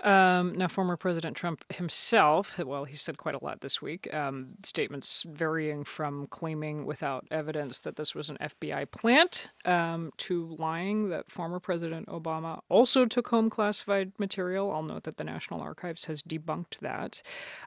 Um, 0.03 0.53
now, 0.57 0.67
former 0.67 0.97
President 0.97 1.38
Trump 1.38 1.63
himself, 1.73 2.59
well, 2.59 2.84
he 2.84 2.97
said 2.97 3.17
quite 3.17 3.35
a 3.35 3.43
lot 3.43 3.61
this 3.61 3.81
week, 3.81 4.13
um, 4.13 4.55
statements 4.61 5.23
varying 5.23 5.85
from 5.85 6.27
claiming 6.27 6.85
without 6.85 7.25
evidence 7.31 7.80
that 7.80 7.95
this 7.95 8.13
was 8.13 8.30
an 8.30 8.38
FBI 8.41 8.91
plant 8.91 9.47
um, 9.63 10.11
to 10.17 10.55
lying 10.59 11.07
that 11.09 11.31
former 11.31 11.59
President 11.59 12.07
Obama 12.07 12.59
also 12.67 13.05
took 13.05 13.30
home 13.30 13.49
classified 13.49 14.11
material. 14.19 14.73
I'll 14.73 14.84
note 14.84 15.03
that 15.03 15.15
the 15.15 15.23
National 15.23 15.61
Archives 15.61 16.05
has 16.05 16.21
debunked 16.21 16.80
that. 16.80 17.21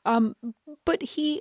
Um, 0.04 0.36
but 0.84 1.02
he 1.02 1.40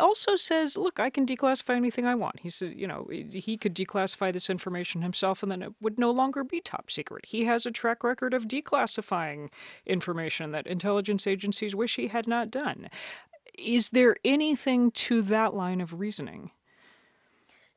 also 0.00 0.36
says, 0.36 0.76
look, 0.76 1.00
I 1.00 1.10
can 1.10 1.26
declassify 1.26 1.76
anything 1.76 2.06
I 2.06 2.14
want. 2.14 2.40
He 2.40 2.50
said, 2.50 2.74
you 2.76 2.86
know, 2.86 3.06
he 3.10 3.56
could 3.56 3.74
declassify 3.74 4.32
this 4.32 4.50
information 4.50 5.02
himself 5.02 5.42
and 5.42 5.50
then 5.52 5.62
it 5.62 5.72
would 5.80 5.98
no 5.98 6.10
longer 6.10 6.44
be 6.44 6.60
top 6.60 6.90
secret. 6.90 7.26
He 7.26 7.44
has 7.44 7.66
a 7.66 7.70
track 7.70 8.04
record 8.04 8.34
of 8.34 8.48
declassifying 8.48 9.50
information 9.84 10.50
that 10.50 10.66
intelligence 10.66 11.26
agencies 11.26 11.74
wish 11.74 11.96
he 11.96 12.08
had 12.08 12.26
not 12.26 12.50
done. 12.50 12.88
Is 13.58 13.90
there 13.90 14.16
anything 14.24 14.90
to 14.92 15.22
that 15.22 15.54
line 15.54 15.80
of 15.80 15.98
reasoning? 15.98 16.50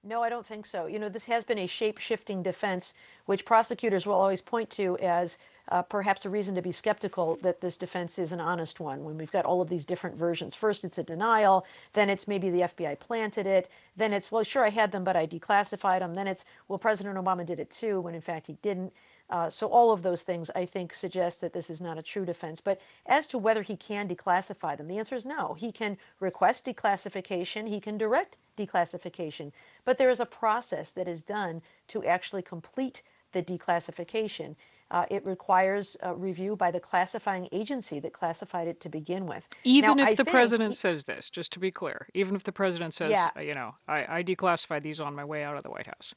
No, 0.03 0.23
I 0.23 0.29
don't 0.29 0.45
think 0.45 0.65
so. 0.65 0.85
You 0.85 0.97
know, 0.99 1.09
this 1.09 1.25
has 1.25 1.43
been 1.43 1.57
a 1.57 1.67
shape 1.67 1.97
shifting 1.97 2.41
defense, 2.41 2.93
which 3.25 3.45
prosecutors 3.45 4.05
will 4.05 4.15
always 4.15 4.41
point 4.41 4.69
to 4.71 4.97
as 4.99 5.37
uh, 5.69 5.83
perhaps 5.83 6.25
a 6.25 6.29
reason 6.29 6.55
to 6.55 6.61
be 6.61 6.71
skeptical 6.71 7.37
that 7.43 7.61
this 7.61 7.77
defense 7.77 8.17
is 8.17 8.31
an 8.31 8.39
honest 8.39 8.79
one 8.79 9.03
when 9.03 9.17
we've 9.17 9.31
got 9.31 9.45
all 9.45 9.61
of 9.61 9.69
these 9.69 9.85
different 9.85 10.15
versions. 10.15 10.55
First, 10.55 10.83
it's 10.83 10.97
a 10.97 11.03
denial, 11.03 11.65
then 11.93 12.09
it's 12.09 12.27
maybe 12.27 12.49
the 12.49 12.61
FBI 12.61 12.99
planted 12.99 13.45
it, 13.45 13.69
then 13.95 14.11
it's, 14.11 14.31
well, 14.31 14.43
sure, 14.43 14.65
I 14.65 14.69
had 14.69 14.91
them, 14.91 15.03
but 15.03 15.15
I 15.15 15.27
declassified 15.27 15.99
them, 15.99 16.15
then 16.15 16.27
it's, 16.27 16.43
well, 16.67 16.79
President 16.79 17.17
Obama 17.17 17.45
did 17.45 17.59
it 17.59 17.69
too, 17.69 18.01
when 18.01 18.15
in 18.15 18.21
fact 18.21 18.47
he 18.47 18.53
didn't. 18.61 18.93
Uh, 19.29 19.47
so 19.47 19.67
all 19.67 19.91
of 19.91 20.01
those 20.01 20.23
things, 20.23 20.49
I 20.55 20.65
think, 20.65 20.91
suggest 20.91 21.39
that 21.41 21.53
this 21.53 21.69
is 21.69 21.79
not 21.79 21.99
a 21.99 22.01
true 22.01 22.25
defense. 22.25 22.61
But 22.61 22.81
as 23.05 23.27
to 23.27 23.37
whether 23.37 23.61
he 23.61 23.75
can 23.75 24.07
declassify 24.07 24.75
them, 24.75 24.87
the 24.87 24.97
answer 24.97 25.13
is 25.13 25.23
no. 25.23 25.53
He 25.53 25.71
can 25.71 25.97
request 26.19 26.65
declassification, 26.65 27.67
he 27.67 27.79
can 27.79 27.95
direct 27.95 28.37
declassification, 28.57 29.51
but 29.85 29.99
there 29.99 30.09
is 30.09 30.19
a 30.19 30.25
process 30.25 30.91
that 30.91 31.07
is 31.07 31.21
done 31.21 31.61
to 31.89 32.03
actually 32.03 32.41
complete 32.41 33.03
the 33.31 33.43
declassification 33.43 34.55
uh, 34.91 35.05
it 35.09 35.25
requires 35.25 35.97
a 36.01 36.13
review 36.15 36.55
by 36.55 36.71
the 36.71 36.79
classifying 36.79 37.47
agency 37.51 37.99
that 37.99 38.13
classified 38.13 38.67
it 38.67 38.79
to 38.81 38.89
begin 38.89 39.25
with. 39.25 39.47
Even 39.63 39.97
now, 39.97 40.03
if 40.03 40.09
I 40.09 40.15
the 40.15 40.25
president 40.25 40.75
says 40.75 41.05
this, 41.05 41.29
just 41.29 41.51
to 41.53 41.59
be 41.59 41.71
clear, 41.71 42.07
even 42.13 42.35
if 42.35 42.43
the 42.43 42.51
president 42.51 42.93
says, 42.93 43.11
Yeah. 43.11 43.29
uh, 43.37 43.41
you 43.41 43.53
know, 43.53 43.75
I, 43.87 44.17
I 44.19 44.23
declassified 44.23 44.81
these 44.83 44.99
on 44.99 45.15
my 45.15 45.25
way 45.25 45.43
out 45.43 45.55
of 45.57 45.63
the 45.63 45.69
White 45.69 45.87
House. 45.87 46.13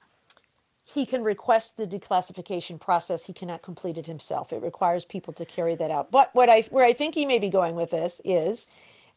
he 0.85 1.07
can 1.07 1.23
request 1.23 1.77
the 1.77 1.87
declassification 1.87 2.79
process. 2.81 3.27
He 3.27 3.33
cannot 3.33 3.63
complete 3.63 3.97
it 3.99 4.07
himself. 4.07 4.53
It 4.53 4.61
requires 4.63 5.05
people 5.05 5.33
to 5.35 5.45
carry 5.45 5.75
that 5.77 5.91
out. 5.91 6.11
But 6.11 6.31
what 6.35 6.49
I, 6.51 6.63
where 6.71 6.85
I 6.85 6.93
think 6.93 7.15
he 7.15 7.25
may 7.25 7.39
be 7.39 7.49
going 7.51 7.77
with 7.77 7.91
this 7.91 8.21
is 8.25 8.67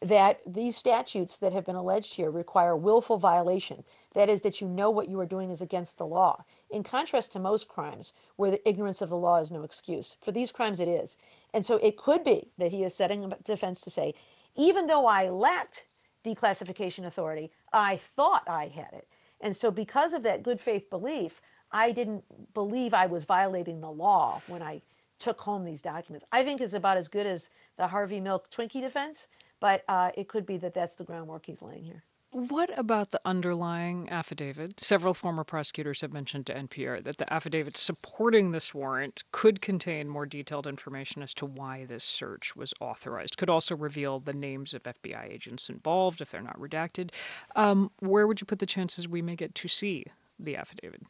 that 0.08 0.40
these 0.46 0.76
statutes 0.76 1.38
that 1.38 1.52
have 1.52 1.64
been 1.64 1.76
alleged 1.76 2.14
here 2.14 2.30
require 2.30 2.76
willful 2.76 3.18
violation. 3.18 3.84
That 4.14 4.28
is, 4.28 4.42
that 4.42 4.60
you 4.60 4.68
know 4.68 4.90
what 4.90 5.08
you 5.08 5.20
are 5.20 5.26
doing 5.26 5.50
is 5.50 5.60
against 5.60 5.98
the 5.98 6.06
law. 6.06 6.44
In 6.70 6.82
contrast 6.82 7.32
to 7.32 7.38
most 7.38 7.68
crimes, 7.68 8.12
where 8.36 8.50
the 8.50 8.68
ignorance 8.68 9.02
of 9.02 9.10
the 9.10 9.16
law 9.16 9.38
is 9.40 9.50
no 9.50 9.62
excuse. 9.62 10.16
For 10.22 10.32
these 10.32 10.52
crimes, 10.52 10.80
it 10.80 10.88
is. 10.88 11.16
And 11.52 11.64
so 11.64 11.76
it 11.76 11.96
could 11.96 12.24
be 12.24 12.48
that 12.58 12.72
he 12.72 12.82
is 12.82 12.94
setting 12.94 13.24
a 13.24 13.36
defense 13.44 13.80
to 13.82 13.90
say, 13.90 14.14
even 14.56 14.86
though 14.86 15.06
I 15.06 15.28
lacked 15.28 15.86
declassification 16.24 17.04
authority, 17.04 17.50
I 17.72 17.96
thought 17.96 18.42
I 18.48 18.68
had 18.68 18.92
it. 18.92 19.06
And 19.40 19.56
so, 19.56 19.70
because 19.70 20.14
of 20.14 20.22
that 20.22 20.42
good 20.42 20.60
faith 20.60 20.88
belief, 20.88 21.40
I 21.70 21.92
didn't 21.92 22.24
believe 22.54 22.94
I 22.94 23.06
was 23.06 23.24
violating 23.24 23.80
the 23.80 23.90
law 23.90 24.40
when 24.46 24.62
I 24.62 24.82
took 25.18 25.40
home 25.40 25.64
these 25.64 25.82
documents. 25.82 26.26
I 26.32 26.42
think 26.42 26.60
it's 26.60 26.74
about 26.74 26.96
as 26.96 27.08
good 27.08 27.26
as 27.26 27.50
the 27.76 27.88
Harvey 27.88 28.20
Milk 28.20 28.50
Twinkie 28.50 28.80
defense, 28.80 29.28
but 29.60 29.82
uh, 29.88 30.10
it 30.16 30.28
could 30.28 30.46
be 30.46 30.56
that 30.58 30.74
that's 30.74 30.94
the 30.94 31.04
groundwork 31.04 31.46
he's 31.46 31.62
laying 31.62 31.84
here. 31.84 32.04
What 32.30 32.76
about 32.78 33.10
the 33.10 33.20
underlying 33.24 34.10
affidavit? 34.10 34.78
Several 34.78 35.14
former 35.14 35.42
prosecutors 35.42 36.02
have 36.02 36.12
mentioned 36.12 36.44
to 36.46 36.54
NPR 36.54 37.02
that 37.04 37.16
the 37.16 37.32
affidavit 37.32 37.78
supporting 37.78 38.50
this 38.50 38.74
warrant 38.74 39.24
could 39.32 39.62
contain 39.62 40.08
more 40.08 40.26
detailed 40.26 40.66
information 40.66 41.22
as 41.22 41.32
to 41.34 41.46
why 41.46 41.86
this 41.86 42.04
search 42.04 42.54
was 42.54 42.74
authorized. 42.78 43.38
Could 43.38 43.48
also 43.48 43.74
reveal 43.74 44.18
the 44.18 44.34
names 44.34 44.74
of 44.74 44.82
FBI 44.82 45.32
agents 45.32 45.70
involved 45.70 46.20
if 46.20 46.30
they're 46.30 46.42
not 46.42 46.60
redacted. 46.60 47.10
Um, 47.54 47.90
where 48.00 48.26
would 48.26 48.42
you 48.42 48.46
put 48.46 48.58
the 48.58 48.66
chances 48.66 49.08
we 49.08 49.22
may 49.22 49.36
get 49.36 49.54
to 49.54 49.68
see 49.68 50.04
the 50.38 50.56
affidavit? 50.56 51.04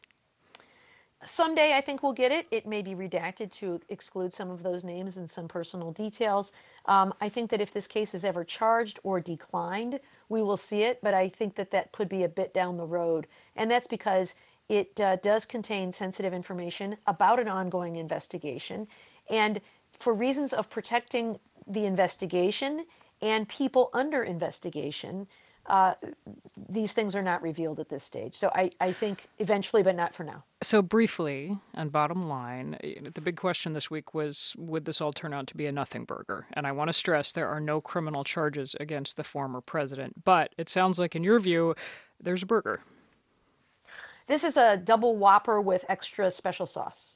Someday 1.25 1.73
I 1.73 1.81
think 1.81 2.03
we'll 2.03 2.13
get 2.13 2.31
it. 2.31 2.45
It 2.51 2.67
may 2.67 2.83
be 2.83 2.93
redacted 2.93 3.51
to 3.53 3.81
exclude 3.89 4.33
some 4.33 4.51
of 4.51 4.61
those 4.61 4.83
names 4.83 5.17
and 5.17 5.27
some 5.27 5.47
personal 5.47 5.91
details. 5.91 6.51
Um, 6.85 7.13
I 7.19 7.27
think 7.27 7.49
that 7.49 7.59
if 7.59 7.73
this 7.73 7.87
case 7.87 8.13
is 8.13 8.23
ever 8.23 8.43
charged 8.43 8.99
or 9.03 9.19
declined, 9.19 9.99
we 10.29 10.43
will 10.43 10.57
see 10.57 10.83
it, 10.83 10.99
but 11.01 11.15
I 11.15 11.27
think 11.27 11.55
that 11.55 11.71
that 11.71 11.91
could 11.91 12.07
be 12.07 12.23
a 12.23 12.29
bit 12.29 12.53
down 12.53 12.77
the 12.77 12.85
road. 12.85 13.25
And 13.55 13.69
that's 13.69 13.87
because 13.87 14.35
it 14.69 14.99
uh, 14.99 15.15
does 15.15 15.43
contain 15.45 15.91
sensitive 15.91 16.33
information 16.33 16.97
about 17.07 17.39
an 17.39 17.47
ongoing 17.47 17.95
investigation. 17.95 18.87
And 19.29 19.61
for 19.91 20.13
reasons 20.13 20.53
of 20.53 20.69
protecting 20.69 21.39
the 21.65 21.85
investigation 21.85 22.85
and 23.21 23.49
people 23.49 23.89
under 23.93 24.23
investigation, 24.23 25.27
uh, 25.67 25.93
these 26.69 26.93
things 26.93 27.15
are 27.15 27.21
not 27.21 27.41
revealed 27.41 27.79
at 27.79 27.89
this 27.89 28.03
stage. 28.03 28.35
So 28.35 28.49
I, 28.55 28.71
I 28.79 28.91
think 28.91 29.27
eventually, 29.39 29.83
but 29.83 29.95
not 29.95 30.13
for 30.13 30.23
now. 30.23 30.43
So, 30.63 30.81
briefly, 30.81 31.57
and 31.73 31.91
bottom 31.91 32.23
line, 32.23 32.77
the 33.13 33.21
big 33.21 33.35
question 33.35 33.73
this 33.73 33.91
week 33.91 34.13
was 34.13 34.55
would 34.57 34.85
this 34.85 35.01
all 35.01 35.11
turn 35.11 35.33
out 35.33 35.47
to 35.47 35.57
be 35.57 35.65
a 35.65 35.71
nothing 35.71 36.05
burger? 36.05 36.47
And 36.53 36.65
I 36.65 36.71
want 36.71 36.87
to 36.87 36.93
stress 36.93 37.33
there 37.33 37.49
are 37.49 37.59
no 37.59 37.81
criminal 37.81 38.23
charges 38.23 38.75
against 38.79 39.17
the 39.17 39.23
former 39.23 39.61
president. 39.61 40.23
But 40.23 40.53
it 40.57 40.69
sounds 40.69 40.99
like, 40.99 41.15
in 41.15 41.23
your 41.23 41.39
view, 41.39 41.75
there's 42.19 42.43
a 42.43 42.47
burger. 42.47 42.81
This 44.27 44.43
is 44.43 44.57
a 44.57 44.77
double 44.77 45.15
Whopper 45.15 45.61
with 45.61 45.85
extra 45.87 46.31
special 46.31 46.65
sauce. 46.65 47.15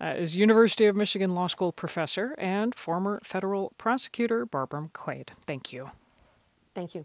Uh, 0.00 0.14
is 0.16 0.36
University 0.36 0.86
of 0.86 0.94
Michigan 0.94 1.34
Law 1.34 1.48
School 1.48 1.72
professor 1.72 2.34
and 2.38 2.74
former 2.74 3.20
federal 3.24 3.72
prosecutor 3.78 4.46
Barbara 4.46 4.88
McQuade. 4.88 5.30
Thank 5.46 5.72
you. 5.72 5.90
Thank 6.74 6.94
you. 6.94 7.04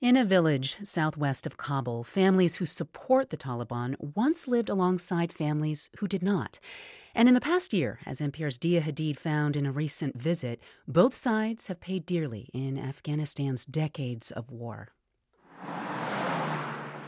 In 0.00 0.16
a 0.16 0.24
village 0.24 0.78
southwest 0.82 1.44
of 1.44 1.58
Kabul, 1.58 2.04
families 2.04 2.56
who 2.56 2.64
support 2.64 3.28
the 3.28 3.36
Taliban 3.36 3.96
once 4.16 4.48
lived 4.48 4.70
alongside 4.70 5.30
families 5.30 5.90
who 5.98 6.08
did 6.08 6.22
not. 6.22 6.58
And 7.14 7.28
in 7.28 7.34
the 7.34 7.40
past 7.40 7.74
year, 7.74 7.98
as 8.06 8.18
NPR's 8.18 8.56
Dia 8.56 8.80
Hadid 8.80 9.18
found 9.18 9.56
in 9.56 9.66
a 9.66 9.72
recent 9.72 10.16
visit, 10.16 10.58
both 10.88 11.14
sides 11.14 11.66
have 11.66 11.80
paid 11.80 12.06
dearly 12.06 12.48
in 12.54 12.78
Afghanistan's 12.78 13.66
decades 13.66 14.30
of 14.30 14.50
war. 14.50 14.88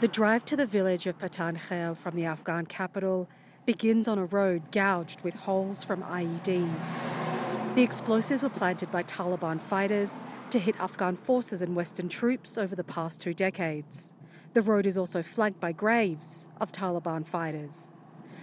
The 0.00 0.08
drive 0.08 0.44
to 0.44 0.56
the 0.56 0.66
village 0.66 1.06
of 1.06 1.18
Patan 1.18 1.56
Khel 1.56 1.96
from 1.96 2.14
the 2.14 2.26
Afghan 2.26 2.66
capital 2.66 3.26
begins 3.64 4.06
on 4.06 4.18
a 4.18 4.26
road 4.26 4.70
gouged 4.70 5.22
with 5.22 5.34
holes 5.34 5.82
from 5.82 6.02
IEDs. 6.02 7.74
The 7.74 7.82
explosives 7.82 8.42
were 8.42 8.50
planted 8.50 8.90
by 8.90 9.02
Taliban 9.04 9.58
fighters 9.58 10.10
to 10.52 10.58
hit 10.58 10.78
Afghan 10.78 11.16
forces 11.16 11.62
and 11.62 11.74
Western 11.74 12.10
troops 12.10 12.58
over 12.58 12.76
the 12.76 12.84
past 12.84 13.22
two 13.22 13.32
decades. 13.32 14.12
The 14.52 14.60
road 14.60 14.84
is 14.84 14.98
also 14.98 15.22
flanked 15.22 15.60
by 15.60 15.72
graves 15.72 16.46
of 16.60 16.70
Taliban 16.70 17.26
fighters. 17.26 17.90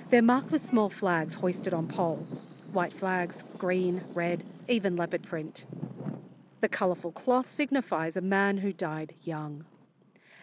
They're 0.09 0.23
marked 0.23 0.51
with 0.51 0.65
small 0.65 0.89
flags 0.89 1.35
hoisted 1.35 1.73
on 1.73 1.87
poles 1.87 2.49
white 2.71 2.93
flags, 2.93 3.43
green, 3.57 4.03
red, 4.13 4.43
even 4.67 4.95
leopard 4.95 5.23
print. 5.23 5.65
The 6.61 6.69
colourful 6.69 7.11
cloth 7.11 7.49
signifies 7.49 8.17
a 8.17 8.21
man 8.21 8.57
who 8.57 8.73
died 8.73 9.13
young. 9.23 9.65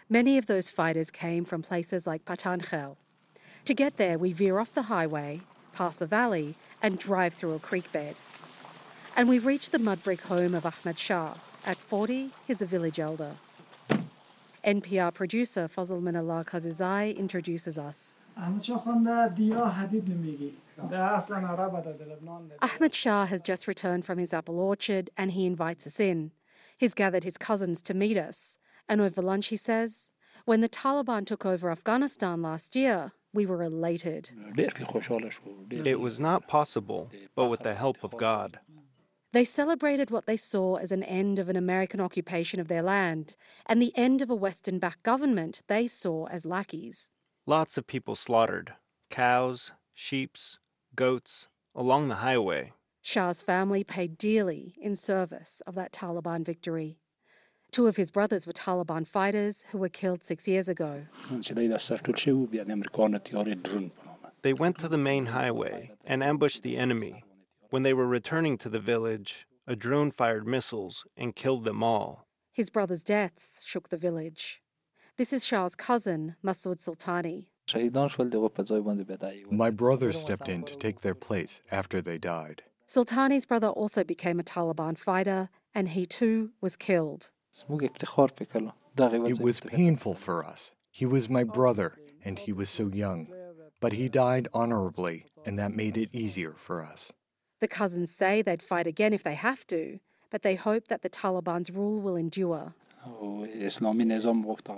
Many 0.09 0.37
of 0.37 0.45
those 0.45 0.69
fighters 0.69 1.11
came 1.11 1.45
from 1.45 1.61
places 1.61 2.07
like 2.07 2.25
Patankhel. 2.25 2.95
To 3.65 3.73
get 3.73 3.97
there, 3.97 4.17
we 4.17 4.33
veer 4.33 4.59
off 4.59 4.73
the 4.73 4.83
highway, 4.83 5.41
pass 5.73 6.01
a 6.01 6.05
valley, 6.05 6.55
and 6.81 6.97
drive 6.97 7.33
through 7.33 7.53
a 7.55 7.59
creek 7.59 7.91
bed. 7.91 8.15
And 9.15 9.27
we 9.27 9.39
reach 9.39 9.69
the 9.69 9.79
mud 9.79 10.03
brick 10.03 10.21
home 10.21 10.53
of 10.53 10.65
Ahmed 10.65 10.97
Shah, 10.97 11.35
at 11.67 11.75
40, 11.75 12.31
he's 12.47 12.61
a 12.61 12.65
village 12.65 12.99
elder. 12.99 13.31
NPR 14.65 15.13
producer 15.13 15.67
Fazl 15.67 16.01
Minallah 16.01 16.45
Qazizai 16.45 17.15
introduces 17.15 17.77
us. 17.77 18.19
Ahmed 18.37 18.63
Shah 22.95 23.25
has 23.25 23.41
just 23.41 23.67
returned 23.67 24.05
from 24.05 24.17
his 24.17 24.33
apple 24.33 24.59
orchard 24.59 25.09
and 25.17 25.31
he 25.31 25.45
invites 25.45 25.85
us 25.85 25.99
in. 25.99 26.31
He's 26.77 26.93
gathered 26.93 27.23
his 27.25 27.37
cousins 27.37 27.81
to 27.83 27.93
meet 27.93 28.17
us. 28.17 28.57
And 28.87 29.01
over 29.01 29.21
lunch, 29.21 29.47
he 29.47 29.57
says, 29.57 30.11
when 30.45 30.61
the 30.61 30.69
Taliban 30.69 31.25
took 31.25 31.45
over 31.45 31.69
Afghanistan 31.69 32.41
last 32.41 32.75
year, 32.75 33.11
we 33.33 33.45
were 33.45 33.61
elated. 33.61 34.29
It 34.57 35.99
was 35.99 36.19
not 36.19 36.47
possible, 36.47 37.11
but 37.35 37.45
with 37.45 37.61
the 37.61 37.75
help 37.75 38.03
of 38.03 38.15
God. 38.17 38.59
They 39.33 39.43
celebrated 39.43 40.09
what 40.09 40.25
they 40.25 40.37
saw 40.37 40.75
as 40.75 40.91
an 40.91 41.03
end 41.03 41.37
of 41.37 41.49
an 41.49 41.57
American 41.57 41.99
occupation 41.99 42.59
of 42.59 42.69
their 42.69 42.81
land 42.81 43.35
and 43.65 43.81
the 43.81 43.95
end 43.95 44.21
of 44.21 44.29
a 44.29 44.35
Western 44.35 44.79
backed 44.79 45.03
government 45.03 45.63
they 45.67 45.85
saw 45.87 46.27
as 46.27 46.45
lackeys. 46.45 47.11
Lots 47.45 47.77
of 47.77 47.87
people 47.87 48.15
slaughtered 48.15 48.73
cows, 49.09 49.71
sheep, 49.93 50.37
goats, 50.95 51.47
along 51.75 52.07
the 52.07 52.15
highway. 52.15 52.73
Shah's 53.01 53.41
family 53.41 53.83
paid 53.83 54.17
dearly 54.17 54.75
in 54.81 54.95
service 54.95 55.61
of 55.65 55.75
that 55.75 55.93
Taliban 55.93 56.45
victory. 56.45 56.99
Two 57.71 57.87
of 57.87 57.97
his 57.97 58.11
brothers 58.11 58.47
were 58.47 58.53
Taliban 58.53 59.07
fighters 59.07 59.65
who 59.71 59.77
were 59.77 59.89
killed 59.89 60.23
six 60.23 60.47
years 60.47 60.67
ago. 60.67 61.05
They 64.41 64.53
went 64.53 64.77
to 64.79 64.87
the 64.87 64.97
main 64.97 65.25
highway 65.27 65.91
and 66.05 66.23
ambushed 66.23 66.63
the 66.63 66.77
enemy 66.77 67.23
when 67.69 67.83
they 67.83 67.93
were 67.93 68.07
returning 68.07 68.57
to 68.59 68.69
the 68.69 68.79
village, 68.79 69.47
a 69.65 69.75
drone 69.75 70.11
fired 70.11 70.47
missiles 70.47 71.05
and 71.15 71.35
killed 71.35 71.65
them 71.65 71.83
all. 71.83 72.27
His 72.51 72.69
brother's 72.69 73.03
deaths 73.03 73.63
shook 73.65 73.89
the 73.89 73.97
village. 73.97 74.61
This 75.17 75.33
is 75.33 75.45
Shah's 75.45 75.75
cousin, 75.75 76.35
Masood 76.43 76.79
Sultani. 76.79 77.47
My 79.51 79.69
brother 79.69 80.11
stepped 80.13 80.47
in 80.47 80.63
to 80.63 80.75
take 80.75 81.01
their 81.01 81.15
place 81.15 81.61
after 81.69 82.01
they 82.01 82.17
died. 82.17 82.63
Sultani's 82.87 83.45
brother 83.45 83.67
also 83.67 84.03
became 84.03 84.39
a 84.39 84.43
Taliban 84.43 84.97
fighter, 84.97 85.49
and 85.75 85.89
he 85.89 86.05
too 86.05 86.51
was 86.61 86.77
killed. 86.77 87.31
It 88.99 89.39
was 89.39 89.59
painful 89.59 90.13
for 90.13 90.45
us. 90.45 90.71
He 90.91 91.05
was 91.05 91.29
my 91.29 91.43
brother, 91.43 91.97
and 92.23 92.39
he 92.39 92.53
was 92.53 92.69
so 92.69 92.87
young. 92.87 93.27
But 93.79 93.93
he 93.93 94.07
died 94.07 94.47
honorably, 94.53 95.25
and 95.45 95.59
that 95.59 95.75
made 95.75 95.97
it 95.97 96.09
easier 96.13 96.53
for 96.57 96.83
us. 96.83 97.11
The 97.59 97.67
cousins 97.67 98.11
say 98.11 98.41
they'd 98.41 98.61
fight 98.61 98.87
again 98.87 99.13
if 99.13 99.23
they 99.23 99.35
have 99.35 99.65
to, 99.67 99.99
but 100.29 100.43
they 100.43 100.55
hope 100.55 100.87
that 100.87 101.01
the 101.01 101.09
Taliban's 101.09 101.71
rule 101.71 101.99
will 101.99 102.15
endure. 102.15 102.75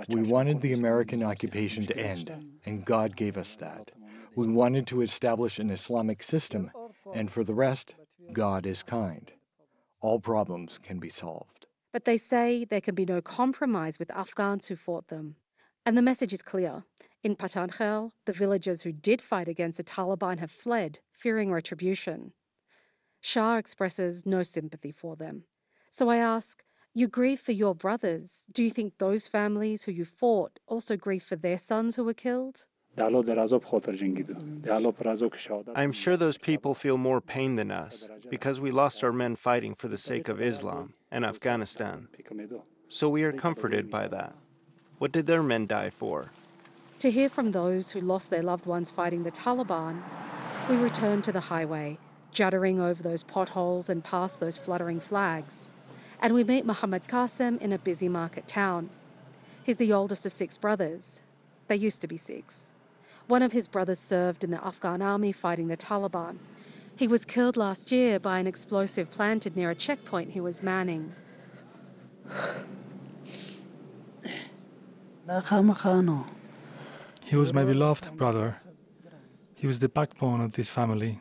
We 0.08 0.22
wanted 0.22 0.62
the 0.62 0.74
American 0.74 1.24
occupation 1.24 1.86
to 1.88 1.98
end, 1.98 2.32
and 2.66 2.86
God 2.86 3.16
gave 3.16 3.38
us 3.38 3.56
that. 3.58 3.92
We 4.36 4.48
wanted 4.48 4.88
to 4.88 5.02
establish 5.02 5.60
an 5.60 5.70
Islamic 5.70 6.24
system, 6.24 6.72
and 7.14 7.32
for 7.32 7.44
the 7.44 7.54
rest, 7.54 7.96
God 8.32 8.66
is 8.66 8.84
kind. 8.84 9.34
All 10.02 10.20
problems 10.20 10.80
can 10.82 11.00
be 11.00 11.10
solved. 11.10 11.66
But 11.92 12.06
they 12.06 12.18
say 12.18 12.64
there 12.64 12.82
can 12.82 12.96
be 12.96 13.06
no 13.06 13.22
compromise 13.22 13.98
with 13.98 14.12
Afghans 14.12 14.68
who 14.68 14.76
fought 14.76 15.08
them. 15.08 15.36
And 15.86 15.98
the 15.98 16.04
message 16.04 16.32
is 16.32 16.44
clear. 16.44 16.84
In 17.24 17.36
Patankhel, 17.36 18.12
the 18.26 18.32
villagers 18.32 18.84
who 18.84 18.92
did 18.92 19.22
fight 19.22 19.48
against 19.48 19.78
the 19.78 19.84
Taliban 19.84 20.38
have 20.38 20.52
fled, 20.52 21.00
fearing 21.12 21.52
retribution. 21.52 22.32
Shah 23.22 23.58
expresses 23.58 24.26
no 24.26 24.44
sympathy 24.44 24.92
for 24.92 25.16
them. 25.16 25.44
So 25.92 26.10
I 26.10 26.18
ask, 26.18 26.64
you 26.94 27.08
grieve 27.08 27.40
for 27.40 27.52
your 27.52 27.76
brothers. 27.76 28.46
Do 28.52 28.64
you 28.64 28.72
think 28.72 28.98
those 28.98 29.28
families 29.28 29.84
who 29.84 29.92
you 29.92 30.06
fought 30.06 30.60
also 30.68 30.96
grieve 30.98 31.24
for 31.24 31.36
their 31.36 31.58
sons 31.58 31.96
who 31.96 32.04
were 32.04 32.14
killed? 32.14 32.66
I'm 35.76 35.92
sure 35.92 36.18
those 36.18 36.38
people 36.38 36.74
feel 36.74 36.98
more 36.98 37.22
pain 37.22 37.56
than 37.56 37.72
us 37.72 38.08
because 38.30 38.60
we 38.60 38.72
lost 38.72 39.04
our 39.04 39.14
men 39.14 39.36
fighting 39.36 39.76
for 39.76 39.88
the 39.88 39.98
sake 39.98 40.28
of 40.28 40.42
Islam 40.42 40.94
and 41.12 41.24
Afghanistan. 41.24 42.08
So 42.90 43.08
we 43.08 43.24
are 43.24 43.32
comforted 43.32 43.90
by 43.90 44.08
that. 44.08 44.36
What 44.98 45.12
did 45.12 45.28
their 45.28 45.44
men 45.44 45.68
die 45.68 45.92
for? 45.92 46.32
To 47.00 47.12
hear 47.12 47.30
from 47.30 47.52
those 47.52 47.92
who 47.92 48.02
lost 48.02 48.32
their 48.32 48.44
loved 48.44 48.66
ones 48.66 48.92
fighting 48.92 49.24
the 49.24 49.32
Taliban, 49.32 50.02
we 50.70 50.76
return 50.76 51.22
to 51.22 51.32
the 51.32 51.40
highway 51.40 51.98
juddering 52.34 52.80
over 52.80 53.02
those 53.02 53.24
potholes 53.24 53.90
and 53.90 54.04
past 54.04 54.40
those 54.40 54.58
fluttering 54.58 55.00
flags. 55.00 55.72
And 56.22 56.34
we 56.34 56.44
meet 56.44 56.66
Muhammad 56.66 57.08
Qasim 57.08 57.62
in 57.62 57.72
a 57.72 57.78
busy 57.78 58.10
market 58.10 58.48
town. 58.48 58.90
He's 59.64 59.78
the 59.78 59.94
oldest 59.94 60.26
of 60.26 60.34
six 60.34 60.58
brothers. 60.58 61.22
They 61.68 61.76
used 61.76 62.02
to 62.02 62.08
be 62.08 62.18
six. 62.18 62.72
One 63.28 63.44
of 63.44 63.52
his 63.52 63.68
brothers 63.68 64.00
served 64.00 64.44
in 64.44 64.52
the 64.52 64.66
Afghan 64.66 65.02
army 65.02 65.32
fighting 65.32 65.68
the 65.68 65.78
Taliban. 65.78 66.38
He 66.96 67.08
was 67.08 67.24
killed 67.26 67.56
last 67.56 67.92
year 67.92 68.20
by 68.20 68.40
an 68.40 68.48
explosive 68.48 69.12
planted 69.12 69.56
near 69.56 69.70
a 69.70 69.76
checkpoint 69.76 70.32
he 70.32 70.42
was 70.42 70.64
manning. 70.64 71.14
He 77.24 77.36
was 77.36 77.54
my 77.54 77.64
beloved 77.64 78.18
brother. 78.18 78.58
He 79.54 79.68
was 79.68 79.78
the 79.78 79.88
backbone 79.88 80.42
of 80.42 80.54
this 80.54 80.70
family. 80.70 81.20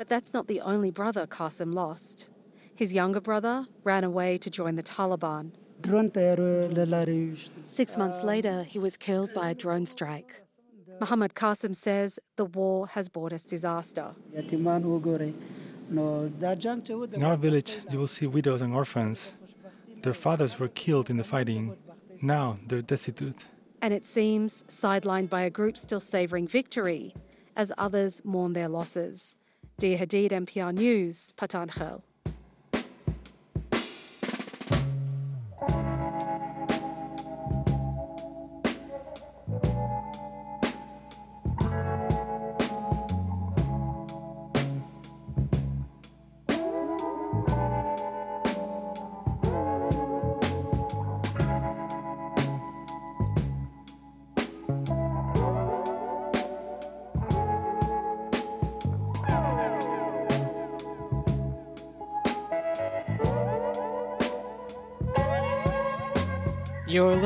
But 0.00 0.08
that's 0.08 0.32
not 0.32 0.46
the 0.46 0.62
only 0.62 0.90
brother 0.90 1.26
Qasim 1.26 1.74
lost. 1.74 2.30
His 2.74 2.94
younger 2.94 3.20
brother 3.20 3.66
ran 3.84 4.02
away 4.02 4.38
to 4.38 4.48
join 4.48 4.76
the 4.76 4.82
Taliban. 4.82 5.52
Six 7.64 7.98
months 7.98 8.22
later, 8.22 8.62
he 8.64 8.78
was 8.78 8.96
killed 8.96 9.34
by 9.34 9.50
a 9.50 9.54
drone 9.54 9.84
strike. 9.84 10.40
Muhammad 11.00 11.34
Qasim 11.34 11.76
says 11.76 12.18
the 12.36 12.46
war 12.46 12.86
has 12.86 13.10
brought 13.10 13.34
us 13.34 13.42
disaster. 13.42 14.14
In 14.32 14.66
our 17.22 17.36
village, 17.36 17.78
you 17.90 17.98
will 17.98 18.06
see 18.06 18.26
widows 18.26 18.62
and 18.62 18.72
orphans. 18.72 19.34
Their 20.02 20.14
fathers 20.14 20.58
were 20.58 20.68
killed 20.68 21.10
in 21.10 21.18
the 21.18 21.24
fighting. 21.24 21.76
Now 22.22 22.58
they're 22.66 22.80
destitute. 22.80 23.44
And 23.82 23.92
it 23.92 24.06
seems 24.06 24.64
sidelined 24.66 25.28
by 25.28 25.42
a 25.42 25.50
group 25.50 25.76
still 25.76 26.00
savouring 26.00 26.48
victory 26.48 27.14
as 27.54 27.70
others 27.76 28.22
mourn 28.24 28.54
their 28.54 28.68
losses. 28.70 29.36
Dia 29.80 29.96
Hadid, 29.96 30.30
NPR 30.30 30.74
News, 30.74 31.32
Patankhel. 31.38 32.02
You're 32.02 32.09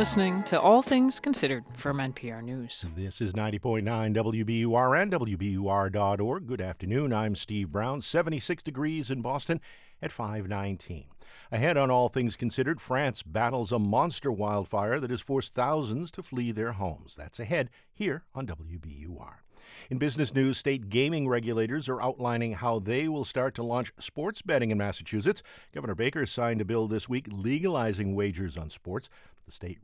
listening 0.04 0.42
to 0.42 0.60
All 0.60 0.82
Things 0.82 1.18
Considered 1.18 1.64
from 1.78 1.96
NPR 1.96 2.42
News. 2.42 2.84
This 2.94 3.22
is 3.22 3.32
90.9 3.32 3.82
WBUR 4.14 5.00
and 5.00 5.10
WBUR.org. 5.10 6.46
Good 6.46 6.60
afternoon. 6.60 7.14
I'm 7.14 7.34
Steve 7.34 7.72
Brown. 7.72 8.02
76 8.02 8.62
degrees 8.62 9.10
in 9.10 9.22
Boston 9.22 9.62
at 10.02 10.12
519. 10.12 11.06
Ahead 11.50 11.78
on 11.78 11.90
All 11.90 12.10
Things 12.10 12.36
Considered, 12.36 12.82
France 12.82 13.22
battles 13.22 13.72
a 13.72 13.78
monster 13.78 14.30
wildfire 14.30 15.00
that 15.00 15.08
has 15.08 15.22
forced 15.22 15.54
thousands 15.54 16.10
to 16.10 16.22
flee 16.22 16.52
their 16.52 16.72
homes. 16.72 17.16
That's 17.16 17.40
ahead 17.40 17.70
here 17.94 18.24
on 18.34 18.46
WBUR. 18.46 19.43
In 19.90 19.98
business 19.98 20.32
news, 20.32 20.56
state 20.56 20.88
gaming 20.88 21.28
regulators 21.28 21.90
are 21.90 22.00
outlining 22.00 22.52
how 22.52 22.78
they 22.78 23.06
will 23.06 23.24
start 23.24 23.54
to 23.56 23.62
launch 23.62 23.92
sports 23.98 24.40
betting 24.40 24.70
in 24.70 24.78
Massachusetts. 24.78 25.42
Governor 25.74 25.94
Baker 25.94 26.24
signed 26.24 26.62
a 26.62 26.64
bill 26.64 26.88
this 26.88 27.06
week 27.06 27.26
legalizing 27.30 28.14
wagers 28.14 28.56
on 28.56 28.70
sports. 28.70 29.10
The 29.44 29.52
State 29.52 29.78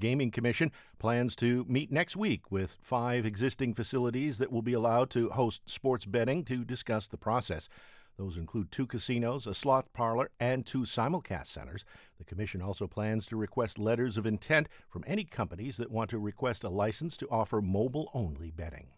Gaming 0.00 0.32
Commission 0.32 0.72
plans 0.98 1.36
to 1.36 1.64
meet 1.68 1.92
next 1.92 2.16
week 2.16 2.50
with 2.50 2.76
five 2.82 3.24
existing 3.24 3.74
facilities 3.74 4.38
that 4.38 4.50
will 4.50 4.62
be 4.62 4.72
allowed 4.72 5.10
to 5.10 5.30
host 5.30 5.62
sports 5.70 6.06
betting 6.06 6.44
to 6.46 6.64
discuss 6.64 7.06
the 7.06 7.16
process. 7.16 7.68
Those 8.16 8.36
include 8.36 8.72
two 8.72 8.88
casinos, 8.88 9.46
a 9.46 9.54
slot 9.54 9.86
parlor, 9.92 10.32
and 10.40 10.66
two 10.66 10.80
simulcast 10.80 11.46
centers. 11.46 11.84
The 12.18 12.24
Commission 12.24 12.60
also 12.62 12.88
plans 12.88 13.28
to 13.28 13.36
request 13.36 13.78
letters 13.78 14.16
of 14.16 14.26
intent 14.26 14.68
from 14.88 15.04
any 15.06 15.22
companies 15.22 15.76
that 15.76 15.92
want 15.92 16.10
to 16.10 16.18
request 16.18 16.64
a 16.64 16.68
license 16.68 17.16
to 17.18 17.28
offer 17.30 17.62
mobile 17.62 18.10
only 18.12 18.50
betting. 18.50 18.88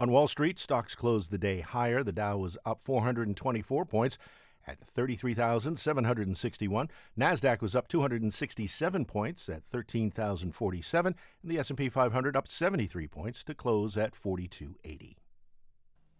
On 0.00 0.12
Wall 0.12 0.28
Street, 0.28 0.60
stocks 0.60 0.94
closed 0.94 1.32
the 1.32 1.38
day 1.38 1.60
higher. 1.60 2.04
The 2.04 2.12
Dow 2.12 2.36
was 2.38 2.56
up 2.64 2.82
424 2.84 3.84
points 3.84 4.16
at 4.64 4.78
33,761. 4.94 6.88
Nasdaq 7.18 7.60
was 7.60 7.74
up 7.74 7.88
267 7.88 9.04
points 9.06 9.48
at 9.48 9.64
13,047, 9.72 11.16
and 11.42 11.50
the 11.50 11.58
S&P 11.58 11.88
500 11.88 12.36
up 12.36 12.46
73 12.46 13.08
points 13.08 13.42
to 13.42 13.54
close 13.54 13.96
at 13.96 14.14
4280. 14.14 15.16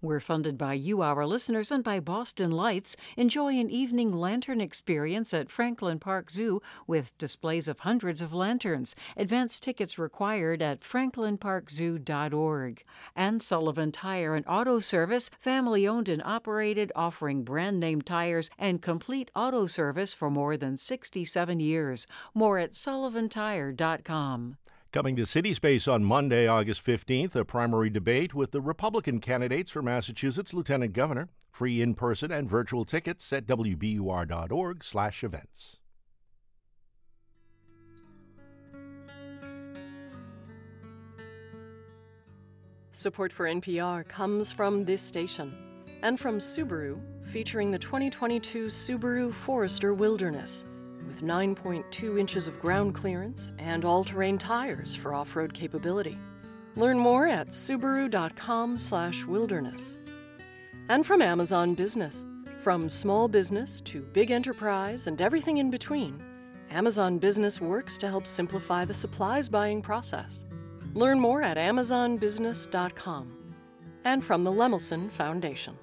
We're 0.00 0.20
funded 0.20 0.56
by 0.56 0.74
you, 0.74 1.02
our 1.02 1.26
listeners, 1.26 1.72
and 1.72 1.82
by 1.82 1.98
Boston 1.98 2.52
Lights. 2.52 2.94
Enjoy 3.16 3.58
an 3.58 3.68
evening 3.68 4.12
lantern 4.12 4.60
experience 4.60 5.34
at 5.34 5.50
Franklin 5.50 5.98
Park 5.98 6.30
Zoo 6.30 6.62
with 6.86 7.18
displays 7.18 7.66
of 7.66 7.80
hundreds 7.80 8.22
of 8.22 8.32
lanterns. 8.32 8.94
Advance 9.16 9.58
tickets 9.58 9.98
required 9.98 10.62
at 10.62 10.82
franklinparkzoo.org. 10.82 12.82
And 13.16 13.42
Sullivan 13.42 13.90
Tire 13.90 14.36
and 14.36 14.46
Auto 14.46 14.78
Service, 14.78 15.32
family 15.40 15.88
owned 15.88 16.08
and 16.08 16.22
operated, 16.24 16.92
offering 16.94 17.42
brand 17.42 17.80
name 17.80 18.00
tires 18.00 18.50
and 18.56 18.80
complete 18.80 19.32
auto 19.34 19.66
service 19.66 20.14
for 20.14 20.30
more 20.30 20.56
than 20.56 20.76
67 20.76 21.58
years. 21.58 22.06
More 22.34 22.60
at 22.60 22.74
sullivantire.com. 22.74 24.58
Coming 24.90 25.16
to 25.16 25.24
CitySpace 25.24 25.92
on 25.92 26.02
Monday, 26.02 26.46
August 26.46 26.82
15th, 26.82 27.36
a 27.36 27.44
primary 27.44 27.90
debate 27.90 28.32
with 28.32 28.52
the 28.52 28.62
Republican 28.62 29.20
candidates 29.20 29.70
for 29.70 29.82
Massachusetts 29.82 30.54
Lieutenant 30.54 30.94
Governor. 30.94 31.28
Free 31.50 31.82
in-person 31.82 32.32
and 32.32 32.48
virtual 32.48 32.86
tickets 32.86 33.30
at 33.30 33.46
wbur.org/events. 33.46 35.76
Support 42.92 43.34
for 43.34 43.46
NPR 43.46 44.08
comes 44.08 44.50
from 44.50 44.86
this 44.86 45.02
station 45.02 45.54
and 46.02 46.18
from 46.18 46.38
Subaru, 46.38 46.98
featuring 47.26 47.70
the 47.70 47.78
2022 47.78 48.68
Subaru 48.68 49.34
Forester 49.34 49.92
Wilderness 49.92 50.64
with 51.18 51.28
9.2 51.28 52.20
inches 52.20 52.46
of 52.46 52.60
ground 52.60 52.94
clearance 52.94 53.50
and 53.58 53.84
all-terrain 53.84 54.38
tires 54.38 54.94
for 54.94 55.12
off-road 55.14 55.52
capability. 55.52 56.16
Learn 56.76 56.96
more 56.98 57.26
at 57.26 57.48
subaru.com/wilderness. 57.48 59.98
And 60.88 61.04
from 61.04 61.20
Amazon 61.20 61.74
Business, 61.74 62.24
from 62.62 62.88
small 62.88 63.26
business 63.28 63.80
to 63.82 64.02
big 64.02 64.30
enterprise 64.30 65.08
and 65.08 65.20
everything 65.20 65.58
in 65.58 65.70
between, 65.70 66.22
Amazon 66.70 67.18
Business 67.18 67.60
works 67.60 67.98
to 67.98 68.08
help 68.08 68.24
simplify 68.24 68.84
the 68.84 68.94
supplies 68.94 69.48
buying 69.48 69.82
process. 69.82 70.46
Learn 70.94 71.18
more 71.18 71.42
at 71.42 71.56
amazonbusiness.com. 71.56 73.34
And 74.04 74.24
from 74.24 74.44
the 74.44 74.52
Lemelson 74.52 75.10
Foundation. 75.10 75.76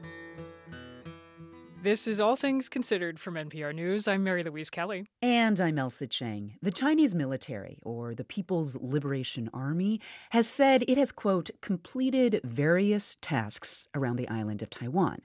This 1.85 2.07
is 2.07 2.19
All 2.19 2.35
Things 2.35 2.67
Considered 2.67 3.19
from 3.19 3.35
NPR 3.35 3.71
News. 3.71 4.07
I'm 4.07 4.23
Mary 4.23 4.41
Louise 4.41 4.71
Kelly. 4.71 5.05
And 5.21 5.59
I'm 5.59 5.77
Ailsa 5.77 6.09
Chang. 6.09 6.55
The 6.59 6.71
Chinese 6.71 7.13
military, 7.13 7.77
or 7.83 8.15
the 8.15 8.23
People's 8.23 8.75
Liberation 8.81 9.51
Army, 9.53 10.01
has 10.31 10.47
said 10.47 10.83
it 10.87 10.97
has, 10.97 11.11
quote, 11.11 11.51
completed 11.61 12.41
various 12.43 13.17
tasks 13.21 13.87
around 13.93 14.15
the 14.15 14.27
island 14.29 14.63
of 14.63 14.71
Taiwan. 14.71 15.19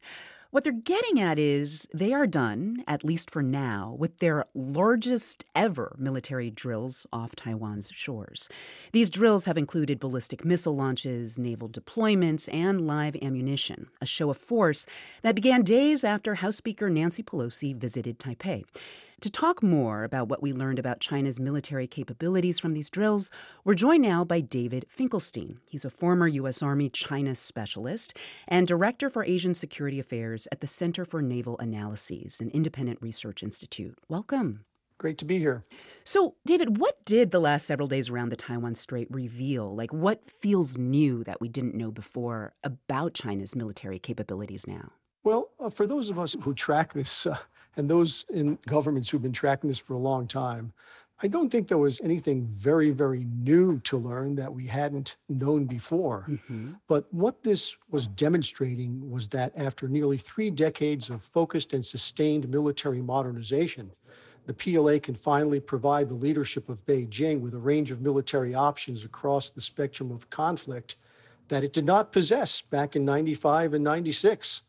What 0.50 0.64
they're 0.64 0.72
getting 0.72 1.20
at 1.20 1.38
is 1.38 1.88
they 1.94 2.12
are 2.12 2.26
done, 2.26 2.82
at 2.88 3.04
least 3.04 3.30
for 3.30 3.40
now, 3.40 3.94
with 3.96 4.18
their 4.18 4.46
largest 4.52 5.44
ever 5.54 5.94
military 5.96 6.50
drills 6.50 7.06
off 7.12 7.36
Taiwan's 7.36 7.92
shores. 7.94 8.48
These 8.90 9.10
drills 9.10 9.44
have 9.44 9.56
included 9.56 10.00
ballistic 10.00 10.44
missile 10.44 10.74
launches, 10.74 11.38
naval 11.38 11.68
deployments, 11.68 12.52
and 12.52 12.84
live 12.84 13.14
ammunition, 13.22 13.90
a 14.02 14.06
show 14.06 14.28
of 14.28 14.38
force 14.38 14.86
that 15.22 15.36
began 15.36 15.62
days 15.62 16.02
after 16.02 16.34
House 16.34 16.56
Speaker 16.56 16.90
Nancy 16.90 17.22
Pelosi 17.22 17.72
visited 17.72 18.18
Taipei. 18.18 18.64
To 19.20 19.30
talk 19.30 19.62
more 19.62 20.02
about 20.02 20.28
what 20.28 20.40
we 20.40 20.54
learned 20.54 20.78
about 20.78 21.00
China's 21.00 21.38
military 21.38 21.86
capabilities 21.86 22.58
from 22.58 22.72
these 22.72 22.88
drills, 22.88 23.30
we're 23.64 23.74
joined 23.74 24.02
now 24.02 24.24
by 24.24 24.40
David 24.40 24.86
Finkelstein. 24.88 25.58
He's 25.68 25.84
a 25.84 25.90
former 25.90 26.26
U.S. 26.26 26.62
Army 26.62 26.88
China 26.88 27.34
specialist 27.34 28.16
and 28.48 28.66
director 28.66 29.10
for 29.10 29.22
Asian 29.22 29.52
security 29.52 30.00
affairs 30.00 30.48
at 30.50 30.62
the 30.62 30.66
Center 30.66 31.04
for 31.04 31.20
Naval 31.20 31.58
Analyses, 31.58 32.40
an 32.40 32.48
independent 32.52 32.98
research 33.02 33.42
institute. 33.42 33.98
Welcome. 34.08 34.64
Great 34.96 35.18
to 35.18 35.26
be 35.26 35.38
here. 35.38 35.66
So, 36.02 36.36
David, 36.46 36.78
what 36.78 37.04
did 37.04 37.30
the 37.30 37.40
last 37.40 37.66
several 37.66 37.88
days 37.88 38.08
around 38.08 38.30
the 38.30 38.36
Taiwan 38.36 38.74
Strait 38.74 39.08
reveal? 39.10 39.76
Like, 39.76 39.92
what 39.92 40.24
feels 40.30 40.78
new 40.78 41.24
that 41.24 41.42
we 41.42 41.48
didn't 41.50 41.74
know 41.74 41.90
before 41.90 42.54
about 42.64 43.12
China's 43.12 43.54
military 43.54 43.98
capabilities 43.98 44.66
now? 44.66 44.92
Well, 45.24 45.50
uh, 45.60 45.68
for 45.68 45.86
those 45.86 46.08
of 46.08 46.18
us 46.18 46.34
who 46.40 46.54
track 46.54 46.94
this 46.94 47.26
uh, 47.26 47.36
and 47.76 47.88
those 47.88 48.24
in 48.30 48.58
governments 48.66 49.08
who've 49.08 49.22
been 49.22 49.32
tracking 49.32 49.68
this 49.68 49.78
for 49.78 49.94
a 49.94 49.98
long 49.98 50.26
time, 50.26 50.72
I 51.22 51.28
don't 51.28 51.50
think 51.50 51.68
there 51.68 51.78
was 51.78 52.00
anything 52.00 52.46
very, 52.56 52.90
very 52.90 53.24
new 53.24 53.78
to 53.80 53.98
learn 53.98 54.34
that 54.36 54.52
we 54.52 54.66
hadn't 54.66 55.16
known 55.28 55.66
before. 55.66 56.24
Mm-hmm. 56.28 56.72
But 56.88 57.12
what 57.12 57.42
this 57.42 57.76
was 57.90 58.06
demonstrating 58.06 59.10
was 59.10 59.28
that 59.28 59.52
after 59.54 59.86
nearly 59.86 60.16
three 60.16 60.50
decades 60.50 61.10
of 61.10 61.22
focused 61.22 61.74
and 61.74 61.84
sustained 61.84 62.48
military 62.48 63.02
modernization, 63.02 63.90
the 64.46 64.54
PLA 64.54 64.98
can 64.98 65.14
finally 65.14 65.60
provide 65.60 66.08
the 66.08 66.14
leadership 66.14 66.70
of 66.70 66.84
Beijing 66.86 67.40
with 67.40 67.52
a 67.54 67.58
range 67.58 67.90
of 67.90 68.00
military 68.00 68.54
options 68.54 69.04
across 69.04 69.50
the 69.50 69.60
spectrum 69.60 70.10
of 70.10 70.30
conflict 70.30 70.96
that 71.48 71.64
it 71.64 71.74
did 71.74 71.84
not 71.84 72.12
possess 72.12 72.62
back 72.62 72.96
in 72.96 73.04
95 73.04 73.74
and 73.74 73.84
96. 73.84 74.62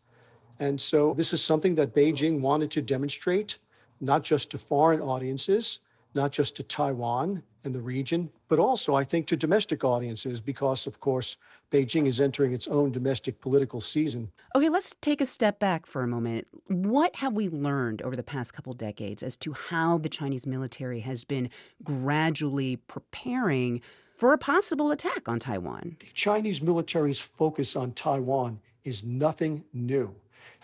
And 0.61 0.79
so 0.79 1.15
this 1.15 1.33
is 1.33 1.43
something 1.43 1.73
that 1.75 1.95
Beijing 1.95 2.39
wanted 2.39 2.69
to 2.71 2.83
demonstrate, 2.83 3.57
not 3.99 4.23
just 4.23 4.51
to 4.51 4.59
foreign 4.59 5.01
audiences, 5.01 5.79
not 6.13 6.31
just 6.31 6.55
to 6.57 6.63
Taiwan 6.63 7.41
and 7.63 7.73
the 7.73 7.81
region, 7.81 8.29
but 8.47 8.59
also, 8.59 8.93
I 8.93 9.03
think, 9.03 9.25
to 9.27 9.35
domestic 9.35 9.83
audiences, 9.83 10.39
because, 10.39 10.85
of 10.85 10.99
course, 10.99 11.38
Beijing 11.71 12.05
is 12.05 12.19
entering 12.19 12.53
its 12.53 12.67
own 12.67 12.91
domestic 12.91 13.41
political 13.41 13.81
season. 13.81 14.31
Okay, 14.55 14.69
let's 14.69 14.95
take 15.01 15.19
a 15.19 15.25
step 15.25 15.57
back 15.57 15.88
for 15.88 16.03
a 16.03 16.07
moment. 16.07 16.47
What 16.67 17.15
have 17.15 17.33
we 17.33 17.49
learned 17.49 18.03
over 18.03 18.15
the 18.15 18.21
past 18.21 18.53
couple 18.53 18.73
decades 18.73 19.23
as 19.23 19.35
to 19.38 19.53
how 19.53 19.97
the 19.97 20.09
Chinese 20.09 20.45
military 20.45 20.99
has 20.99 21.23
been 21.23 21.49
gradually 21.83 22.75
preparing 22.75 23.81
for 24.15 24.31
a 24.31 24.38
possible 24.38 24.91
attack 24.91 25.27
on 25.27 25.39
Taiwan? 25.39 25.97
The 25.99 26.07
Chinese 26.13 26.61
military's 26.61 27.19
focus 27.19 27.75
on 27.75 27.93
Taiwan 27.93 28.59
is 28.83 29.03
nothing 29.03 29.63
new. 29.73 30.13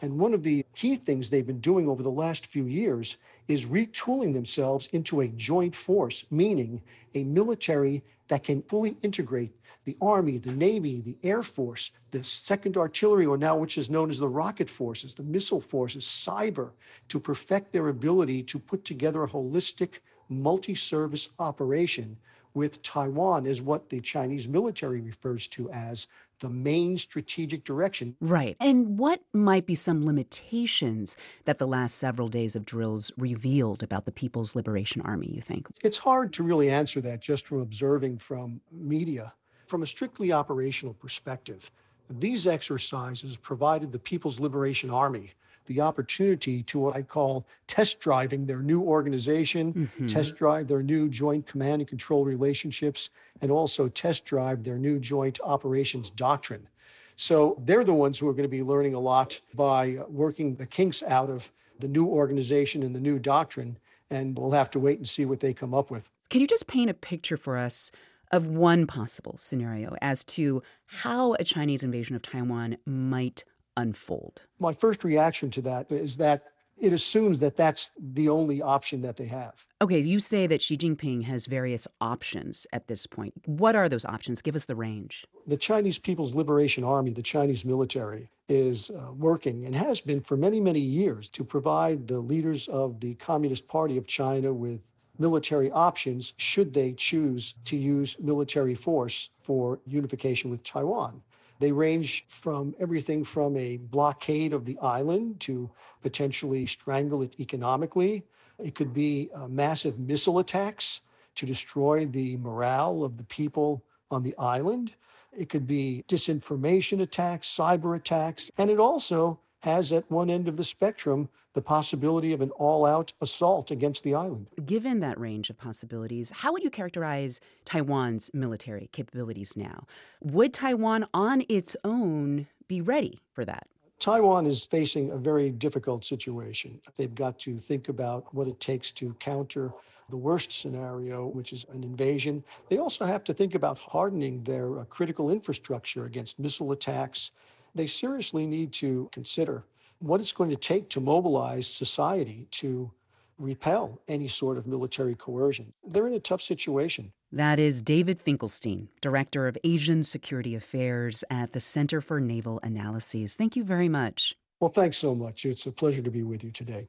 And 0.02 0.20
one 0.20 0.34
of 0.34 0.44
the 0.44 0.66
key 0.76 0.95
things 0.95 1.30
they've 1.30 1.45
been 1.45 1.60
doing 1.60 1.88
over 1.88 2.04
the 2.04 2.12
last 2.12 2.48
few 2.48 2.66
years 2.66 3.18
is 3.48 3.66
retooling 3.66 4.34
themselves 4.34 4.90
into 4.91 5.22
a 5.22 5.28
joint 5.30 5.76
force, 5.76 6.26
meaning 6.32 6.82
a 7.16 7.24
military 7.24 8.04
that 8.28 8.44
can 8.44 8.62
fully 8.64 8.98
integrate 9.02 9.54
the 9.86 9.98
Army, 10.02 10.38
the 10.38 10.52
Navy, 10.52 10.99
the 11.02 11.18
Air 11.24 11.41
Force, 11.41 11.91
the 12.12 12.24
Second 12.24 12.76
Artillery, 12.76 13.26
or 13.26 13.38
now 13.38 13.56
which 13.56 13.78
is 13.78 13.90
known 13.90 14.10
as 14.10 14.20
the 14.20 14.28
rocket 14.28 14.70
forces, 14.70 15.16
the 15.16 15.24
missile 15.24 15.62
forces, 15.62 16.04
cyber, 16.04 16.72
to 17.08 17.20
perfect 17.20 17.72
their 17.72 17.88
ability 17.88 18.44
to 18.44 18.60
put 18.60 18.84
together 18.84 19.24
a 19.24 19.30
holistic 19.30 19.99
multi 20.30 20.76
service 20.76 21.30
operation 21.40 22.18
with 22.54 22.82
Taiwan 22.82 23.45
is 23.45 23.62
what 23.62 23.88
the 23.88 24.02
Chinese 24.02 24.48
military 24.48 24.99
refers 24.99 25.48
to 25.48 25.70
as 25.70 26.08
the 26.40 26.50
main 26.50 26.98
strategic 26.98 27.64
direction. 27.64 28.16
Right. 28.22 28.56
And 28.60 28.98
what 28.98 29.22
might 29.34 29.66
be 29.66 29.76
some 29.76 30.06
limitations 30.06 31.16
that 31.46 31.58
the 31.58 31.68
last 31.68 31.96
several 31.98 32.28
days 32.28 32.56
of 32.56 32.66
drills 32.66 33.12
revealed 33.18 33.84
about 33.84 34.06
the 34.06 34.12
People's 34.12 34.56
Liberation 34.56 35.02
Army, 35.02 35.32
you 35.34 35.42
think? 35.42 35.68
It's 35.84 35.98
hard 35.98 36.34
to 36.34 36.44
really 36.44 36.70
answer 36.70 37.02
that 37.02 37.22
just 37.22 37.48
from 37.48 37.62
observing 37.62 38.20
from 38.20 38.62
media. 38.72 39.34
From 39.68 39.84
a 39.84 39.88
strictly 39.88 40.32
operational 40.32 40.94
perspective, 40.94 41.70
these 42.10 42.48
exercises 42.48 43.36
provided 43.36 43.92
the 43.92 44.00
People's 44.00 44.40
Liberation 44.40 44.90
Army 44.90 45.34
the 45.68 45.81
opportunity 45.81 46.64
to 46.64 46.80
what 46.80 46.95
I 46.95 47.02
call 47.03 47.45
test 47.68 47.99
driving 47.99 48.45
their 48.45 48.60
new 48.60 48.81
organization, 48.81 49.73
mm-hmm. 49.73 50.07
test 50.07 50.35
drive 50.35 50.68
their 50.68 50.81
new 50.81 51.07
joint 51.07 51.45
command 51.45 51.81
and 51.81 51.88
control 51.88 52.26
relationships, 52.26 53.11
and 53.41 53.52
also 53.52 53.88
test 53.89 54.26
drive 54.26 54.64
their 54.64 54.77
new 54.77 54.99
joint 54.99 55.39
operations 55.44 56.10
doctrine. 56.10 56.68
So 57.15 57.60
they're 57.65 57.84
the 57.84 57.94
ones 57.94 58.19
who 58.19 58.27
are 58.27 58.34
going 58.34 58.44
to 58.44 58.49
be 58.49 58.64
learning 58.64 58.94
a 58.94 58.99
lot 58.99 59.39
by 59.56 59.99
working 60.07 60.56
the 60.56 60.65
kinks 60.65 61.03
out 61.03 61.30
of 61.30 61.52
the 61.80 61.88
new 61.88 62.06
organization 62.06 62.84
and 62.84 62.95
the 62.95 62.99
new 62.99 63.19
doctrine. 63.19 63.77
And 64.10 64.38
we'll 64.38 64.52
have 64.52 64.69
to 64.72 64.80
wait 64.80 64.98
and 64.98 65.07
see 65.07 65.26
what 65.26 65.39
they 65.39 65.53
come 65.53 65.73
up 65.73 65.91
with. 65.91 66.10
Can 66.30 66.41
you 66.41 66.48
just 66.48 66.68
paint 66.68 66.89
a 66.89 66.94
picture 66.94 67.38
for 67.38 67.57
us 67.57 67.91
of 68.31 68.45
one 68.45 68.85
possible 68.88 69.35
scenario 69.38 69.95
as 70.02 70.23
to 70.23 70.61
how 70.85 71.34
a 71.34 71.44
Chinese 71.44 71.84
invasion 71.84 72.15
of 72.15 72.22
Taiwan 72.22 72.77
might 72.85 73.44
unfold? 73.78 74.41
My 74.60 74.74
first 74.74 75.06
reaction 75.06 75.49
to 75.52 75.62
that 75.62 75.90
is 75.91 76.18
that 76.18 76.44
it 76.80 76.94
assumes 76.94 77.40
that 77.40 77.58
that's 77.58 77.91
the 77.98 78.30
only 78.30 78.62
option 78.62 79.02
that 79.02 79.16
they 79.18 79.26
have. 79.26 79.66
Okay, 79.82 79.99
you 79.99 80.20
say 80.20 80.45
that 80.48 80.62
Xi 80.62 80.78
Jinping 80.78 81.24
has 81.24 81.45
various 81.45 81.88
options 82.02 82.68
at 82.72 82.88
this 82.88 83.08
point. 83.08 83.34
What 83.45 83.76
are 83.76 83.90
those 83.90 84.06
options? 84.06 84.41
Give 84.41 84.56
us 84.56 84.66
the 84.66 84.76
range. 84.76 85.26
The 85.48 85.58
Chinese 85.58 85.98
People's 85.98 86.36
Liberation 86.36 86.84
Army, 86.84 87.12
the 87.12 87.24
Chinese 87.24 87.66
military, 87.66 88.30
is 88.48 88.91
uh, 88.91 89.12
working 89.14 89.66
and 89.66 89.76
has 89.76 89.99
been 90.02 90.22
for 90.22 90.38
many, 90.38 90.60
many 90.60 90.80
years 90.80 91.30
to 91.32 91.44
provide 91.44 92.08
the 92.08 92.20
leaders 92.20 92.68
of 92.68 92.99
the 92.99 93.16
Communist 93.16 93.68
Party 93.68 93.98
of 93.98 94.06
China 94.06 94.54
with 94.54 94.80
military 95.20 95.72
options 95.72 96.34
should 96.38 96.74
they 96.74 96.94
choose 96.94 97.56
to 97.66 97.76
use 97.76 98.18
military 98.20 98.76
force 98.76 99.32
for 99.41 99.80
unification 99.88 100.52
with 100.52 100.64
Taiwan. 100.64 101.22
They 101.60 101.72
range 101.72 102.26
from 102.28 102.76
everything 102.80 103.24
from 103.24 103.58
a 103.58 103.78
blockade 103.78 104.54
of 104.54 104.66
the 104.66 104.78
island 104.80 105.40
to 105.42 105.70
potentially 106.02 106.66
strangle 106.66 107.24
it 107.24 107.40
economically. 107.40 108.24
It 108.60 108.76
could 108.76 108.94
be 108.94 109.30
uh, 109.34 109.48
massive 109.48 110.00
missile 110.00 110.40
attacks 110.40 111.02
to 111.36 111.46
destroy 111.46 112.06
the 112.06 112.38
morale 112.38 113.04
of 113.04 113.18
the 113.18 113.24
people 113.26 113.84
on 114.12 114.24
the 114.24 114.36
island. 114.38 114.94
It 115.32 115.50
could 115.50 115.68
be 115.68 116.04
disinformation 116.08 117.02
attacks, 117.02 117.48
cyber 117.48 117.96
attacks, 117.96 118.50
and 118.58 118.70
it 118.70 118.80
also 118.80 119.40
has 119.60 119.92
at 119.92 120.10
one 120.12 120.30
end 120.30 120.48
of 120.48 120.58
the 120.58 120.64
spectrum 120.64 121.30
the 121.54 121.62
possibility 121.62 122.34
of 122.34 122.42
an 122.42 122.52
all 122.52 122.86
out 122.86 123.12
assault 123.22 123.72
against 123.72 124.04
the 124.04 124.14
island. 124.14 124.48
Given 124.66 125.00
that 125.00 125.20
range 125.20 125.50
of 125.50 125.58
possibilities, 125.58 126.30
how 126.30 126.52
would 126.54 126.64
you 126.64 126.70
characterize 126.70 127.42
Taiwan's 127.66 128.30
military 128.34 128.90
capabilities 128.92 129.58
now? 129.58 129.88
Would 130.22 130.54
Taiwan 130.54 131.08
on 131.14 131.44
its 131.50 131.76
own 131.84 132.48
be 132.68 132.82
ready 132.82 133.22
for 133.34 133.44
that? 133.46 133.68
Taiwan 134.00 134.46
is 134.46 134.64
facing 134.66 135.10
a 135.10 135.18
very 135.18 135.50
difficult 135.50 136.06
situation. 136.06 136.80
They've 136.96 137.16
got 137.16 137.40
to 137.40 137.58
think 137.58 137.90
about 137.90 138.32
what 138.36 138.48
it 138.48 138.60
takes 138.60 138.92
to 138.92 139.16
counter 139.16 139.72
the 140.10 140.18
worst 140.18 140.52
scenario, 140.52 141.28
which 141.28 141.52
is 141.52 141.66
an 141.74 141.84
invasion. 141.84 142.44
They 142.70 142.78
also 142.78 143.06
have 143.06 143.24
to 143.26 143.34
think 143.34 143.56
about 143.56 143.78
hardening 143.78 144.44
their 144.44 144.80
uh, 144.80 144.86
critical 144.86 145.32
infrastructure 145.32 146.06
against 146.06 146.40
missile 146.40 146.72
attacks 146.72 147.32
they 147.78 147.88
seriously 147.88 148.45
need 148.45 148.72
to 148.74 149.10
consider 149.12 149.64
what 149.99 150.22
it's 150.22 150.32
going 150.32 150.49
to 150.49 150.56
take 150.56 150.90
to 150.90 150.99
mobilize 150.99 151.68
society 151.68 152.48
to 152.52 152.91
repel 153.38 154.02
any 154.08 154.28
sort 154.28 154.58
of 154.58 154.68
military 154.68 155.16
coercion. 155.16 155.72
They're 155.86 156.08
in 156.08 156.14
a 156.14 156.20
tough 156.20 156.41
situation. 156.41 157.12
That 157.32 157.60
is 157.60 157.82
David 157.82 158.22
Finkelstein, 158.22 158.90
Director 159.02 159.48
of 159.48 159.58
Asian 159.64 160.04
Security 160.04 160.56
Affairs 160.56 161.24
at 161.30 161.54
the 161.54 161.60
Center 161.60 162.02
for 162.02 162.20
Naval 162.20 162.60
Analyses. 162.64 163.36
Thank 163.36 163.56
you 163.56 163.64
very 163.64 163.90
much. 163.90 164.36
Well, 164.60 164.72
thanks 164.72 164.98
so 164.98 165.14
much. 165.14 165.45
It's 165.45 165.68
a 165.68 165.72
pleasure 165.72 166.02
to 166.02 166.10
be 166.10 166.24
with 166.24 166.44
you 166.44 166.52
today 166.52 166.88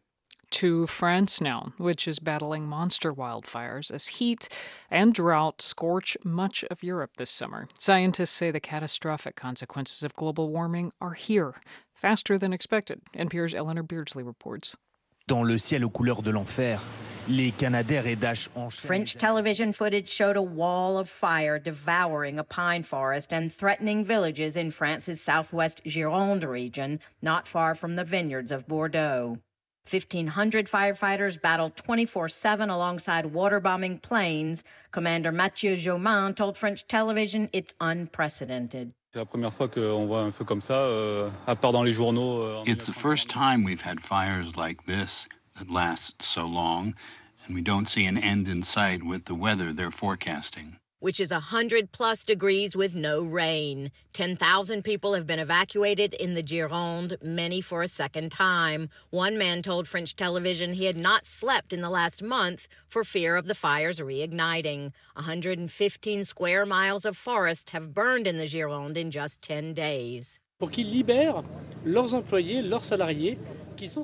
to 0.51 0.87
France 0.87 1.41
now, 1.41 1.73
which 1.77 2.09
is 2.09 2.19
battling 2.19 2.67
monster 2.67 3.13
wildfires 3.13 3.91
as 3.91 4.07
heat 4.07 4.49
and 4.91 5.15
drought 5.15 5.63
scorch 5.63 6.17
much 6.25 6.65
of 6.71 6.83
Europe 6.83 7.13
this 7.17 7.31
summer. 7.31 7.69
Scientists 7.79 8.31
say 8.31 8.51
the 8.51 8.61
catastrophic 8.61 9.37
consequences 9.37 10.03
of 10.03 10.15
global 10.15 10.49
warming 10.49 10.93
are 11.01 11.15
here, 11.15 11.55
faster 11.95 12.39
than 12.39 12.53
expected. 12.53 13.01
NPR's 13.17 13.55
Eleanor 13.55 13.83
Beardsley 13.83 14.23
reports. 14.23 14.77
Dans 15.27 15.47
le 15.47 15.59
ciel 15.59 15.85
aux 15.85 15.91
couleurs 15.91 16.23
de 16.23 16.33
l'enfer, 16.33 16.81
les 17.29 17.51
Canadair 17.51 18.07
et 18.07 18.19
Dash 18.19 18.49
French 18.71 19.15
television 19.17 19.75
footage 19.75 20.09
showed 20.09 20.39
a 20.39 20.43
wall 20.43 20.97
of 20.97 21.07
fire 21.07 21.59
devouring 21.59 22.39
a 22.39 22.45
pine 22.45 22.83
forest 22.83 23.35
and 23.35 23.53
threatening 23.53 24.03
villages 24.03 24.57
in 24.57 24.71
France's 24.71 25.21
southwest 25.21 25.85
Gironde 25.85 26.49
region, 26.49 26.99
not 27.21 27.47
far 27.47 27.75
from 27.75 27.97
the 27.97 28.05
vineyards 28.05 28.51
of 28.51 28.67
Bordeaux. 28.67 29.39
1,500 29.91 30.67
firefighters 30.67 31.41
battled 31.41 31.77
24 31.77 32.29
7 32.29 32.71
alongside 32.71 33.27
water-bombing 33.27 33.99
planes. 33.99 34.65
Commander 34.91 35.33
Mathieu 35.33 35.77
Jaumin 35.77 36.35
told 36.35 36.57
French 36.57 36.87
television 36.87 37.49
it's 37.53 37.75
unprecedented. 37.81 38.93
Euh, 39.15 39.25
euh, 42.43 42.63
it's 42.67 42.87
the 42.87 42.93
first 42.93 43.29
time 43.29 43.65
we've 43.65 43.81
had 43.83 44.01
fires 44.01 44.57
like 44.57 44.85
this 44.85 45.27
that 45.59 45.71
last 45.71 46.23
so 46.23 46.47
long, 46.47 46.95
and 47.47 47.55
we 47.55 47.63
don't 47.63 47.89
see 47.89 48.05
an 48.07 48.19
end 48.19 48.49
in 48.49 48.63
sight 48.63 49.03
with 49.03 49.25
the 49.25 49.35
weather 49.35 49.73
they're 49.73 49.91
forecasting 49.91 50.78
which 51.01 51.21
is 51.21 51.31
100 51.31 51.93
plus 51.93 52.25
degrees 52.25 52.77
with 52.77 52.95
no 52.95 53.23
rain. 53.23 53.91
10,000 54.13 54.83
people 54.83 55.15
have 55.15 55.27
been 55.27 55.39
evacuated 55.39 56.15
in 56.15 56.35
the 56.35 56.43
Gironde, 56.43 57.23
many 57.23 57.61
for 57.61 57.83
a 57.83 57.89
second 57.89 58.31
time. 58.31 58.89
One 59.11 59.39
man 59.39 59.63
told 59.63 59.87
French 59.87 60.17
television 60.17 60.75
he 60.75 60.87
had 60.87 60.97
not 60.97 61.27
slept 61.27 61.73
in 61.73 61.81
the 61.81 61.91
last 61.91 62.23
month 62.23 62.69
for 62.89 63.05
fear 63.05 63.37
of 63.37 63.47
the 63.47 63.55
fires 63.55 64.01
reigniting. 64.01 64.93
115 65.15 66.25
square 66.25 66.67
miles 66.67 67.05
of 67.05 67.17
forest 67.17 67.71
have 67.71 67.95
burned 67.95 68.27
in 68.27 68.39
the 68.39 68.45
Gironde 68.45 68.97
in 68.97 69.11
just 69.11 69.41
10 69.43 69.75
days. 69.75 70.41
Pour 70.59 70.73
qu'ils 70.73 70.91
libèrent 70.91 71.45
leurs 71.85 72.15
employés, 72.15 72.63
leurs 72.63 72.83
salariés 72.83 73.39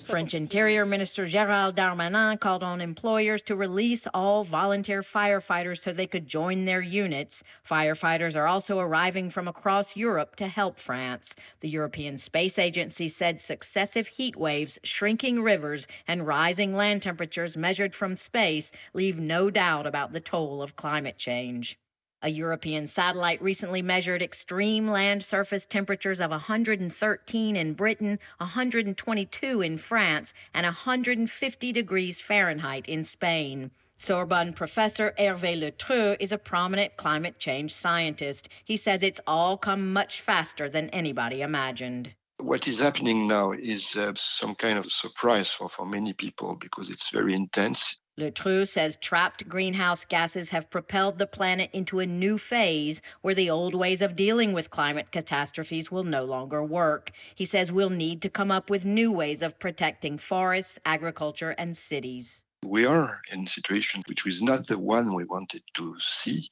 French 0.01 0.35
Interior 0.35 0.85
Minister 0.85 1.27
Gérald 1.27 1.75
Darmanin 1.75 2.39
called 2.39 2.63
on 2.63 2.81
employers 2.81 3.43
to 3.43 3.57
release 3.57 4.07
all 4.15 4.45
volunteer 4.45 5.03
firefighters 5.03 5.81
so 5.81 5.93
they 5.93 6.07
could 6.07 6.29
join 6.29 6.65
their 6.65 6.81
units. 6.81 7.43
Firefighters 7.69 8.37
are 8.37 8.47
also 8.47 8.79
arriving 8.79 9.31
from 9.31 9.49
across 9.49 9.97
Europe 9.97 10.37
to 10.37 10.47
help 10.47 10.79
France. 10.79 11.35
The 11.59 11.69
European 11.69 12.19
Space 12.19 12.57
Agency 12.57 13.09
said 13.09 13.41
successive 13.41 14.07
heat 14.07 14.37
waves, 14.37 14.79
shrinking 14.85 15.43
rivers, 15.43 15.89
and 16.07 16.25
rising 16.25 16.77
land 16.77 17.03
temperatures 17.03 17.57
measured 17.57 17.97
from 17.97 18.17
space 18.17 18.71
leave 18.93 19.19
no 19.19 19.51
doubt 19.51 19.89
about 19.89 20.13
the 20.13 20.21
toll 20.21 20.63
of 20.63 20.77
climate 20.77 21.19
change. 21.19 21.81
A 22.25 22.31
European 22.31 22.89
satellite 22.89 23.43
recently 23.43 23.83
measured 23.83 24.23
extreme 24.23 24.89
land 24.89 25.23
surface 25.23 25.67
temperatures 25.67 26.23
of 26.23 26.31
113 26.31 27.55
in 27.55 27.75
Britain, 27.75 28.19
122 28.39 29.61
in 29.61 29.77
France, 29.77 30.33
and 30.55 30.65
150 30.65 31.73
degrees 31.73 32.23
Fahrenheit 32.23 32.89
in 32.89 33.05
Spain. 33.05 33.71
Sorbonne 33.99 34.55
professor 34.55 35.13
Hervé 35.19 35.61
Le 35.61 35.71
Treut 35.71 36.17
is 36.19 36.33
a 36.33 36.39
prominent 36.39 36.97
climate 36.97 37.39
change 37.39 37.75
scientist. 37.75 38.49
He 38.65 38.79
says 38.79 39.03
it's 39.03 39.21
all 39.27 39.59
come 39.59 39.93
much 39.93 40.23
faster 40.23 40.71
than 40.71 40.89
anybody 40.89 41.43
imagined. 41.43 42.15
What 42.39 42.67
is 42.67 42.81
happening 42.81 43.27
now 43.27 43.53
is 43.53 43.97
uh, 43.97 44.13
some 44.15 44.55
kind 44.55 44.79
of 44.79 44.91
surprise 44.91 45.51
for, 45.51 45.69
for 45.69 45.85
many 45.85 46.15
people 46.15 46.57
because 46.59 46.89
it's 46.89 47.11
very 47.11 47.35
intense. 47.35 47.99
Le 48.17 48.31
Treut 48.31 48.69
says 48.69 48.97
trapped 49.01 49.49
greenhouse 49.49 50.05
gases 50.05 50.51
have 50.51 50.71
propelled 50.71 51.19
the 51.19 51.27
planet 51.27 51.69
into 51.73 51.99
a 51.99 52.07
new 52.07 52.39
phase 52.39 53.03
where 53.23 53.35
the 53.35 53.51
old 53.51 53.75
ways 53.75 54.01
of 54.01 54.15
dealing 54.15 54.53
with 54.53 54.71
climate 54.71 55.11
catastrophes 55.11 55.91
will 55.91 56.05
no 56.05 56.25
longer 56.25 56.63
work. 56.63 57.11
He 57.35 57.45
says 57.45 57.73
we'll 57.73 57.91
need 57.91 58.23
to 58.23 58.31
come 58.31 58.53
up 58.53 58.71
with 58.71 58.85
new 58.85 59.11
ways 59.11 59.43
of 59.43 59.59
protecting 59.59 60.17
forests, 60.19 60.79
agriculture, 60.87 61.57
and 61.59 61.77
cities. 61.77 62.45
We 62.65 62.87
are 62.87 63.21
in 63.33 63.45
a 63.45 63.49
situation 63.49 64.05
which 64.07 64.25
was 64.25 64.41
not 64.41 64.69
the 64.69 64.79
one 64.79 65.15
we 65.15 65.25
wanted 65.25 65.63
to 65.75 65.97
see. 65.99 66.49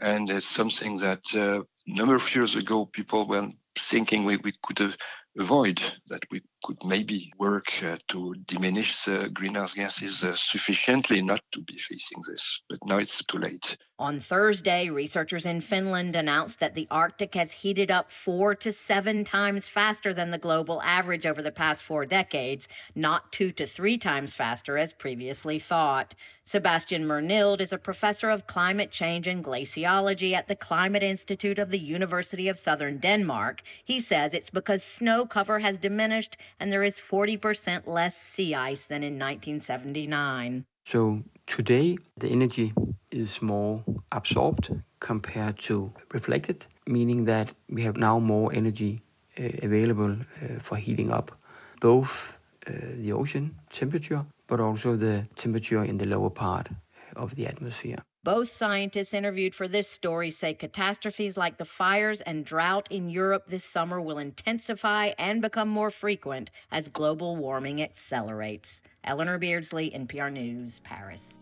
And 0.00 0.30
it's 0.30 0.48
something 0.48 0.96
that 0.98 1.22
uh, 1.34 1.60
a 1.60 1.94
number 1.94 2.14
of 2.14 2.34
years 2.34 2.56
ago 2.56 2.86
people 2.86 3.28
were 3.28 3.50
thinking 3.76 4.24
we, 4.24 4.38
we 4.38 4.54
could 4.62 4.96
avoid, 5.38 5.82
that 6.08 6.22
we 6.30 6.40
could 6.62 6.78
maybe 6.84 7.32
work 7.38 7.82
uh, 7.82 7.96
to 8.08 8.34
diminish 8.46 9.04
the 9.04 9.30
greenhouse 9.32 9.74
gases 9.74 10.22
uh, 10.24 10.34
sufficiently 10.34 11.22
not 11.22 11.42
to 11.52 11.60
be 11.60 11.78
facing 11.78 12.22
this. 12.28 12.60
But 12.68 12.78
now 12.84 12.98
it's 12.98 13.24
too 13.24 13.38
late. 13.38 13.76
On 13.98 14.18
Thursday, 14.18 14.90
researchers 14.90 15.46
in 15.46 15.60
Finland 15.60 16.16
announced 16.16 16.58
that 16.58 16.74
the 16.74 16.88
Arctic 16.90 17.34
has 17.34 17.52
heated 17.52 17.90
up 17.90 18.10
four 18.10 18.54
to 18.56 18.72
seven 18.72 19.24
times 19.24 19.68
faster 19.68 20.12
than 20.12 20.30
the 20.30 20.38
global 20.38 20.82
average 20.82 21.24
over 21.24 21.40
the 21.40 21.52
past 21.52 21.82
four 21.82 22.04
decades, 22.04 22.66
not 22.94 23.30
two 23.30 23.52
to 23.52 23.66
three 23.66 23.96
times 23.96 24.34
faster 24.34 24.76
as 24.76 24.92
previously 24.92 25.58
thought. 25.58 26.14
Sebastian 26.44 27.04
Mernild 27.04 27.60
is 27.60 27.72
a 27.72 27.78
professor 27.78 28.28
of 28.28 28.48
climate 28.48 28.90
change 28.90 29.28
and 29.28 29.44
glaciology 29.44 30.32
at 30.32 30.48
the 30.48 30.56
Climate 30.56 31.04
Institute 31.04 31.60
of 31.60 31.70
the 31.70 31.78
University 31.78 32.48
of 32.48 32.58
Southern 32.58 32.98
Denmark. 32.98 33.62
He 33.84 34.00
says 34.00 34.34
it's 34.34 34.50
because 34.50 34.82
snow 34.82 35.24
cover 35.24 35.60
has 35.60 35.78
diminished 35.78 36.36
and 36.58 36.72
there 36.72 36.82
is 36.82 36.98
40% 36.98 37.86
less 37.86 38.16
sea 38.16 38.54
ice 38.54 38.86
than 38.86 39.02
in 39.02 39.18
1979. 39.18 40.64
So 40.84 41.22
today, 41.46 41.98
the 42.16 42.28
energy 42.28 42.72
is 43.10 43.40
more 43.40 43.84
absorbed 44.10 44.70
compared 45.00 45.58
to 45.60 45.92
reflected, 46.12 46.66
meaning 46.86 47.24
that 47.26 47.52
we 47.68 47.82
have 47.82 47.96
now 47.96 48.18
more 48.18 48.52
energy 48.52 49.00
uh, 49.38 49.44
available 49.62 50.12
uh, 50.12 50.58
for 50.60 50.76
heating 50.76 51.10
up 51.12 51.32
both 51.80 52.32
uh, 52.66 52.72
the 52.96 53.12
ocean 53.12 53.54
temperature 53.70 54.24
but 54.52 54.60
also 54.60 54.96
the 54.96 55.26
temperature 55.36 55.82
in 55.82 55.96
the 55.96 56.06
lower 56.06 56.28
part 56.28 56.68
of 57.16 57.34
the 57.36 57.46
atmosphere. 57.46 57.98
Both 58.24 58.52
scientists 58.52 59.14
interviewed 59.14 59.52
for 59.52 59.66
this 59.66 59.88
story 59.88 60.30
say 60.30 60.54
catastrophes 60.54 61.36
like 61.36 61.58
the 61.58 61.64
fires 61.64 62.20
and 62.20 62.44
drought 62.44 62.86
in 62.88 63.08
Europe 63.08 63.46
this 63.48 63.64
summer 63.64 64.00
will 64.00 64.18
intensify 64.18 65.10
and 65.18 65.42
become 65.42 65.68
more 65.68 65.90
frequent 65.90 66.52
as 66.70 66.86
global 66.86 67.34
warming 67.34 67.82
accelerates. 67.82 68.84
Eleanor 69.02 69.38
Beardsley, 69.38 69.90
NPR 69.90 70.32
News, 70.32 70.78
Paris. 70.84 71.40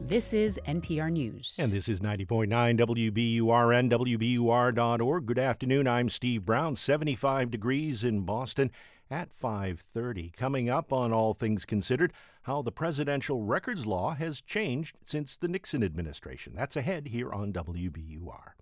This 0.00 0.32
is 0.32 0.58
NPR 0.66 1.12
News. 1.12 1.54
And 1.56 1.70
this 1.70 1.88
is 1.88 2.00
90.9 2.00 2.48
WBURN, 2.48 3.90
WBUR.org. 3.92 5.26
Good 5.26 5.38
afternoon. 5.38 5.86
I'm 5.86 6.08
Steve 6.08 6.44
Brown. 6.44 6.74
75 6.74 7.52
degrees 7.52 8.02
in 8.02 8.22
Boston 8.22 8.72
at 9.08 9.30
5:30. 9.32 10.32
Coming 10.36 10.68
up 10.68 10.92
on 10.92 11.12
All 11.12 11.34
Things 11.34 11.64
Considered, 11.64 12.12
how 12.42 12.62
the 12.62 12.72
presidential 12.72 13.42
records 13.42 13.86
law 13.86 14.14
has 14.14 14.40
changed 14.40 14.96
since 15.04 15.36
the 15.36 15.48
Nixon 15.48 15.82
administration. 15.82 16.54
That's 16.56 16.76
ahead 16.76 17.08
here 17.08 17.32
on 17.32 17.52
WBUR. 17.52 18.52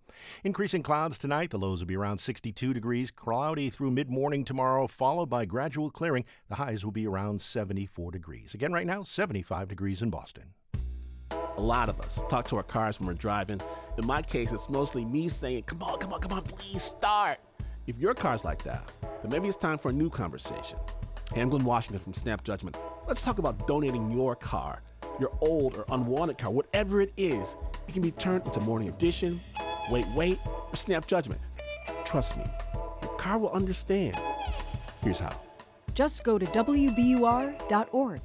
Increasing 0.45 0.83
clouds 0.83 1.19
tonight. 1.19 1.51
The 1.51 1.59
lows 1.59 1.81
will 1.81 1.87
be 1.87 1.97
around 1.97 2.19
62 2.19 2.75
degrees, 2.75 3.11
cloudy 3.11 3.71
through 3.71 3.93
mid-morning 3.93 4.45
tomorrow, 4.45 4.87
followed 4.87 5.29
by 5.29 5.45
gradual 5.45 5.91
clearing. 5.91 6.25
The 6.49 6.57
highs 6.57 6.85
will 6.85 6.93
be 6.93 7.07
around 7.07 7.41
74 7.41 8.11
degrees. 8.11 8.55
Again 8.55 8.73
right 8.73 8.87
now, 8.87 9.03
75 9.03 9.69
degrees 9.69 10.03
in 10.03 10.11
Boston. 10.11 10.55
A 11.31 11.61
lot 11.61 11.89
of 11.89 12.01
us 12.01 12.23
talk 12.29 12.47
to 12.49 12.57
our 12.57 12.63
cars 12.63 12.99
when 12.99 13.09
we're 13.09 13.15
driving. 13.15 13.61
In 13.97 14.07
my 14.07 14.23
case, 14.23 14.53
it's 14.53 14.69
mostly 14.69 15.05
me 15.05 15.29
saying, 15.29 15.65
Come 15.65 15.83
on, 15.83 15.99
come 15.99 16.13
on, 16.13 16.21
come 16.21 16.33
on, 16.33 16.43
please 16.43 16.83
start. 16.83 17.39
If 17.87 17.99
your 17.99 18.15
car's 18.15 18.45
like 18.45 18.63
that, 18.65 18.93
then 19.23 19.31
maybe 19.31 19.49
it's 19.49 19.57
time 19.57 19.79
for 19.79 19.89
a 19.89 19.93
new 19.93 20.11
conversation. 20.11 20.79
I'm 21.37 21.51
Glynn 21.51 21.65
Washington 21.65 22.01
from 22.01 22.15
Snap 22.15 22.43
Judgment. 22.43 22.77
Let's 23.07 23.21
talk 23.21 23.39
about 23.39 23.69
donating 23.69 24.11
your 24.11 24.35
car, 24.35 24.83
your 25.21 25.31
old 25.41 25.77
or 25.77 25.85
unwanted 25.91 26.39
car, 26.39 26.51
whatever 26.51 27.01
it 27.03 27.13
is. 27.17 27.55
It 27.87 27.93
can 27.93 28.03
be 28.03 28.11
turned 28.13 28.47
into 28.47 28.61
Morning 28.61 28.89
Edition, 28.89 29.41
Wait, 29.91 30.07
Wait, 30.09 30.39
or 30.47 30.75
Snap 30.75 31.07
Judgment. 31.07 31.41
Trust 32.05 32.37
me, 32.37 32.45
your 33.03 33.15
car 33.17 33.39
will 33.39 33.51
understand. 33.51 34.19
Here's 35.03 35.19
how. 35.19 35.39
Just 35.95 36.25
go 36.25 36.39
to 36.39 36.47
WBUR.org. 36.47 38.21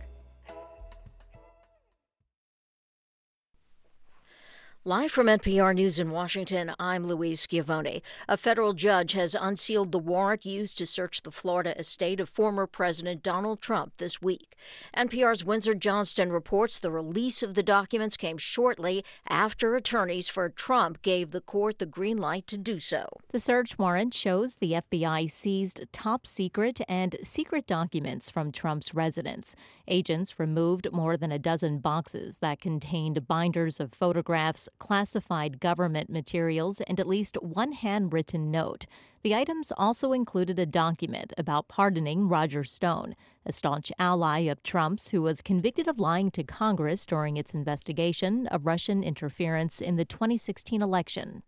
Live 4.86 5.14
from 5.14 5.28
NPR 5.28 5.74
News 5.74 5.98
in 5.98 6.12
Washington, 6.12 6.74
I'm 6.78 7.08
Louise 7.08 7.40
Schiavone. 7.40 8.04
A 8.28 8.36
federal 8.36 8.74
judge 8.74 9.14
has 9.14 9.34
unsealed 9.34 9.94
the 9.94 9.98
warrant 9.98 10.46
used 10.46 10.78
to 10.78 10.86
search 10.86 11.22
the 11.22 11.32
Florida 11.32 11.74
estate 11.80 12.20
of 12.20 12.28
former 12.28 12.68
President 12.68 13.24
Donald 13.24 13.62
Trump 13.62 13.94
this 13.96 14.22
week. 14.22 14.58
NPR's 14.94 15.46
Windsor 15.46 15.74
Johnston 15.74 16.34
reports 16.34 16.80
the 16.80 16.92
release 16.92 17.42
of 17.42 17.54
the 17.54 17.64
documents 17.64 18.18
came 18.18 18.38
shortly 18.38 19.06
after 19.30 19.74
attorneys 19.74 20.28
for 20.28 20.50
Trump 20.50 21.02
gave 21.02 21.32
the 21.32 21.40
court 21.40 21.80
the 21.80 21.86
green 21.86 22.18
light 22.18 22.46
to 22.48 22.58
do 22.58 22.78
so. 22.82 23.08
The 23.32 23.40
search 23.40 23.80
warrant 23.80 24.14
shows 24.14 24.56
the 24.56 24.74
FBI 24.74 25.32
seized 25.32 25.86
top 25.94 26.28
secret 26.28 26.82
and 26.90 27.16
secret 27.24 27.68
documents 27.68 28.30
from 28.30 28.52
Trump's 28.52 28.94
residence. 28.94 29.56
Agents 29.88 30.38
removed 30.38 30.92
more 30.92 31.16
than 31.16 31.32
a 31.32 31.40
dozen 31.40 31.80
boxes 31.80 32.40
that 32.40 32.60
contained 32.60 33.30
binders 33.30 33.80
of 33.80 33.94
photographs 33.94 34.68
classified 34.80 35.60
government 35.60 36.10
materials, 36.10 36.82
and 36.82 37.00
at 37.00 37.08
least 37.08 37.38
one 37.42 37.72
handwritten 37.72 38.52
note. 38.52 38.86
The 39.24 39.36
items 39.36 39.72
also 39.78 40.12
included 40.12 40.60
a 40.60 40.66
document 40.66 41.32
about 41.38 41.70
pardoning 41.70 42.28
Roger 42.28 42.64
Stone, 42.64 43.16
a 43.46 43.54
staunch 43.54 43.92
ally 43.98 44.40
of 44.40 44.64
Trump's 44.64 45.10
who 45.10 45.22
was 45.22 45.42
convicted 45.42 45.88
of 45.88 46.00
lying 46.00 46.30
to 46.32 46.44
Congress 46.44 47.06
during 47.06 47.38
its 47.38 47.54
investigation 47.54 48.48
of 48.48 48.66
Russian 48.66 49.04
interference 49.04 49.80
in 49.80 49.96
the 49.96 50.06
2016 50.06 50.82
election. 50.82 51.44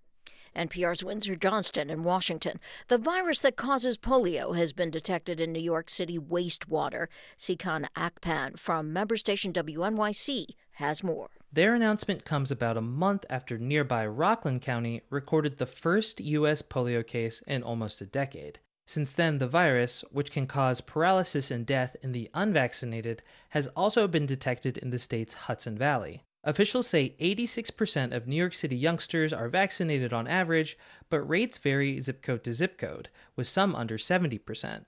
NPR's 0.56 1.04
Windsor 1.04 1.36
Johnston 1.36 1.90
in 1.90 2.04
Washington. 2.04 2.60
The 2.88 2.98
virus 2.98 3.40
that 3.42 3.56
causes 3.56 3.98
polio 3.98 4.56
has 4.56 4.74
been 4.74 4.92
detected 4.92 5.40
in 5.40 5.52
New 5.52 5.62
York 5.62 5.90
City 5.90 6.18
wastewater. 6.18 7.08
Sikan 7.38 7.88
Akpan 7.96 8.58
from 8.58 8.94
member 8.94 9.18
station 9.18 9.54
WNYC 9.54 10.48
has 10.74 11.04
more. 11.04 11.30
Their 11.52 11.74
announcement 11.74 12.26
comes 12.26 12.52
about 12.52 12.76
a 12.76 12.82
month 12.82 13.26
after 13.30 13.58
nearby 13.58 14.06
Rockland 14.06 14.62
County 14.62 15.02
recorded 15.10 15.58
the 15.58 15.66
first 15.66 16.20
U.S. 16.20 16.62
polio 16.62 17.06
case 17.06 17.42
in 17.48 17.64
almost 17.64 18.02
a 18.02 18.06
decade. 18.06 18.60
Since 18.88 19.14
then, 19.14 19.40
the 19.40 19.48
virus, 19.48 20.04
which 20.12 20.32
can 20.32 20.46
cause 20.46 20.82
paralysis 20.82 21.50
and 21.50 21.66
death 21.66 21.96
in 22.04 22.12
the 22.12 22.30
unvaccinated, 22.34 23.24
has 23.50 23.68
also 23.68 24.08
been 24.08 24.26
detected 24.26 24.78
in 24.78 24.92
the 24.92 25.00
state's 25.00 25.34
Hudson 25.34 25.78
Valley. 25.78 26.24
Officials 26.48 26.86
say 26.86 27.16
86% 27.20 28.16
of 28.16 28.28
New 28.28 28.36
York 28.36 28.54
City 28.54 28.76
youngsters 28.76 29.34
are 29.34 29.50
vaccinated 29.50 30.14
on 30.14 30.28
average, 30.28 30.78
but 31.10 31.28
rates 31.28 31.58
vary 31.58 32.00
zip 32.00 32.22
code 32.22 32.44
to 32.44 32.54
zip 32.54 32.78
code, 32.78 33.10
with 33.36 33.48
some 33.48 33.76
under 33.76 33.98
70%. 33.98 34.86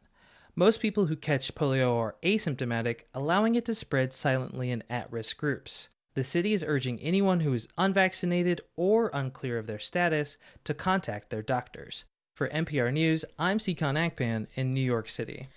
Most 0.56 0.80
people 0.80 1.08
who 1.08 1.16
catch 1.16 1.56
polio 1.56 1.98
are 1.98 2.16
asymptomatic, 2.22 3.02
allowing 3.14 3.56
it 3.56 3.66
to 3.66 3.74
spread 3.74 4.14
silently 4.14 4.70
in 4.70 4.84
at 4.88 5.12
risk 5.12 5.38
groups. 5.38 5.90
The 6.14 6.24
city 6.24 6.54
is 6.54 6.64
urging 6.66 7.00
anyone 7.00 7.40
who 7.40 7.54
is 7.54 7.68
unvaccinated 7.76 8.62
or 8.76 9.10
unclear 9.12 9.58
of 9.58 9.66
their 9.66 9.80
status 9.80 10.38
to 10.64 10.76
contact 10.76 11.32
their 11.32 11.42
doctors. 11.42 12.06
For 12.36 12.50
NPR 12.50 12.94
News, 12.94 13.26
I'm 13.40 13.58
Sikan 13.58 13.98
Akpan 13.98 14.46
in 14.54 14.76
New 14.76 14.82
York 14.82 15.10
City. 15.10 15.48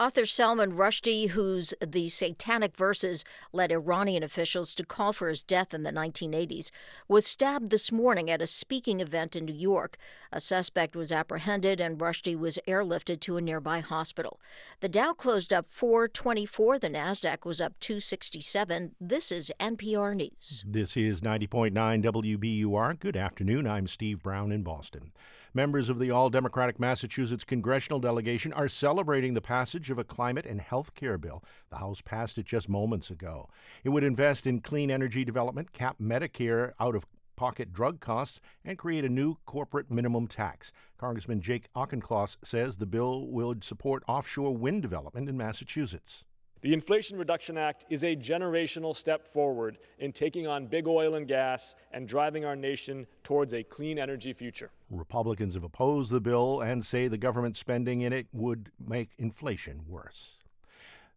Author 0.00 0.24
Salman 0.24 0.72
Rushdie, 0.72 1.28
whose 1.28 1.74
The 1.86 2.08
Satanic 2.08 2.74
Verses 2.74 3.22
led 3.52 3.70
Iranian 3.70 4.22
officials 4.22 4.74
to 4.76 4.86
call 4.86 5.12
for 5.12 5.28
his 5.28 5.42
death 5.42 5.74
in 5.74 5.82
the 5.82 5.92
1980s, 5.92 6.70
was 7.06 7.26
stabbed 7.26 7.68
this 7.68 7.92
morning 7.92 8.30
at 8.30 8.40
a 8.40 8.46
speaking 8.46 9.00
event 9.00 9.36
in 9.36 9.44
New 9.44 9.52
York. 9.52 9.98
A 10.32 10.40
suspect 10.40 10.96
was 10.96 11.12
apprehended 11.12 11.82
and 11.82 11.98
Rushdie 11.98 12.34
was 12.34 12.58
airlifted 12.66 13.20
to 13.20 13.36
a 13.36 13.42
nearby 13.42 13.80
hospital. 13.80 14.40
The 14.80 14.88
Dow 14.88 15.12
closed 15.12 15.52
up 15.52 15.66
424, 15.68 16.78
the 16.78 16.88
Nasdaq 16.88 17.44
was 17.44 17.60
up 17.60 17.78
267. 17.80 18.94
This 18.98 19.30
is 19.30 19.52
NPR 19.60 20.16
News. 20.16 20.64
This 20.66 20.96
is 20.96 21.20
90.9 21.20 21.72
WBUR. 22.02 22.98
Good 22.98 23.18
afternoon. 23.18 23.66
I'm 23.66 23.86
Steve 23.86 24.22
Brown 24.22 24.50
in 24.50 24.62
Boston. 24.62 25.12
Members 25.52 25.88
of 25.88 25.98
the 25.98 26.12
All 26.12 26.30
Democratic 26.30 26.78
Massachusetts 26.78 27.42
congressional 27.42 27.98
delegation 27.98 28.52
are 28.52 28.68
celebrating 28.68 29.34
the 29.34 29.40
passage 29.40 29.90
of 29.90 29.98
a 29.98 30.04
climate 30.04 30.46
and 30.46 30.60
health 30.60 30.94
care 30.94 31.18
bill. 31.18 31.42
The 31.70 31.78
House 31.78 32.00
passed 32.00 32.38
it 32.38 32.46
just 32.46 32.68
moments 32.68 33.10
ago. 33.10 33.48
It 33.82 33.88
would 33.88 34.04
invest 34.04 34.46
in 34.46 34.60
clean 34.60 34.92
energy 34.92 35.24
development, 35.24 35.72
cap 35.72 35.96
Medicare 36.00 36.74
out 36.78 36.94
of 36.94 37.04
pocket 37.34 37.72
drug 37.72 37.98
costs, 37.98 38.40
and 38.64 38.78
create 38.78 39.04
a 39.04 39.08
new 39.08 39.34
corporate 39.44 39.90
minimum 39.90 40.28
tax. 40.28 40.70
Congressman 40.98 41.40
Jake 41.40 41.66
Auchincloss 41.74 42.36
says 42.44 42.76
the 42.76 42.86
bill 42.86 43.26
would 43.26 43.64
support 43.64 44.04
offshore 44.06 44.56
wind 44.56 44.82
development 44.82 45.28
in 45.28 45.36
Massachusetts. 45.36 46.24
The 46.62 46.74
Inflation 46.74 47.16
Reduction 47.16 47.56
Act 47.56 47.86
is 47.88 48.04
a 48.04 48.14
generational 48.14 48.94
step 48.94 49.26
forward 49.26 49.78
in 49.98 50.12
taking 50.12 50.46
on 50.46 50.66
big 50.66 50.86
oil 50.86 51.14
and 51.14 51.26
gas 51.26 51.74
and 51.90 52.06
driving 52.06 52.44
our 52.44 52.54
nation 52.54 53.06
towards 53.24 53.54
a 53.54 53.62
clean 53.62 53.98
energy 53.98 54.34
future. 54.34 54.70
Republicans 54.90 55.54
have 55.54 55.64
opposed 55.64 56.10
the 56.10 56.20
bill 56.20 56.60
and 56.60 56.84
say 56.84 57.08
the 57.08 57.16
government 57.16 57.56
spending 57.56 58.02
in 58.02 58.12
it 58.12 58.26
would 58.34 58.70
make 58.78 59.08
inflation 59.16 59.80
worse. 59.88 60.36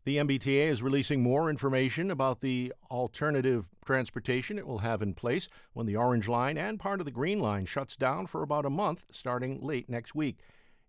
The 0.05 0.15
MBTA 0.17 0.67
is 0.67 0.81
releasing 0.81 1.21
more 1.21 1.49
information 1.49 2.09
about 2.09 2.39
the 2.39 2.73
alternative 2.89 3.65
transportation 3.85 4.57
it 4.57 4.65
will 4.65 4.79
have 4.79 5.01
in 5.01 5.13
place 5.13 5.49
when 5.73 5.85
the 5.85 5.97
Orange 5.97 6.29
Line 6.29 6.57
and 6.57 6.79
part 6.79 7.01
of 7.01 7.05
the 7.05 7.11
Green 7.11 7.39
Line 7.39 7.65
shuts 7.65 7.97
down 7.97 8.27
for 8.27 8.43
about 8.43 8.65
a 8.65 8.69
month 8.69 9.03
starting 9.11 9.59
late 9.59 9.89
next 9.89 10.15
week. 10.15 10.37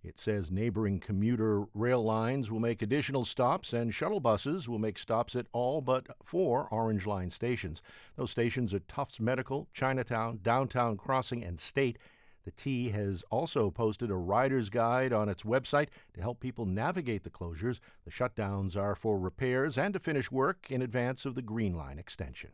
It 0.04 0.18
says 0.18 0.50
neighboring 0.50 1.00
commuter 1.00 1.64
rail 1.72 2.04
lines 2.04 2.50
will 2.50 2.60
make 2.60 2.82
additional 2.82 3.24
stops 3.24 3.72
and 3.72 3.94
shuttle 3.94 4.20
buses 4.20 4.68
will 4.68 4.78
make 4.78 4.98
stops 4.98 5.34
at 5.34 5.46
all 5.52 5.80
but 5.80 6.06
four 6.22 6.68
Orange 6.70 7.06
Line 7.06 7.30
stations. 7.30 7.80
Those 8.14 8.30
stations 8.30 8.74
are 8.74 8.80
Tufts 8.80 9.18
Medical, 9.18 9.66
Chinatown, 9.72 10.40
Downtown 10.42 10.98
Crossing, 10.98 11.42
and 11.42 11.58
State. 11.58 11.98
The 12.44 12.50
T 12.50 12.90
has 12.90 13.24
also 13.30 13.70
posted 13.70 14.10
a 14.10 14.16
rider's 14.16 14.68
guide 14.68 15.14
on 15.14 15.30
its 15.30 15.42
website 15.42 15.88
to 16.12 16.20
help 16.20 16.38
people 16.38 16.66
navigate 16.66 17.22
the 17.22 17.30
closures. 17.30 17.80
The 18.04 18.10
shutdowns 18.10 18.76
are 18.76 18.94
for 18.94 19.18
repairs 19.18 19.78
and 19.78 19.94
to 19.94 20.00
finish 20.00 20.30
work 20.30 20.70
in 20.70 20.82
advance 20.82 21.24
of 21.24 21.34
the 21.34 21.40
Green 21.40 21.74
Line 21.74 21.98
extension. 21.98 22.50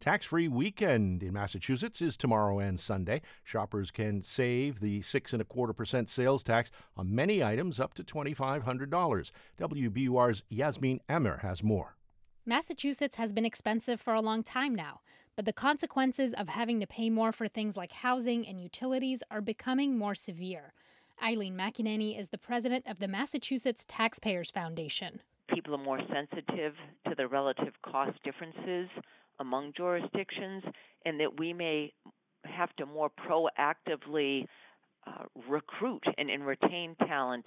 Tax 0.00 0.26
free 0.26 0.46
weekend 0.46 1.24
in 1.24 1.32
Massachusetts 1.32 2.00
is 2.00 2.16
tomorrow 2.16 2.60
and 2.60 2.78
Sunday. 2.78 3.20
Shoppers 3.42 3.90
can 3.90 4.22
save 4.22 4.78
the 4.78 5.02
six 5.02 5.32
and 5.32 5.42
a 5.42 5.44
quarter 5.44 5.72
percent 5.72 6.08
sales 6.08 6.44
tax 6.44 6.70
on 6.96 7.12
many 7.12 7.42
items 7.42 7.80
up 7.80 7.94
to 7.94 8.04
$2,500. 8.04 9.30
WBUR's 9.58 10.44
Yasmin 10.50 11.00
Amer 11.10 11.38
has 11.38 11.64
more. 11.64 11.96
Massachusetts 12.46 13.16
has 13.16 13.32
been 13.32 13.44
expensive 13.44 14.00
for 14.00 14.14
a 14.14 14.20
long 14.20 14.44
time 14.44 14.72
now, 14.72 15.00
but 15.34 15.44
the 15.44 15.52
consequences 15.52 16.32
of 16.32 16.48
having 16.48 16.78
to 16.78 16.86
pay 16.86 17.10
more 17.10 17.32
for 17.32 17.48
things 17.48 17.76
like 17.76 17.90
housing 17.90 18.46
and 18.46 18.60
utilities 18.60 19.24
are 19.32 19.40
becoming 19.40 19.98
more 19.98 20.14
severe. 20.14 20.72
Eileen 21.20 21.56
McAnneny 21.56 22.18
is 22.18 22.28
the 22.28 22.38
president 22.38 22.86
of 22.86 23.00
the 23.00 23.08
Massachusetts 23.08 23.84
Taxpayers 23.88 24.52
Foundation. 24.52 25.20
People 25.52 25.74
are 25.74 25.78
more 25.78 26.00
sensitive 26.12 26.74
to 27.08 27.16
the 27.16 27.26
relative 27.26 27.74
cost 27.82 28.22
differences 28.22 28.88
among 29.40 29.72
jurisdictions, 29.76 30.64
and 31.04 31.20
that 31.20 31.38
we 31.38 31.52
may 31.52 31.92
have 32.44 32.74
to 32.76 32.86
more 32.86 33.10
proactively 33.10 34.46
uh, 35.06 35.24
recruit 35.48 36.02
and, 36.16 36.30
and 36.30 36.46
retain 36.46 36.94
talent 37.06 37.46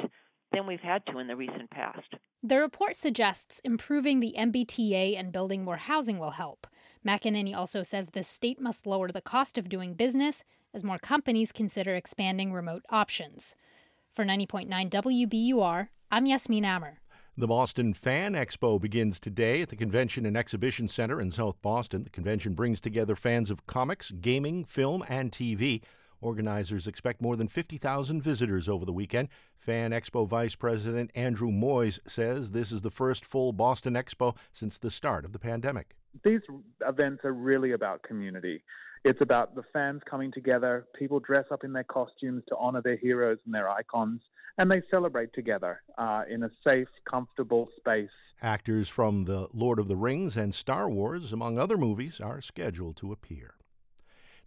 than 0.52 0.68
we've 0.68 0.80
had 0.82 1.06
to 1.08 1.20
in 1.20 1.28
the 1.28 1.36
recent 1.36 1.70
past. 1.70 2.16
The 2.44 2.58
report 2.58 2.96
suggests 2.96 3.60
improving 3.64 4.20
the 4.20 4.36
MBTA 4.38 5.18
and 5.18 5.32
building 5.32 5.64
more 5.64 5.78
housing 5.78 6.18
will 6.18 6.32
help. 6.32 6.68
McAnneny 7.06 7.56
also 7.56 7.84
says 7.84 8.10
the 8.10 8.24
state 8.24 8.60
must 8.60 8.86
lower 8.86 9.12
the 9.12 9.22
cost 9.22 9.58
of 9.58 9.70
doing 9.70 9.94
business 9.94 10.44
as 10.74 10.84
more 10.84 11.00
companies 11.00 11.52
consider 11.52 11.96
expanding 11.96 12.54
remote 12.54 12.84
options. 12.90 13.56
For 14.16 14.26
90.9 14.26 14.90
WBUR, 14.90 15.88
I'm 16.12 16.26
Yasmin 16.26 16.66
Amer. 16.66 17.01
The 17.38 17.48
Boston 17.48 17.94
Fan 17.94 18.34
Expo 18.34 18.80
begins 18.80 19.18
today 19.18 19.62
at 19.62 19.70
the 19.70 19.78
Convention 19.78 20.26
and 20.26 20.36
Exhibition 20.36 20.90
Center 20.90 21.22
in 21.22 21.32
South 21.32 21.62
Boston. 21.62 22.04
The 22.04 22.10
convention 22.10 22.56
brings 22.56 22.82
together 22.82 23.16
fans 23.16 23.50
of 23.50 23.66
comics, 23.66 24.12
gaming, 24.12 24.66
film, 24.66 25.02
and 25.08 25.32
TV. 25.32 25.82
Organizers 26.20 26.88
expect 26.88 27.22
more 27.22 27.38
than 27.38 27.48
50,000 27.48 28.22
visitors 28.22 28.68
over 28.68 28.84
the 28.84 28.92
weekend. 28.92 29.30
Fan 29.58 29.92
Expo 29.92 30.28
Vice 30.28 30.56
President 30.56 31.10
Andrew 31.16 31.52
Moyes 31.52 32.00
says 32.06 32.52
this 32.52 32.70
is 32.70 32.82
the 32.82 32.92
first 32.92 33.26
full 33.26 33.54
Boston 33.54 33.94
Expo 33.94 34.36
since 34.52 34.78
the 34.78 34.92
start 34.92 35.24
of 35.24 35.32
the 35.32 35.40
pandemic. 35.40 35.96
These 36.26 36.42
events 36.86 37.24
are 37.24 37.34
really 37.34 37.72
about 37.72 38.04
community. 38.04 38.62
It's 39.06 39.22
about 39.22 39.56
the 39.56 39.64
fans 39.72 40.02
coming 40.08 40.34
together. 40.34 40.86
People 41.00 41.22
dress 41.22 41.46
up 41.50 41.64
in 41.64 41.72
their 41.72 41.86
costumes 41.86 42.44
to 42.50 42.58
honor 42.58 42.82
their 42.82 42.98
heroes 42.98 43.38
and 43.46 43.56
their 43.56 43.70
icons, 43.70 44.22
and 44.58 44.72
they 44.72 44.82
celebrate 44.90 45.34
together 45.34 45.82
uh, 45.98 46.24
in 46.30 46.44
a 46.44 46.50
safe, 46.66 46.88
comfortable 47.10 47.70
space. 47.78 48.10
Actors 48.42 48.90
from 48.90 49.26
The 49.26 49.48
Lord 49.54 49.80
of 49.80 49.88
the 49.88 49.96
Rings 49.96 50.36
and 50.36 50.54
Star 50.54 50.90
Wars, 50.90 51.32
among 51.32 51.58
other 51.58 51.78
movies, 51.78 52.20
are 52.20 52.42
scheduled 52.42 52.98
to 52.98 53.12
appear. 53.12 53.56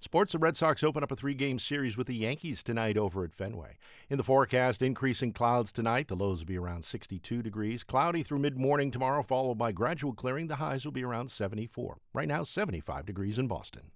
Sports, 0.00 0.32
the 0.32 0.38
Red 0.38 0.56
Sox 0.56 0.82
open 0.82 1.02
up 1.02 1.12
a 1.12 1.16
three 1.16 1.34
game 1.34 1.58
series 1.58 1.96
with 1.96 2.06
the 2.06 2.14
Yankees 2.14 2.62
tonight 2.62 2.98
over 2.98 3.24
at 3.24 3.32
Fenway. 3.32 3.78
In 4.10 4.18
the 4.18 4.24
forecast, 4.24 4.82
increasing 4.82 5.32
clouds 5.32 5.72
tonight. 5.72 6.08
The 6.08 6.16
lows 6.16 6.40
will 6.40 6.46
be 6.46 6.58
around 6.58 6.84
62 6.84 7.42
degrees. 7.42 7.84
Cloudy 7.84 8.22
through 8.22 8.40
mid 8.40 8.58
morning 8.58 8.90
tomorrow, 8.90 9.22
followed 9.22 9.56
by 9.56 9.72
gradual 9.72 10.12
clearing. 10.12 10.48
The 10.48 10.56
highs 10.56 10.84
will 10.84 10.92
be 10.92 11.04
around 11.04 11.30
74. 11.30 11.98
Right 12.12 12.28
now, 12.28 12.42
75 12.42 13.06
degrees 13.06 13.38
in 13.38 13.46
Boston. 13.46 13.92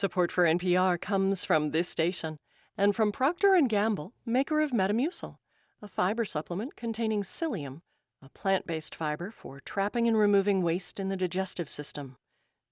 Support 0.00 0.32
for 0.32 0.44
NPR 0.44 0.98
comes 0.98 1.44
from 1.44 1.72
this 1.72 1.86
station 1.86 2.38
and 2.74 2.96
from 2.96 3.12
Procter 3.12 3.60
& 3.62 3.68
Gamble, 3.68 4.14
maker 4.24 4.62
of 4.62 4.70
Metamucil, 4.70 5.36
a 5.82 5.88
fiber 5.88 6.24
supplement 6.24 6.74
containing 6.74 7.22
psyllium, 7.22 7.82
a 8.22 8.28
plant-based 8.28 8.94
fiber 8.94 9.30
for 9.30 9.60
trapping 9.60 10.06
and 10.06 10.16
removing 10.16 10.62
waste 10.62 11.00
in 11.00 11.08
the 11.08 11.16
digestive 11.16 11.68
system, 11.68 12.16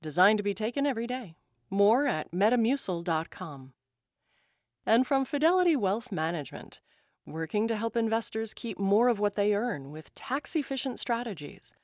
designed 0.02 0.38
to 0.38 0.42
be 0.42 0.54
taken 0.54 0.86
every 0.86 1.06
day. 1.06 1.36
More 1.70 2.06
at 2.06 2.30
metamucil.com. 2.32 3.72
And 4.86 5.06
from 5.06 5.24
Fidelity 5.24 5.76
Wealth 5.76 6.12
Management, 6.12 6.80
working 7.26 7.68
to 7.68 7.76
help 7.76 7.96
investors 7.96 8.54
keep 8.54 8.78
more 8.78 9.08
of 9.08 9.18
what 9.18 9.34
they 9.34 9.54
earn 9.54 9.90
with 9.90 10.14
tax-efficient 10.14 10.98
strategies 10.98 11.74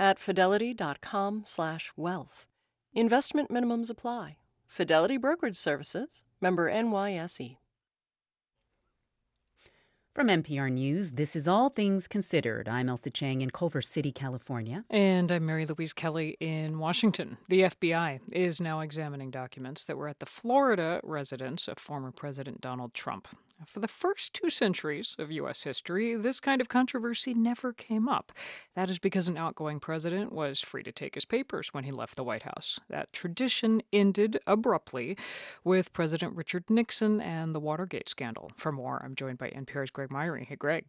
at 0.00 0.18
fidelity.com/wealth. 0.18 2.46
Investment 2.94 3.50
minimums 3.50 3.90
apply. 3.90 4.38
Fidelity 4.66 5.16
Brokerage 5.16 5.56
Services, 5.56 6.24
member 6.40 6.70
NYSE. 6.70 7.58
From 10.14 10.28
NPR 10.28 10.72
News, 10.72 11.12
this 11.12 11.36
is 11.36 11.46
All 11.46 11.68
Things 11.68 12.08
Considered. 12.08 12.68
I'm 12.68 12.88
Ailsa 12.88 13.12
Chang 13.12 13.40
in 13.40 13.50
Culver 13.50 13.80
City, 13.80 14.10
California. 14.10 14.84
And 14.90 15.30
I'm 15.30 15.46
Mary 15.46 15.64
Louise 15.64 15.92
Kelly 15.92 16.36
in 16.40 16.80
Washington. 16.80 17.36
The 17.48 17.62
FBI 17.62 18.20
is 18.32 18.60
now 18.60 18.80
examining 18.80 19.30
documents 19.30 19.84
that 19.84 19.96
were 19.96 20.08
at 20.08 20.18
the 20.18 20.26
Florida 20.26 21.00
residence 21.04 21.68
of 21.68 21.78
former 21.78 22.10
President 22.10 22.60
Donald 22.60 22.94
Trump. 22.94 23.28
For 23.66 23.80
the 23.80 23.88
first 23.88 24.34
two 24.34 24.50
centuries 24.50 25.16
of 25.18 25.32
U.S. 25.32 25.64
history, 25.64 26.14
this 26.14 26.38
kind 26.38 26.60
of 26.60 26.68
controversy 26.68 27.34
never 27.34 27.72
came 27.72 28.08
up. 28.08 28.32
That 28.76 28.88
is 28.88 28.98
because 28.98 29.28
an 29.28 29.36
outgoing 29.36 29.80
president 29.80 30.32
was 30.32 30.60
free 30.60 30.84
to 30.84 30.92
take 30.92 31.16
his 31.16 31.24
papers 31.24 31.74
when 31.74 31.84
he 31.84 31.90
left 31.90 32.14
the 32.14 32.22
White 32.22 32.44
House. 32.44 32.78
That 32.88 33.12
tradition 33.12 33.82
ended 33.92 34.38
abruptly 34.46 35.16
with 35.64 35.92
President 35.92 36.36
Richard 36.36 36.70
Nixon 36.70 37.20
and 37.20 37.54
the 37.54 37.60
Watergate 37.60 38.08
scandal. 38.08 38.52
For 38.56 38.70
more, 38.70 39.02
I'm 39.04 39.16
joined 39.16 39.38
by 39.38 39.50
NPR's 39.50 39.90
Greg 39.90 40.10
Myre. 40.10 40.36
Hey, 40.38 40.56
Greg. 40.56 40.84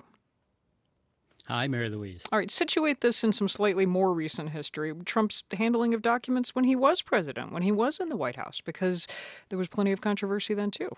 Hi, 1.47 1.67
Mary 1.67 1.89
Louise. 1.89 2.23
All 2.31 2.37
right, 2.37 2.51
situate 2.51 3.01
this 3.01 3.23
in 3.23 3.33
some 3.33 3.47
slightly 3.47 3.87
more 3.87 4.13
recent 4.13 4.51
history. 4.51 4.93
Trump's 5.05 5.43
handling 5.51 5.95
of 5.95 6.03
documents 6.03 6.53
when 6.53 6.65
he 6.65 6.75
was 6.75 7.01
president, 7.01 7.51
when 7.51 7.63
he 7.63 7.71
was 7.71 7.99
in 7.99 8.09
the 8.09 8.15
White 8.15 8.35
House, 8.35 8.61
because 8.61 9.07
there 9.49 9.57
was 9.57 9.67
plenty 9.67 9.91
of 9.91 9.99
controversy 9.99 10.53
then, 10.53 10.69
too. 10.69 10.91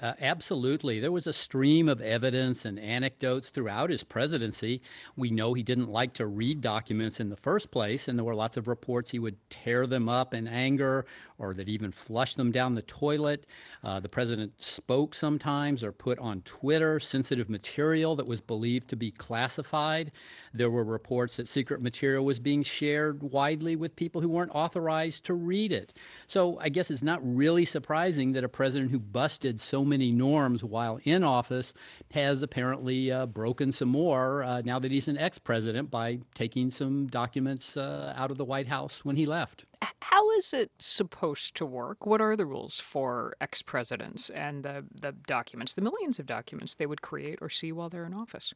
Uh, 0.00 0.12
absolutely. 0.20 1.00
There 1.00 1.10
was 1.10 1.26
a 1.26 1.32
stream 1.32 1.88
of 1.88 2.00
evidence 2.00 2.64
and 2.64 2.78
anecdotes 2.78 3.50
throughout 3.50 3.90
his 3.90 4.04
presidency. 4.04 4.80
We 5.16 5.30
know 5.30 5.54
he 5.54 5.64
didn't 5.64 5.88
like 5.88 6.14
to 6.14 6.26
read 6.26 6.60
documents 6.60 7.18
in 7.18 7.30
the 7.30 7.36
first 7.36 7.72
place, 7.72 8.06
and 8.06 8.16
there 8.16 8.24
were 8.24 8.34
lots 8.34 8.56
of 8.56 8.68
reports 8.68 9.10
he 9.10 9.18
would 9.18 9.38
tear 9.50 9.88
them 9.88 10.08
up 10.08 10.32
in 10.32 10.46
anger 10.46 11.04
or 11.36 11.52
that 11.54 11.68
even 11.68 11.90
flush 11.90 12.36
them 12.36 12.52
down 12.52 12.76
the 12.76 12.82
toilet. 12.82 13.44
Uh, 13.82 13.98
the 13.98 14.08
president 14.08 14.62
spoke 14.62 15.16
sometimes 15.16 15.82
or 15.82 15.90
put 15.90 16.18
on 16.20 16.42
Twitter 16.42 17.00
sensitive 17.00 17.50
material 17.50 18.14
that 18.14 18.26
was 18.26 18.40
believed 18.40 18.88
to 18.88 18.96
be 18.96 19.10
classified. 19.10 20.12
There 20.52 20.70
were 20.70 20.84
reports 20.84 21.36
that 21.36 21.48
secret 21.48 21.82
material 21.82 22.24
was 22.24 22.38
being 22.38 22.62
shared 22.62 23.22
widely 23.22 23.76
with 23.76 23.96
people 23.96 24.20
who 24.20 24.28
weren't 24.28 24.54
authorized 24.54 25.24
to 25.24 25.34
read 25.34 25.72
it. 25.72 25.92
So 26.26 26.58
I 26.60 26.68
guess 26.68 26.90
it's 26.90 27.02
not 27.02 27.20
really 27.22 27.64
surprising 27.64 28.32
that 28.32 28.44
a 28.44 28.48
president 28.48 28.90
who 28.90 28.98
busted 28.98 29.60
so 29.60 29.84
many 29.84 30.12
norms 30.12 30.64
while 30.64 30.98
in 31.04 31.24
office 31.24 31.72
has 32.12 32.42
apparently 32.42 33.10
uh, 33.10 33.26
broken 33.26 33.72
some 33.72 33.88
more 33.88 34.42
uh, 34.42 34.62
now 34.64 34.78
that 34.78 34.90
he's 34.90 35.08
an 35.08 35.18
ex 35.18 35.38
president 35.38 35.90
by 35.90 36.20
taking 36.34 36.70
some 36.70 37.06
documents 37.06 37.76
uh, 37.76 38.12
out 38.16 38.30
of 38.30 38.38
the 38.38 38.44
White 38.44 38.68
House 38.68 39.04
when 39.04 39.16
he 39.16 39.26
left. 39.26 39.64
How 40.02 40.30
is 40.32 40.52
it 40.52 40.70
supposed 40.78 41.54
to 41.56 41.66
work? 41.66 42.06
What 42.06 42.20
are 42.20 42.34
the 42.34 42.46
rules 42.46 42.80
for 42.80 43.34
ex 43.40 43.62
presidents 43.62 44.30
and 44.30 44.64
the, 44.64 44.84
the 44.92 45.12
documents, 45.12 45.74
the 45.74 45.82
millions 45.82 46.18
of 46.18 46.26
documents 46.26 46.74
they 46.74 46.86
would 46.86 47.02
create 47.02 47.38
or 47.40 47.48
see 47.48 47.72
while 47.72 47.88
they're 47.88 48.06
in 48.06 48.14
office? 48.14 48.54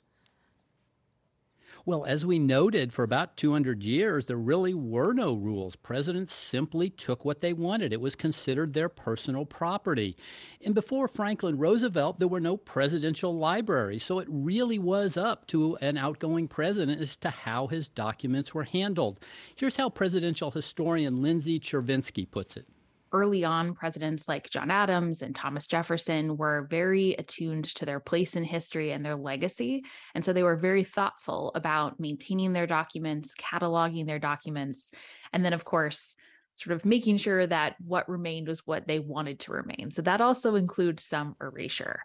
Well, 1.84 2.04
as 2.04 2.24
we 2.24 2.38
noted, 2.38 2.92
for 2.92 3.02
about 3.02 3.36
200 3.36 3.82
years, 3.82 4.26
there 4.26 4.36
really 4.36 4.72
were 4.72 5.12
no 5.12 5.34
rules. 5.34 5.74
Presidents 5.74 6.32
simply 6.32 6.90
took 6.90 7.24
what 7.24 7.40
they 7.40 7.52
wanted. 7.52 7.92
It 7.92 8.00
was 8.00 8.14
considered 8.14 8.72
their 8.72 8.88
personal 8.88 9.44
property. 9.44 10.16
And 10.64 10.76
before 10.76 11.08
Franklin 11.08 11.58
Roosevelt, 11.58 12.20
there 12.20 12.28
were 12.28 12.38
no 12.38 12.56
presidential 12.56 13.36
libraries. 13.36 14.04
So 14.04 14.20
it 14.20 14.28
really 14.30 14.78
was 14.78 15.16
up 15.16 15.48
to 15.48 15.76
an 15.76 15.96
outgoing 15.96 16.46
president 16.46 17.00
as 17.00 17.16
to 17.16 17.30
how 17.30 17.66
his 17.66 17.88
documents 17.88 18.54
were 18.54 18.64
handled. 18.64 19.18
Here's 19.56 19.76
how 19.76 19.88
presidential 19.88 20.52
historian 20.52 21.20
Lindsay 21.20 21.58
Chervinsky 21.58 22.30
puts 22.30 22.56
it 22.56 22.68
early 23.12 23.44
on, 23.44 23.74
presidents 23.74 24.28
like 24.28 24.50
John 24.50 24.70
Adams 24.70 25.22
and 25.22 25.34
Thomas 25.34 25.66
Jefferson 25.66 26.36
were 26.36 26.66
very 26.70 27.12
attuned 27.14 27.64
to 27.76 27.86
their 27.86 28.00
place 28.00 28.36
in 28.36 28.44
history 28.44 28.92
and 28.92 29.04
their 29.04 29.16
legacy. 29.16 29.84
And 30.14 30.24
so 30.24 30.32
they 30.32 30.42
were 30.42 30.56
very 30.56 30.84
thoughtful 30.84 31.52
about 31.54 32.00
maintaining 32.00 32.52
their 32.52 32.66
documents, 32.66 33.34
cataloging 33.34 34.06
their 34.06 34.18
documents, 34.18 34.90
and 35.32 35.44
then, 35.44 35.52
of 35.52 35.64
course, 35.64 36.16
sort 36.56 36.74
of 36.74 36.84
making 36.84 37.16
sure 37.16 37.46
that 37.46 37.76
what 37.80 38.08
remained 38.08 38.48
was 38.48 38.66
what 38.66 38.86
they 38.86 38.98
wanted 38.98 39.40
to 39.40 39.52
remain. 39.52 39.90
So 39.90 40.02
that 40.02 40.20
also 40.20 40.54
includes 40.54 41.04
some 41.04 41.36
erasure. 41.40 42.00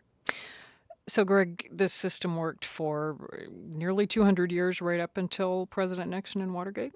So, 1.10 1.24
Greg, 1.24 1.70
this 1.72 1.94
system 1.94 2.36
worked 2.36 2.66
for 2.66 3.16
uh, 3.34 3.46
nearly 3.78 4.06
200 4.06 4.52
years, 4.52 4.82
right 4.82 5.00
up 5.00 5.18
until 5.18 5.66
President 5.68 6.10
Nixon 6.10 6.42
and 6.42 6.54
Watergate? 6.54 6.94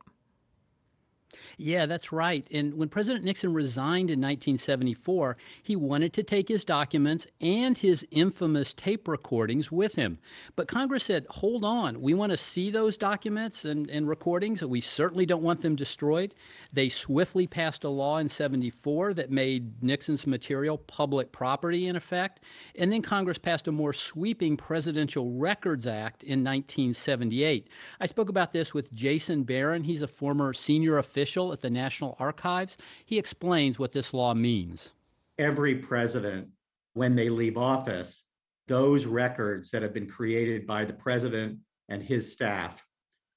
Yeah, 1.58 1.86
that's 1.86 2.12
right. 2.12 2.46
And 2.52 2.76
when 2.76 2.90
President 2.90 3.24
Nixon 3.24 3.54
resigned 3.54 4.10
in 4.10 4.20
1974, 4.20 5.38
he 5.62 5.76
wanted 5.76 6.14
to 6.14 6.24
take 6.24 6.50
his 6.50 6.66
documents 6.66 7.28
and 7.40 7.78
his 7.78 8.06
infamous 8.12 8.74
tape 8.74 9.08
recordings 9.08 9.72
with 9.72 9.96
him. 9.96 10.20
But 10.56 10.68
Congress 10.68 11.06
said, 11.06 11.26
hold 11.30 11.64
on, 11.64 12.02
we 12.02 12.14
want 12.14 12.32
to 12.32 12.38
see 12.38 12.70
those 12.70 12.98
documents 12.98 13.66
and, 13.66 13.90
and 13.90 14.08
recordings. 14.08 14.64
We 14.64 14.82
certainly 14.82 15.26
don't 15.26 15.44
want 15.44 15.62
them 15.62 15.76
destroyed. 15.76 16.34
They 16.74 16.90
swiftly 16.90 17.48
passed 17.48 17.84
a 17.84 17.90
law 17.90 18.18
in 18.18 18.30
74 18.30 19.14
that 19.16 19.32
made 19.32 19.82
Nixon's 19.84 20.28
material 20.28 20.78
public 20.78 21.32
property, 21.32 21.88
in 21.88 21.96
effect. 21.96 22.40
And 22.76 22.92
then 22.92 23.02
Congress 23.02 23.38
passed 23.38 23.68
a 23.68 23.72
more 23.72 23.94
sweeping 23.94 24.58
Presidential 24.58 25.32
Records 25.32 25.88
Act 25.88 26.24
in 26.24 26.44
1978. 26.44 27.68
I 28.00 28.06
spoke 28.06 28.30
about 28.30 28.54
this 28.54 28.74
with 28.74 28.94
Jason 28.94 29.44
Baron. 29.44 29.84
He's 29.84 30.02
a 30.02 30.08
former 30.08 30.54
senior 30.54 30.98
official 30.98 31.21
official 31.22 31.54
at 31.54 31.62
the 31.62 31.70
National 31.70 32.16
Archives. 32.20 32.78
He 33.06 33.20
explains 33.20 33.78
what 33.78 33.92
this 33.92 34.12
law 34.12 34.34
means. 34.34 34.94
Every 35.38 35.76
president, 35.76 36.48
when 36.94 37.16
they 37.16 37.30
leave 37.30 37.58
office, 37.58 38.24
those 38.68 39.06
records 39.06 39.70
that 39.70 39.84
have 39.84 39.94
been 39.94 40.08
created 40.08 40.66
by 40.66 40.84
the 40.84 40.94
president 40.94 41.60
and 41.90 42.02
his 42.02 42.32
staff 42.32 42.84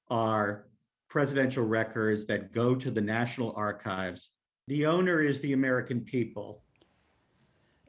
are 0.09 0.65
presidential 1.09 1.63
records 1.63 2.25
that 2.25 2.53
go 2.53 2.73
to 2.73 2.89
the 2.89 3.01
National 3.01 3.53
Archives. 3.55 4.29
The 4.67 4.87
owner 4.87 5.21
is 5.21 5.39
the 5.41 5.53
American 5.53 6.01
people. 6.01 6.63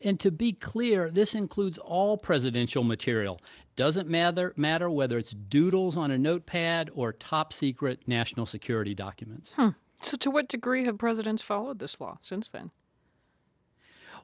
And 0.02 0.20
to 0.20 0.31
be 0.31 0.52
clear, 0.52 1.10
this 1.10 1.35
includes 1.35 1.78
all 1.78 2.18
presidential 2.18 2.85
material. 2.85 3.40
Doesn't 3.77 4.09
matter 4.09 4.52
matter 4.56 4.90
whether 4.90 5.18
it's 5.18 5.32
doodles 5.32 5.97
on 5.97 6.10
a 6.10 6.18
notepad 6.18 6.90
or 6.94 7.12
top 7.12 7.52
secret 7.52 8.02
national 8.06 8.47
security 8.47 8.94
documents. 8.94 9.55
Hmm. 9.55 9.70
So, 10.07 10.16
to 10.19 10.31
what 10.31 10.47
degree 10.47 10.85
have 10.85 10.99
presidents 10.99 11.43
followed 11.43 11.81
this 11.81 12.01
law 12.01 12.19
since 12.23 12.49
then? 12.49 12.70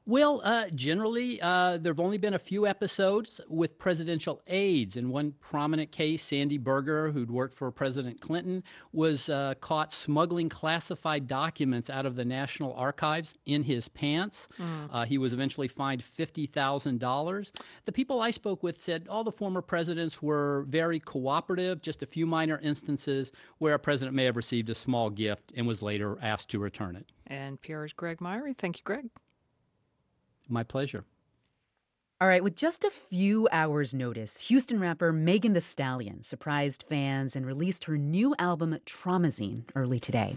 Well, 0.05 0.41
uh, 0.43 0.69
generally, 0.75 1.41
uh, 1.41 1.79
there 1.79 1.93
have 1.93 2.01
only 2.01 2.19
been 2.19 2.35
a 2.35 2.39
few 2.39 2.67
episodes 2.67 3.41
with 3.49 3.79
presidential 3.79 4.43
aides. 4.49 4.97
In 4.97 5.11
one 5.11 5.35
prominent 5.41 5.93
case, 5.93 6.25
Sandy 6.25 6.59
Berger, 6.59 7.13
who'd 7.13 7.31
worked 7.31 7.55
for 7.55 7.71
President 7.71 8.21
Clinton, 8.21 8.65
was 8.93 9.29
uh, 9.29 9.55
caught 9.61 9.93
smuggling 9.93 10.49
classified 10.49 11.29
documents 11.29 11.89
out 11.89 12.05
of 12.05 12.17
the 12.17 12.25
National 12.25 12.75
Archives 12.75 13.37
in 13.47 13.63
his 13.63 13.87
pants. 13.89 14.49
Mm. 14.59 15.07
he 15.07 15.19
was 15.19 15.33
eventually 15.33 15.69
fined 15.69 16.03
$50,000. 16.19 17.51
The 17.85 17.93
people 17.93 18.21
I 18.21 18.33
spoke 18.33 18.63
with 18.63 18.83
said 18.83 19.07
all 19.09 19.23
the 19.23 19.31
former 19.31 19.63
presidents 19.63 20.21
were 20.21 20.67
very 20.69 20.99
cooperative, 20.99 21.81
just 21.81 22.03
a 22.03 22.07
few 22.07 22.27
minor 22.27 22.59
instances 22.59 23.31
where 23.59 23.75
a 23.75 23.79
president 23.79 24.17
may 24.17 24.25
have 24.25 24.37
received 24.37 24.69
a 24.69 24.75
small 24.75 25.11
gift 25.11 25.53
and 25.57 25.67
was 25.67 25.81
later 25.81 26.19
asked 26.21 26.49
to 26.51 26.59
return 26.59 26.97
it. 26.97 27.07
NPR's 27.31 27.93
Greg 27.93 28.21
Myre. 28.21 28.53
Thank 28.53 28.79
you, 28.79 28.83
Greg. 28.85 29.09
My 30.49 30.63
pleasure. 30.63 31.05
All 32.21 32.29
right, 32.29 32.45
with 32.45 32.55
just 32.55 32.85
a 32.85 32.91
few 32.91 33.49
hours' 33.51 33.93
notice, 33.93 34.39
Houston 34.43 34.79
rapper 34.79 35.13
Megan 35.13 35.55
Thee 35.55 35.61
Stallion 35.61 36.23
surprised 36.23 36.85
fans 36.89 37.35
and 37.35 37.45
released 37.45 37.87
her 37.87 37.99
new 37.99 38.33
album 38.39 38.79
Traumazine 38.87 39.65
early 39.75 39.99
today. 39.99 40.37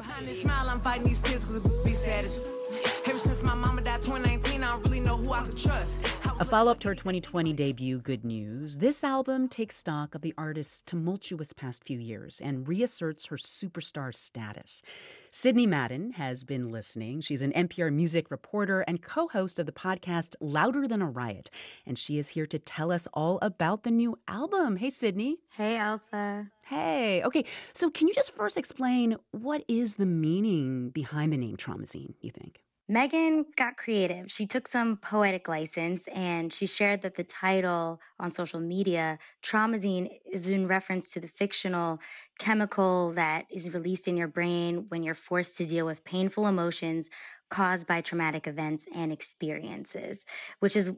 Ever 3.25 3.33
since 3.33 3.47
my 3.47 3.55
mama 3.55 3.81
died 3.81 4.03
2019, 4.03 4.63
I 4.63 4.67
don't 4.67 4.83
really 4.83 4.99
know 4.99 5.17
who 5.17 5.33
I 5.33 5.41
could 5.41 5.57
trust. 5.57 6.05
A 6.39 6.45
follow 6.45 6.69
up 6.69 6.79
to 6.81 6.89
her 6.89 6.95
2020 6.95 7.53
debut, 7.53 7.97
Good 7.97 8.23
News, 8.23 8.77
this 8.77 9.03
album 9.03 9.47
takes 9.47 9.77
stock 9.77 10.13
of 10.13 10.21
the 10.21 10.33
artist's 10.37 10.83
tumultuous 10.83 11.51
past 11.51 11.83
few 11.83 11.97
years 11.97 12.39
and 12.39 12.67
reasserts 12.67 13.25
her 13.27 13.37
superstar 13.37 14.13
status. 14.13 14.83
Sidney 15.31 15.65
Madden 15.65 16.11
has 16.11 16.43
been 16.43 16.69
listening. 16.71 17.19
She's 17.21 17.41
an 17.41 17.51
NPR 17.53 17.91
music 17.91 18.29
reporter 18.29 18.81
and 18.81 19.01
co 19.01 19.27
host 19.27 19.57
of 19.57 19.65
the 19.65 19.71
podcast 19.71 20.35
Louder 20.39 20.85
Than 20.85 21.01
a 21.01 21.09
Riot. 21.09 21.49
And 21.83 21.97
she 21.97 22.19
is 22.19 22.29
here 22.29 22.45
to 22.45 22.59
tell 22.59 22.91
us 22.91 23.07
all 23.11 23.39
about 23.41 23.81
the 23.81 23.91
new 23.91 24.19
album. 24.27 24.75
Hey, 24.75 24.91
Sidney. 24.91 25.37
Hey, 25.55 25.77
Ailsa. 25.77 26.51
Hey. 26.61 27.23
Okay, 27.23 27.45
so 27.73 27.89
can 27.89 28.07
you 28.07 28.13
just 28.13 28.35
first 28.35 28.55
explain 28.55 29.17
what 29.31 29.63
is 29.67 29.95
the 29.95 30.05
meaning 30.05 30.89
behind 30.91 31.33
the 31.33 31.37
name 31.37 31.57
Traumazine, 31.57 32.13
you 32.21 32.29
think? 32.29 32.64
Megan 32.87 33.45
got 33.57 33.77
creative. 33.77 34.31
She 34.31 34.45
took 34.45 34.67
some 34.67 34.97
poetic 34.97 35.47
license 35.47 36.07
and 36.13 36.53
she 36.53 36.67
shared 36.67 37.01
that 37.01 37.15
the 37.15 37.23
title 37.23 37.99
on 38.19 38.29
social 38.29 38.59
media, 38.59 39.17
Traumazine, 39.43 40.19
is 40.31 40.47
in 40.47 40.67
reference 40.67 41.11
to 41.13 41.19
the 41.19 41.27
fictional 41.27 41.99
chemical 42.37 43.11
that 43.13 43.45
is 43.49 43.73
released 43.73 44.07
in 44.07 44.17
your 44.17 44.27
brain 44.27 44.85
when 44.89 45.01
you're 45.01 45.15
forced 45.15 45.57
to 45.57 45.65
deal 45.65 45.85
with 45.87 46.03
painful 46.03 46.45
emotions 46.45 47.09
caused 47.49 47.87
by 47.87 48.01
traumatic 48.01 48.45
events 48.45 48.87
and 48.93 49.11
experiences, 49.11 50.25
which 50.59 50.75
is 50.75 50.89
uh, 50.89 50.93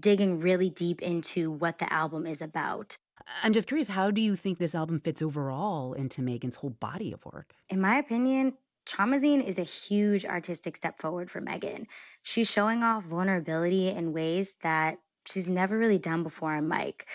digging 0.00 0.38
really 0.38 0.68
deep 0.68 1.00
into 1.00 1.50
what 1.50 1.78
the 1.78 1.90
album 1.90 2.26
is 2.26 2.42
about. 2.42 2.98
I'm 3.42 3.52
just 3.52 3.68
curious, 3.68 3.88
how 3.88 4.10
do 4.10 4.20
you 4.20 4.36
think 4.36 4.58
this 4.58 4.74
album 4.74 5.00
fits 5.00 5.22
overall 5.22 5.92
into 5.92 6.22
Megan's 6.22 6.56
whole 6.56 6.70
body 6.70 7.12
of 7.12 7.24
work? 7.24 7.54
In 7.68 7.80
my 7.80 7.96
opinion, 7.96 8.54
Traumazine 8.86 9.46
is 9.46 9.58
a 9.58 9.64
huge 9.64 10.24
artistic 10.26 10.76
step 10.76 10.98
forward 10.98 11.30
for 11.30 11.40
Megan. 11.40 11.86
She's 12.22 12.50
showing 12.50 12.82
off 12.82 13.04
vulnerability 13.04 13.88
in 13.88 14.12
ways 14.12 14.56
that 14.62 14.98
she's 15.26 15.48
never 15.48 15.78
really 15.78 15.98
done 15.98 16.22
before 16.22 16.54
on 16.54 16.68
mic. 16.68 17.06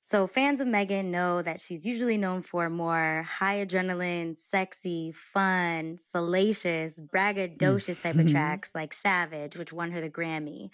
So 0.00 0.26
fans 0.26 0.60
of 0.60 0.66
Megan 0.66 1.10
know 1.10 1.42
that 1.42 1.60
she's 1.60 1.84
usually 1.84 2.16
known 2.16 2.40
for 2.40 2.70
more 2.70 3.26
high 3.28 3.66
adrenaline, 3.66 4.38
sexy, 4.38 5.12
fun, 5.12 5.98
salacious, 5.98 6.98
braggadocious 6.98 8.00
type 8.00 8.14
of 8.14 8.22
mm-hmm. 8.22 8.30
tracks 8.30 8.70
like 8.74 8.94
Savage, 8.94 9.56
which 9.56 9.70
won 9.70 9.90
her 9.90 10.00
the 10.00 10.08
Grammy. 10.08 10.70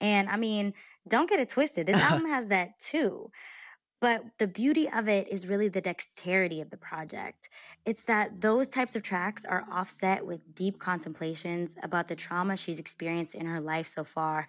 And 0.00 0.28
I 0.30 0.36
mean, 0.36 0.72
don't 1.06 1.28
get 1.28 1.38
it 1.40 1.50
twisted. 1.50 1.86
This 1.86 1.96
album 2.00 2.28
has 2.28 2.46
that 2.48 2.78
too. 2.78 3.30
But 4.00 4.22
the 4.38 4.46
beauty 4.46 4.88
of 4.88 5.08
it 5.08 5.26
is 5.28 5.48
really 5.48 5.68
the 5.68 5.80
dexterity 5.80 6.60
of 6.60 6.70
the 6.70 6.76
project. 6.76 7.48
It's 7.84 8.04
that 8.04 8.40
those 8.40 8.68
types 8.68 8.94
of 8.94 9.02
tracks 9.02 9.44
are 9.44 9.66
offset 9.72 10.24
with 10.24 10.54
deep 10.54 10.78
contemplations 10.78 11.76
about 11.82 12.06
the 12.06 12.14
trauma 12.14 12.56
she's 12.56 12.78
experienced 12.78 13.34
in 13.34 13.46
her 13.46 13.60
life 13.60 13.88
so 13.88 14.04
far, 14.04 14.46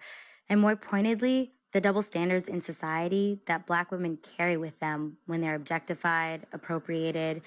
and 0.48 0.60
more 0.60 0.76
pointedly, 0.76 1.52
the 1.72 1.80
double 1.80 2.02
standards 2.02 2.48
in 2.48 2.60
society 2.60 3.40
that 3.46 3.66
Black 3.66 3.92
women 3.92 4.18
carry 4.36 4.56
with 4.56 4.78
them 4.80 5.16
when 5.26 5.40
they're 5.40 5.54
objectified, 5.54 6.46
appropriated. 6.52 7.42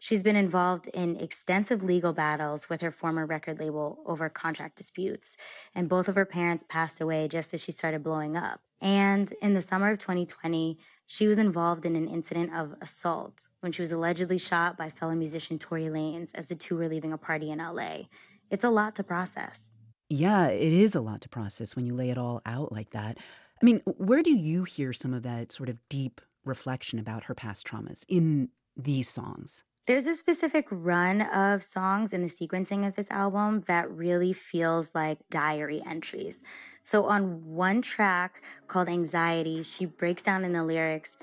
She's 0.00 0.22
been 0.22 0.36
involved 0.36 0.86
in 0.88 1.16
extensive 1.16 1.82
legal 1.82 2.12
battles 2.12 2.68
with 2.68 2.80
her 2.80 2.90
former 2.90 3.26
record 3.26 3.58
label 3.58 3.98
over 4.06 4.28
contract 4.28 4.76
disputes, 4.76 5.36
and 5.74 5.88
both 5.88 6.08
of 6.08 6.14
her 6.14 6.24
parents 6.24 6.64
passed 6.68 7.00
away 7.00 7.28
just 7.28 7.52
as 7.52 7.62
she 7.62 7.72
started 7.72 8.02
blowing 8.02 8.36
up. 8.36 8.60
And 8.80 9.32
in 9.42 9.54
the 9.54 9.62
summer 9.62 9.90
of 9.90 9.98
2020, 9.98 10.78
she 11.06 11.26
was 11.26 11.38
involved 11.38 11.84
in 11.84 11.96
an 11.96 12.06
incident 12.06 12.54
of 12.54 12.74
assault 12.80 13.48
when 13.60 13.72
she 13.72 13.82
was 13.82 13.92
allegedly 13.92 14.38
shot 14.38 14.76
by 14.76 14.88
fellow 14.88 15.14
musician 15.14 15.58
Tory 15.58 15.86
Lanez 15.86 16.30
as 16.34 16.48
the 16.48 16.54
two 16.54 16.76
were 16.76 16.88
leaving 16.88 17.12
a 17.12 17.18
party 17.18 17.50
in 17.50 17.58
LA. 17.58 18.02
It's 18.50 18.64
a 18.64 18.70
lot 18.70 18.94
to 18.96 19.02
process. 19.02 19.70
Yeah, 20.08 20.46
it 20.46 20.72
is 20.72 20.94
a 20.94 21.00
lot 21.00 21.20
to 21.22 21.28
process 21.28 21.74
when 21.74 21.86
you 21.86 21.94
lay 21.94 22.10
it 22.10 22.18
all 22.18 22.40
out 22.46 22.72
like 22.72 22.90
that. 22.90 23.18
I 23.60 23.64
mean, 23.64 23.80
where 23.84 24.22
do 24.22 24.30
you 24.30 24.64
hear 24.64 24.92
some 24.92 25.12
of 25.12 25.22
that 25.24 25.50
sort 25.50 25.68
of 25.68 25.78
deep 25.88 26.20
reflection 26.44 26.98
about 26.98 27.24
her 27.24 27.34
past 27.34 27.66
traumas 27.66 28.04
in 28.08 28.50
these 28.76 29.08
songs? 29.08 29.64
There's 29.88 30.06
a 30.06 30.14
specific 30.14 30.66
run 30.70 31.22
of 31.22 31.62
songs 31.62 32.12
in 32.12 32.20
the 32.20 32.28
sequencing 32.28 32.86
of 32.86 32.94
this 32.94 33.10
album 33.10 33.62
that 33.68 33.90
really 33.90 34.34
feels 34.34 34.94
like 34.94 35.16
diary 35.30 35.80
entries. 35.88 36.44
So, 36.82 37.06
on 37.06 37.42
one 37.42 37.80
track 37.80 38.42
called 38.66 38.90
Anxiety, 38.90 39.62
she 39.62 39.86
breaks 39.86 40.22
down 40.22 40.44
in 40.44 40.52
the 40.52 40.62
lyrics 40.62 41.16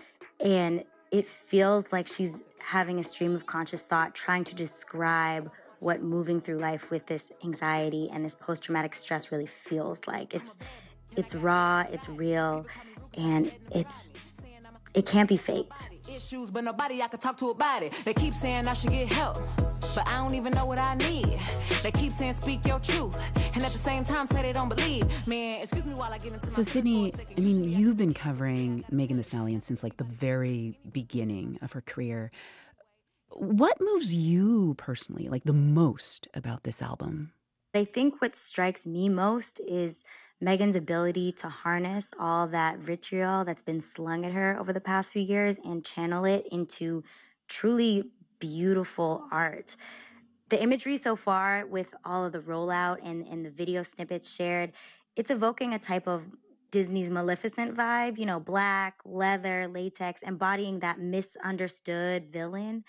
and 0.44 0.84
it 1.12 1.28
feels 1.28 1.94
like 1.94 2.08
she's 2.08 2.44
having 2.58 2.98
a 2.98 3.04
stream 3.04 3.36
of 3.36 3.46
conscious 3.46 3.84
thought 3.84 4.16
trying 4.16 4.44
to 4.46 4.56
describe 4.56 5.52
what 5.78 6.02
moving 6.02 6.42
through 6.42 6.58
life 6.58 6.90
with 6.90 7.06
this 7.06 7.32
anxiety 7.44 8.10
and 8.12 8.26
this 8.26 8.36
post 8.36 8.64
traumatic 8.64 8.96
stress 8.96 9.32
really 9.32 9.46
feels 9.46 10.08
like. 10.08 10.34
It's 10.34 10.58
it's 11.16 11.36
raw, 11.36 11.86
it's 11.92 12.10
real, 12.10 12.66
and 13.16 13.52
it's 13.76 14.14
it 14.96 15.06
can't 15.06 15.28
be 15.28 15.38
faked. 15.38 15.90
Issues, 16.10 16.50
but 16.50 16.64
nobody 16.64 17.02
I 17.02 17.08
can 17.08 17.20
talk 17.20 17.38
to 17.38 17.50
about 17.50 17.84
it. 17.84 17.94
They 18.06 18.14
keep 18.14 18.34
saying 18.34 18.68
I 18.68 18.74
should 18.74 18.92
get 18.92 19.12
help, 19.12 19.38
but 19.94 20.08
I 20.08 20.18
don't 20.18 20.34
even 20.34 20.54
know 20.54 20.66
what 20.66 20.80
I 20.80 20.96
need. 20.96 21.38
They 21.84 21.92
keep 21.92 22.14
saying 22.14 22.36
speak 22.36 22.66
your 22.66 22.80
truth, 22.80 23.20
and 23.54 23.64
at 23.64 23.72
the 23.72 23.80
same 23.80 24.04
time 24.04 24.28
say 24.28 24.42
they 24.42 24.54
don't 24.54 24.70
believe. 24.70 25.06
Man, 25.28 25.62
excuse 25.62 25.86
me 25.86 25.94
while 25.96 26.14
I 26.14 26.18
get 26.18 26.34
into 26.34 26.50
So, 26.50 26.64
Sidney, 26.64 27.14
I 27.38 27.40
mean, 27.40 27.64
you've 27.64 27.98
been 27.98 28.14
covering 28.14 28.86
Megan 28.90 29.18
Thee 29.18 29.24
Stallion 29.24 29.62
since 29.62 29.84
like 29.84 29.98
the 29.98 30.06
very 30.06 30.80
beginning 30.92 31.60
of 31.62 31.74
her 31.74 31.82
career. 31.82 32.32
What 33.32 33.82
moves 33.82 34.14
you 34.14 34.76
personally, 34.78 35.28
like 35.28 35.44
the 35.44 35.54
most 35.54 36.30
about 36.34 36.64
this 36.64 36.82
album? 36.82 37.34
I 37.74 37.84
think 37.84 38.22
what 38.22 38.36
strikes 38.36 38.88
me 38.88 39.10
most 39.10 39.60
is 39.68 40.06
Megan's 40.41 40.76
ability 40.76 41.32
to 41.34 41.49
harness 41.49 42.12
all 42.20 42.48
that 42.48 42.80
vitriol 42.80 43.45
that's 43.45 43.62
been 43.62 43.82
slung 43.82 44.26
at 44.26 44.34
her 44.34 44.57
over 44.60 44.74
the 44.74 44.82
past 44.82 45.14
few 45.14 45.22
years 45.22 45.57
and 45.64 45.86
channel 45.86 46.26
it 46.26 46.45
into 46.52 47.03
truly 47.48 48.03
beautiful 48.40 49.26
art. 49.32 49.76
The 50.49 50.62
imagery 50.62 50.98
so 50.98 51.16
far, 51.16 51.66
with 51.66 51.94
all 52.03 52.26
of 52.26 52.32
the 52.32 52.40
rollout 52.40 52.98
and, 53.03 53.26
and 53.26 53.45
the 53.45 53.49
video 53.49 53.82
snippets 53.82 54.34
shared, 54.34 54.74
it's 55.16 55.32
evoking 55.32 55.74
a 55.74 55.80
type 55.80 56.07
of 56.07 56.28
Disney's 56.70 57.10
Maleficent 57.10 57.74
vibe, 57.74 58.18
you 58.18 58.26
know, 58.26 58.40
black, 58.40 58.95
leather, 59.06 59.68
latex, 59.68 60.22
embodying 60.22 60.80
that 60.80 60.99
misunderstood 60.99 62.30
villain. 62.30 62.84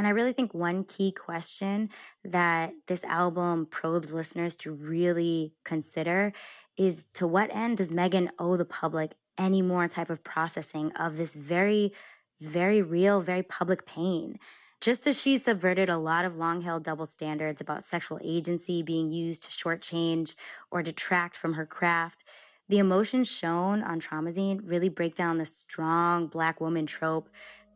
And 0.00 0.06
I 0.06 0.12
really 0.12 0.32
think 0.32 0.54
one 0.54 0.84
key 0.84 1.12
question 1.12 1.90
that 2.24 2.72
this 2.86 3.04
album 3.04 3.66
probes 3.66 4.14
listeners 4.14 4.56
to 4.56 4.72
really 4.72 5.52
consider 5.62 6.32
is 6.78 7.04
to 7.12 7.26
what 7.26 7.54
end 7.54 7.76
does 7.76 7.92
Megan 7.92 8.30
owe 8.38 8.56
the 8.56 8.64
public 8.64 9.12
any 9.36 9.60
more 9.60 9.88
type 9.88 10.08
of 10.08 10.24
processing 10.24 10.90
of 10.92 11.18
this 11.18 11.34
very, 11.34 11.92
very 12.40 12.80
real, 12.80 13.20
very 13.20 13.42
public 13.42 13.84
pain? 13.84 14.38
Just 14.80 15.06
as 15.06 15.20
she 15.20 15.36
subverted 15.36 15.90
a 15.90 15.98
lot 15.98 16.24
of 16.24 16.38
long 16.38 16.62
held 16.62 16.82
double 16.82 17.04
standards 17.04 17.60
about 17.60 17.82
sexual 17.82 18.18
agency 18.24 18.82
being 18.82 19.12
used 19.12 19.44
to 19.44 19.50
shortchange 19.50 20.34
or 20.70 20.82
detract 20.82 21.36
from 21.36 21.52
her 21.52 21.66
craft, 21.66 22.24
the 22.70 22.78
emotions 22.78 23.30
shown 23.30 23.82
on 23.82 24.00
Traumazine 24.00 24.60
really 24.64 24.88
break 24.88 25.14
down 25.14 25.36
the 25.36 25.44
strong 25.44 26.26
black 26.28 26.58
woman 26.58 26.86
trope 26.86 27.28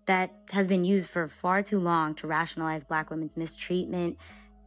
that 0.07 0.31
has 0.53 0.67
been 0.67 0.85
used 0.85 1.09
for 1.09 1.27
far 1.27 1.63
too 1.63 1.79
long 1.79 2.15
to 2.17 2.27
rationalize 2.27 2.85
Black 2.85 3.11
women's 3.11 3.37
mistreatment, 3.37 4.19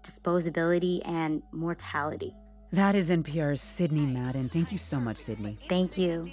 disposability, 0.03 1.01
and 1.05 1.41
mortality. 1.51 2.34
That 2.73 2.95
is 2.95 3.09
NPR's 3.09 3.61
Sidney 3.61 4.05
Madden. 4.05 4.49
Thank 4.49 4.73
you 4.73 4.77
so 4.77 4.99
much, 4.99 5.18
Sidney. 5.18 5.57
Thank 5.69 5.97
you. 5.97 6.30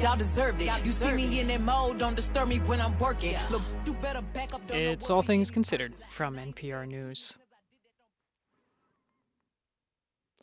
Y'all 0.00 0.16
deserved 0.16 0.60
it. 0.60 0.86
You 0.86 0.92
see 0.92 1.12
me 1.12 1.40
in 1.40 1.46
that 1.46 1.62
mode, 1.62 1.98
don't 1.98 2.14
disturb 2.14 2.48
me 2.48 2.58
when 2.58 2.78
I'm 2.80 2.98
working. 2.98 3.36
Look, 3.50 3.62
you 3.86 3.94
better 3.94 4.20
back 4.20 4.52
up. 4.52 4.60
It's 4.70 5.08
All 5.08 5.22
Things 5.22 5.50
Considered 5.50 5.94
from 6.10 6.36
NPR 6.36 6.86
News. 6.86 7.38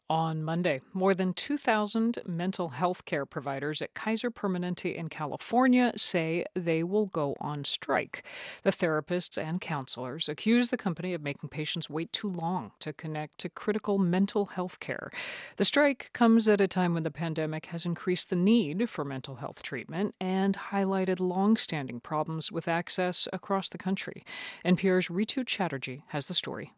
On 0.09 0.41
Monday, 0.41 0.79
more 0.93 1.13
than 1.13 1.33
2,000 1.33 2.19
mental 2.25 2.69
health 2.69 3.03
care 3.03 3.25
providers 3.25 3.81
at 3.81 3.93
Kaiser 3.93 4.31
Permanente 4.31 4.95
in 4.95 5.09
California 5.09 5.91
say 5.97 6.45
they 6.55 6.81
will 6.81 7.07
go 7.07 7.35
on 7.41 7.65
strike. 7.65 8.23
The 8.63 8.71
therapists 8.71 9.37
and 9.37 9.59
counselors 9.59 10.29
accuse 10.29 10.69
the 10.69 10.77
company 10.77 11.13
of 11.13 11.21
making 11.21 11.49
patients 11.49 11.89
wait 11.89 12.13
too 12.13 12.29
long 12.29 12.71
to 12.79 12.93
connect 12.93 13.39
to 13.39 13.49
critical 13.49 13.97
mental 13.97 14.45
health 14.45 14.79
care. 14.79 15.11
The 15.57 15.65
strike 15.65 16.09
comes 16.13 16.47
at 16.47 16.61
a 16.61 16.69
time 16.69 16.93
when 16.93 17.03
the 17.03 17.11
pandemic 17.11 17.65
has 17.65 17.85
increased 17.85 18.29
the 18.29 18.37
need 18.37 18.89
for 18.89 19.03
mental 19.03 19.35
health 19.35 19.61
treatment 19.61 20.15
and 20.21 20.55
highlighted 20.55 21.19
long-standing 21.19 21.99
problems 21.99 22.49
with 22.49 22.69
access 22.69 23.27
across 23.33 23.67
the 23.67 23.77
country. 23.77 24.23
NPR's 24.63 25.09
Rhitu 25.09 25.45
Chatterjee 25.45 26.03
has 26.07 26.29
the 26.29 26.33
story. 26.33 26.71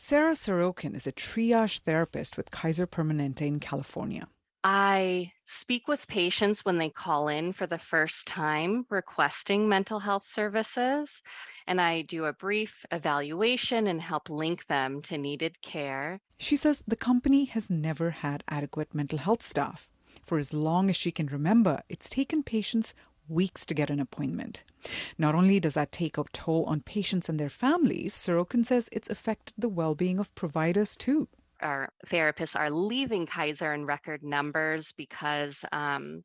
Sarah 0.00 0.34
Sorokin 0.34 0.94
is 0.94 1.08
a 1.08 1.12
triage 1.12 1.80
therapist 1.80 2.36
with 2.36 2.52
Kaiser 2.52 2.86
Permanente 2.86 3.42
in 3.42 3.58
California. 3.58 4.28
I 4.62 5.32
speak 5.44 5.88
with 5.88 6.06
patients 6.06 6.64
when 6.64 6.78
they 6.78 6.88
call 6.88 7.26
in 7.26 7.52
for 7.52 7.66
the 7.66 7.80
first 7.80 8.28
time 8.28 8.86
requesting 8.90 9.68
mental 9.68 9.98
health 9.98 10.24
services, 10.24 11.20
and 11.66 11.80
I 11.80 12.02
do 12.02 12.26
a 12.26 12.32
brief 12.32 12.86
evaluation 12.92 13.88
and 13.88 14.00
help 14.00 14.30
link 14.30 14.68
them 14.68 15.02
to 15.02 15.18
needed 15.18 15.60
care. 15.62 16.20
She 16.38 16.54
says 16.54 16.84
the 16.86 16.94
company 16.94 17.46
has 17.46 17.68
never 17.68 18.10
had 18.10 18.44
adequate 18.48 18.94
mental 18.94 19.18
health 19.18 19.42
staff. 19.42 19.88
For 20.24 20.38
as 20.38 20.54
long 20.54 20.88
as 20.88 20.96
she 20.96 21.10
can 21.10 21.26
remember, 21.26 21.82
it's 21.88 22.08
taken 22.08 22.44
patients 22.44 22.94
weeks 23.28 23.66
to 23.66 23.74
get 23.74 23.90
an 23.90 24.00
appointment. 24.00 24.64
Not 25.18 25.34
only 25.34 25.60
does 25.60 25.74
that 25.74 25.92
take 25.92 26.18
a 26.18 26.24
toll 26.32 26.64
on 26.64 26.80
patients 26.80 27.28
and 27.28 27.38
their 27.38 27.48
families, 27.48 28.14
Sorokin 28.14 28.64
says 28.64 28.88
it's 28.92 29.10
affected 29.10 29.54
the 29.58 29.68
well 29.68 29.94
being 29.94 30.18
of 30.18 30.34
providers 30.34 30.96
too. 30.96 31.28
Our 31.60 31.90
therapists 32.06 32.58
are 32.58 32.70
leaving 32.70 33.26
Kaiser 33.26 33.72
in 33.72 33.84
record 33.84 34.22
numbers 34.22 34.92
because 34.92 35.64
um, 35.72 36.22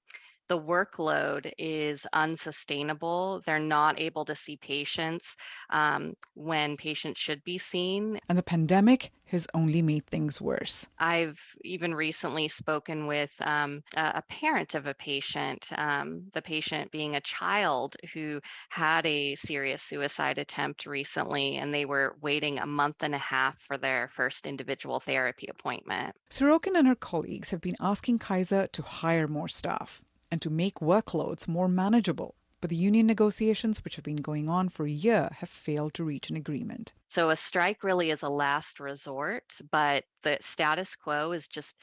the 0.48 0.60
workload 0.60 1.52
is 1.58 2.06
unsustainable. 2.14 3.42
They're 3.46 3.60
not 3.60 4.00
able 4.00 4.26
to 4.26 4.36
see 4.36 4.58
patients 4.58 5.36
um, 5.70 6.14
when 6.34 6.78
patients 6.78 7.20
should 7.20 7.44
be 7.44 7.58
seen. 7.58 8.20
And 8.30 8.38
the 8.38 8.44
pandemic 8.44 9.12
has 9.26 9.48
only 9.56 9.82
made 9.82 10.06
things 10.06 10.40
worse. 10.40 10.88
I've 11.00 11.40
even 11.64 11.96
recently 11.96 12.48
spoken 12.48 13.08
with 13.08 13.32
um, 13.40 13.82
a 13.96 14.22
parent 14.30 14.76
of 14.76 14.86
a 14.86 14.94
patient, 14.94 15.70
um, 15.76 16.26
the 16.34 16.42
patient 16.42 16.92
being 16.92 17.16
a 17.16 17.22
child 17.22 17.96
who 18.14 18.42
had 18.70 19.08
a 19.08 19.34
serious 19.34 19.82
suicide 19.82 20.38
attempt 20.38 20.86
recently, 20.86 21.56
and 21.56 21.74
they 21.74 21.86
were 21.86 22.16
waiting 22.22 22.60
a 22.60 22.68
month 22.68 22.98
and 23.02 23.16
a 23.16 23.20
half 23.20 23.60
for 23.60 23.78
their 23.78 24.12
first 24.14 24.46
individual 24.46 25.00
therapy 25.00 25.48
appointment. 25.50 26.16
Sorokin 26.30 26.78
and 26.78 26.88
her 26.88 26.96
colleagues 26.96 27.50
have 27.50 27.62
been 27.62 27.76
asking 27.82 28.20
Kaiser 28.20 28.68
to 28.68 28.82
hire 28.84 29.28
more 29.28 29.48
staff 29.48 30.04
and 30.34 30.42
to 30.42 30.50
make 30.50 30.80
workloads 30.80 31.48
more 31.48 31.68
manageable. 31.68 32.34
But 32.60 32.72
the 32.72 32.76
union 32.76 33.06
negotiations, 33.06 33.84
which 33.84 33.98
have 33.98 34.04
been 34.04 34.16
going 34.16 34.50
on 34.50 34.68
for 34.68 34.84
a 34.88 34.90
year, 34.90 35.30
have 35.32 35.50
failed 35.50 35.94
to 35.94 36.04
reach 36.04 36.32
an 36.32 36.36
agreement. 36.36 36.92
So 37.08 37.30
a 37.30 37.36
strike 37.36 37.84
really 37.84 38.10
is 38.10 38.24
a 38.24 38.30
last 38.30 38.80
resort, 38.80 39.44
but 39.70 40.06
the 40.24 40.40
status 40.42 40.96
quo 40.96 41.34
is 41.34 41.48
just 41.48 41.76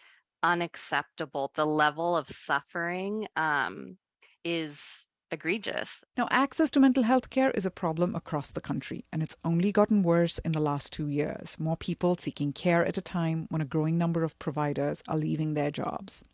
unacceptable. 0.42 1.52
The 1.54 1.64
level 1.64 2.16
of 2.16 2.28
suffering 2.28 3.28
um, 3.36 3.96
is 4.42 5.06
egregious. 5.30 6.04
Now, 6.16 6.28
access 6.30 6.70
to 6.72 6.80
mental 6.80 7.02
health 7.02 7.30
care 7.30 7.50
is 7.52 7.66
a 7.66 7.70
problem 7.70 8.14
across 8.14 8.52
the 8.52 8.60
country, 8.60 9.04
and 9.12 9.22
it's 9.22 9.36
only 9.44 9.72
gotten 9.72 10.02
worse 10.02 10.38
in 10.38 10.52
the 10.52 10.60
last 10.60 10.92
two 10.92 11.08
years. 11.08 11.56
More 11.58 11.76
people 11.76 12.16
seeking 12.16 12.52
care 12.52 12.84
at 12.84 12.98
a 12.98 13.02
time 13.02 13.46
when 13.50 13.62
a 13.62 13.66
growing 13.66 13.96
number 13.96 14.24
of 14.24 14.38
providers 14.38 15.02
are 15.08 15.16
leaving 15.16 15.54
their 15.54 15.70
jobs. 15.70 16.24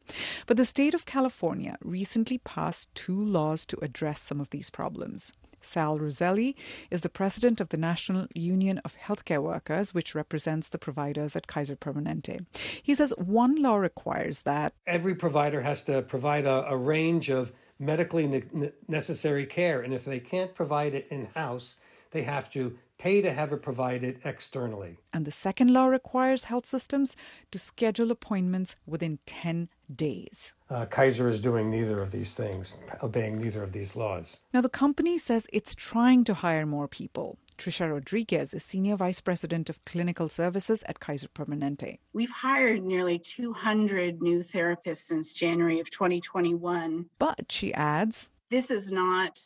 But 0.46 0.56
the 0.56 0.64
state 0.64 0.94
of 0.94 1.06
California 1.06 1.76
recently 1.82 2.38
passed 2.38 2.94
two 2.94 3.22
laws 3.24 3.66
to 3.66 3.78
address 3.82 4.20
some 4.20 4.40
of 4.40 4.50
these 4.50 4.70
problems. 4.70 5.32
Sal 5.60 5.98
Rosselli 5.98 6.54
is 6.90 7.00
the 7.00 7.08
president 7.08 7.60
of 7.60 7.70
the 7.70 7.76
National 7.76 8.26
Union 8.34 8.78
of 8.84 8.96
Healthcare 8.96 9.42
Workers, 9.42 9.92
which 9.92 10.14
represents 10.14 10.68
the 10.68 10.78
providers 10.78 11.34
at 11.34 11.48
Kaiser 11.48 11.76
Permanente. 11.76 12.46
He 12.82 12.94
says 12.94 13.12
one 13.18 13.56
law 13.56 13.76
requires 13.76 14.40
that 14.40 14.74
every 14.86 15.14
provider 15.14 15.62
has 15.62 15.84
to 15.84 16.02
provide 16.02 16.46
a, 16.46 16.66
a 16.68 16.76
range 16.76 17.30
of 17.30 17.52
medically 17.78 18.26
ne- 18.26 18.72
necessary 18.88 19.46
care. 19.46 19.82
And 19.82 19.92
if 19.92 20.04
they 20.04 20.20
can't 20.20 20.54
provide 20.54 20.94
it 20.94 21.06
in 21.10 21.26
house, 21.34 21.76
they 22.10 22.22
have 22.22 22.50
to 22.52 22.78
pay 22.98 23.20
to 23.20 23.32
have 23.32 23.52
it 23.52 23.62
provided 23.62 24.18
externally. 24.24 24.96
And 25.12 25.24
the 25.24 25.32
second 25.32 25.70
law 25.70 25.86
requires 25.86 26.44
health 26.44 26.66
systems 26.66 27.16
to 27.50 27.58
schedule 27.58 28.10
appointments 28.10 28.76
within 28.86 29.18
10 29.26 29.68
days. 29.94 30.52
Uh, 30.70 30.86
Kaiser 30.86 31.28
is 31.28 31.40
doing 31.40 31.70
neither 31.70 32.00
of 32.00 32.10
these 32.10 32.34
things, 32.34 32.76
obeying 33.02 33.38
neither 33.38 33.62
of 33.62 33.72
these 33.72 33.94
laws. 33.94 34.38
Now, 34.52 34.62
the 34.62 34.68
company 34.68 35.18
says 35.18 35.46
it's 35.52 35.74
trying 35.74 36.24
to 36.24 36.34
hire 36.34 36.66
more 36.66 36.88
people. 36.88 37.38
Trisha 37.56 37.90
Rodriguez 37.90 38.52
is 38.54 38.64
Senior 38.64 38.96
Vice 38.96 39.20
President 39.20 39.70
of 39.70 39.84
Clinical 39.84 40.28
Services 40.28 40.82
at 40.86 41.00
Kaiser 41.00 41.28
Permanente. 41.28 41.98
We've 42.12 42.30
hired 42.30 42.84
nearly 42.84 43.18
200 43.18 44.20
new 44.20 44.40
therapists 44.40 45.06
since 45.06 45.34
January 45.34 45.80
of 45.80 45.90
2021. 45.90 47.06
But, 47.18 47.50
she 47.50 47.72
adds, 47.74 48.30
this 48.50 48.70
is 48.70 48.92
not 48.92 49.40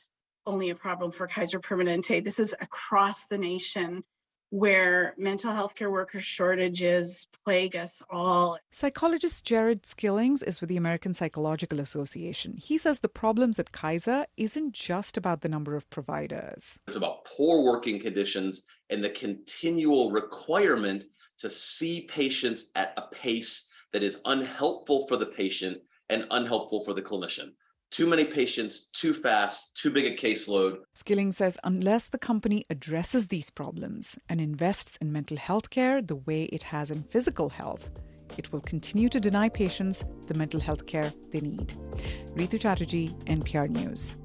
only 0.47 0.71
a 0.71 0.75
problem 0.75 1.13
for 1.13 1.27
Kaiser 1.27 1.61
Permanente, 1.61 2.23
this 2.23 2.41
is 2.41 2.55
across 2.61 3.27
the 3.27 3.39
nation. 3.39 4.03
Where 4.51 5.15
mental 5.17 5.53
health 5.53 5.75
care 5.77 5.91
worker 5.91 6.21
shortages 6.21 7.29
plague 7.45 7.77
us 7.77 8.03
all. 8.11 8.59
Psychologist 8.73 9.45
Jared 9.45 9.87
Skillings 9.87 10.43
is 10.43 10.61
with 10.61 10.69
the 10.69 10.77
American 10.77 11.15
Psychological 11.15 11.81
Association. 11.81 12.57
He 12.57 12.77
says 12.77 13.01
the 13.01 13.09
problems 13.09 13.59
at 13.59 13.73
Kaiser 13.73 14.27
isn't 14.37 14.75
just 14.75 15.17
about 15.17 15.41
the 15.41 15.49
number 15.49 15.77
of 15.77 15.89
providers. 15.89 16.81
It's 16.89 16.97
about 16.97 17.25
poor 17.25 17.63
working 17.63 18.01
conditions 18.01 18.67
and 18.91 19.03
the 19.03 19.11
continual 19.11 20.11
requirement 20.11 21.05
to 21.39 21.49
see 21.49 22.07
patients 22.11 22.71
at 22.75 22.93
a 22.97 23.03
pace 23.15 23.71
that 23.93 24.03
is 24.03 24.21
unhelpful 24.25 25.07
for 25.07 25.17
the 25.17 25.27
patient 25.27 25.79
and 26.09 26.27
unhelpful 26.31 26.85
for 26.85 26.93
the 26.93 27.03
clinician 27.03 27.53
too 27.91 28.07
many 28.07 28.25
patients, 28.25 28.87
too 28.89 29.13
fast, 29.13 29.77
too 29.77 29.91
big 29.91 30.07
a 30.07 30.17
caseload. 30.17 30.79
Skilling 30.95 31.33
says 31.33 31.59
unless 31.65 32.09
the 32.09 32.19
company 32.19 32.65
addresses 32.71 33.27
these 33.27 33.51
problems 33.51 34.19
and 34.29 34.41
invests 34.41 34.97
in 34.99 35.13
mental 35.13 35.37
health 35.37 35.71
care 35.71 36.01
the 36.01 36.17
way 36.17 36.45
it 36.45 36.63
has 36.63 36.91
in 36.91 37.03
physical 37.05 37.49
health, 37.49 37.91
it 38.39 38.53
will 38.53 38.61
continue 38.61 39.09
to 39.09 39.19
deny 39.19 39.49
patients 39.49 40.05
the 40.29 40.35
mental 40.35 40.61
health 40.61 40.87
care 40.87 41.13
they 41.33 41.41
need. 41.41 41.73
Rhitu 42.37 42.61
Chatterjee, 42.61 43.09
NPR 43.27 43.69
News. 43.69 44.19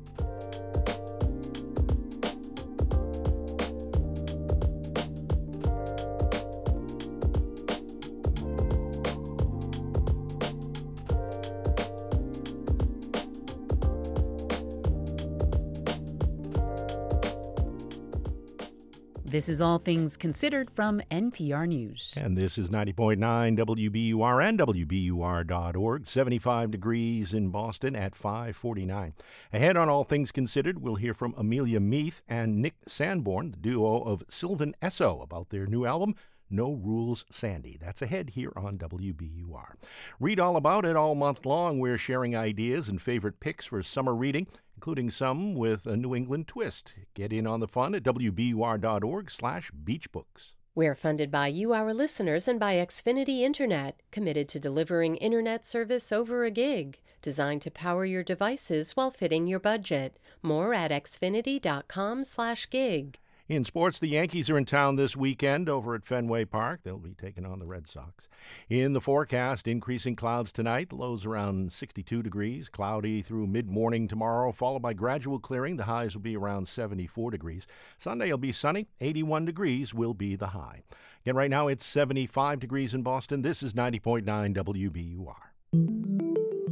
This 19.35 19.49
is 19.49 19.59
All 19.59 19.79
Things 19.79 20.15
Considered 20.15 20.71
from 20.71 21.01
NPR 21.11 21.67
News. 21.67 22.13
And 22.15 22.37
this 22.37 22.57
is 22.57 22.69
90.9 22.69 23.19
WBUR 23.19 24.47
and 24.47 24.57
WBUR.org. 24.57 26.07
75 26.07 26.71
degrees 26.71 27.33
in 27.33 27.49
Boston 27.49 27.97
at 27.97 28.15
549. 28.15 29.13
Ahead 29.51 29.75
on 29.75 29.89
All 29.89 30.05
Things 30.05 30.31
Considered, 30.31 30.81
we'll 30.81 30.95
hear 30.95 31.13
from 31.13 31.33
Amelia 31.35 31.81
Meath 31.81 32.21
and 32.29 32.61
Nick 32.61 32.75
Sanborn, 32.87 33.51
the 33.51 33.57
duo 33.57 34.03
of 34.03 34.23
Sylvan 34.29 34.73
Esso, 34.81 35.21
about 35.21 35.49
their 35.49 35.67
new 35.67 35.85
album, 35.85 36.15
no 36.49 36.71
Rules 36.71 37.25
Sandy. 37.29 37.77
That's 37.77 38.01
ahead 38.01 38.29
here 38.29 38.53
on 38.55 38.77
WBUR. 38.77 39.73
Read 40.17 40.39
all 40.39 40.55
about 40.55 40.85
it 40.85 40.95
all 40.95 41.13
month 41.13 41.45
long. 41.45 41.79
We're 41.79 41.97
sharing 41.97 42.37
ideas 42.37 42.87
and 42.87 43.01
favorite 43.01 43.41
picks 43.41 43.65
for 43.65 43.83
summer 43.83 44.15
reading 44.15 44.47
including 44.85 45.09
some 45.09 45.55
with 45.55 45.87
a 45.87 45.97
New 45.97 46.13
England 46.13 46.47
twist. 46.47 46.93
Get 47.15 47.33
in 47.33 47.47
on 47.47 47.59
the 47.59 47.67
fun 47.67 47.95
at 47.95 48.03
wbur.org 48.03 49.31
slash 49.31 49.71
beachbooks. 49.83 50.53
We're 50.75 50.93
funded 50.93 51.31
by 51.31 51.47
you, 51.47 51.73
our 51.73 51.91
listeners, 51.91 52.47
and 52.47 52.59
by 52.59 52.75
Xfinity 52.75 53.39
Internet, 53.39 53.99
committed 54.11 54.47
to 54.49 54.59
delivering 54.59 55.15
internet 55.15 55.65
service 55.65 56.11
over 56.11 56.43
a 56.43 56.51
gig, 56.51 56.99
designed 57.23 57.63
to 57.63 57.71
power 57.71 58.05
your 58.05 58.21
devices 58.21 58.91
while 58.91 59.09
fitting 59.09 59.47
your 59.47 59.59
budget. 59.59 60.19
More 60.43 60.75
at 60.75 60.91
xfinity.com/gig. 60.91 63.19
In 63.47 63.63
sports, 63.63 63.99
the 63.99 64.07
Yankees 64.07 64.49
are 64.49 64.57
in 64.57 64.65
town 64.65 64.95
this 64.95 65.15
weekend 65.15 65.69
over 65.69 65.93
at 65.93 66.03
Fenway 66.03 66.45
Park. 66.45 66.79
They'll 66.83 66.97
be 66.97 67.13
taking 67.13 67.45
on 67.45 67.59
the 67.59 67.67
Red 67.67 67.85
Sox. 67.85 68.27
In 68.69 68.93
the 68.93 69.01
forecast, 69.01 69.67
increasing 69.67 70.15
clouds 70.15 70.51
tonight, 70.51 70.91
lows 70.91 71.27
around 71.27 71.71
62 71.71 72.23
degrees, 72.23 72.69
cloudy 72.69 73.21
through 73.21 73.45
mid 73.45 73.69
morning 73.69 74.07
tomorrow, 74.07 74.51
followed 74.51 74.81
by 74.81 74.93
gradual 74.93 75.37
clearing. 75.37 75.75
The 75.75 75.83
highs 75.83 76.15
will 76.15 76.23
be 76.23 76.35
around 76.35 76.67
74 76.67 77.29
degrees. 77.29 77.67
Sunday 77.99 78.31
will 78.31 78.39
be 78.39 78.51
sunny, 78.51 78.87
81 78.99 79.45
degrees 79.45 79.93
will 79.93 80.15
be 80.15 80.35
the 80.35 80.47
high. 80.47 80.81
Again, 81.21 81.35
right 81.35 81.51
now 81.51 81.67
it's 81.67 81.85
75 81.85 82.59
degrees 82.59 82.95
in 82.95 83.03
Boston. 83.03 83.43
This 83.43 83.61
is 83.61 83.75
90.9 83.75 84.55
WBUR. 84.55 85.35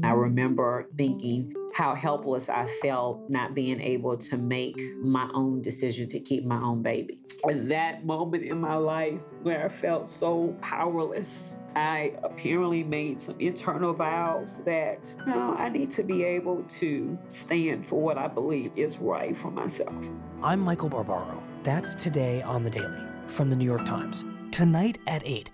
I 0.03 0.11
remember 0.11 0.87
thinking, 0.97 1.53
how 1.73 1.95
helpless 1.95 2.49
I 2.49 2.67
felt 2.81 3.29
not 3.29 3.55
being 3.55 3.81
able 3.81 4.15
to 4.17 4.37
make 4.37 4.79
my 5.01 5.29
own 5.33 5.61
decision 5.61 6.07
to 6.09 6.19
keep 6.19 6.45
my 6.45 6.61
own 6.61 6.83
baby. 6.83 7.19
And 7.43 7.69
that 7.71 8.05
moment 8.05 8.43
in 8.43 8.61
my 8.61 8.75
life 8.75 9.19
where 9.41 9.65
I 9.65 9.69
felt 9.69 10.07
so 10.07 10.55
powerless, 10.61 11.57
I 11.75 12.13
apparently 12.23 12.83
made 12.83 13.19
some 13.19 13.39
internal 13.39 13.93
vows 13.93 14.63
that 14.65 15.11
no, 15.25 15.55
I 15.55 15.69
need 15.69 15.89
to 15.91 16.03
be 16.03 16.23
able 16.23 16.63
to 16.63 17.17
stand 17.29 17.87
for 17.87 17.99
what 17.99 18.19
I 18.19 18.27
believe 18.27 18.71
is 18.75 18.99
right 18.99 19.35
for 19.35 19.49
myself. 19.49 19.95
I'm 20.43 20.59
Michael 20.59 20.89
Barbaro. 20.89 21.41
That's 21.63 21.95
today 21.95 22.43
on 22.43 22.63
the 22.63 22.69
Daily 22.69 23.01
from 23.27 23.49
the 23.49 23.55
New 23.55 23.65
York 23.65 23.85
Times. 23.85 24.23
Tonight 24.51 24.99
at 25.07 25.23
8 25.25 25.49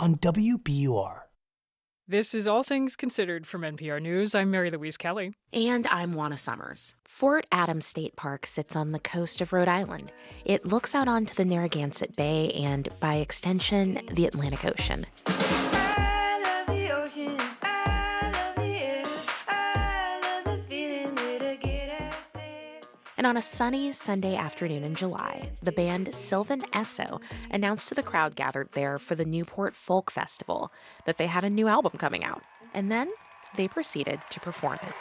on 0.00 0.16
WBUR. 0.16 1.29
This 2.10 2.34
is 2.34 2.48
All 2.48 2.64
Things 2.64 2.96
Considered 2.96 3.46
from 3.46 3.62
NPR 3.62 4.02
News. 4.02 4.34
I'm 4.34 4.50
Mary 4.50 4.68
Louise 4.68 4.96
Kelly. 4.96 5.34
And 5.52 5.86
I'm 5.92 6.12
Juana 6.12 6.38
Summers. 6.38 6.96
Fort 7.06 7.46
Adams 7.52 7.86
State 7.86 8.16
Park 8.16 8.48
sits 8.48 8.74
on 8.74 8.90
the 8.90 8.98
coast 8.98 9.40
of 9.40 9.52
Rhode 9.52 9.68
Island. 9.68 10.10
It 10.44 10.66
looks 10.66 10.92
out 10.92 11.06
onto 11.06 11.34
the 11.34 11.44
Narragansett 11.44 12.16
Bay 12.16 12.50
and, 12.50 12.88
by 12.98 13.14
extension, 13.18 14.00
the 14.10 14.26
Atlantic 14.26 14.64
Ocean. 14.64 15.06
And 23.20 23.26
on 23.26 23.36
a 23.36 23.42
sunny 23.42 23.92
Sunday 23.92 24.34
afternoon 24.34 24.82
in 24.82 24.94
July, 24.94 25.50
the 25.62 25.72
band 25.72 26.14
Sylvan 26.14 26.62
Esso 26.72 27.20
announced 27.50 27.88
to 27.88 27.94
the 27.94 28.02
crowd 28.02 28.34
gathered 28.34 28.70
there 28.72 28.98
for 28.98 29.14
the 29.14 29.26
Newport 29.26 29.76
Folk 29.76 30.10
Festival 30.10 30.72
that 31.04 31.18
they 31.18 31.26
had 31.26 31.44
a 31.44 31.50
new 31.50 31.68
album 31.68 31.92
coming 31.98 32.24
out. 32.24 32.42
And 32.72 32.90
then 32.90 33.10
they 33.56 33.68
proceeded 33.68 34.20
to 34.30 34.40
perform 34.40 34.78
it. 34.82 34.94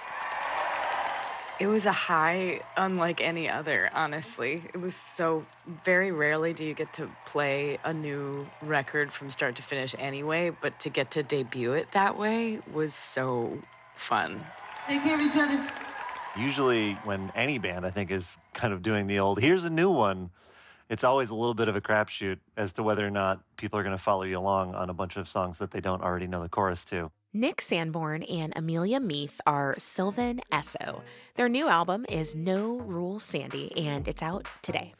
It 1.61 1.67
was 1.67 1.85
a 1.85 1.93
high 1.93 2.59
unlike 2.75 3.21
any 3.21 3.49
other, 3.49 3.89
honestly. 3.93 4.63
It 4.73 4.81
was 4.81 4.97
so 4.97 5.45
very 5.85 6.11
rarely 6.11 6.51
do 6.51 6.65
you 6.65 6.73
get 6.73 6.91
to 6.95 7.09
play 7.25 7.79
a 7.85 7.93
new 7.93 8.45
record 8.61 9.13
from 9.13 9.31
start 9.31 9.55
to 9.55 9.63
finish 9.63 9.95
anyway, 9.97 10.51
but 10.61 10.77
to 10.81 10.89
get 10.89 11.09
to 11.11 11.23
debut 11.23 11.71
it 11.71 11.89
that 11.93 12.19
way 12.19 12.59
was 12.73 12.93
so 12.93 13.57
fun. 13.95 14.45
Take 14.85 15.03
care 15.03 15.15
of 15.15 15.21
each 15.21 15.37
other 15.37 15.71
usually 16.39 16.93
when 17.03 17.31
any 17.35 17.57
band 17.57 17.85
I 17.85 17.89
think 17.89 18.11
is 18.11 18.37
kind 18.53 18.73
of 18.73 18.81
doing 18.81 19.07
the 19.07 19.19
old 19.19 19.39
here's 19.39 19.65
a 19.65 19.69
new 19.69 19.89
one, 19.89 20.29
it's 20.89 21.03
always 21.03 21.29
a 21.29 21.35
little 21.35 21.53
bit 21.53 21.67
of 21.67 21.75
a 21.75 21.81
crapshoot 21.81 22.39
as 22.57 22.73
to 22.73 22.83
whether 22.83 23.05
or 23.05 23.11
not 23.11 23.41
people 23.57 23.79
are 23.79 23.83
going 23.83 23.95
to 23.95 24.01
follow 24.01 24.23
you 24.23 24.37
along 24.37 24.75
on 24.75 24.89
a 24.89 24.93
bunch 24.93 25.17
of 25.17 25.29
songs 25.29 25.59
that 25.59 25.71
they 25.71 25.81
don't 25.81 26.01
already 26.01 26.27
know 26.27 26.41
the 26.41 26.49
chorus 26.49 26.83
to. 26.85 27.11
Nick 27.31 27.61
Sanborn 27.61 28.23
and 28.23 28.53
Amelia 28.55 28.99
Meath 28.99 29.39
are 29.45 29.75
Sylvan 29.77 30.41
Esso. 30.51 31.01
Their 31.35 31.47
new 31.47 31.67
album 31.67 32.07
is 32.09 32.33
No 32.33 32.79
Rules 32.79 33.23
Sandy, 33.23 33.71
and 33.77 34.07
it's 34.07 34.23
out 34.23 34.47
today. 34.63 34.95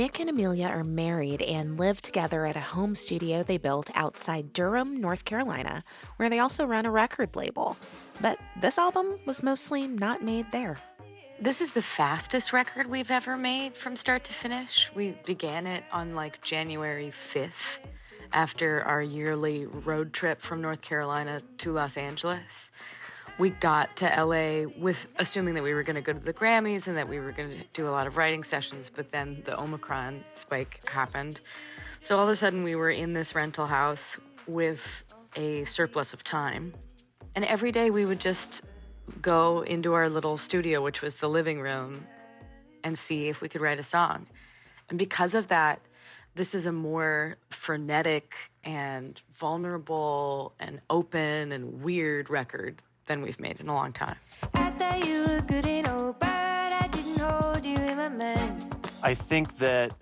Nick 0.00 0.18
and 0.18 0.30
Amelia 0.30 0.66
are 0.68 0.82
married 0.82 1.42
and 1.42 1.78
live 1.78 2.00
together 2.00 2.46
at 2.46 2.56
a 2.56 2.60
home 2.60 2.94
studio 2.94 3.42
they 3.42 3.58
built 3.58 3.90
outside 3.94 4.54
Durham, 4.54 4.98
North 4.98 5.26
Carolina, 5.26 5.84
where 6.16 6.30
they 6.30 6.38
also 6.38 6.64
run 6.64 6.86
a 6.86 6.90
record 6.90 7.36
label. 7.36 7.76
But 8.18 8.38
this 8.62 8.78
album 8.78 9.20
was 9.26 9.42
mostly 9.42 9.86
not 9.86 10.22
made 10.22 10.50
there. 10.52 10.78
This 11.38 11.60
is 11.60 11.72
the 11.72 11.82
fastest 11.82 12.50
record 12.50 12.86
we've 12.86 13.10
ever 13.10 13.36
made 13.36 13.76
from 13.76 13.94
start 13.94 14.24
to 14.24 14.32
finish. 14.32 14.90
We 14.94 15.18
began 15.26 15.66
it 15.66 15.84
on 15.92 16.14
like 16.14 16.40
January 16.40 17.10
5th 17.10 17.80
after 18.32 18.82
our 18.84 19.02
yearly 19.02 19.66
road 19.66 20.14
trip 20.14 20.40
from 20.40 20.62
North 20.62 20.80
Carolina 20.80 21.42
to 21.58 21.72
Los 21.72 21.98
Angeles 21.98 22.70
we 23.40 23.48
got 23.48 23.96
to 23.96 24.04
LA 24.04 24.70
with 24.78 25.06
assuming 25.16 25.54
that 25.54 25.62
we 25.62 25.72
were 25.72 25.82
going 25.82 25.96
to 25.96 26.02
go 26.02 26.12
to 26.12 26.18
the 26.18 26.32
Grammys 26.32 26.88
and 26.88 26.96
that 26.98 27.08
we 27.08 27.18
were 27.18 27.32
going 27.32 27.48
to 27.50 27.64
do 27.72 27.88
a 27.88 27.90
lot 27.90 28.06
of 28.06 28.18
writing 28.18 28.44
sessions, 28.44 28.92
but 28.94 29.10
then 29.10 29.40
the 29.46 29.58
Omicron 29.58 30.22
spike 30.32 30.86
happened. 30.86 31.40
So 32.02 32.18
all 32.18 32.24
of 32.24 32.28
a 32.28 32.36
sudden, 32.36 32.62
we 32.62 32.74
were 32.74 32.90
in 32.90 33.14
this 33.14 33.34
rental 33.34 33.66
house 33.66 34.18
with 34.46 35.04
a 35.36 35.64
surplus 35.64 36.12
of 36.12 36.22
time. 36.22 36.74
And 37.34 37.46
every 37.46 37.72
day 37.72 37.88
we 37.88 38.04
would 38.04 38.20
just 38.20 38.60
go 39.22 39.62
into 39.62 39.94
our 39.94 40.10
little 40.10 40.36
studio, 40.36 40.82
which 40.82 41.00
was 41.00 41.14
the 41.14 41.28
living 41.28 41.62
room, 41.62 42.06
and 42.84 42.96
see 42.96 43.28
if 43.28 43.40
we 43.40 43.48
could 43.48 43.62
write 43.62 43.78
a 43.78 43.82
song. 43.82 44.26
And 44.90 44.98
because 44.98 45.34
of 45.34 45.48
that, 45.48 45.80
this 46.34 46.54
is 46.54 46.66
a 46.66 46.72
more 46.72 47.36
frenetic 47.48 48.34
and 48.64 49.20
vulnerable 49.32 50.52
and 50.60 50.82
open 50.90 51.52
and 51.52 51.82
weird 51.82 52.28
record 52.28 52.82
than 53.10 53.22
we've 53.22 53.40
made 53.40 53.60
in 53.60 53.68
a 53.68 53.74
long 53.74 53.92
time. 53.92 54.16
I 59.02 59.14
think 59.14 59.58
that 59.58 59.92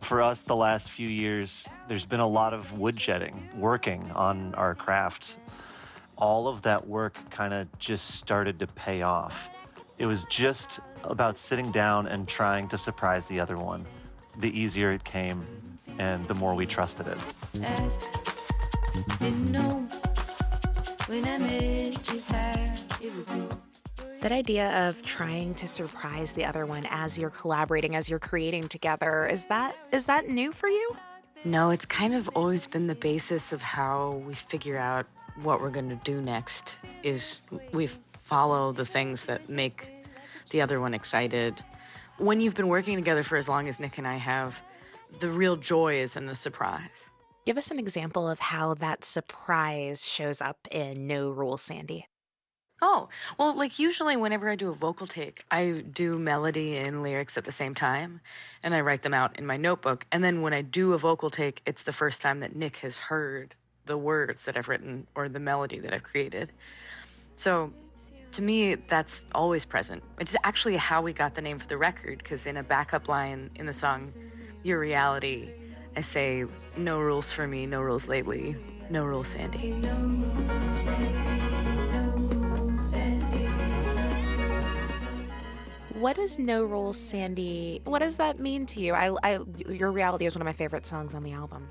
for 0.00 0.20
us, 0.20 0.42
the 0.42 0.56
last 0.56 0.90
few 0.90 1.08
years, 1.08 1.66
there's 1.88 2.04
been 2.04 2.20
a 2.20 2.26
lot 2.26 2.52
of 2.52 2.72
woodshedding, 2.72 3.56
working 3.56 4.10
on 4.12 4.54
our 4.54 4.74
craft 4.74 5.38
all 6.20 6.46
of 6.48 6.62
that 6.62 6.86
work 6.86 7.18
kind 7.30 7.54
of 7.54 7.66
just 7.78 8.16
started 8.16 8.58
to 8.58 8.66
pay 8.66 9.02
off. 9.02 9.50
It 9.98 10.06
was 10.06 10.24
just 10.26 10.80
about 11.02 11.38
sitting 11.38 11.72
down 11.72 12.06
and 12.06 12.28
trying 12.28 12.68
to 12.68 12.78
surprise 12.78 13.26
the 13.26 13.40
other 13.40 13.56
one. 13.56 13.86
The 14.38 14.56
easier 14.58 14.92
it 14.92 15.02
came, 15.02 15.46
and 15.98 16.26
the 16.28 16.34
more 16.34 16.54
we 16.54 16.66
trusted 16.66 17.06
it. 17.08 17.18
That 24.20 24.30
idea 24.30 24.88
of 24.88 25.02
trying 25.02 25.54
to 25.56 25.66
surprise 25.66 26.34
the 26.34 26.44
other 26.44 26.66
one 26.66 26.86
as 26.88 27.18
you're 27.18 27.30
collaborating, 27.30 27.96
as 27.96 28.08
you're 28.08 28.20
creating 28.20 28.68
together, 28.68 29.26
is 29.26 29.44
that 29.46 29.74
is 29.90 30.06
that 30.06 30.28
new 30.28 30.52
for 30.52 30.68
you? 30.68 30.96
No, 31.44 31.70
it's 31.70 31.84
kind 31.84 32.14
of 32.14 32.28
always 32.28 32.68
been 32.68 32.86
the 32.86 32.94
basis 32.94 33.52
of 33.52 33.60
how 33.60 34.22
we 34.24 34.34
figure 34.34 34.78
out 34.78 35.06
what 35.42 35.60
we're 35.60 35.70
going 35.70 35.88
to 35.88 35.98
do 36.04 36.22
next 36.22 36.78
is 37.02 37.40
we 37.72 37.88
follow 38.18 38.70
the 38.70 38.84
things 38.84 39.24
that 39.24 39.48
make 39.48 39.90
the 40.50 40.60
other 40.60 40.80
one 40.80 40.94
excited. 40.94 41.60
When 42.18 42.40
you've 42.40 42.54
been 42.54 42.68
working 42.68 42.94
together 42.94 43.24
for 43.24 43.36
as 43.36 43.48
long 43.48 43.66
as 43.66 43.80
Nick 43.80 43.98
and 43.98 44.06
I 44.06 44.14
have, 44.14 44.62
the 45.18 45.28
real 45.28 45.56
joy 45.56 45.96
is 46.00 46.14
in 46.14 46.26
the 46.26 46.36
surprise. 46.36 47.09
Give 47.46 47.56
us 47.56 47.70
an 47.70 47.78
example 47.78 48.28
of 48.28 48.38
how 48.38 48.74
that 48.74 49.04
surprise 49.04 50.06
shows 50.06 50.42
up 50.42 50.68
in 50.70 51.06
No 51.06 51.30
Rules 51.30 51.62
Sandy. 51.62 52.06
Oh, 52.82 53.08
well, 53.38 53.54
like 53.54 53.78
usually 53.78 54.16
whenever 54.16 54.48
I 54.48 54.56
do 54.56 54.70
a 54.70 54.74
vocal 54.74 55.06
take, 55.06 55.44
I 55.50 55.84
do 55.92 56.18
melody 56.18 56.76
and 56.76 57.02
lyrics 57.02 57.36
at 57.36 57.44
the 57.44 57.52
same 57.52 57.74
time 57.74 58.20
and 58.62 58.74
I 58.74 58.80
write 58.80 59.02
them 59.02 59.14
out 59.14 59.38
in 59.38 59.46
my 59.46 59.56
notebook. 59.56 60.06
And 60.12 60.22
then 60.24 60.42
when 60.42 60.54
I 60.54 60.62
do 60.62 60.92
a 60.92 60.98
vocal 60.98 61.30
take, 61.30 61.62
it's 61.66 61.82
the 61.82 61.92
first 61.92 62.22
time 62.22 62.40
that 62.40 62.56
Nick 62.56 62.78
has 62.78 62.96
heard 62.96 63.54
the 63.84 63.98
words 63.98 64.44
that 64.44 64.56
I've 64.56 64.68
written 64.68 65.06
or 65.14 65.28
the 65.28 65.40
melody 65.40 65.78
that 65.80 65.92
I've 65.92 66.04
created. 66.04 66.52
So 67.34 67.72
to 68.32 68.42
me, 68.42 68.76
that's 68.76 69.26
always 69.34 69.64
present. 69.64 70.02
It's 70.18 70.36
actually 70.44 70.76
how 70.76 71.02
we 71.02 71.12
got 71.12 71.34
the 71.34 71.42
name 71.42 71.58
for 71.58 71.66
the 71.66 71.76
record 71.76 72.18
because 72.18 72.46
in 72.46 72.58
a 72.58 72.62
backup 72.62 73.08
line 73.08 73.50
in 73.56 73.66
the 73.66 73.74
song, 73.74 74.10
Your 74.62 74.78
Reality, 74.78 75.50
I 75.96 76.00
say, 76.02 76.44
No 76.76 77.00
rules 77.00 77.32
for 77.32 77.46
me, 77.46 77.66
no 77.66 77.80
rules 77.80 78.08
lately, 78.08 78.56
no 78.90 79.04
rules, 79.04 79.28
Sandy. 79.28 79.72
What 86.00 86.16
is 86.16 86.38
No 86.38 86.64
Rules 86.64 86.98
Sandy? 86.98 87.82
What 87.84 87.98
does 87.98 88.16
that 88.16 88.40
mean 88.40 88.64
to 88.66 88.80
you? 88.80 88.94
I, 88.94 89.14
I, 89.22 89.40
Your 89.68 89.92
Reality 89.92 90.24
is 90.24 90.34
one 90.34 90.40
of 90.40 90.46
my 90.46 90.54
favorite 90.54 90.86
songs 90.86 91.14
on 91.14 91.22
the 91.22 91.32
album. 91.32 91.68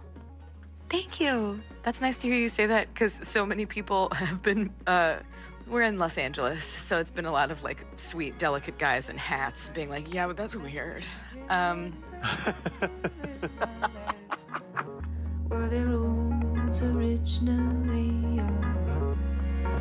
Thank 0.87 1.19
you. 1.19 1.59
That's 1.81 1.99
nice 1.99 2.19
to 2.19 2.27
hear 2.27 2.37
you 2.37 2.47
say 2.47 2.67
that 2.67 2.93
because 2.93 3.27
so 3.27 3.43
many 3.43 3.65
people 3.65 4.09
have 4.13 4.43
been. 4.43 4.69
Uh, 4.85 5.17
we're 5.67 5.81
in 5.81 5.97
Los 5.97 6.19
Angeles, 6.19 6.63
so 6.63 6.99
it's 6.99 7.09
been 7.09 7.25
a 7.25 7.31
lot 7.31 7.49
of 7.49 7.63
like 7.63 7.83
sweet, 7.95 8.37
delicate 8.37 8.77
guys 8.77 9.09
in 9.09 9.17
hats 9.17 9.71
being 9.71 9.89
like, 9.89 10.13
"Yeah, 10.13 10.27
but 10.27 10.37
that's 10.37 10.55
weird." 10.55 11.03
Um, 11.49 11.97
Were 15.49 15.67
the 15.67 15.85
rules 15.85 16.81
originally 16.81 18.39
or 18.39 19.15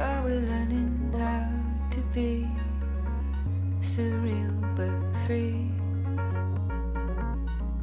are 0.01 0.23
we 0.25 0.33
learning 0.33 1.13
how 1.17 1.49
to 1.91 2.01
be 2.15 2.49
surreal 3.81 4.55
but 4.77 4.91
free? 5.27 5.71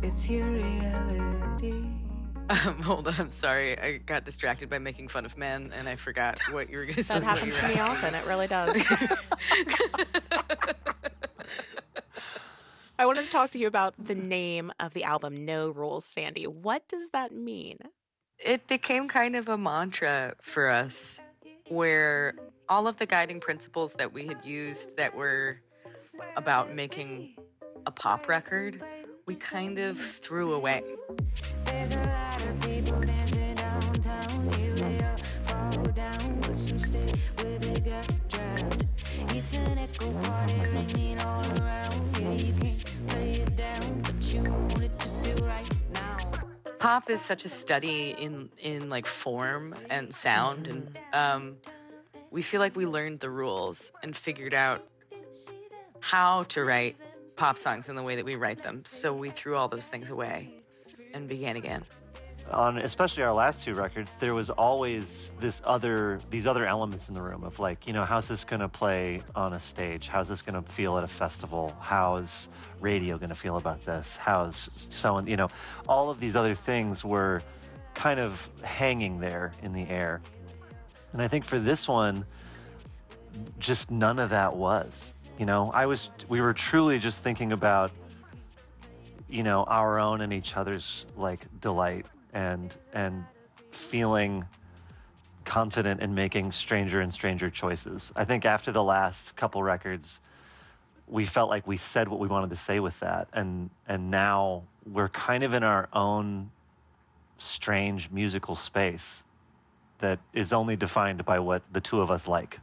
It's 0.01 0.29
your 0.29 0.47
reality. 0.47 1.85
um, 2.49 2.81
hold 2.81 3.07
on, 3.07 3.15
I'm 3.17 3.31
sorry. 3.31 3.77
I 3.79 3.97
got 3.97 4.23
distracted 4.23 4.69
by 4.69 4.77
making 4.79 5.07
fun 5.07 5.25
of 5.25 5.37
men, 5.37 5.71
and 5.77 5.89
I 5.89 5.95
forgot 5.95 6.39
what 6.51 6.69
you 6.69 6.77
were 6.77 6.83
going 6.85 6.95
to 6.95 7.03
say. 7.03 7.15
That 7.19 7.23
happens 7.23 7.57
to 7.59 7.67
me 7.67 7.79
often. 7.79 8.13
It 8.13 8.25
really 8.27 8.47
does. 8.47 8.75
I 12.97 13.05
wanted 13.05 13.25
to 13.25 13.31
talk 13.31 13.51
to 13.51 13.59
you 13.59 13.67
about 13.67 13.93
the 13.97 14.15
name 14.15 14.71
of 14.79 14.93
the 14.93 15.03
album, 15.03 15.45
No 15.45 15.69
Rules 15.69 16.05
Sandy. 16.05 16.47
What 16.47 16.87
does 16.87 17.09
that 17.09 17.33
mean? 17.33 17.79
it 18.39 18.67
became 18.67 19.07
kind 19.07 19.35
of 19.35 19.49
a 19.49 19.57
mantra 19.57 20.35
for 20.41 20.69
us 20.69 21.21
where 21.69 22.35
all 22.69 22.87
of 22.87 22.97
the 22.97 23.05
guiding 23.05 23.39
principles 23.39 23.93
that 23.93 24.13
we 24.13 24.27
had 24.27 24.45
used 24.45 24.97
that 24.97 25.15
were 25.15 25.61
about 26.35 26.73
making 26.73 27.35
a 27.85 27.91
pop 27.91 28.27
record, 28.27 28.81
we 29.25 29.35
kind 29.35 29.79
of 29.79 29.99
threw 29.99 30.53
away. 30.53 30.83
Pop 46.85 47.09
is 47.09 47.19
such 47.19 47.45
a 47.45 47.49
study 47.49 48.13
in 48.15 48.47
in 48.59 48.91
like 48.91 49.07
form 49.07 49.73
and 49.89 50.13
sound 50.13 50.67
and 50.67 50.99
um, 51.13 51.57
we 52.29 52.43
feel 52.43 52.59
like 52.59 52.75
we 52.75 52.85
learned 52.85 53.21
the 53.21 53.29
rules 53.31 53.91
and 54.03 54.15
figured 54.15 54.53
out 54.53 54.87
how 55.99 56.43
to 56.43 56.63
write 56.63 56.95
pop 57.37 57.57
songs 57.57 57.89
in 57.89 57.95
the 57.95 58.03
way 58.03 58.15
that 58.15 58.23
we 58.23 58.35
write 58.35 58.61
them. 58.61 58.83
So 58.85 59.15
we 59.15 59.31
threw 59.31 59.55
all 59.55 59.67
those 59.67 59.87
things 59.87 60.11
away 60.11 60.61
and 61.11 61.27
began 61.27 61.55
again. 61.55 61.83
On 62.51 62.77
especially 62.77 63.23
our 63.23 63.33
last 63.33 63.63
two 63.63 63.73
records 63.73 64.15
there 64.17 64.35
was 64.35 64.49
always 64.49 65.31
this 65.39 65.61
other 65.65 66.19
these 66.29 66.45
other 66.45 66.65
elements 66.65 67.09
in 67.09 67.15
the 67.15 67.21
room 67.21 67.43
of 67.43 67.59
like 67.59 67.87
you 67.87 67.93
know 67.93 68.05
how's 68.05 68.27
this 68.27 68.43
to 68.59 68.69
play 68.69 69.23
on 69.35 69.53
a 69.53 69.59
stage? 69.59 70.07
How's 70.07 70.29
this 70.29 70.41
to 70.61 70.71
feel 70.71 70.97
at 70.97 71.03
a 71.03 71.07
festival? 71.07 71.75
How's 71.79 72.49
radio 72.79 73.17
to 73.29 73.35
feel 73.35 73.57
about 73.57 73.83
this? 73.83 74.17
How's 74.17 74.69
so 74.89 75.15
on 75.15 75.27
you 75.27 75.37
know 75.37 75.49
all 75.87 76.09
of 76.09 76.19
these 76.19 76.35
other 76.35 76.55
things 76.55 77.03
were 77.03 77.41
kind 77.93 78.19
of 78.19 78.49
hanging 78.63 79.19
there 79.19 79.53
in 79.63 79.73
the 79.73 79.87
air. 79.87 80.21
And 81.13 81.21
i 81.21 81.27
think 81.27 81.45
for 81.45 81.59
this 81.59 81.87
one 81.87 82.25
just 83.59 83.91
none 83.91 84.19
of 84.19 84.29
that 84.29 84.55
was 84.55 85.13
you 85.37 85.45
know? 85.45 85.71
I 85.73 85.85
was 85.85 86.09
we 86.29 86.41
were 86.41 86.53
truly 86.53 86.99
just 86.99 87.23
thinking 87.23 87.51
about 87.51 87.91
you 89.27 89.43
know 89.43 89.63
our 89.63 89.99
own 89.99 90.21
and 90.21 90.31
each 90.31 90.55
other's 90.55 91.05
like 91.17 91.45
delight 91.59 92.05
and 92.35 92.75
and 92.93 93.25
feeling 93.71 94.45
confident 95.45 96.01
in 96.01 96.13
making 96.13 96.51
stranger 96.51 97.01
and 97.01 97.11
stranger 97.11 97.49
choices. 97.49 98.11
I 98.15 98.25
think 98.25 98.45
after 98.45 98.71
the 98.71 98.83
last 98.83 99.35
couple 99.35 99.63
records 99.63 100.21
we 101.07 101.25
felt 101.25 101.49
like 101.49 101.67
we 101.67 101.77
said 101.77 102.07
what 102.07 102.19
we 102.19 102.27
wanted 102.27 102.49
to 102.49 102.55
say 102.55 102.79
with 102.79 102.99
that. 102.99 103.27
And 103.33 103.69
and 103.87 104.11
now 104.11 104.63
we're 104.85 105.09
kind 105.09 105.43
of 105.43 105.53
in 105.53 105.63
our 105.63 105.87
own 105.93 106.51
strange 107.37 108.11
musical 108.11 108.55
space 108.55 109.23
that 109.99 110.19
is 110.33 110.51
only 110.51 110.75
defined 110.75 111.25
by 111.25 111.39
what 111.39 111.63
the 111.71 111.81
two 111.81 112.01
of 112.01 112.11
us 112.11 112.27
like. 112.27 112.59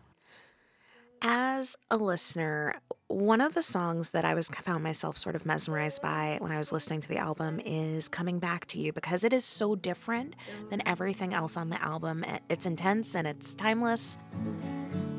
As 1.22 1.76
a 1.90 1.96
listener, 1.96 2.74
one 3.12 3.42
of 3.42 3.52
the 3.52 3.62
songs 3.62 4.10
that 4.10 4.24
I 4.24 4.32
was 4.32 4.48
found 4.48 4.82
myself 4.82 5.18
sort 5.18 5.36
of 5.36 5.44
mesmerized 5.44 6.00
by 6.00 6.38
when 6.40 6.50
I 6.50 6.56
was 6.56 6.72
listening 6.72 7.02
to 7.02 7.08
the 7.08 7.18
album 7.18 7.60
is 7.62 8.08
Coming 8.08 8.38
Back 8.38 8.64
to 8.68 8.80
You 8.80 8.92
because 8.92 9.22
it 9.22 9.34
is 9.34 9.44
so 9.44 9.76
different 9.76 10.34
than 10.70 10.86
everything 10.86 11.34
else 11.34 11.56
on 11.56 11.68
the 11.68 11.82
album. 11.82 12.24
It's 12.48 12.64
intense 12.64 13.14
and 13.14 13.26
it's 13.26 13.54
timeless. 13.54 14.16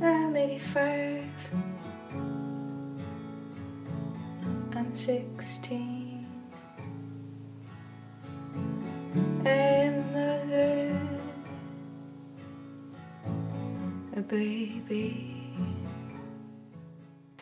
I'm 0.02 0.36
85. 0.36 1.24
I'm 4.76 4.96
16. 4.96 6.26
I'm 9.46 10.14
mother. 10.14 11.00
A 14.16 14.22
baby. 14.22 15.33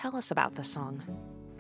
Tell 0.02 0.16
us 0.16 0.32
about 0.32 0.56
this 0.56 0.68
song. 0.68 1.04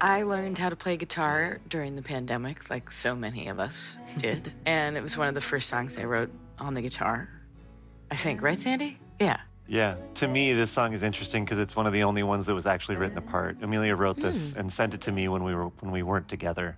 I 0.01 0.23
learned 0.23 0.57
how 0.57 0.69
to 0.69 0.75
play 0.75 0.97
guitar 0.97 1.59
during 1.69 1.95
the 1.95 2.01
pandemic, 2.01 2.71
like 2.71 2.89
so 2.89 3.15
many 3.15 3.49
of 3.49 3.59
us 3.59 3.99
did. 4.17 4.51
and 4.65 4.97
it 4.97 5.03
was 5.03 5.15
one 5.15 5.27
of 5.27 5.35
the 5.35 5.41
first 5.41 5.69
songs 5.69 5.95
I 5.99 6.05
wrote 6.05 6.31
on 6.57 6.73
the 6.73 6.81
guitar. 6.81 7.29
I 8.09 8.15
think, 8.15 8.41
right, 8.41 8.59
Sandy? 8.59 8.97
Yeah. 9.19 9.41
Yeah, 9.67 9.97
to 10.15 10.27
me, 10.27 10.53
this 10.53 10.71
song 10.71 10.93
is 10.93 11.03
interesting 11.03 11.45
because 11.45 11.59
it's 11.59 11.75
one 11.75 11.85
of 11.85 11.93
the 11.93 12.01
only 12.01 12.23
ones 12.23 12.47
that 12.47 12.55
was 12.55 12.65
actually 12.65 12.95
written 12.95 13.19
apart. 13.19 13.57
Amelia 13.61 13.95
wrote 13.95 14.17
this 14.17 14.53
Hmm. 14.53 14.59
and 14.61 14.73
sent 14.73 14.95
it 14.95 15.01
to 15.01 15.11
me 15.11 15.27
when 15.27 15.43
we 15.43 15.53
were 15.53 15.67
when 15.81 15.91
we 15.91 16.01
weren't 16.01 16.27
together, 16.27 16.77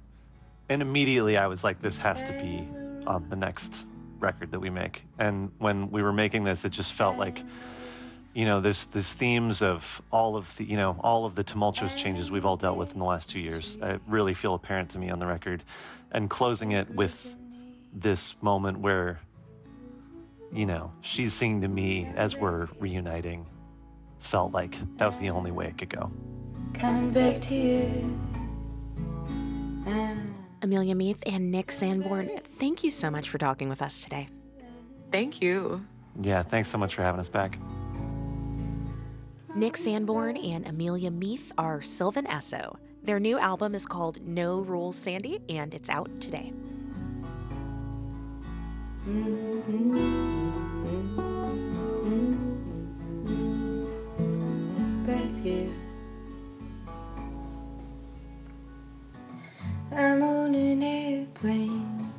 and 0.67 0.81
immediately 0.81 1.37
I 1.37 1.47
was 1.47 1.63
like, 1.63 1.79
"This 1.79 1.97
has 1.99 2.25
to 2.25 2.33
be 2.33 2.67
on 3.07 3.29
the 3.29 3.37
next 3.37 3.85
record 4.19 4.51
that 4.51 4.59
we 4.59 4.69
make." 4.69 5.05
And 5.17 5.49
when 5.59 5.91
we 5.91 6.03
were 6.03 6.11
making 6.11 6.43
this, 6.43 6.65
it 6.65 6.73
just 6.73 6.91
felt 6.91 7.17
like, 7.17 7.41
you 8.33 8.45
know, 8.45 8.61
there's 8.61 8.85
there's 8.87 9.13
themes 9.13 9.61
of 9.61 10.01
all 10.11 10.35
of 10.35 10.55
the 10.57 10.65
you 10.65 10.77
know 10.77 10.99
all 11.01 11.25
of 11.25 11.35
the 11.35 11.43
tumultuous 11.43 11.95
changes 11.95 12.31
we've 12.31 12.45
all 12.45 12.57
dealt 12.57 12.77
with 12.77 12.93
in 12.93 12.99
the 12.99 13.05
last 13.05 13.29
two 13.29 13.39
years. 13.39 13.77
I 13.81 13.99
really 14.07 14.33
feel 14.33 14.53
apparent 14.53 14.89
to 14.91 14.99
me 14.99 15.09
on 15.09 15.19
the 15.19 15.27
record, 15.27 15.63
and 16.11 16.29
closing 16.29 16.71
it 16.71 16.89
with 16.89 17.35
this 17.93 18.35
moment 18.41 18.79
where 18.79 19.19
you 20.53 20.65
know, 20.65 20.91
she's 21.01 21.33
singing 21.33 21.61
to 21.61 21.67
me 21.67 22.07
as 22.15 22.37
we're 22.37 22.67
reuniting 22.79 23.45
felt 24.19 24.53
like 24.53 24.77
that 24.97 25.07
was 25.07 25.17
the 25.19 25.29
only 25.29 25.51
way 25.51 25.67
it 25.67 25.77
could 25.77 25.89
go. 25.89 26.11
Coming 26.73 27.11
back 27.11 27.41
to 27.41 27.55
you. 27.55 28.19
Amelia 30.61 30.95
Meath 30.95 31.21
and 31.27 31.51
Nick 31.51 31.71
Sanborn, 31.71 32.29
thank 32.57 32.85
you 32.85 32.91
so 32.91 33.11
much 33.11 33.29
for 33.29 33.37
talking 33.37 33.67
with 33.67 33.81
us 33.81 34.01
today. 34.01 34.29
Thank 35.11 35.41
you. 35.41 35.85
Yeah, 36.21 36.41
thanks 36.41 36.69
so 36.69 36.77
much 36.77 36.95
for 36.95 37.01
having 37.01 37.19
us 37.19 37.27
back. 37.27 37.57
Nick 39.55 39.77
Sanborn 39.77 40.35
and 40.35 40.67
Amelia 40.67 41.11
Meath 41.11 41.51
are 41.59 41.83
Sylvan 41.83 42.25
Esso. 42.25 42.75
Their 43.03 43.19
new 43.19 43.37
album 43.37 43.75
is 43.75 43.85
called 43.85 44.19
No 44.25 44.61
Rules 44.61 44.95
Sandy, 44.95 45.41
and 45.47 45.75
it's 45.75 45.89
out 45.89 46.09
today. 46.19 46.51
I'm 59.95 60.23
on 60.23 60.55
an 60.55 60.81
airplane. 60.81 62.11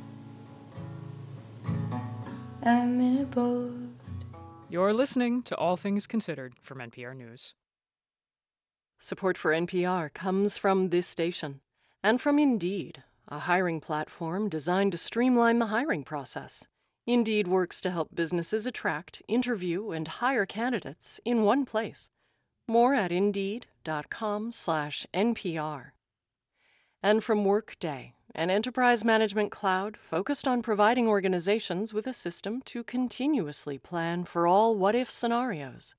I'm 2.63 3.01
in 3.01 3.23
a 3.23 3.25
boat. 3.25 3.84
You're 4.67 4.93
listening 4.93 5.43
to 5.43 5.55
All 5.57 5.77
Things 5.77 6.07
Considered 6.07 6.55
from 6.59 6.79
NPR 6.79 7.15
News. 7.15 7.53
Support 8.97 9.37
for 9.37 9.51
NPR 9.51 10.11
comes 10.11 10.57
from 10.57 10.89
this 10.89 11.05
station 11.05 11.61
and 12.03 12.19
from 12.19 12.39
Indeed, 12.39 13.03
a 13.27 13.37
hiring 13.39 13.79
platform 13.79 14.49
designed 14.49 14.91
to 14.93 14.97
streamline 14.97 15.59
the 15.59 15.67
hiring 15.67 16.03
process. 16.03 16.65
Indeed 17.05 17.47
works 17.47 17.79
to 17.81 17.91
help 17.91 18.15
businesses 18.15 18.65
attract, 18.65 19.21
interview, 19.27 19.91
and 19.91 20.07
hire 20.07 20.47
candidates 20.47 21.19
in 21.23 21.43
one 21.43 21.65
place. 21.65 22.09
More 22.67 22.95
at 22.95 23.11
indeed.com/npr. 23.11 25.91
And 27.03 27.23
from 27.23 27.45
Workday, 27.45 28.13
an 28.35 28.49
enterprise 28.49 29.05
management 29.05 29.49
cloud 29.49 29.95
focused 29.95 30.45
on 30.45 30.61
providing 30.61 31.07
organizations 31.07 31.93
with 31.93 32.05
a 32.05 32.11
system 32.11 32.61
to 32.63 32.83
continuously 32.83 33.77
plan 33.77 34.25
for 34.25 34.45
all 34.45 34.75
what-if 34.75 35.09
scenarios. 35.09 35.95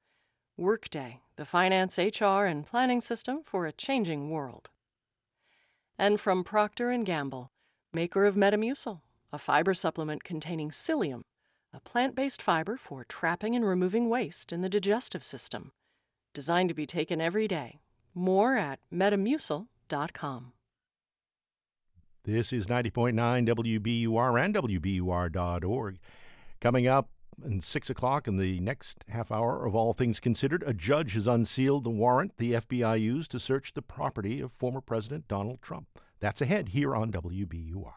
Workday, 0.58 1.20
the 1.36 1.46
finance, 1.46 1.96
HR, 1.96 2.44
and 2.44 2.66
planning 2.66 3.00
system 3.00 3.40
for 3.42 3.66
a 3.66 3.72
changing 3.72 4.28
world. 4.28 4.68
And 5.98 6.20
from 6.20 6.44
Procter 6.44 6.94
& 6.98 7.04
Gamble, 7.04 7.50
maker 7.94 8.26
of 8.26 8.36
Metamucil, 8.36 9.00
a 9.32 9.38
fiber 9.38 9.72
supplement 9.72 10.22
containing 10.22 10.68
psyllium, 10.68 11.22
a 11.72 11.80
plant-based 11.80 12.42
fiber 12.42 12.76
for 12.76 13.04
trapping 13.04 13.56
and 13.56 13.64
removing 13.64 14.10
waste 14.10 14.52
in 14.52 14.60
the 14.60 14.68
digestive 14.68 15.24
system, 15.24 15.72
designed 16.34 16.68
to 16.68 16.74
be 16.74 16.86
taken 16.86 17.18
every 17.18 17.48
day. 17.48 17.78
More 18.14 18.56
at 18.56 18.78
metamucil.com. 18.92 20.52
This 22.26 22.52
is 22.52 22.66
90.9 22.66 23.14
WBUR 23.14 24.44
and 24.44 24.52
WBUR.org. 24.52 25.98
Coming 26.60 26.88
up 26.88 27.08
in 27.44 27.60
6 27.60 27.90
o'clock 27.90 28.26
in 28.26 28.36
the 28.36 28.58
next 28.58 29.04
half 29.08 29.30
hour 29.30 29.64
of 29.64 29.76
All 29.76 29.92
Things 29.92 30.18
Considered, 30.18 30.64
a 30.66 30.74
judge 30.74 31.14
has 31.14 31.28
unsealed 31.28 31.84
the 31.84 31.90
warrant 31.90 32.36
the 32.38 32.54
FBI 32.54 33.00
used 33.00 33.30
to 33.30 33.38
search 33.38 33.74
the 33.74 33.80
property 33.80 34.40
of 34.40 34.50
former 34.50 34.80
President 34.80 35.28
Donald 35.28 35.62
Trump. 35.62 35.86
That's 36.18 36.40
ahead 36.40 36.70
here 36.70 36.96
on 36.96 37.12
WBUR. 37.12 37.92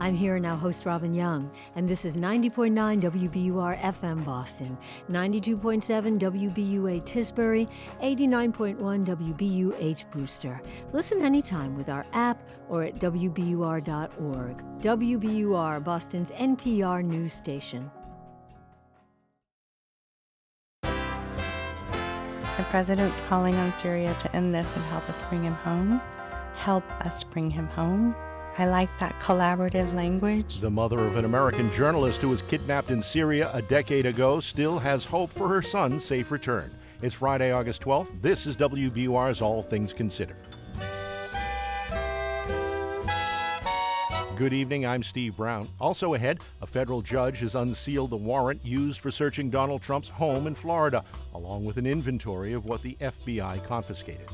I'm 0.00 0.14
here 0.14 0.38
now, 0.38 0.54
host 0.54 0.86
Robin 0.86 1.12
Young, 1.12 1.50
and 1.74 1.88
this 1.88 2.04
is 2.04 2.16
90.9 2.16 3.00
WBUR 3.02 3.78
FM 3.80 4.24
Boston, 4.24 4.78
92.7 5.10 6.20
WBUA 6.20 7.02
Tisbury, 7.02 7.68
89.1 8.00 8.78
WBUH 9.04 10.10
Brewster. 10.12 10.62
Listen 10.92 11.20
anytime 11.22 11.76
with 11.76 11.88
our 11.88 12.06
app 12.12 12.40
or 12.68 12.84
at 12.84 13.00
WBUR.org. 13.00 14.62
WBUR, 14.80 15.82
Boston's 15.82 16.30
NPR 16.30 17.04
news 17.04 17.32
station. 17.32 17.90
The 20.82 22.64
president's 22.70 23.20
calling 23.28 23.56
on 23.56 23.72
Syria 23.74 24.16
to 24.20 24.36
end 24.36 24.54
this 24.54 24.76
and 24.76 24.84
help 24.86 25.08
us 25.08 25.22
bring 25.22 25.42
him 25.42 25.54
home. 25.54 26.00
Help 26.54 26.84
us 27.04 27.24
bring 27.24 27.50
him 27.50 27.66
home. 27.66 28.14
I 28.58 28.66
like 28.66 28.90
that 28.98 29.16
collaborative 29.20 29.94
language. 29.94 30.60
The 30.60 30.68
mother 30.68 31.06
of 31.06 31.14
an 31.14 31.24
American 31.24 31.72
journalist 31.72 32.20
who 32.20 32.30
was 32.30 32.42
kidnapped 32.42 32.90
in 32.90 33.00
Syria 33.00 33.52
a 33.54 33.62
decade 33.62 34.04
ago 34.04 34.40
still 34.40 34.80
has 34.80 35.04
hope 35.04 35.30
for 35.30 35.46
her 35.46 35.62
son's 35.62 36.04
safe 36.04 36.32
return. 36.32 36.74
It's 37.00 37.14
Friday, 37.14 37.52
August 37.52 37.82
12th. 37.82 38.20
This 38.20 38.48
is 38.48 38.56
WBUR's 38.56 39.40
All 39.40 39.62
Things 39.62 39.92
Considered. 39.92 40.36
Good 44.34 44.52
evening, 44.52 44.84
I'm 44.84 45.04
Steve 45.04 45.36
Brown. 45.36 45.68
Also 45.78 46.14
ahead, 46.14 46.40
a 46.60 46.66
federal 46.66 47.00
judge 47.00 47.38
has 47.38 47.54
unsealed 47.54 48.10
the 48.10 48.16
warrant 48.16 48.64
used 48.64 49.00
for 49.00 49.12
searching 49.12 49.50
Donald 49.50 49.82
Trump's 49.82 50.08
home 50.08 50.48
in 50.48 50.56
Florida, 50.56 51.04
along 51.32 51.64
with 51.64 51.76
an 51.76 51.86
inventory 51.86 52.54
of 52.54 52.64
what 52.64 52.82
the 52.82 52.96
FBI 53.00 53.64
confiscated. 53.64 54.28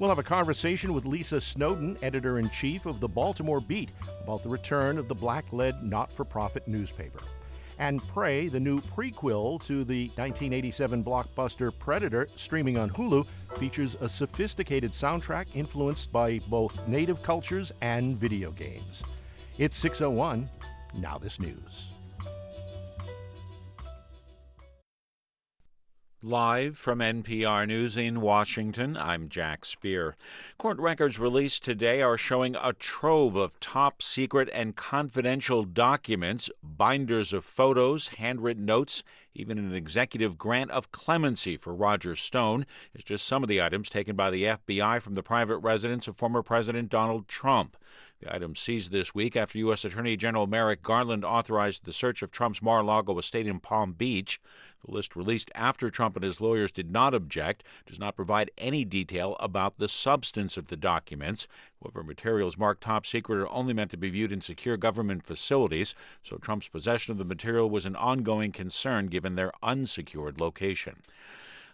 We'll 0.00 0.08
have 0.08 0.18
a 0.18 0.22
conversation 0.22 0.94
with 0.94 1.04
Lisa 1.04 1.42
Snowden, 1.42 1.98
editor 2.00 2.38
in 2.38 2.48
chief 2.48 2.86
of 2.86 3.00
the 3.00 3.06
Baltimore 3.06 3.60
Beat, 3.60 3.90
about 4.22 4.42
the 4.42 4.48
return 4.48 4.96
of 4.96 5.08
the 5.08 5.14
black 5.14 5.44
led 5.52 5.82
not 5.82 6.10
for 6.10 6.24
profit 6.24 6.66
newspaper. 6.66 7.20
And 7.78 8.02
Prey, 8.08 8.48
the 8.48 8.58
new 8.58 8.80
prequel 8.80 9.62
to 9.64 9.84
the 9.84 10.06
1987 10.16 11.04
blockbuster 11.04 11.70
Predator, 11.78 12.28
streaming 12.34 12.78
on 12.78 12.88
Hulu, 12.88 13.26
features 13.58 13.94
a 14.00 14.08
sophisticated 14.08 14.92
soundtrack 14.92 15.54
influenced 15.54 16.10
by 16.10 16.38
both 16.48 16.88
native 16.88 17.22
cultures 17.22 17.70
and 17.82 18.16
video 18.16 18.52
games. 18.52 19.02
It's 19.58 19.76
601. 19.76 20.48
Now, 20.94 21.18
this 21.18 21.38
news. 21.38 21.89
Live 26.22 26.76
from 26.76 26.98
NPR 26.98 27.66
News 27.66 27.96
in 27.96 28.20
Washington, 28.20 28.94
I'm 28.94 29.30
Jack 29.30 29.64
Speer. 29.64 30.16
Court 30.58 30.78
records 30.78 31.18
released 31.18 31.64
today 31.64 32.02
are 32.02 32.18
showing 32.18 32.54
a 32.56 32.74
trove 32.74 33.36
of 33.36 33.58
top 33.58 34.02
secret 34.02 34.50
and 34.52 34.76
confidential 34.76 35.62
documents, 35.62 36.50
binders 36.62 37.32
of 37.32 37.46
photos, 37.46 38.08
handwritten 38.08 38.66
notes, 38.66 39.02
even 39.34 39.56
an 39.56 39.74
executive 39.74 40.36
grant 40.36 40.70
of 40.72 40.92
clemency 40.92 41.56
for 41.56 41.74
Roger 41.74 42.14
Stone 42.14 42.66
is 42.94 43.02
just 43.02 43.26
some 43.26 43.42
of 43.42 43.48
the 43.48 43.62
items 43.62 43.88
taken 43.88 44.14
by 44.14 44.30
the 44.30 44.44
FBI 44.44 45.00
from 45.00 45.14
the 45.14 45.22
private 45.22 45.56
residence 45.60 46.06
of 46.06 46.18
former 46.18 46.42
President 46.42 46.90
Donald 46.90 47.28
Trump. 47.28 47.78
The 48.20 48.34
items 48.34 48.60
seized 48.60 48.90
this 48.90 49.14
week 49.14 49.34
after 49.34 49.56
U.S. 49.60 49.82
Attorney 49.82 50.14
General 50.14 50.46
Merrick 50.46 50.82
Garland 50.82 51.24
authorized 51.24 51.86
the 51.86 51.92
search 51.92 52.20
of 52.20 52.30
Trump's 52.30 52.60
Mar 52.60 52.80
a 52.80 52.82
Lago 52.82 53.18
estate 53.18 53.46
in 53.46 53.60
Palm 53.60 53.94
Beach. 53.94 54.38
The 54.84 54.90
list 54.90 55.16
released 55.16 55.50
after 55.54 55.88
Trump 55.88 56.16
and 56.16 56.24
his 56.24 56.38
lawyers 56.38 56.70
did 56.70 56.90
not 56.90 57.14
object 57.14 57.64
does 57.86 57.98
not 57.98 58.16
provide 58.16 58.50
any 58.58 58.84
detail 58.84 59.38
about 59.40 59.78
the 59.78 59.88
substance 59.88 60.58
of 60.58 60.66
the 60.66 60.76
documents. 60.76 61.48
However, 61.82 62.02
materials 62.02 62.58
marked 62.58 62.82
top 62.82 63.06
secret 63.06 63.38
are 63.38 63.48
only 63.48 63.72
meant 63.72 63.90
to 63.92 63.96
be 63.96 64.10
viewed 64.10 64.32
in 64.32 64.42
secure 64.42 64.76
government 64.76 65.24
facilities, 65.24 65.94
so 66.22 66.36
Trump's 66.36 66.68
possession 66.68 67.12
of 67.12 67.18
the 67.18 67.24
material 67.24 67.70
was 67.70 67.86
an 67.86 67.96
ongoing 67.96 68.52
concern 68.52 69.06
given 69.06 69.34
their 69.34 69.52
unsecured 69.62 70.42
location. 70.42 71.02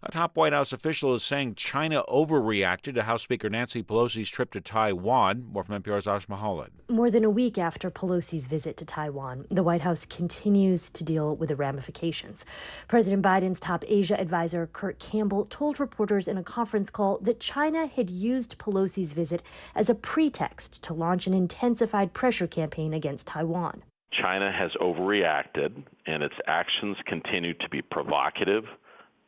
A 0.02 0.10
top 0.10 0.36
White 0.36 0.52
House 0.52 0.74
official 0.74 1.14
is 1.14 1.23
saying 1.23 1.55
China 1.55 2.02
overreacted 2.06 2.94
to 2.94 3.02
House 3.05 3.23
Speaker 3.23 3.48
Nancy 3.48 3.82
Pelosi's 3.82 4.28
trip 4.28 4.52
to 4.52 4.60
Taiwan. 4.60 5.47
More 5.51 5.64
from 5.64 5.82
NPR's 5.82 6.06
Asma 6.06 6.36
Khalid. 6.36 6.70
More 6.90 7.10
than 7.10 7.24
a 7.24 7.31
week 7.31 7.56
after 7.56 7.90
Pelosi's 7.90 8.47
visit 8.47 8.77
to 8.77 8.85
Taiwan, 8.85 9.47
the 9.51 9.62
White 9.62 9.81
House 9.81 10.05
continues 10.05 10.90
to 10.90 11.02
deal 11.02 11.35
with 11.35 11.48
the 11.48 11.56
ramifications. 11.56 12.44
President 12.89 13.23
Biden's 13.23 13.59
top 13.59 13.85
Asia 13.89 14.20
advisor, 14.20 14.66
Kurt 14.66 14.98
Campbell, 14.98 15.47
told 15.47 15.81
reporters 15.81 16.28
in 16.28 16.36
a 16.36 16.43
conference 16.43 16.90
call 16.90 17.18
that 17.23 17.40
China 17.40 17.86
had 17.86 18.10
used 18.10 18.59
Pelosi's 18.59 19.14
visit 19.14 19.43
as 19.74 19.89
a 19.89 19.94
pretext 19.94 20.85
to 20.85 20.93
launch 20.93 21.27
an 21.27 21.32
intensified 21.32 22.12
pressure 22.12 22.47
campaign 22.47 22.93
against 22.93 23.28
Taiwan. 23.28 23.82
China 24.12 24.52
has 24.52 24.73
overreacted, 24.73 25.85
and 26.06 26.23
its 26.23 26.36
actions 26.47 26.97
continue 27.06 27.55
to 27.55 27.68
be 27.70 27.81
provocative, 27.82 28.64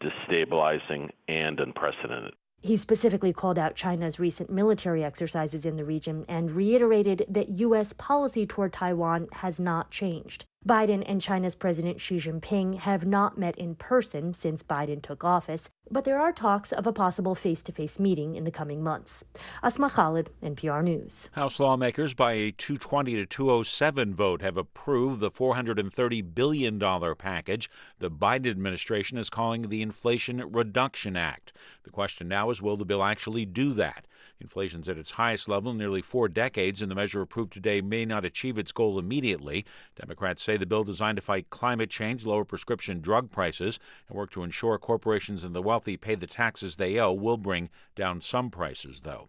destabilizing, 0.03 1.11
and 1.27 1.61
unprecedented. 1.61 2.35
He 2.61 2.77
specifically 2.77 3.33
called 3.33 3.59
out 3.59 3.77
China's 3.77 4.19
recent 4.19 4.51
military 4.51 5.05
exercises 5.05 5.65
in 5.65 5.77
the 5.77 5.85
region 5.85 6.25
and 6.29 6.51
reiterated 6.51 7.25
that 7.29 7.51
U.S. 7.51 7.93
policy 7.93 8.47
toward 8.47 8.73
Taiwan 8.73 9.29
has 9.33 9.61
not 9.61 9.93
changed. 9.93 10.45
Biden 10.69 11.03
and 11.07 11.19
China's 11.19 11.55
President 11.55 11.99
Xi 11.99 12.17
Jinping 12.17 12.75
have 12.81 13.07
not 13.07 13.39
met 13.39 13.57
in 13.57 13.75
person 13.75 14.35
since 14.35 14.63
Biden 14.63 15.01
took 15.01 15.25
office, 15.25 15.71
but 15.91 16.05
there 16.05 16.21
are 16.21 16.31
talks 16.31 16.73
of 16.73 16.87
a 16.87 16.93
possible 16.93 17.35
face 17.35 17.63
to 17.63 17.73
face 17.73 17.99
meeting 17.99 18.35
in 18.35 18.45
the 18.45 18.51
coming 18.51 18.83
months. 18.83 19.25
Asma 19.63 19.89
Khalid, 19.89 20.29
NPR 20.43 20.85
News. 20.85 21.31
House 21.33 21.59
lawmakers, 21.59 22.13
by 22.13 22.33
a 22.33 22.51
220 22.51 23.17
to 23.17 23.25
207 23.25 24.15
vote, 24.15 24.43
have 24.43 24.59
approved 24.59 25.21
the 25.21 25.31
$430 25.31 26.35
billion 26.35 26.79
package 27.17 27.71
the 27.99 28.11
Biden 28.11 28.51
administration 28.51 29.17
is 29.17 29.31
calling 29.31 29.71
the 29.71 29.81
Inflation 29.81 30.53
Reduction 30.53 31.17
Act. 31.17 31.53
The 31.85 31.91
question 31.91 32.29
now 32.29 32.51
is 32.51 32.61
will 32.61 32.77
the 32.77 32.85
bill 32.85 33.03
actually 33.03 33.47
do 33.47 33.73
that? 33.75 34.07
Inflation's 34.41 34.89
at 34.89 34.99
its 34.99 35.13
highest 35.13 35.49
level 35.49 35.73
in 35.73 35.79
nearly 35.79 36.03
four 36.03 36.29
decades, 36.29 36.81
and 36.81 36.91
the 36.91 36.95
measure 36.95 37.21
approved 37.21 37.53
today 37.53 37.81
may 37.81 38.05
not 38.05 38.25
achieve 38.25 38.59
its 38.59 38.73
goal 38.73 38.99
immediately. 38.99 39.65
Democrats 39.97 40.43
say 40.43 40.57
the 40.57 40.67
bill 40.67 40.85
designed 40.85 41.17
to 41.17 41.23
fight 41.23 41.51
climate 41.51 41.91
change, 41.91 42.25
lower 42.25 42.45
prescription 42.45 43.01
drug 43.01 43.31
prices, 43.31 43.79
and 44.09 44.17
work 44.17 44.31
to 44.31 44.43
ensure 44.43 44.79
corporations 44.79 45.45
and 45.45 45.55
the 45.55 45.63
wealthy 45.63 45.97
pay 45.97 46.15
the 46.15 46.27
taxes 46.27 46.77
they 46.77 46.99
owe 46.99 47.13
will 47.13 47.37
bring 47.37 47.69
down 47.97 48.21
some 48.21 48.51
prices, 48.51 49.01
though. 49.01 49.29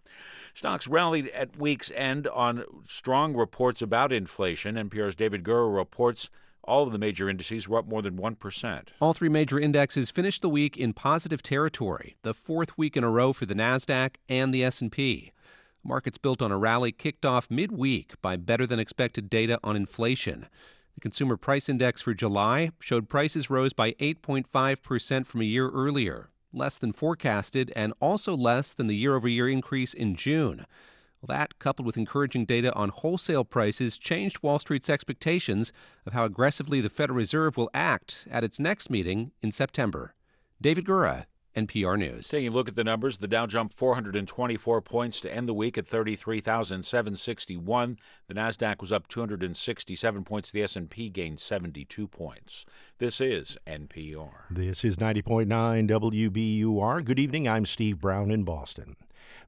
Stocks 0.54 0.88
rallied 0.88 1.30
at 1.30 1.58
week's 1.58 1.92
end 1.92 2.28
on 2.28 2.64
strong 2.86 3.36
reports 3.36 3.82
about 3.82 4.12
inflation. 4.12 4.76
NPR's 4.76 5.16
David 5.16 5.44
Gura 5.44 5.76
reports 5.76 6.30
all 6.70 6.84
of 6.84 6.92
the 6.92 7.00
major 7.00 7.28
indices 7.30 7.68
were 7.68 7.80
up 7.80 7.88
more 7.88 8.02
than 8.02 8.18
1%. 8.18 8.88
All 9.02 9.14
three 9.14 9.28
major 9.28 9.60
indexes 9.60 10.12
finished 10.12 10.42
the 10.42 10.50
week 10.50 10.78
in 10.78 10.94
positive 10.94 11.42
territory, 11.42 12.16
the 12.22 12.34
fourth 12.34 12.78
week 12.78 12.96
in 12.96 13.04
a 13.04 13.10
row 13.10 13.34
for 13.34 13.46
the 13.46 13.56
Nasdaq 13.56 14.16
and 14.30 14.54
the 14.54 14.64
S&P. 14.64 15.32
Markets 15.84 16.18
built 16.18 16.42
on 16.42 16.52
a 16.52 16.58
rally 16.58 16.92
kicked 16.92 17.26
off 17.26 17.50
midweek 17.50 18.14
by 18.22 18.36
better 18.36 18.68
than 18.68 18.80
expected 18.80 19.30
data 19.30 19.60
on 19.64 19.76
inflation. 19.76 20.48
The 20.96 21.02
consumer 21.02 21.38
price 21.38 21.70
index 21.70 22.02
for 22.02 22.14
July 22.14 22.72
showed 22.80 23.10
prices 23.10 23.50
rose 23.50 23.74
by 23.74 23.94
8.5% 23.94 25.26
from 25.26 25.42
a 25.42 25.46
year 25.46 25.70
earlier, 25.70 26.30
less 26.52 26.78
than 26.78 26.94
forecasted 26.94 27.72
and 27.76 27.94
also 28.00 28.36
less 28.36 28.74
than 28.74 28.88
the 28.88 28.96
year-over-year 28.96 29.50
increase 29.50 29.94
in 29.94 30.16
June. 30.16 30.66
Well, 31.22 31.36
that, 31.36 31.60
coupled 31.60 31.86
with 31.86 31.98
encouraging 31.98 32.46
data 32.46 32.74
on 32.74 32.90
wholesale 32.90 33.44
prices, 33.44 33.98
changed 33.98 34.42
Wall 34.42 34.58
Street's 34.58 34.90
expectations 34.90 35.74
of 36.06 36.14
how 36.14 36.24
aggressively 36.24 36.80
the 36.80 36.90
Federal 36.90 37.18
Reserve 37.18 37.58
will 37.58 37.70
act 37.74 38.26
at 38.32 38.46
its 38.46 38.60
next 38.60 38.90
meeting 38.90 39.32
in 39.42 39.52
September. 39.52 40.16
David 40.62 40.86
Gura, 40.86 41.26
NPR 41.58 41.98
News. 41.98 42.30
Taking 42.30 42.50
a 42.50 42.52
look 42.52 42.70
at 42.70 42.76
the 42.76 42.84
numbers, 42.86 43.18
the 43.18 43.28
Dow 43.28 43.48
jumped 43.48 43.74
424 43.74 44.82
points 44.82 45.20
to 45.22 45.34
end 45.34 45.50
the 45.50 45.54
week 45.54 45.78
at 45.78 45.88
33,761. 45.88 47.98
The 48.28 48.34
Nasdaq 48.34 48.80
was 48.80 48.94
up 48.94 49.10
267 49.10 50.24
points. 50.24 50.52
The 50.52 50.64
S&P 50.64 51.10
gained 51.10 51.42
72 51.42 52.08
points. 52.08 52.66
This 53.00 53.20
is 53.20 53.58
NPR. 53.68 54.44
This 54.50 54.86
is 54.86 54.96
90.9 54.96 55.90
WBUR. 55.90 57.04
Good 57.04 57.20
evening. 57.20 57.50
I'm 57.50 57.66
Steve 57.66 58.00
Brown 58.00 58.32
in 58.32 58.44
Boston. 58.44 58.96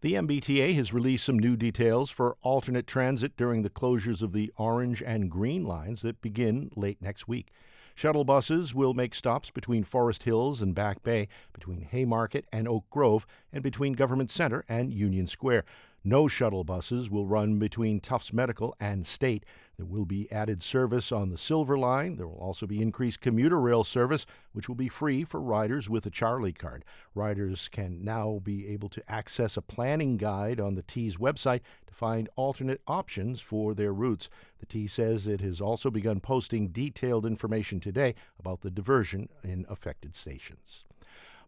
The 0.01 0.13
MBTA 0.13 0.75
has 0.75 0.93
released 0.93 1.25
some 1.25 1.39
new 1.39 1.55
details 1.55 2.09
for 2.09 2.37
alternate 2.41 2.87
transit 2.87 3.37
during 3.37 3.61
the 3.61 3.69
closures 3.69 4.21
of 4.21 4.33
the 4.33 4.51
orange 4.57 5.01
and 5.01 5.29
green 5.29 5.65
lines 5.65 6.01
that 6.01 6.21
begin 6.21 6.71
late 6.75 7.01
next 7.01 7.27
week. 7.27 7.51
Shuttle 7.93 8.23
buses 8.23 8.73
will 8.73 8.93
make 8.93 9.13
stops 9.13 9.51
between 9.51 9.83
Forest 9.83 10.23
Hills 10.23 10.61
and 10.61 10.73
Back 10.73 11.03
Bay, 11.03 11.27
between 11.53 11.81
Haymarket 11.81 12.45
and 12.51 12.67
Oak 12.67 12.89
Grove, 12.89 13.27
and 13.51 13.61
between 13.61 13.93
Government 13.93 14.31
Center 14.31 14.63
and 14.69 14.93
Union 14.93 15.27
Square. 15.27 15.65
No 16.03 16.27
shuttle 16.27 16.63
buses 16.63 17.11
will 17.11 17.27
run 17.27 17.59
between 17.59 17.99
Tufts 17.99 18.33
Medical 18.33 18.75
and 18.79 19.05
State. 19.05 19.45
There 19.81 19.87
will 19.87 20.05
be 20.05 20.31
added 20.31 20.61
service 20.61 21.11
on 21.11 21.31
the 21.31 21.39
Silver 21.39 21.75
Line. 21.75 22.15
There 22.15 22.27
will 22.27 22.37
also 22.37 22.67
be 22.67 22.83
increased 22.83 23.19
commuter 23.19 23.59
rail 23.59 23.83
service, 23.83 24.27
which 24.51 24.69
will 24.69 24.75
be 24.75 24.87
free 24.87 25.23
for 25.23 25.41
riders 25.41 25.89
with 25.89 26.05
a 26.05 26.11
Charlie 26.11 26.53
card. 26.53 26.85
Riders 27.15 27.67
can 27.67 28.03
now 28.03 28.41
be 28.43 28.67
able 28.67 28.89
to 28.89 29.11
access 29.11 29.57
a 29.57 29.61
planning 29.63 30.17
guide 30.17 30.59
on 30.59 30.75
the 30.75 30.83
T's 30.83 31.17
website 31.17 31.61
to 31.87 31.95
find 31.95 32.29
alternate 32.35 32.81
options 32.85 33.41
for 33.41 33.73
their 33.73 33.91
routes. 33.91 34.29
The 34.59 34.67
T 34.67 34.85
says 34.85 35.25
it 35.25 35.41
has 35.41 35.59
also 35.59 35.89
begun 35.89 36.19
posting 36.19 36.67
detailed 36.67 37.25
information 37.25 37.79
today 37.79 38.13
about 38.39 38.61
the 38.61 38.69
diversion 38.69 39.29
in 39.43 39.65
affected 39.67 40.15
stations. 40.15 40.85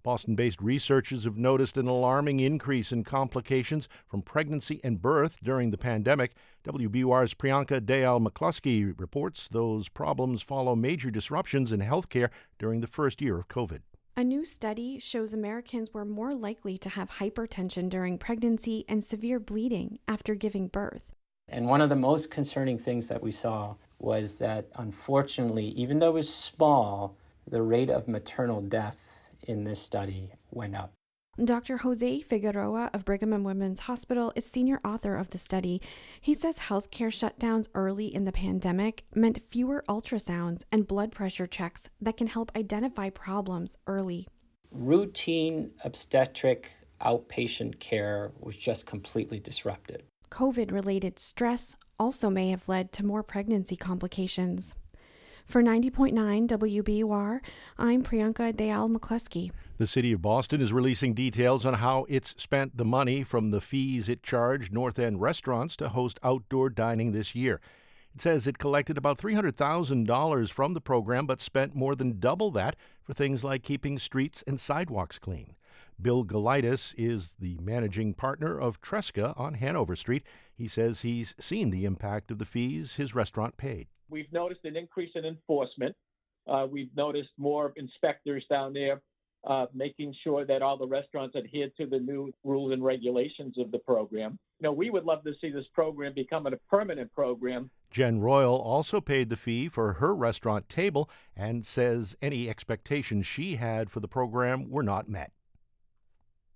Boston 0.03 0.35
based 0.35 0.61
researchers 0.61 1.23
have 1.23 1.37
noticed 1.37 1.77
an 1.77 1.87
alarming 1.87 2.41
increase 2.41 2.91
in 2.91 3.05
complications 3.05 3.87
from 4.05 4.21
pregnancy 4.21 4.81
and 4.83 5.01
birth 5.01 5.39
during 5.41 5.71
the 5.71 5.77
pandemic. 5.77 6.33
WBUR's 6.65 7.33
Priyanka 7.33 7.79
Dayal 7.79 8.25
McCluskey 8.25 8.93
reports 8.99 9.47
those 9.47 9.87
problems 9.87 10.41
follow 10.41 10.75
major 10.75 11.09
disruptions 11.09 11.71
in 11.71 11.79
healthcare 11.79 12.29
during 12.59 12.81
the 12.81 12.87
first 12.87 13.21
year 13.21 13.37
of 13.37 13.47
COVID. 13.47 13.79
A 14.15 14.23
new 14.23 14.45
study 14.45 14.99
shows 14.99 15.33
Americans 15.33 15.93
were 15.93 16.05
more 16.05 16.35
likely 16.35 16.77
to 16.77 16.89
have 16.89 17.09
hypertension 17.09 17.89
during 17.89 18.17
pregnancy 18.17 18.85
and 18.87 19.03
severe 19.03 19.39
bleeding 19.39 19.99
after 20.07 20.35
giving 20.35 20.67
birth. 20.67 21.13
And 21.47 21.67
one 21.67 21.81
of 21.81 21.89
the 21.89 21.95
most 21.95 22.29
concerning 22.29 22.77
things 22.77 23.07
that 23.07 23.23
we 23.23 23.31
saw 23.31 23.75
was 23.99 24.37
that 24.39 24.67
unfortunately, 24.75 25.69
even 25.69 25.97
though 25.97 26.09
it 26.09 26.13
was 26.13 26.33
small, 26.33 27.15
the 27.47 27.61
rate 27.61 27.89
of 27.89 28.07
maternal 28.07 28.61
death 28.61 29.02
in 29.43 29.63
this 29.63 29.79
study 29.79 30.31
went 30.51 30.75
up. 30.75 30.93
Dr. 31.43 31.77
Jose 31.77 32.19
Figueroa 32.21 32.91
of 32.93 33.05
Brigham 33.05 33.33
and 33.33 33.43
Women's 33.43 33.81
Hospital 33.81 34.31
is 34.35 34.45
senior 34.45 34.79
author 34.85 35.15
of 35.15 35.31
the 35.31 35.39
study. 35.39 35.81
He 36.21 36.35
says 36.35 36.59
healthcare 36.59 37.09
shutdowns 37.09 37.67
early 37.73 38.13
in 38.13 38.25
the 38.25 38.31
pandemic 38.31 39.05
meant 39.15 39.41
fewer 39.49 39.83
ultrasounds 39.89 40.63
and 40.71 40.87
blood 40.87 41.11
pressure 41.11 41.47
checks 41.47 41.89
that 41.99 42.17
can 42.17 42.27
help 42.27 42.51
identify 42.55 43.09
problems 43.09 43.75
early. 43.87 44.27
Routine 44.69 45.71
obstetric 45.83 46.69
outpatient 47.01 47.79
care 47.79 48.31
was 48.39 48.55
just 48.55 48.85
completely 48.85 49.39
disrupted. 49.39 50.03
COVID 50.29 50.71
related 50.71 51.17
stress 51.17 51.75
also 51.99 52.29
may 52.29 52.51
have 52.51 52.69
led 52.69 52.91
to 52.93 53.05
more 53.05 53.23
pregnancy 53.23 53.75
complications. 53.75 54.75
For 55.45 55.61
90.9 55.61 56.47
WBUR, 56.47 57.39
I'm 57.77 58.03
Priyanka 58.03 58.53
Dayal 58.53 58.95
McCluskey. 58.95 59.51
The 59.77 59.85
City 59.85 60.13
of 60.13 60.21
Boston 60.21 60.61
is 60.61 60.73
releasing 60.73 61.13
details 61.13 61.65
on 61.65 61.75
how 61.75 62.05
it's 62.09 62.33
spent 62.41 62.77
the 62.77 62.85
money 62.85 63.23
from 63.23 63.51
the 63.51 63.61
fees 63.61 64.09
it 64.09 64.23
charged 64.23 64.73
North 64.73 64.97
End 64.97 65.21
restaurants 65.21 65.75
to 65.77 65.89
host 65.89 66.19
outdoor 66.23 66.69
dining 66.69 67.11
this 67.11 67.35
year. 67.35 67.59
It 68.15 68.21
says 68.21 68.47
it 68.47 68.57
collected 68.57 68.97
about 68.97 69.19
$300,000 69.19 70.51
from 70.51 70.73
the 70.73 70.81
program, 70.81 71.27
but 71.27 71.41
spent 71.41 71.75
more 71.75 71.93
than 71.95 72.19
double 72.19 72.49
that 72.51 72.75
for 73.03 73.13
things 73.13 73.43
like 73.43 73.63
keeping 73.63 73.99
streets 73.99 74.43
and 74.47 74.59
sidewalks 74.59 75.19
clean. 75.19 75.55
Bill 76.01 76.23
Galitis 76.23 76.95
is 76.97 77.35
the 77.39 77.57
managing 77.61 78.13
partner 78.13 78.59
of 78.59 78.81
Tresca 78.81 79.37
on 79.37 79.55
Hanover 79.55 79.95
Street. 79.95 80.23
He 80.55 80.67
says 80.67 81.01
he's 81.01 81.35
seen 81.39 81.69
the 81.69 81.85
impact 81.85 82.31
of 82.31 82.39
the 82.39 82.45
fees 82.45 82.95
his 82.95 83.13
restaurant 83.13 83.57
paid. 83.57 83.87
We've 84.13 84.31
noticed 84.31 84.63
an 84.63 84.77
increase 84.77 85.09
in 85.15 85.25
enforcement. 85.25 85.95
Uh, 86.47 86.67
we've 86.69 86.95
noticed 86.95 87.31
more 87.39 87.73
inspectors 87.75 88.45
down 88.47 88.71
there 88.73 89.01
uh, 89.45 89.65
making 89.73 90.13
sure 90.23 90.45
that 90.45 90.61
all 90.61 90.77
the 90.77 90.87
restaurants 90.87 91.35
adhere 91.35 91.67
to 91.77 91.87
the 91.87 91.97
new 91.97 92.31
rules 92.43 92.71
and 92.71 92.83
regulations 92.83 93.57
of 93.57 93.71
the 93.71 93.79
program. 93.79 94.37
You 94.59 94.65
know, 94.65 94.71
we 94.71 94.91
would 94.91 95.03
love 95.03 95.23
to 95.23 95.33
see 95.41 95.49
this 95.49 95.65
program 95.73 96.13
become 96.13 96.45
a 96.45 96.51
permanent 96.69 97.11
program. 97.13 97.71
Jen 97.89 98.19
Royle 98.19 98.55
also 98.55 99.01
paid 99.01 99.31
the 99.31 99.35
fee 99.35 99.67
for 99.67 99.93
her 99.93 100.15
restaurant 100.15 100.69
table 100.69 101.09
and 101.35 101.65
says 101.65 102.15
any 102.21 102.49
expectations 102.49 103.25
she 103.25 103.55
had 103.55 103.89
for 103.89 103.99
the 103.99 104.07
program 104.07 104.69
were 104.69 104.83
not 104.83 105.09
met. 105.09 105.31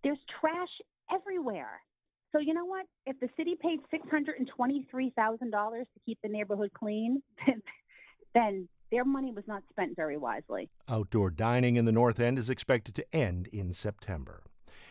There's 0.04 0.20
trash 0.40 0.70
everywhere. 1.12 1.82
So 2.38 2.42
you 2.42 2.54
know 2.54 2.66
what? 2.66 2.86
If 3.08 3.20
the 3.20 3.30
city 3.36 3.56
paid 3.60 3.80
six 3.90 4.08
hundred 4.12 4.36
and 4.38 4.48
twenty-three 4.48 5.12
thousand 5.16 5.50
dollars 5.50 5.88
to 5.96 6.00
keep 6.06 6.20
the 6.22 6.30
neighborhood 6.30 6.70
clean, 6.72 7.24
then 8.36 8.70
their 8.92 9.04
money 9.04 9.32
was 9.32 9.44
not 9.48 9.64
spent 9.72 9.96
very 9.96 10.18
wisely. 10.18 10.70
Outdoor 10.88 11.32
dining 11.32 11.78
in 11.78 11.86
the 11.86 11.92
North 11.92 12.20
End 12.20 12.38
is 12.38 12.52
expected 12.52 12.94
to 12.94 13.16
end 13.16 13.48
in 13.48 13.74
September. 13.74 14.44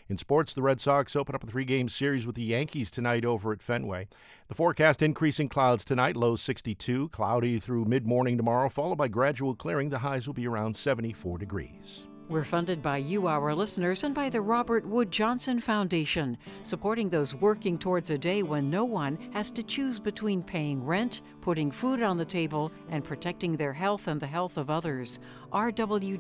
In 0.09 0.19
sports, 0.19 0.55
the 0.55 0.63
Red 0.63 0.81
Sox 0.81 1.15
open 1.15 1.37
up 1.37 1.45
a 1.45 1.47
three 1.47 1.65
game 1.65 1.89
series 1.89 2.27
with 2.27 2.35
the 2.35 2.43
Yankees 2.43 2.91
tonight 2.91 3.25
over 3.25 3.53
at 3.53 3.63
Fenway. 3.63 4.09
The 4.49 4.55
forecast 4.57 5.01
increasing 5.01 5.49
clouds 5.49 5.85
tonight, 5.85 6.17
low 6.17 6.35
62, 6.35 7.11
cloudy 7.11 7.61
through 7.61 7.85
mid 7.85 8.09
morning 8.09 8.37
tomorrow, 8.37 8.69
followed 8.69 8.99
by 8.99 9.07
gradual 9.07 9.55
clearing. 9.55 9.91
The 9.91 9.99
highs 9.99 10.27
will 10.27 10.35
be 10.35 10.49
around 10.49 10.75
74 10.75 11.39
degrees. 11.39 12.09
We're 12.29 12.43
funded 12.43 12.83
by 12.83 12.97
you, 12.99 13.29
our 13.29 13.55
listeners, 13.55 14.03
and 14.03 14.13
by 14.13 14.31
the 14.31 14.41
Robert 14.41 14.85
Wood 14.85 15.13
Johnson 15.13 15.61
Foundation, 15.61 16.37
supporting 16.65 17.09
those 17.09 17.37
working 17.37 17.79
towards 17.79 18.11
a 18.11 18.19
day 18.19 18.43
when 18.43 18.69
no 18.69 18.85
one 18.85 19.17
has 19.33 19.49
to 19.53 19.63
choose 19.63 20.01
between 20.01 20.43
paying 20.43 20.85
rent, 20.85 21.21
putting 21.41 21.71
food 21.71 22.03
on 22.03 22.17
the 22.17 22.25
table, 22.25 22.73
and 22.89 23.05
protecting 23.05 23.57
their 23.57 23.73
health 23.73 24.09
and 24.09 24.21
the 24.21 24.27
health 24.27 24.57
of 24.57 24.71
others. 24.71 25.21
rwjf.org. 25.53 26.17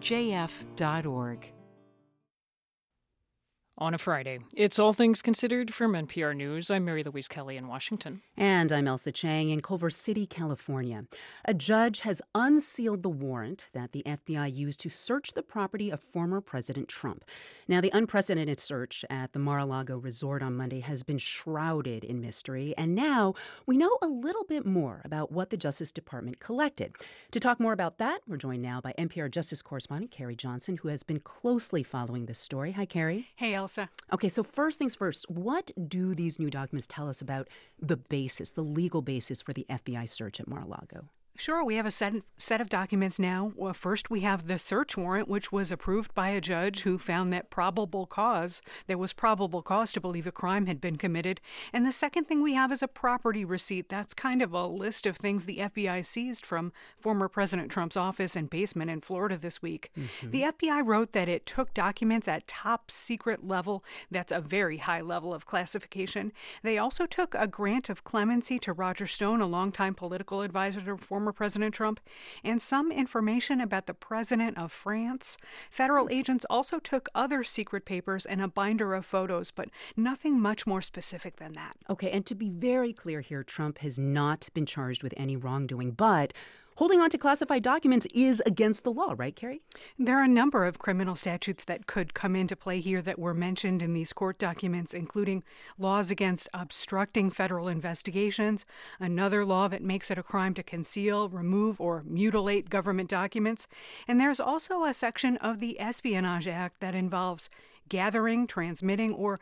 on 3.78 3.92
a 3.92 3.98
Friday. 3.98 4.38
It's 4.54 4.78
All 4.78 4.94
Things 4.94 5.20
Considered 5.20 5.74
from 5.74 5.92
NPR 5.92 6.34
News. 6.34 6.70
I'm 6.70 6.86
Mary 6.86 7.02
Louise 7.02 7.28
Kelly 7.28 7.58
in 7.58 7.68
Washington. 7.68 8.22
And 8.34 8.72
I'm 8.72 8.86
Ailsa 8.86 9.12
Chang 9.12 9.50
in 9.50 9.60
Culver 9.60 9.90
City, 9.90 10.24
California. 10.24 11.04
A 11.44 11.52
judge 11.52 12.00
has 12.00 12.22
unsealed 12.34 13.02
the 13.02 13.10
warrant 13.10 13.68
that 13.74 13.92
the 13.92 14.02
FBI 14.06 14.54
used 14.54 14.80
to 14.80 14.88
search 14.88 15.34
the 15.34 15.42
property 15.42 15.90
of 15.90 16.00
former 16.00 16.40
President 16.40 16.88
Trump. 16.88 17.22
Now, 17.68 17.82
the 17.82 17.90
unprecedented 17.92 18.60
search 18.60 19.04
at 19.10 19.34
the 19.34 19.38
Mar 19.38 19.58
a 19.58 19.66
Lago 19.66 19.98
resort 19.98 20.42
on 20.42 20.56
Monday 20.56 20.80
has 20.80 21.02
been 21.02 21.18
shrouded 21.18 22.02
in 22.02 22.20
mystery, 22.20 22.74
and 22.78 22.94
now 22.94 23.34
we 23.66 23.76
know 23.76 23.98
a 24.00 24.06
little 24.06 24.44
bit 24.44 24.64
more 24.64 25.02
about 25.04 25.32
what 25.32 25.50
the 25.50 25.56
Justice 25.56 25.92
Department 25.92 26.40
collected. 26.40 26.94
To 27.30 27.40
talk 27.40 27.60
more 27.60 27.72
about 27.74 27.98
that, 27.98 28.20
we're 28.26 28.38
joined 28.38 28.62
now 28.62 28.80
by 28.80 28.94
NPR 28.98 29.30
Justice 29.30 29.60
correspondent 29.60 30.10
Carrie 30.10 30.34
Johnson, 30.34 30.78
who 30.78 30.88
has 30.88 31.02
been 31.02 31.20
closely 31.20 31.82
following 31.82 32.24
this 32.24 32.38
story. 32.38 32.72
Hi, 32.72 32.86
Carrie. 32.86 33.28
Hey, 33.36 33.52
Ailsa. 33.52 33.65
Okay, 34.12 34.28
so 34.28 34.42
first 34.42 34.78
things 34.78 34.94
first, 34.94 35.28
what 35.30 35.70
do 35.88 36.14
these 36.14 36.38
new 36.38 36.50
documents 36.50 36.86
tell 36.86 37.08
us 37.08 37.20
about 37.20 37.48
the 37.80 37.96
basis, 37.96 38.50
the 38.52 38.62
legal 38.62 39.02
basis 39.02 39.42
for 39.42 39.52
the 39.52 39.66
FBI 39.68 40.08
search 40.08 40.40
at 40.40 40.48
Mar 40.48 40.62
a 40.62 40.66
Lago? 40.66 41.08
Sure, 41.38 41.62
we 41.62 41.76
have 41.76 41.86
a 41.86 41.90
set, 41.90 42.14
set 42.38 42.60
of 42.62 42.70
documents 42.70 43.18
now. 43.18 43.52
Well, 43.56 43.74
first, 43.74 44.10
we 44.10 44.20
have 44.20 44.46
the 44.46 44.58
search 44.58 44.96
warrant, 44.96 45.28
which 45.28 45.52
was 45.52 45.70
approved 45.70 46.14
by 46.14 46.30
a 46.30 46.40
judge 46.40 46.82
who 46.82 46.98
found 46.98 47.30
that 47.32 47.50
probable 47.50 48.06
cause, 48.06 48.62
there 48.86 48.96
was 48.96 49.12
probable 49.12 49.60
cause 49.60 49.92
to 49.92 50.00
believe 50.00 50.26
a 50.26 50.32
crime 50.32 50.66
had 50.66 50.80
been 50.80 50.96
committed. 50.96 51.40
And 51.72 51.84
the 51.84 51.92
second 51.92 52.24
thing 52.24 52.42
we 52.42 52.54
have 52.54 52.72
is 52.72 52.82
a 52.82 52.88
property 52.88 53.44
receipt. 53.44 53.90
That's 53.90 54.14
kind 54.14 54.40
of 54.40 54.54
a 54.54 54.66
list 54.66 55.04
of 55.04 55.16
things 55.16 55.44
the 55.44 55.58
FBI 55.58 56.04
seized 56.06 56.46
from 56.46 56.72
former 56.98 57.28
President 57.28 57.70
Trump's 57.70 57.96
office 57.96 58.34
and 58.34 58.48
basement 58.48 58.90
in 58.90 59.02
Florida 59.02 59.36
this 59.36 59.60
week. 59.60 59.90
Mm-hmm. 59.96 60.30
The 60.30 60.42
FBI 60.42 60.86
wrote 60.86 61.12
that 61.12 61.28
it 61.28 61.44
took 61.44 61.74
documents 61.74 62.28
at 62.28 62.48
top 62.48 62.90
secret 62.90 63.46
level. 63.46 63.84
That's 64.10 64.32
a 64.32 64.40
very 64.40 64.78
high 64.78 65.02
level 65.02 65.34
of 65.34 65.44
classification. 65.44 66.32
They 66.62 66.78
also 66.78 67.04
took 67.04 67.34
a 67.34 67.46
grant 67.46 67.90
of 67.90 68.04
clemency 68.04 68.58
to 68.60 68.72
Roger 68.72 69.06
Stone, 69.06 69.42
a 69.42 69.46
longtime 69.46 69.94
political 69.94 70.40
advisor 70.40 70.80
to 70.80 70.96
former 70.96 71.25
former 71.26 71.32
President 71.32 71.74
Trump, 71.74 71.98
and 72.44 72.62
some 72.62 72.92
information 72.92 73.60
about 73.60 73.86
the 73.86 73.94
President 73.94 74.56
of 74.56 74.70
France. 74.70 75.36
Federal 75.70 76.06
hmm. 76.06 76.12
agents 76.12 76.46
also 76.48 76.78
took 76.78 77.08
other 77.16 77.42
secret 77.42 77.84
papers 77.84 78.24
and 78.24 78.40
a 78.40 78.46
binder 78.46 78.94
of 78.94 79.04
photos, 79.04 79.50
but 79.50 79.68
nothing 79.96 80.40
much 80.40 80.66
more 80.66 80.80
specific 80.80 81.36
than 81.36 81.54
that. 81.54 81.76
Okay, 81.90 82.10
and 82.12 82.24
to 82.26 82.36
be 82.36 82.48
very 82.48 82.92
clear 82.92 83.22
here, 83.22 83.42
Trump 83.42 83.78
has 83.78 83.98
not 83.98 84.48
been 84.54 84.66
charged 84.66 85.02
with 85.02 85.14
any 85.16 85.36
wrongdoing, 85.36 85.90
but 85.90 86.32
holding 86.76 87.00
on 87.00 87.10
to 87.10 87.18
classified 87.18 87.62
documents 87.62 88.06
is 88.14 88.42
against 88.46 88.84
the 88.84 88.92
law, 88.92 89.14
right, 89.16 89.34
Carrie? 89.34 89.62
There 89.98 90.18
are 90.18 90.24
a 90.24 90.28
number 90.28 90.64
of 90.64 90.78
criminal 90.78 91.16
statutes 91.16 91.64
that 91.64 91.86
could 91.86 92.14
come 92.14 92.36
into 92.36 92.56
play 92.56 92.80
here 92.80 93.02
that 93.02 93.18
were 93.18 93.34
mentioned 93.34 93.82
in 93.82 93.92
these 93.92 94.12
court 94.12 94.38
documents, 94.38 94.94
including 94.94 95.42
laws 95.78 96.10
against 96.10 96.48
obstructing 96.54 97.30
federal 97.30 97.68
investigations, 97.68 98.64
another 99.00 99.44
law 99.44 99.68
that 99.68 99.82
makes 99.82 100.10
it 100.10 100.18
a 100.18 100.22
crime 100.22 100.54
to 100.54 100.62
conceal, 100.62 101.28
remove, 101.28 101.80
or 101.80 102.02
mutilate 102.06 102.70
government 102.70 103.08
documents, 103.10 103.66
and 104.06 104.20
there's 104.20 104.40
also 104.40 104.84
a 104.84 104.94
section 104.94 105.36
of 105.38 105.60
the 105.60 105.80
Espionage 105.80 106.48
Act 106.48 106.80
that 106.80 106.94
involves 106.94 107.48
gathering, 107.88 108.46
transmitting, 108.46 109.14
or 109.14 109.38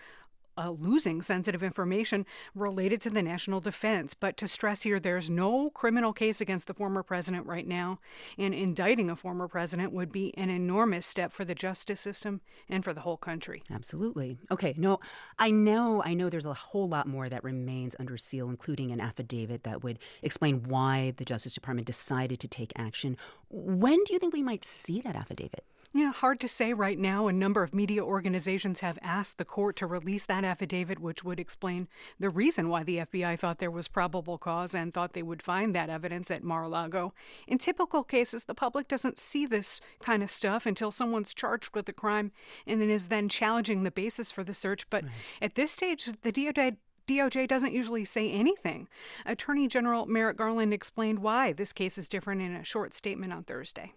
uh, 0.57 0.71
losing 0.71 1.23
sensitive 1.23 1.63
information 1.63 2.27
related 2.55 3.01
to 3.03 3.11
the 3.11 3.23
national 3.23 3.61
defense. 3.61 4.15
But 4.15 4.37
to 4.39 4.49
stress 4.49 4.83
here, 4.83 5.01
there's 5.01 5.31
no 5.31 5.71
criminal 5.71 6.13
case 6.13 6.41
against 6.41 6.67
the 6.67 6.75
former 6.75 7.03
president 7.03 7.47
right 7.47 7.67
now, 7.67 7.99
and 8.39 8.55
indicting 8.55 9.11
a 9.11 9.17
former 9.17 9.49
president 9.49 9.93
would 9.93 10.13
be 10.13 10.37
an 10.37 10.51
enormous 10.51 11.07
step 11.07 11.33
for 11.33 11.45
the 11.45 11.55
justice 11.55 12.01
system 12.01 12.41
and 12.69 12.85
for 12.85 12.93
the 12.93 13.01
whole 13.01 13.17
country. 13.17 13.63
Absolutely. 13.73 14.39
Okay, 14.51 14.75
no, 14.77 15.01
I 15.39 15.51
know, 15.51 16.03
I 16.05 16.15
know 16.15 16.31
there's 16.31 16.47
a 16.47 16.55
whole 16.55 16.89
lot 16.89 17.07
more 17.07 17.29
that 17.29 17.45
remains 17.45 17.97
under 17.99 18.17
seal, 18.17 18.49
including 18.49 18.91
an 18.93 19.01
affidavit 19.01 19.65
that 19.65 19.83
would 19.83 19.99
explain 20.23 20.65
why 20.65 21.15
the 21.17 21.25
Justice 21.25 21.55
Department 21.55 21.87
decided 21.87 22.41
to 22.41 22.49
take 22.49 22.73
action. 22.77 23.17
When 23.49 24.03
do 24.05 24.13
you 24.13 24.19
think 24.19 24.33
we 24.33 24.43
might 24.43 24.65
see 24.65 25.01
that 25.01 25.17
affidavit? 25.17 25.65
Yeah, 25.97 26.13
hard 26.13 26.41
to 26.41 26.49
say 26.49 26.73
right 26.73 26.99
now. 26.99 27.29
A 27.29 27.33
number 27.33 27.63
of 27.63 27.73
media 27.73 28.03
organizations 28.03 28.81
have 28.81 28.99
asked 29.01 29.39
the 29.39 29.45
court 29.45 29.77
to 29.77 29.87
release 29.87 30.27
that 30.27 30.43
affidavit, 30.43 30.99
which 30.99 31.23
would 31.23 31.39
explain 31.39 31.87
the 32.19 32.31
reason 32.31 32.69
why 32.69 32.83
the 32.83 32.97
FBI 32.97 33.39
thought 33.39 33.61
there 33.61 33.71
was 33.71 33.87
probable 33.87 34.37
cause 34.37 34.75
and 34.75 34.93
thought 34.93 35.13
they 35.13 35.23
would 35.23 35.41
find 35.41 35.73
that 35.73 35.91
evidence 35.91 36.33
at 36.33 36.43
Mar 36.43 36.65
a 36.65 36.69
Lago. 36.69 37.15
In 37.47 37.59
typical 37.59 38.03
cases, 38.03 38.43
the 38.43 38.57
public 38.57 38.89
doesn't 38.89 39.21
see 39.21 39.47
this 39.47 39.81
kind 40.01 40.25
of 40.25 40.33
stuff 40.33 40.67
until 40.67 40.91
someone's 40.91 41.33
charged 41.33 41.77
with 41.77 41.89
a 41.89 41.93
crime 41.93 42.33
and 42.67 42.81
then 42.81 42.91
is 42.91 43.07
then 43.07 43.29
challenging 43.29 43.85
the 43.85 43.93
basis 43.93 44.33
for 44.33 44.43
the 44.43 44.53
search. 44.53 44.91
But 44.91 45.05
at 45.41 45.55
this 45.55 45.71
stage, 45.71 46.07
the 46.07 46.33
DOJ 46.33 46.77
DOJ 47.07 47.47
doesn't 47.47 47.73
usually 47.73 48.05
say 48.05 48.29
anything. 48.33 48.89
Attorney 49.25 49.69
General 49.69 50.07
Merrick 50.07 50.39
Garland 50.39 50.75
explained 50.75 51.21
why 51.21 51.53
this 51.53 51.73
case 51.73 51.99
is 51.99 52.09
different 52.09 52.43
in 52.43 52.53
a 52.53 52.65
short 52.65 52.95
statement 52.95 53.33
on 53.33 53.45
Thursday. 53.45 53.93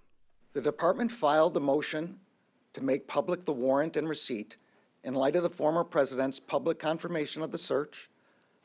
The 0.53 0.61
department 0.61 1.11
filed 1.11 1.53
the 1.53 1.61
motion 1.61 2.19
to 2.73 2.83
make 2.83 3.07
public 3.07 3.45
the 3.45 3.53
warrant 3.53 3.95
and 3.95 4.07
receipt 4.07 4.57
in 5.03 5.13
light 5.13 5.35
of 5.35 5.43
the 5.43 5.49
former 5.49 5.83
president's 5.83 6.39
public 6.39 6.79
confirmation 6.79 7.41
of 7.41 7.51
the 7.51 7.57
search, 7.57 8.09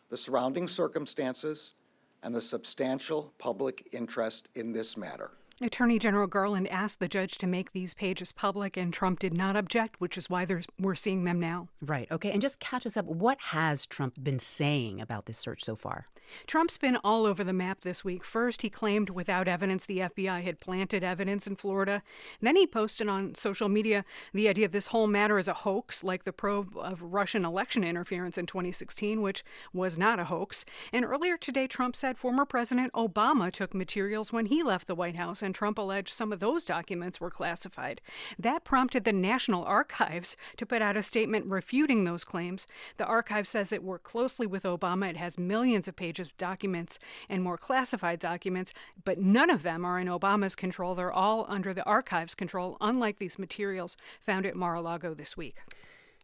the 0.08 0.16
surrounding 0.16 0.68
circumstances, 0.68 1.74
and 2.22 2.34
the 2.34 2.40
substantial 2.40 3.32
public 3.38 3.88
interest 3.92 4.48
in 4.54 4.72
this 4.72 4.96
matter. 4.96 5.32
Attorney 5.60 5.98
General 5.98 6.26
Garland 6.26 6.68
asked 6.68 6.98
the 6.98 7.08
judge 7.08 7.38
to 7.38 7.46
make 7.46 7.72
these 7.72 7.94
pages 7.94 8.32
public, 8.32 8.76
and 8.76 8.92
Trump 8.92 9.18
did 9.18 9.34
not 9.34 9.56
object, 9.56 10.00
which 10.00 10.18
is 10.18 10.28
why 10.30 10.46
we're 10.78 10.94
seeing 10.94 11.24
them 11.24 11.38
now. 11.38 11.68
Right. 11.80 12.10
Okay. 12.10 12.30
And 12.30 12.40
just 12.40 12.60
catch 12.60 12.86
us 12.86 12.96
up. 12.96 13.06
What 13.06 13.38
has 13.40 13.86
Trump 13.86 14.14
been 14.22 14.38
saying 14.38 15.00
about 15.00 15.26
this 15.26 15.38
search 15.38 15.62
so 15.62 15.76
far? 15.76 16.06
Trump's 16.46 16.78
been 16.78 16.96
all 16.96 17.26
over 17.26 17.44
the 17.44 17.52
map 17.52 17.82
this 17.82 18.04
week. 18.04 18.24
First, 18.24 18.62
he 18.62 18.70
claimed 18.70 19.10
without 19.10 19.48
evidence 19.48 19.84
the 19.84 19.98
FBI 19.98 20.42
had 20.42 20.60
planted 20.60 21.04
evidence 21.04 21.46
in 21.46 21.56
Florida. 21.56 22.02
Then 22.40 22.56
he 22.56 22.66
posted 22.66 23.08
on 23.08 23.34
social 23.34 23.68
media 23.68 24.04
the 24.32 24.48
idea 24.48 24.68
this 24.68 24.86
whole 24.86 25.06
matter 25.06 25.38
is 25.38 25.48
a 25.48 25.52
hoax, 25.52 26.02
like 26.02 26.24
the 26.24 26.32
probe 26.32 26.74
of 26.78 27.02
Russian 27.02 27.44
election 27.44 27.84
interference 27.84 28.38
in 28.38 28.46
2016, 28.46 29.20
which 29.20 29.44
was 29.74 29.98
not 29.98 30.18
a 30.18 30.24
hoax. 30.24 30.64
And 30.92 31.04
earlier 31.04 31.36
today, 31.36 31.66
Trump 31.66 31.94
said 31.94 32.16
former 32.16 32.46
President 32.46 32.92
Obama 32.94 33.52
took 33.52 33.74
materials 33.74 34.32
when 34.32 34.46
he 34.46 34.62
left 34.62 34.86
the 34.86 34.94
White 34.94 35.16
House, 35.16 35.41
and 35.42 35.54
Trump 35.54 35.78
alleged 35.78 36.12
some 36.12 36.32
of 36.32 36.40
those 36.40 36.64
documents 36.64 37.20
were 37.20 37.30
classified. 37.30 38.00
That 38.38 38.64
prompted 38.64 39.04
the 39.04 39.12
National 39.12 39.64
Archives 39.64 40.36
to 40.56 40.66
put 40.66 40.82
out 40.82 40.96
a 40.96 41.02
statement 41.02 41.46
refuting 41.46 42.04
those 42.04 42.24
claims. 42.24 42.66
The 42.96 43.04
archive 43.04 43.46
says 43.46 43.72
it 43.72 43.82
worked 43.82 44.04
closely 44.04 44.46
with 44.46 44.62
Obama. 44.62 45.10
It 45.10 45.16
has 45.16 45.38
millions 45.38 45.88
of 45.88 45.96
pages 45.96 46.28
of 46.28 46.36
documents 46.36 46.98
and 47.28 47.42
more 47.42 47.58
classified 47.58 48.18
documents, 48.18 48.72
but 49.04 49.18
none 49.18 49.50
of 49.50 49.62
them 49.62 49.84
are 49.84 49.98
in 49.98 50.08
Obama's 50.08 50.54
control. 50.54 50.94
They're 50.94 51.12
all 51.12 51.46
under 51.48 51.74
the 51.74 51.84
archive's 51.84 52.34
control, 52.34 52.76
unlike 52.80 53.18
these 53.18 53.38
materials 53.38 53.96
found 54.20 54.46
at 54.46 54.56
Mar 54.56 54.74
a 54.74 54.80
Lago 54.80 55.14
this 55.14 55.36
week. 55.36 55.56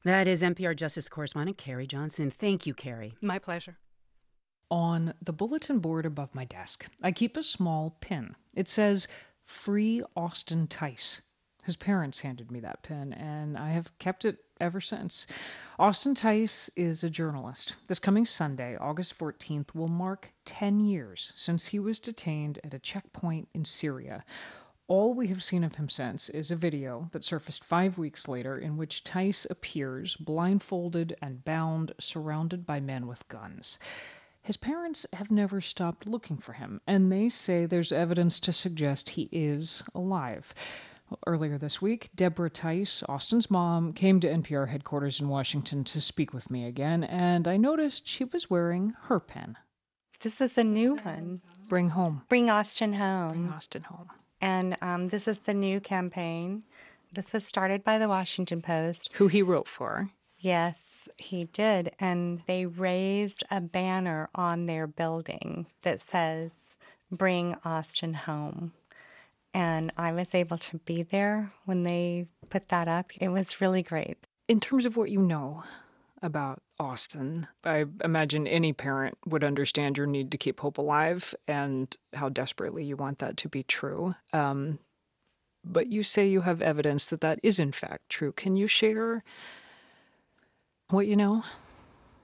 That 0.05 0.29
is 0.29 0.43
NPR 0.43 0.77
Justice 0.77 1.09
correspondent 1.09 1.59
Carrie 1.59 1.87
Johnson. 1.87 2.31
Thank 2.31 2.67
you, 2.67 2.75
Carrie. 2.75 3.15
My 3.21 3.39
pleasure. 3.39 3.79
On 4.71 5.15
the 5.23 5.33
bulletin 5.33 5.79
board 5.79 6.05
above 6.05 6.35
my 6.35 6.45
desk, 6.45 6.87
I 7.03 7.11
keep 7.11 7.37
a 7.37 7.43
small 7.43 7.97
pin. 8.01 8.37
It 8.55 8.69
says, 8.69 9.09
Free 9.45 10.03
Austin 10.15 10.67
Tice. 10.67 11.23
His 11.65 11.77
parents 11.77 12.21
handed 12.21 12.51
me 12.51 12.61
that 12.61 12.83
pin, 12.83 13.13
and 13.15 13.57
I 13.57 13.71
have 13.71 13.97
kept 13.99 14.25
it 14.25 14.39
ever 14.61 14.81
since. 14.81 15.27
Austin 15.79 16.15
Tice 16.15 16.71
is 16.77 17.03
a 17.03 17.11
journalist. 17.11 17.77
This 17.87 17.99
coming 17.99 18.27
Sunday, 18.27 18.77
August 18.77 19.19
14th, 19.19 19.75
will 19.75 19.89
mark 19.89 20.33
10 20.45 20.81
years 20.81 21.33
since 21.37 21.67
he 21.67 21.79
was 21.79 22.01
detained 22.01 22.59
at 22.63 22.75
a 22.75 22.79
checkpoint 22.79 23.49
in 23.55 23.65
Syria. 23.65 24.25
All 24.87 25.13
we 25.13 25.29
have 25.29 25.43
seen 25.43 25.65
of 25.65 25.75
him 25.75 25.91
since 25.91 26.31
is 26.31 26.51
a 26.51 26.57
video 26.57 27.11
that 27.13 27.23
surfaced 27.23 27.63
five 27.63 27.99
weeks 27.99 28.27
later 28.27 28.57
in 28.57 28.79
which 28.79 29.05
Tice 29.05 29.47
appears 29.51 30.17
blindfolded 30.17 31.15
and 31.21 31.45
bound, 31.45 31.93
surrounded 32.01 32.65
by 32.65 32.81
men 32.81 33.07
with 33.07 33.29
guns. 33.29 33.79
His 34.49 34.57
parents 34.57 35.05
have 35.13 35.31
never 35.31 35.61
stopped 35.61 36.09
looking 36.09 36.39
for 36.39 36.55
him, 36.55 36.81
and 36.87 37.13
they 37.13 37.29
say 37.29 37.67
there's 37.67 37.93
evidence 37.93 38.41
to 38.41 38.51
suggest 38.51 39.11
he 39.11 39.29
is 39.31 39.83
alive. 39.95 40.55
Earlier 41.27 41.59
this 41.59 41.83
week, 41.83 42.09
Deborah 42.15 42.49
Tice, 42.49 43.03
Austin's 43.11 43.51
mom, 43.51 43.93
came 43.93 44.21
to 44.21 44.27
NPR 44.27 44.71
headquarters 44.71 45.21
in 45.21 45.29
Washington 45.29 45.85
to 45.85 46.01
speak 46.01 46.33
with 46.33 46.51
me 46.51 46.65
again, 46.65 47.05
and 47.05 47.47
I 47.47 47.59
noticed 47.59 48.09
she 48.09 48.25
was 48.25 48.49
wearing 48.49 48.95
her 49.03 49.21
pen. 49.21 49.59
This 50.21 50.41
is 50.41 50.55
the 50.55 50.65
new 50.65 50.97
one. 50.97 51.43
Bring 51.69 51.89
home. 51.89 52.23
Bring 52.31 52.49
Austin 52.49 52.95
home. 52.95 53.33
Bring 53.33 53.53
Austin 53.53 53.83
home. 53.83 54.09
And 54.41 54.79
um, 54.81 55.09
this 55.09 55.29
is 55.29 55.41
the 55.41 55.53
new 55.53 55.79
campaign. 55.79 56.63
This 57.13 57.35
was 57.35 57.45
started 57.45 57.85
by 57.85 57.99
the 57.99 58.09
Washington 58.09 58.63
Post. 58.63 59.11
Who 59.17 59.29
he 59.29 59.43
wrote 59.43 59.69
for. 59.69 60.09
Yes, 60.41 60.79
he 61.19 61.45
did. 61.45 61.93
And 61.99 62.43
they 62.47 62.67
raised 62.67 63.45
a 63.51 63.61
banner 63.61 64.29
on 64.35 64.67
their 64.67 64.87
building 64.87 65.67
that 65.83 66.01
says, 66.01 66.51
Bring 67.11 67.57
Austin 67.65 68.15
home. 68.15 68.73
And 69.55 69.93
I 69.97 70.13
was 70.13 70.29
able 70.35 70.59
to 70.59 70.79
be 70.79 71.03
there 71.03 71.53
when 71.65 71.85
they 71.85 72.27
put 72.51 72.69
that 72.69 72.87
up. 72.87 73.13
It 73.19 73.29
was 73.29 73.61
really 73.61 73.83
great. 73.83 74.19
In 74.47 74.61
terms 74.61 74.87
of 74.87 74.97
what 74.97 75.11
you 75.11 75.21
know 75.21 75.65
about 76.23 76.61
Austin, 76.79 77.47
I 77.65 77.87
imagine 78.05 78.47
any 78.47 78.73
parent 78.73 79.17
would 79.27 79.45
understand 79.45 79.97
your 79.97 80.07
need 80.07 80.31
to 80.33 80.39
keep 80.39 80.61
hope 80.61 80.79
alive 80.79 81.35
and 81.47 81.95
how 82.15 82.29
desperately 82.29 82.85
you 82.85 82.97
want 82.97 83.19
that 83.19 83.37
to 83.39 83.49
be 83.49 83.63
true. 83.63 84.15
Um, 84.33 84.79
but 85.65 85.89
you 85.89 86.03
say 86.03 86.27
you 86.29 86.43
have 86.43 86.63
evidence 86.63 87.09
that 87.09 87.21
that 87.21 87.41
is 87.43 87.59
in 87.59 87.73
fact 87.73 88.09
true. 88.09 88.33
Can 88.33 88.57
you 88.57 88.67
share 88.67 89.23
what 90.91 91.07
you 91.07 91.17
know? 91.17 91.45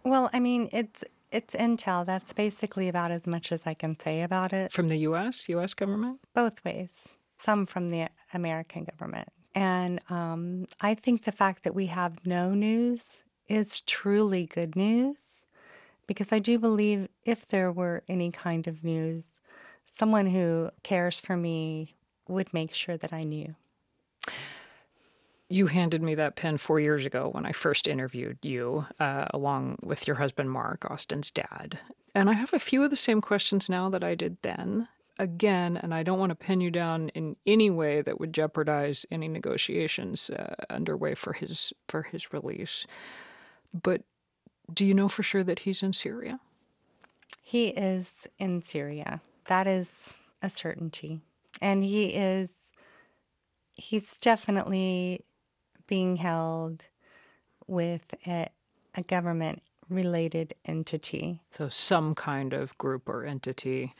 Well, 0.04 0.30
I 0.32 0.40
mean, 0.40 0.68
it's 0.72 1.04
it's 1.30 1.54
intel. 1.54 2.06
That's 2.06 2.32
basically 2.32 2.88
about 2.88 3.10
as 3.10 3.26
much 3.26 3.50
as 3.50 3.62
I 3.66 3.74
can 3.74 3.96
say 3.98 4.22
about 4.22 4.52
it. 4.52 4.72
From 4.72 4.88
the 4.88 4.98
U.S., 4.98 5.48
U.S. 5.48 5.74
government? 5.74 6.20
Both 6.32 6.64
ways. 6.64 6.90
Some 7.38 7.66
from 7.66 7.90
the 7.90 8.08
American 8.32 8.84
government. 8.84 9.28
And 9.54 10.00
um, 10.10 10.66
I 10.80 10.94
think 10.94 11.24
the 11.24 11.32
fact 11.32 11.64
that 11.64 11.74
we 11.74 11.86
have 11.86 12.24
no 12.24 12.54
news 12.54 13.04
is 13.48 13.80
truly 13.82 14.46
good 14.46 14.76
news 14.76 15.16
because 16.06 16.32
I 16.32 16.38
do 16.38 16.58
believe 16.58 17.08
if 17.24 17.46
there 17.46 17.72
were 17.72 18.02
any 18.08 18.30
kind 18.30 18.66
of 18.66 18.84
news, 18.84 19.24
someone 19.96 20.26
who 20.26 20.70
cares 20.82 21.20
for 21.20 21.36
me 21.36 21.94
would 22.28 22.52
make 22.52 22.74
sure 22.74 22.96
that 22.96 23.12
I 23.12 23.24
knew. 23.24 23.54
You 25.54 25.68
handed 25.68 26.02
me 26.02 26.16
that 26.16 26.34
pen 26.34 26.58
four 26.58 26.80
years 26.80 27.06
ago 27.06 27.28
when 27.30 27.46
I 27.46 27.52
first 27.52 27.86
interviewed 27.86 28.38
you, 28.42 28.86
uh, 28.98 29.26
along 29.32 29.78
with 29.84 30.08
your 30.08 30.16
husband 30.16 30.50
Mark, 30.50 30.84
Austin's 30.90 31.30
dad. 31.30 31.78
And 32.12 32.28
I 32.28 32.32
have 32.32 32.52
a 32.52 32.58
few 32.58 32.82
of 32.82 32.90
the 32.90 32.96
same 32.96 33.20
questions 33.20 33.68
now 33.68 33.88
that 33.90 34.02
I 34.02 34.16
did 34.16 34.36
then. 34.42 34.88
Again, 35.16 35.76
and 35.76 35.94
I 35.94 36.02
don't 36.02 36.18
want 36.18 36.30
to 36.30 36.34
pin 36.34 36.60
you 36.60 36.72
down 36.72 37.08
in 37.10 37.36
any 37.46 37.70
way 37.70 38.02
that 38.02 38.18
would 38.18 38.32
jeopardize 38.34 39.06
any 39.12 39.28
negotiations 39.28 40.28
uh, 40.28 40.56
underway 40.70 41.14
for 41.14 41.34
his 41.34 41.72
for 41.88 42.02
his 42.02 42.32
release. 42.32 42.84
But 43.72 44.02
do 44.72 44.84
you 44.84 44.92
know 44.92 45.06
for 45.06 45.22
sure 45.22 45.44
that 45.44 45.60
he's 45.60 45.84
in 45.84 45.92
Syria? 45.92 46.40
He 47.40 47.68
is 47.68 48.10
in 48.40 48.60
Syria. 48.62 49.20
That 49.46 49.68
is 49.68 50.20
a 50.42 50.50
certainty. 50.50 51.20
And 51.62 51.84
he 51.84 52.06
is, 52.06 52.48
he's 53.70 54.16
definitely 54.16 55.20
being 55.86 56.16
held 56.16 56.84
with 57.66 58.14
a, 58.26 58.48
a 58.94 59.02
government 59.02 59.62
related 59.88 60.54
entity. 60.64 61.40
So, 61.50 61.68
some 61.68 62.14
kind 62.14 62.52
of 62.52 62.76
group 62.78 63.08
or 63.08 63.24
entity 63.24 63.94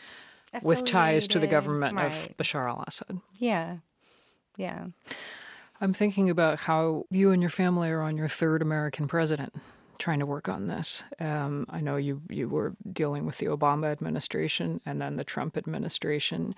with 0.63 0.85
ties 0.85 1.27
to 1.29 1.39
the 1.39 1.47
Affiliated, 1.47 1.51
government 1.51 1.99
of. 1.99 2.37
Bashar 2.37 2.69
al 2.69 2.85
Assad. 2.87 3.21
Yeah. 3.39 3.79
Yeah. 4.57 4.87
I'm 5.81 5.93
thinking 5.93 6.31
about 6.31 6.61
how 6.61 7.05
you 7.11 7.33
and 7.33 7.43
your 7.43 7.51
family 7.51 7.91
are 7.91 8.01
on 8.01 8.17
your 8.17 8.29
third 8.29 8.63
American 8.63 9.09
president 9.09 9.55
trying 9.99 10.21
to 10.21 10.27
work 10.27 10.49
on 10.49 10.67
this. 10.67 11.03
Um, 11.21 11.67
I 11.71 11.81
know 11.81 11.97
you, 11.97 12.23
you 12.29 12.49
were 12.49 12.75
dealing 12.93 13.27
with 13.27 13.39
the 13.39 13.47
Obama 13.47 13.91
administration 13.91 14.81
and 14.85 15.01
then 15.01 15.17
the 15.17 15.25
Trump 15.25 15.57
administration, 15.57 16.55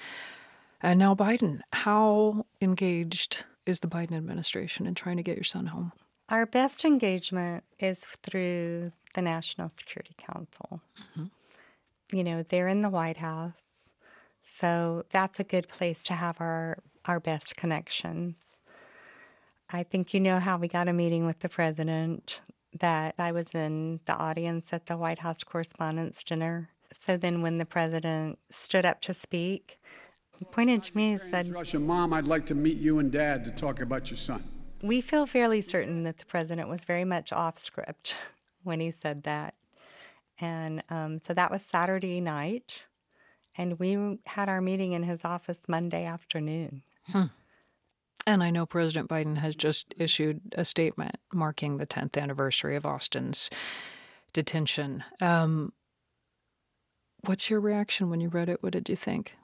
and 0.82 0.98
now 0.98 1.15
Biden. 1.15 1.61
How 1.73 2.47
engaged 2.61 3.44
is 3.66 3.80
the 3.80 3.88
Biden 3.88 4.16
administration 4.16 4.86
in 4.86 4.94
trying 4.94 5.16
to 5.16 5.22
get 5.22 5.36
your 5.36 5.44
son 5.44 5.66
home? 5.66 5.93
Our 6.28 6.47
best 6.47 6.84
engagement 6.84 7.64
is 7.78 7.98
through 7.98 8.93
the 9.14 9.22
National 9.22 9.70
Security 9.76 10.14
Council. 10.18 10.80
Mm-hmm. 11.01 12.16
You 12.16 12.24
know, 12.24 12.43
they're 12.43 12.68
in 12.68 12.82
the 12.82 12.90
White 12.90 13.18
House. 13.18 13.52
So 14.59 15.05
that's 15.10 15.38
a 15.38 15.44
good 15.44 15.68
place 15.68 16.02
to 16.05 16.14
have 16.14 16.40
our, 16.40 16.78
our 17.05 17.20
best 17.20 17.56
connections. 17.56 18.38
I 19.68 19.82
think 19.82 20.14
you 20.14 20.20
know 20.20 20.38
how 20.38 20.56
we 20.56 20.68
got 20.68 20.88
a 20.88 20.93
meeting 20.93 21.26
with 21.26 21.40
the 21.40 21.48
president, 21.48 22.40
that 22.80 23.14
I 23.18 23.32
was 23.32 23.55
in 23.55 24.01
the 24.06 24.14
audience 24.14 24.72
at 24.72 24.86
the 24.86 24.97
White 24.97 25.20
House 25.20 25.43
Correspondents' 25.43 26.22
Dinner. 26.22 26.70
So 27.06 27.16
then 27.16 27.43
when 27.43 27.59
the 27.59 27.64
president 27.64 28.38
stood 28.51 28.84
up 28.84 29.01
to 29.02 29.14
speak, 29.14 29.78
he 30.39 30.45
pointed 30.45 30.83
to 30.85 30.97
me 30.97 31.13
and 31.13 31.21
said, 31.21 31.53
Russia, 31.53 31.79
Mom, 31.79 32.13
I'd 32.13 32.27
like 32.27 32.47
to 32.47 32.55
meet 32.55 32.79
you 32.79 32.99
and 32.99 33.11
Dad 33.11 33.45
to 33.45 33.51
talk 33.51 33.81
about 33.81 34.11
your 34.11 34.19
son. 34.19 34.45
We 34.83 35.01
feel 35.01 35.27
fairly 35.27 35.63
certain 35.63 36.03
that 36.03 36.19
the 36.19 36.27
president 36.27 36.69
was 36.69 36.85
very 36.85 37.05
much 37.05 37.33
off 37.33 37.59
script 37.59 38.17
when 38.63 38.81
he 38.81 38.91
said 38.91 39.23
that. 39.23 39.55
And 40.39 40.83
um, 40.91 41.21
so 41.27 41.33
that 41.33 41.51
was 41.51 41.63
Saturday 41.63 42.21
night. 42.21 42.87
And 43.57 43.79
we 43.79 44.19
had 44.27 44.49
our 44.49 44.61
meeting 44.61 44.93
in 44.93 45.03
his 45.03 45.21
office 45.25 45.59
Monday 45.67 46.05
afternoon. 46.05 46.83
Hmm. 47.07 47.25
And 48.27 48.43
I 48.43 48.51
know 48.51 48.67
President 48.67 49.09
Biden 49.09 49.39
has 49.39 49.55
just 49.55 49.95
issued 49.97 50.41
a 50.57 50.65
statement 50.65 51.17
marking 51.33 51.79
the 51.79 51.87
10th 51.87 52.21
anniversary 52.21 52.77
of 52.77 52.85
Austin's 52.85 53.49
detention. 54.33 55.05
Um, 55.21 55.73
what's 57.25 57.49
your 57.49 57.61
reaction 57.61 58.11
when 58.11 58.21
you 58.21 58.29
read 58.29 58.49
it? 58.49 58.63
What 58.63 58.73
did 58.73 58.89
you 58.89 58.97
think? 58.97 59.37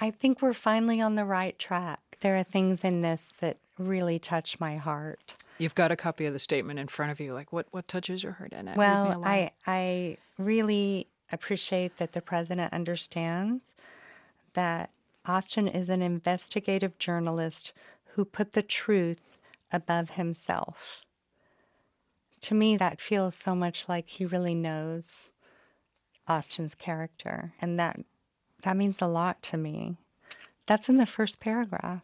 I 0.00 0.10
think 0.10 0.40
we're 0.40 0.54
finally 0.54 1.00
on 1.00 1.14
the 1.14 1.24
right 1.24 1.58
track. 1.58 2.00
There 2.20 2.36
are 2.36 2.42
things 2.42 2.84
in 2.84 3.02
this 3.02 3.26
that 3.40 3.58
really 3.78 4.18
touch 4.18 4.58
my 4.58 4.76
heart. 4.76 5.34
You've 5.58 5.74
got 5.74 5.90
a 5.90 5.96
copy 5.96 6.24
of 6.26 6.32
the 6.32 6.38
statement 6.38 6.78
in 6.78 6.88
front 6.88 7.12
of 7.12 7.20
you. 7.20 7.34
Like, 7.34 7.52
what, 7.52 7.66
what 7.70 7.86
touches 7.86 8.22
your 8.22 8.32
heart 8.32 8.52
in 8.52 8.68
it? 8.68 8.76
Well. 8.76 9.22
I 9.24 9.50
I 9.66 10.16
really 10.38 11.06
appreciate 11.30 11.98
that 11.98 12.12
the 12.12 12.22
president 12.22 12.72
understands 12.72 13.62
that 14.54 14.90
Austin 15.26 15.68
is 15.68 15.88
an 15.88 16.02
investigative 16.02 16.98
journalist 16.98 17.72
who 18.14 18.24
put 18.24 18.52
the 18.52 18.62
truth 18.62 19.38
above 19.70 20.10
himself. 20.10 21.02
To 22.42 22.54
me, 22.54 22.76
that 22.78 23.00
feels 23.00 23.36
so 23.36 23.54
much 23.54 23.88
like 23.88 24.08
he 24.08 24.24
really 24.24 24.54
knows 24.54 25.28
Austin's 26.26 26.74
character, 26.74 27.52
and 27.60 27.78
that 27.78 28.00
that 28.62 28.76
means 28.76 29.00
a 29.00 29.06
lot 29.06 29.42
to 29.44 29.56
me. 29.56 29.96
That's 30.66 30.88
in 30.88 30.96
the 30.96 31.06
first 31.06 31.40
paragraph. 31.40 32.02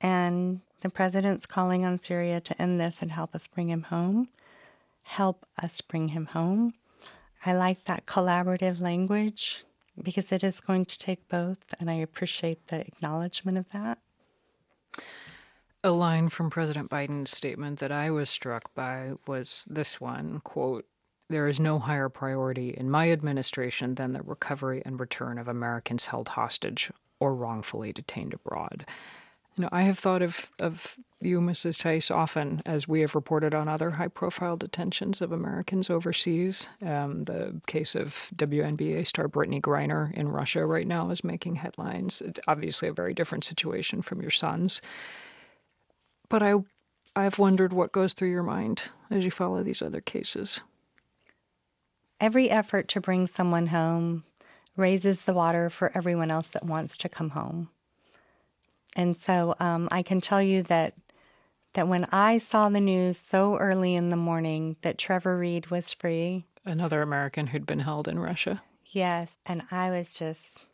And 0.00 0.60
the 0.80 0.88
president's 0.88 1.46
calling 1.46 1.84
on 1.84 2.00
Syria 2.00 2.40
to 2.40 2.60
end 2.60 2.80
this 2.80 2.98
and 3.00 3.12
help 3.12 3.34
us 3.34 3.46
bring 3.46 3.68
him 3.68 3.82
home. 3.82 4.28
Help 5.02 5.46
us 5.62 5.80
bring 5.80 6.08
him 6.08 6.26
home. 6.26 6.74
I 7.44 7.54
like 7.54 7.84
that 7.84 8.06
collaborative 8.06 8.80
language 8.80 9.64
because 10.02 10.32
it 10.32 10.42
is 10.42 10.60
going 10.60 10.84
to 10.86 10.98
take 10.98 11.28
both, 11.28 11.74
and 11.78 11.90
I 11.90 11.94
appreciate 11.94 12.68
the 12.68 12.80
acknowledgement 12.80 13.58
of 13.58 13.70
that. 13.70 13.98
A 15.82 15.90
line 15.90 16.28
from 16.28 16.50
President 16.50 16.90
Biden's 16.90 17.30
statement 17.30 17.78
that 17.78 17.92
I 17.92 18.10
was 18.10 18.28
struck 18.28 18.74
by 18.74 19.12
was 19.26 19.64
this 19.68 20.00
one 20.00 20.40
quote, 20.44 20.86
There 21.30 21.46
is 21.46 21.60
no 21.60 21.78
higher 21.78 22.08
priority 22.08 22.70
in 22.70 22.90
my 22.90 23.12
administration 23.12 23.94
than 23.94 24.14
the 24.14 24.22
recovery 24.22 24.82
and 24.84 24.98
return 24.98 25.38
of 25.38 25.46
Americans 25.46 26.06
held 26.06 26.30
hostage 26.30 26.90
or 27.20 27.36
wrongfully 27.36 27.92
detained 27.92 28.34
abroad. 28.34 28.84
You 29.56 29.62
know, 29.62 29.68
I 29.70 29.82
have 29.82 29.96
thought 29.96 30.22
of, 30.22 30.50
of 30.58 30.96
you, 31.20 31.40
Mrs. 31.40 31.80
Tice, 31.80 32.10
often 32.10 32.62
as 32.66 32.88
we 32.88 33.00
have 33.02 33.14
reported 33.14 33.54
on 33.54 33.68
other 33.68 33.92
high 33.92 34.08
profile 34.08 34.56
detentions 34.56 35.20
of 35.20 35.30
Americans 35.30 35.88
overseas. 35.88 36.68
Um, 36.84 37.22
the 37.24 37.60
case 37.68 37.94
of 37.94 38.32
WNBA 38.34 39.06
star 39.06 39.28
Brittney 39.28 39.60
Griner 39.60 40.12
in 40.12 40.30
Russia 40.30 40.66
right 40.66 40.86
now 40.86 41.10
is 41.10 41.22
making 41.22 41.56
headlines. 41.56 42.22
It- 42.22 42.40
obviously, 42.48 42.88
a 42.88 42.92
very 42.92 43.14
different 43.14 43.44
situation 43.44 44.02
from 44.02 44.20
your 44.20 44.32
son's. 44.32 44.82
But 46.28 46.42
I, 46.42 46.54
I've 47.14 47.38
wondered 47.38 47.72
what 47.72 47.92
goes 47.92 48.14
through 48.14 48.30
your 48.30 48.42
mind 48.42 48.90
as 49.12 49.24
you 49.24 49.30
follow 49.30 49.62
these 49.62 49.80
other 49.80 50.00
cases. 50.00 50.60
Every 52.20 52.50
effort 52.50 52.88
to 52.88 53.00
bring 53.00 53.26
someone 53.26 53.68
home 53.68 54.24
raises 54.76 55.24
the 55.24 55.34
water 55.34 55.70
for 55.70 55.90
everyone 55.96 56.30
else 56.30 56.48
that 56.50 56.64
wants 56.64 56.96
to 56.98 57.08
come 57.08 57.30
home. 57.30 57.70
And 58.96 59.16
so 59.16 59.54
um, 59.60 59.88
I 59.90 60.02
can 60.02 60.20
tell 60.20 60.42
you 60.42 60.62
that 60.64 60.94
that 61.74 61.86
when 61.86 62.04
I 62.10 62.38
saw 62.38 62.68
the 62.68 62.80
news 62.80 63.22
so 63.30 63.56
early 63.56 63.94
in 63.94 64.10
the 64.10 64.16
morning 64.16 64.74
that 64.82 64.98
Trevor 64.98 65.38
Reed 65.38 65.68
was 65.70 65.92
free, 65.92 66.44
Another 66.64 67.00
American 67.00 67.46
who'd 67.48 67.64
been 67.64 67.78
held 67.80 68.08
in 68.08 68.18
Russia. 68.18 68.62
yes, 68.86 69.30
and 69.46 69.62
I 69.70 69.90
was 69.90 70.12
just, 70.12 70.66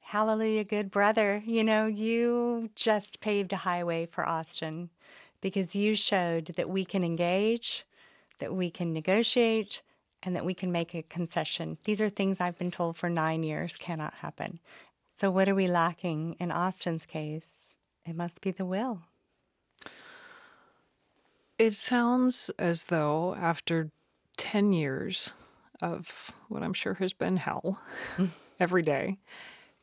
hallelujah, 0.00 0.64
good 0.64 0.90
brother. 0.90 1.42
You 1.46 1.62
know, 1.62 1.84
you 1.86 2.70
just 2.74 3.20
paved 3.20 3.52
a 3.52 3.56
highway 3.58 4.06
for 4.06 4.26
Austin 4.26 4.88
because 5.42 5.76
you 5.76 5.94
showed 5.94 6.54
that 6.56 6.70
we 6.70 6.84
can 6.86 7.04
engage, 7.04 7.84
that 8.38 8.54
we 8.54 8.70
can 8.70 8.92
negotiate, 8.94 9.82
and 10.26 10.34
that 10.34 10.44
we 10.44 10.52
can 10.52 10.72
make 10.72 10.94
a 10.94 11.02
concession. 11.02 11.78
These 11.84 12.00
are 12.02 12.10
things 12.10 12.38
I've 12.40 12.58
been 12.58 12.72
told 12.72 12.98
for 12.98 13.08
nine 13.08 13.44
years 13.44 13.76
cannot 13.76 14.12
happen. 14.14 14.58
So, 15.20 15.30
what 15.30 15.48
are 15.48 15.54
we 15.54 15.68
lacking 15.68 16.36
in 16.40 16.50
Austin's 16.50 17.06
case? 17.06 17.60
It 18.04 18.16
must 18.16 18.40
be 18.40 18.50
the 18.50 18.66
will. 18.66 19.02
It 21.58 21.72
sounds 21.72 22.50
as 22.58 22.84
though 22.84 23.34
after 23.36 23.90
10 24.36 24.72
years 24.72 25.32
of 25.80 26.32
what 26.48 26.62
I'm 26.62 26.74
sure 26.74 26.94
has 26.94 27.12
been 27.12 27.36
hell 27.36 27.80
every 28.60 28.82
day, 28.82 29.18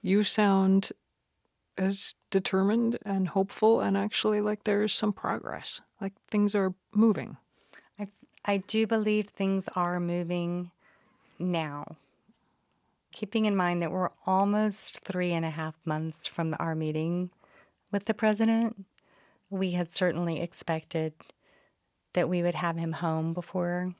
you 0.01 0.23
sound 0.23 0.91
as 1.77 2.13
determined 2.29 2.99
and 3.03 3.29
hopeful 3.29 3.79
and 3.79 3.97
actually 3.97 4.41
like 4.41 4.65
there's 4.65 4.93
some 4.93 5.13
progress. 5.13 5.81
Like 5.99 6.13
things 6.29 6.53
are 6.53 6.75
moving. 6.93 7.37
I, 8.45 8.57
do 8.57 8.85
believe 8.87 9.27
things 9.27 9.65
are 9.75 9.99
moving 9.99 10.71
now. 11.39 11.97
Keeping 13.11 13.45
in 13.45 13.55
mind 13.55 13.81
that 13.81 13.91
we're 13.91 14.09
almost 14.25 14.99
three 14.99 15.31
and 15.31 15.45
a 15.45 15.51
half 15.51 15.75
months 15.85 16.27
from 16.27 16.55
our 16.59 16.75
meeting 16.75 17.29
with 17.91 18.05
the 18.05 18.13
president, 18.13 18.85
we 19.49 19.71
had 19.71 19.93
certainly 19.93 20.41
expected 20.41 21.13
that 22.13 22.27
we 22.27 22.41
would 22.41 22.55
have 22.55 22.77
him 22.77 22.93
home 22.93 23.33
before 23.33 23.93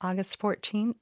August 0.00 0.38
14th. 0.38 0.94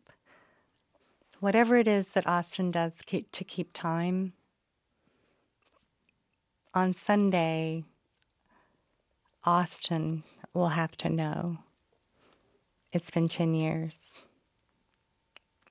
Whatever 1.40 1.76
it 1.76 1.88
is 1.88 2.06
that 2.08 2.26
Austin 2.26 2.70
does 2.70 2.94
keep, 3.04 3.30
to 3.32 3.44
keep 3.44 3.72
time, 3.72 4.32
on 6.74 6.94
Sunday, 6.94 7.84
Austin 9.44 10.22
will 10.54 10.68
have 10.68 10.96
to 10.96 11.08
know 11.08 11.58
it's 12.92 13.10
been 13.10 13.28
10 13.28 13.54
years. 13.54 13.98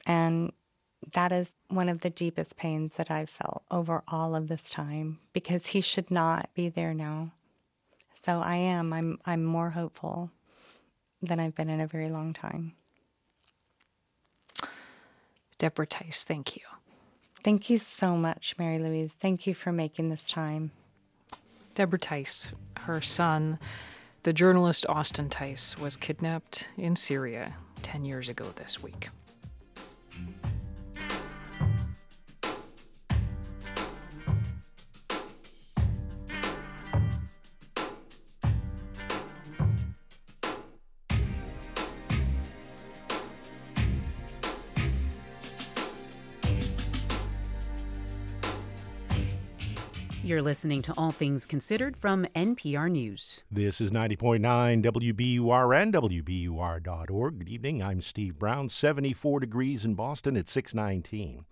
And 0.05 0.51
that 1.13 1.31
is 1.31 1.53
one 1.67 1.89
of 1.89 2.01
the 2.01 2.09
deepest 2.09 2.57
pains 2.57 2.93
that 2.97 3.09
I've 3.09 3.29
felt 3.29 3.63
over 3.71 4.03
all 4.07 4.35
of 4.35 4.47
this 4.47 4.63
time 4.69 5.19
because 5.33 5.67
he 5.67 5.81
should 5.81 6.11
not 6.11 6.49
be 6.53 6.69
there 6.69 6.93
now. 6.93 7.31
So 8.23 8.39
I 8.39 8.55
am. 8.55 8.93
I'm 8.93 9.17
I'm 9.25 9.43
more 9.43 9.71
hopeful 9.71 10.29
than 11.21 11.39
I've 11.39 11.55
been 11.55 11.69
in 11.69 11.81
a 11.81 11.87
very 11.87 12.09
long 12.09 12.33
time. 12.33 12.73
Deborah 15.57 15.87
Tice, 15.87 16.23
thank 16.23 16.55
you. 16.55 16.63
Thank 17.43 17.69
you 17.69 17.77
so 17.77 18.15
much, 18.15 18.55
Mary 18.57 18.77
Louise. 18.79 19.13
Thank 19.19 19.47
you 19.47 19.55
for 19.55 19.71
making 19.71 20.09
this 20.09 20.27
time. 20.27 20.71
Deborah 21.73 21.99
Tice, 21.99 22.53
her 22.81 23.01
son, 23.01 23.57
the 24.23 24.33
journalist 24.33 24.85
Austin 24.87 25.29
Tice, 25.29 25.77
was 25.79 25.97
kidnapped 25.97 26.69
in 26.77 26.95
Syria 26.95 27.55
10 27.81 28.05
years 28.05 28.29
ago 28.29 28.45
this 28.55 28.83
week. 28.83 29.09
You're 50.31 50.41
listening 50.41 50.81
to 50.83 50.93
All 50.95 51.11
Things 51.11 51.45
Considered 51.45 51.97
from 51.97 52.23
NPR 52.33 52.89
News. 52.89 53.41
This 53.51 53.81
is 53.81 53.91
90.9 53.91 54.39
WBUR 54.81 55.81
and 55.81 55.93
WBUR.org. 55.93 57.39
Good 57.39 57.49
evening. 57.49 57.83
I'm 57.83 58.01
Steve 58.01 58.39
Brown. 58.39 58.69
74 58.69 59.41
degrees 59.41 59.83
in 59.83 59.93
Boston 59.93 60.37
at 60.37 60.47
619. 60.47 61.43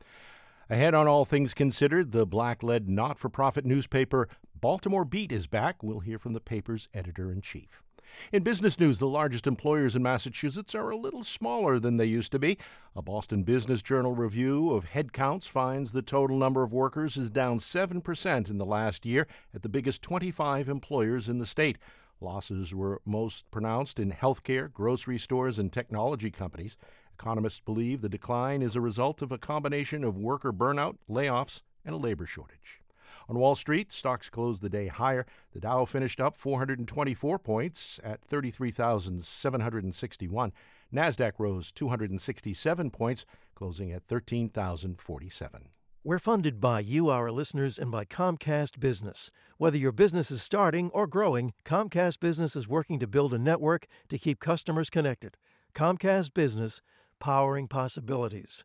Ahead 0.69 0.93
on 0.93 1.09
All 1.09 1.25
Things 1.25 1.53
Considered, 1.53 2.13
the 2.13 2.25
black 2.25 2.63
led 2.63 2.87
not 2.87 3.19
for 3.19 3.27
profit 3.27 3.65
newspaper 3.65 4.29
Baltimore 4.55 5.03
Beat 5.03 5.33
is 5.33 5.45
back. 5.45 5.83
We'll 5.83 5.99
hear 5.99 6.17
from 6.17 6.31
the 6.31 6.39
paper's 6.39 6.87
editor 6.93 7.33
in 7.33 7.41
chief. 7.41 7.83
In 8.31 8.43
business 8.43 8.79
news, 8.79 8.99
the 8.99 9.07
largest 9.07 9.47
employers 9.47 9.95
in 9.95 10.03
Massachusetts 10.03 10.75
are 10.75 10.89
a 10.89 10.97
little 10.97 11.23
smaller 11.23 11.79
than 11.79 11.97
they 11.97 12.05
used 12.05 12.31
to 12.31 12.39
be. 12.39 12.57
A 12.95 13.01
Boston 13.01 13.43
Business 13.43 13.81
Journal 13.81 14.15
review 14.15 14.71
of 14.71 14.85
headcounts 14.85 15.47
finds 15.47 15.91
the 15.91 16.01
total 16.01 16.37
number 16.37 16.63
of 16.63 16.73
workers 16.73 17.17
is 17.17 17.29
down 17.29 17.57
7% 17.57 18.49
in 18.49 18.57
the 18.57 18.65
last 18.65 19.05
year 19.05 19.27
at 19.53 19.63
the 19.63 19.69
biggest 19.69 20.01
25 20.01 20.69
employers 20.69 21.29
in 21.29 21.39
the 21.39 21.45
state. 21.45 21.77
Losses 22.21 22.75
were 22.75 23.01
most 23.05 23.49
pronounced 23.51 23.99
in 23.99 24.11
healthcare, 24.11 24.71
grocery 24.71 25.17
stores, 25.17 25.57
and 25.57 25.71
technology 25.71 26.29
companies. 26.29 26.77
Economists 27.13 27.61
believe 27.61 28.01
the 28.01 28.09
decline 28.09 28.61
is 28.61 28.75
a 28.75 28.81
result 28.81 29.21
of 29.21 29.31
a 29.31 29.37
combination 29.37 30.03
of 30.03 30.17
worker 30.17 30.51
burnout, 30.51 30.97
layoffs, 31.09 31.63
and 31.85 31.95
a 31.95 31.97
labor 31.97 32.25
shortage. 32.25 32.81
On 33.29 33.37
Wall 33.37 33.53
Street, 33.53 33.91
stocks 33.91 34.27
closed 34.27 34.63
the 34.63 34.69
day 34.69 34.87
higher. 34.87 35.27
The 35.53 35.59
Dow 35.59 35.85
finished 35.85 36.19
up 36.19 36.35
424 36.35 37.37
points 37.37 37.99
at 38.03 38.23
33,761. 38.23 40.51
Nasdaq 40.91 41.33
rose 41.37 41.71
267 41.71 42.89
points, 42.89 43.27
closing 43.53 43.91
at 43.91 44.03
13,047. 44.05 45.69
We're 46.03 46.17
funded 46.17 46.59
by 46.59 46.79
you, 46.79 47.09
our 47.09 47.29
listeners, 47.29 47.77
and 47.77 47.91
by 47.91 48.05
Comcast 48.05 48.79
Business. 48.79 49.29
Whether 49.57 49.77
your 49.77 49.91
business 49.91 50.31
is 50.31 50.41
starting 50.41 50.89
or 50.89 51.05
growing, 51.05 51.53
Comcast 51.63 52.19
Business 52.19 52.55
is 52.55 52.67
working 52.67 52.97
to 52.97 53.05
build 53.05 53.35
a 53.35 53.37
network 53.37 53.85
to 54.07 54.17
keep 54.17 54.39
customers 54.39 54.89
connected. 54.89 55.37
Comcast 55.75 56.33
Business, 56.33 56.81
powering 57.19 57.67
possibilities. 57.67 58.63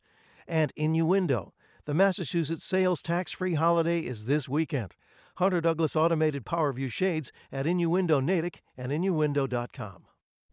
And 0.48 0.72
Innuendo. 0.74 1.52
The 1.86 1.92
Massachusetts 1.92 2.64
sales 2.64 3.02
tax 3.02 3.30
free 3.32 3.54
holiday 3.54 4.00
is 4.00 4.24
this 4.24 4.48
weekend. 4.48 4.94
Hunter 5.36 5.60
Douglas 5.60 5.94
automated 5.94 6.46
Power 6.46 6.72
View 6.72 6.88
shades 6.88 7.30
at 7.52 7.66
Innuendo 7.66 8.20
Natick 8.20 8.62
and 8.74 8.90
Innuendo.com. 8.90 10.04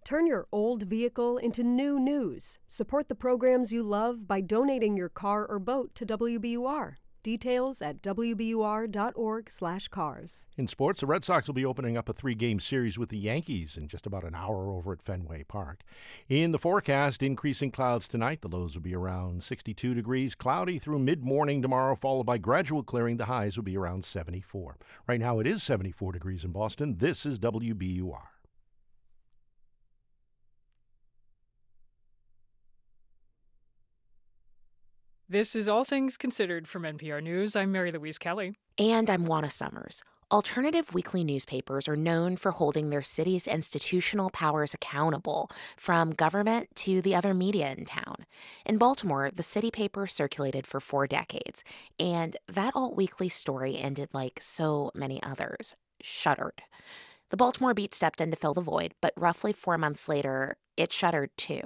Turn 0.03 0.27
your 0.27 0.47
old 0.51 0.83
vehicle 0.83 1.37
into 1.37 1.63
new 1.63 1.97
news. 1.97 2.59
Support 2.67 3.07
the 3.07 3.15
programs 3.15 3.71
you 3.71 3.81
love 3.81 4.27
by 4.27 4.41
donating 4.41 4.97
your 4.97 5.07
car 5.07 5.45
or 5.45 5.57
boat 5.57 5.95
to 5.95 6.05
WBUR. 6.05 6.95
Details 7.23 7.81
at 7.81 8.01
wbur.org/cars. 8.01 10.47
In 10.57 10.67
sports, 10.67 11.01
the 11.01 11.05
Red 11.05 11.23
Sox 11.23 11.47
will 11.47 11.53
be 11.53 11.65
opening 11.65 11.97
up 11.97 12.09
a 12.09 12.13
three-game 12.13 12.59
series 12.59 12.97
with 12.97 13.09
the 13.09 13.17
Yankees 13.17 13.77
in 13.77 13.87
just 13.87 14.05
about 14.05 14.23
an 14.23 14.33
hour 14.33 14.71
over 14.71 14.91
at 14.91 15.03
Fenway 15.03 15.43
Park. 15.43 15.83
In 16.27 16.51
the 16.51 16.59
forecast, 16.59 17.21
increasing 17.21 17.71
clouds 17.71 18.07
tonight. 18.07 18.41
The 18.41 18.49
lows 18.49 18.75
will 18.75 18.81
be 18.81 18.95
around 18.95 19.43
62 19.43 19.93
degrees, 19.93 20.33
cloudy 20.33 20.79
through 20.79 20.99
mid-morning 20.99 21.61
tomorrow, 21.61 21.95
followed 21.95 22.25
by 22.25 22.39
gradual 22.39 22.83
clearing. 22.83 23.17
The 23.17 23.25
highs 23.25 23.55
will 23.55 23.63
be 23.63 23.77
around 23.77 24.03
74. 24.03 24.77
Right 25.07 25.19
now, 25.19 25.39
it 25.39 25.47
is 25.47 25.61
74 25.61 26.13
degrees 26.13 26.43
in 26.43 26.51
Boston. 26.51 26.97
This 26.97 27.25
is 27.25 27.37
WBUR. 27.37 28.30
This 35.31 35.55
is 35.55 35.69
All 35.69 35.85
Things 35.85 36.17
Considered 36.17 36.67
from 36.67 36.83
NPR 36.83 37.23
News. 37.23 37.55
I'm 37.55 37.71
Mary 37.71 37.89
Louise 37.89 38.17
Kelly. 38.17 38.57
And 38.77 39.09
I'm 39.09 39.23
Juana 39.23 39.49
Summers. 39.49 40.03
Alternative 40.29 40.93
weekly 40.93 41.23
newspapers 41.23 41.87
are 41.87 41.95
known 41.95 42.35
for 42.35 42.51
holding 42.51 42.89
their 42.89 43.01
city's 43.01 43.47
institutional 43.47 44.29
powers 44.29 44.73
accountable, 44.73 45.49
from 45.77 46.11
government 46.11 46.67
to 46.75 47.01
the 47.01 47.15
other 47.15 47.33
media 47.33 47.71
in 47.71 47.85
town. 47.85 48.25
In 48.65 48.77
Baltimore, 48.77 49.31
the 49.33 49.41
city 49.41 49.71
paper 49.71 50.05
circulated 50.05 50.67
for 50.67 50.81
four 50.81 51.07
decades, 51.07 51.63
and 51.97 52.35
that 52.49 52.75
alt 52.75 52.97
weekly 52.97 53.29
story 53.29 53.77
ended 53.77 54.09
like 54.11 54.37
so 54.41 54.91
many 54.93 55.23
others 55.23 55.77
shuttered. 56.01 56.61
The 57.29 57.37
Baltimore 57.37 57.73
Beat 57.73 57.95
stepped 57.95 58.19
in 58.19 58.31
to 58.31 58.35
fill 58.35 58.53
the 58.53 58.59
void, 58.59 58.95
but 58.99 59.13
roughly 59.15 59.53
four 59.53 59.77
months 59.77 60.09
later, 60.09 60.57
it 60.75 60.91
shuttered 60.91 61.29
too. 61.37 61.61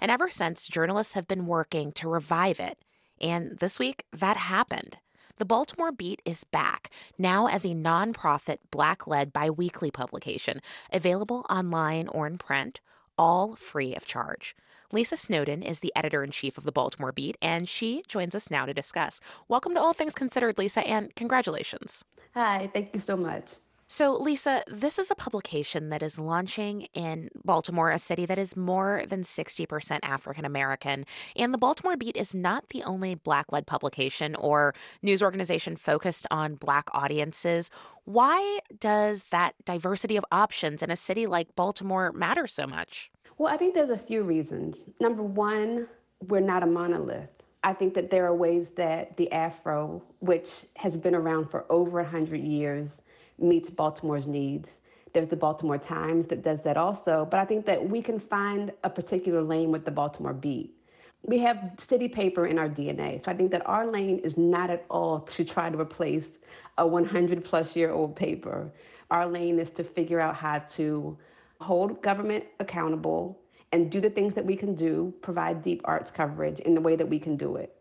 And 0.00 0.08
ever 0.08 0.30
since, 0.30 0.68
journalists 0.68 1.14
have 1.14 1.26
been 1.26 1.46
working 1.46 1.90
to 1.94 2.08
revive 2.08 2.60
it. 2.60 2.78
And 3.20 3.58
this 3.58 3.78
week, 3.78 4.04
that 4.12 4.36
happened. 4.36 4.96
The 5.38 5.44
Baltimore 5.44 5.92
Beat 5.92 6.20
is 6.24 6.42
back, 6.42 6.90
now 7.16 7.46
as 7.46 7.64
a 7.64 7.68
nonprofit, 7.68 8.58
black 8.72 9.06
led 9.06 9.32
biweekly 9.32 9.90
publication, 9.92 10.60
available 10.92 11.46
online 11.48 12.08
or 12.08 12.26
in 12.26 12.38
print, 12.38 12.80
all 13.16 13.54
free 13.54 13.94
of 13.94 14.04
charge. 14.04 14.56
Lisa 14.90 15.16
Snowden 15.16 15.62
is 15.62 15.80
the 15.80 15.92
editor 15.94 16.24
in 16.24 16.32
chief 16.32 16.58
of 16.58 16.64
the 16.64 16.72
Baltimore 16.72 17.12
Beat, 17.12 17.36
and 17.40 17.68
she 17.68 18.02
joins 18.08 18.34
us 18.34 18.50
now 18.50 18.66
to 18.66 18.74
discuss. 18.74 19.20
Welcome 19.46 19.74
to 19.74 19.80
All 19.80 19.92
Things 19.92 20.14
Considered, 20.14 20.58
Lisa, 20.58 20.84
and 20.86 21.14
congratulations. 21.14 22.04
Hi, 22.34 22.68
thank 22.72 22.92
you 22.92 23.00
so 23.00 23.16
much. 23.16 23.52
So, 23.90 24.14
Lisa, 24.14 24.62
this 24.66 24.98
is 24.98 25.10
a 25.10 25.14
publication 25.14 25.88
that 25.88 26.02
is 26.02 26.18
launching 26.18 26.88
in 26.92 27.30
Baltimore, 27.42 27.90
a 27.90 27.98
city 27.98 28.26
that 28.26 28.38
is 28.38 28.54
more 28.54 29.04
than 29.08 29.22
60% 29.22 30.00
African 30.02 30.44
American. 30.44 31.06
And 31.34 31.54
the 31.54 31.58
Baltimore 31.58 31.96
Beat 31.96 32.14
is 32.14 32.34
not 32.34 32.68
the 32.68 32.82
only 32.82 33.14
Black 33.14 33.50
led 33.50 33.66
publication 33.66 34.34
or 34.34 34.74
news 35.00 35.22
organization 35.22 35.74
focused 35.74 36.26
on 36.30 36.56
Black 36.56 36.88
audiences. 36.92 37.70
Why 38.04 38.58
does 38.78 39.24
that 39.30 39.54
diversity 39.64 40.18
of 40.18 40.24
options 40.30 40.82
in 40.82 40.90
a 40.90 40.96
city 40.96 41.26
like 41.26 41.56
Baltimore 41.56 42.12
matter 42.12 42.46
so 42.46 42.66
much? 42.66 43.10
Well, 43.38 43.50
I 43.50 43.56
think 43.56 43.74
there's 43.74 43.88
a 43.88 43.96
few 43.96 44.22
reasons. 44.22 44.90
Number 45.00 45.22
one, 45.22 45.88
we're 46.28 46.40
not 46.40 46.62
a 46.62 46.66
monolith. 46.66 47.30
I 47.64 47.72
think 47.72 47.94
that 47.94 48.10
there 48.10 48.26
are 48.26 48.34
ways 48.34 48.70
that 48.70 49.16
the 49.16 49.32
Afro, 49.32 50.02
which 50.20 50.66
has 50.76 50.98
been 50.98 51.14
around 51.14 51.50
for 51.50 51.64
over 51.72 52.02
100 52.02 52.36
years, 52.40 53.00
meets 53.38 53.70
Baltimore's 53.70 54.26
needs. 54.26 54.78
There's 55.12 55.28
the 55.28 55.36
Baltimore 55.36 55.78
Times 55.78 56.26
that 56.26 56.42
does 56.42 56.62
that 56.62 56.76
also, 56.76 57.24
but 57.24 57.40
I 57.40 57.44
think 57.44 57.66
that 57.66 57.88
we 57.88 58.02
can 58.02 58.18
find 58.18 58.72
a 58.84 58.90
particular 58.90 59.42
lane 59.42 59.70
with 59.70 59.84
the 59.84 59.90
Baltimore 59.90 60.34
Beat. 60.34 60.74
we 61.22 61.38
have 61.38 61.72
city 61.78 62.08
paper 62.08 62.46
in 62.46 62.58
our 62.58 62.68
DNA. 62.68 63.22
So 63.22 63.30
I 63.30 63.34
think 63.34 63.50
that 63.50 63.66
our 63.66 63.86
lane 63.86 64.18
is 64.20 64.36
not 64.36 64.70
at 64.70 64.84
all 64.88 65.20
to 65.20 65.44
try 65.44 65.68
to 65.70 65.78
replace 65.78 66.38
a 66.78 66.86
100 66.86 67.44
plus 67.44 67.74
year 67.74 67.90
old 67.90 68.14
paper. 68.14 68.72
Our 69.10 69.26
lane 69.26 69.58
is 69.58 69.70
to 69.70 69.84
figure 69.84 70.20
out 70.20 70.36
how 70.36 70.60
to 70.76 71.18
hold 71.60 72.02
government 72.02 72.44
accountable 72.60 73.40
and 73.72 73.90
do 73.90 74.00
the 74.00 74.10
things 74.10 74.34
that 74.34 74.44
we 74.44 74.56
can 74.56 74.74
do, 74.74 75.12
provide 75.20 75.62
deep 75.62 75.82
arts 75.84 76.10
coverage 76.10 76.60
in 76.60 76.74
the 76.74 76.80
way 76.80 76.96
that 76.96 77.08
we 77.08 77.18
can 77.18 77.36
do 77.36 77.56
it. 77.56 77.74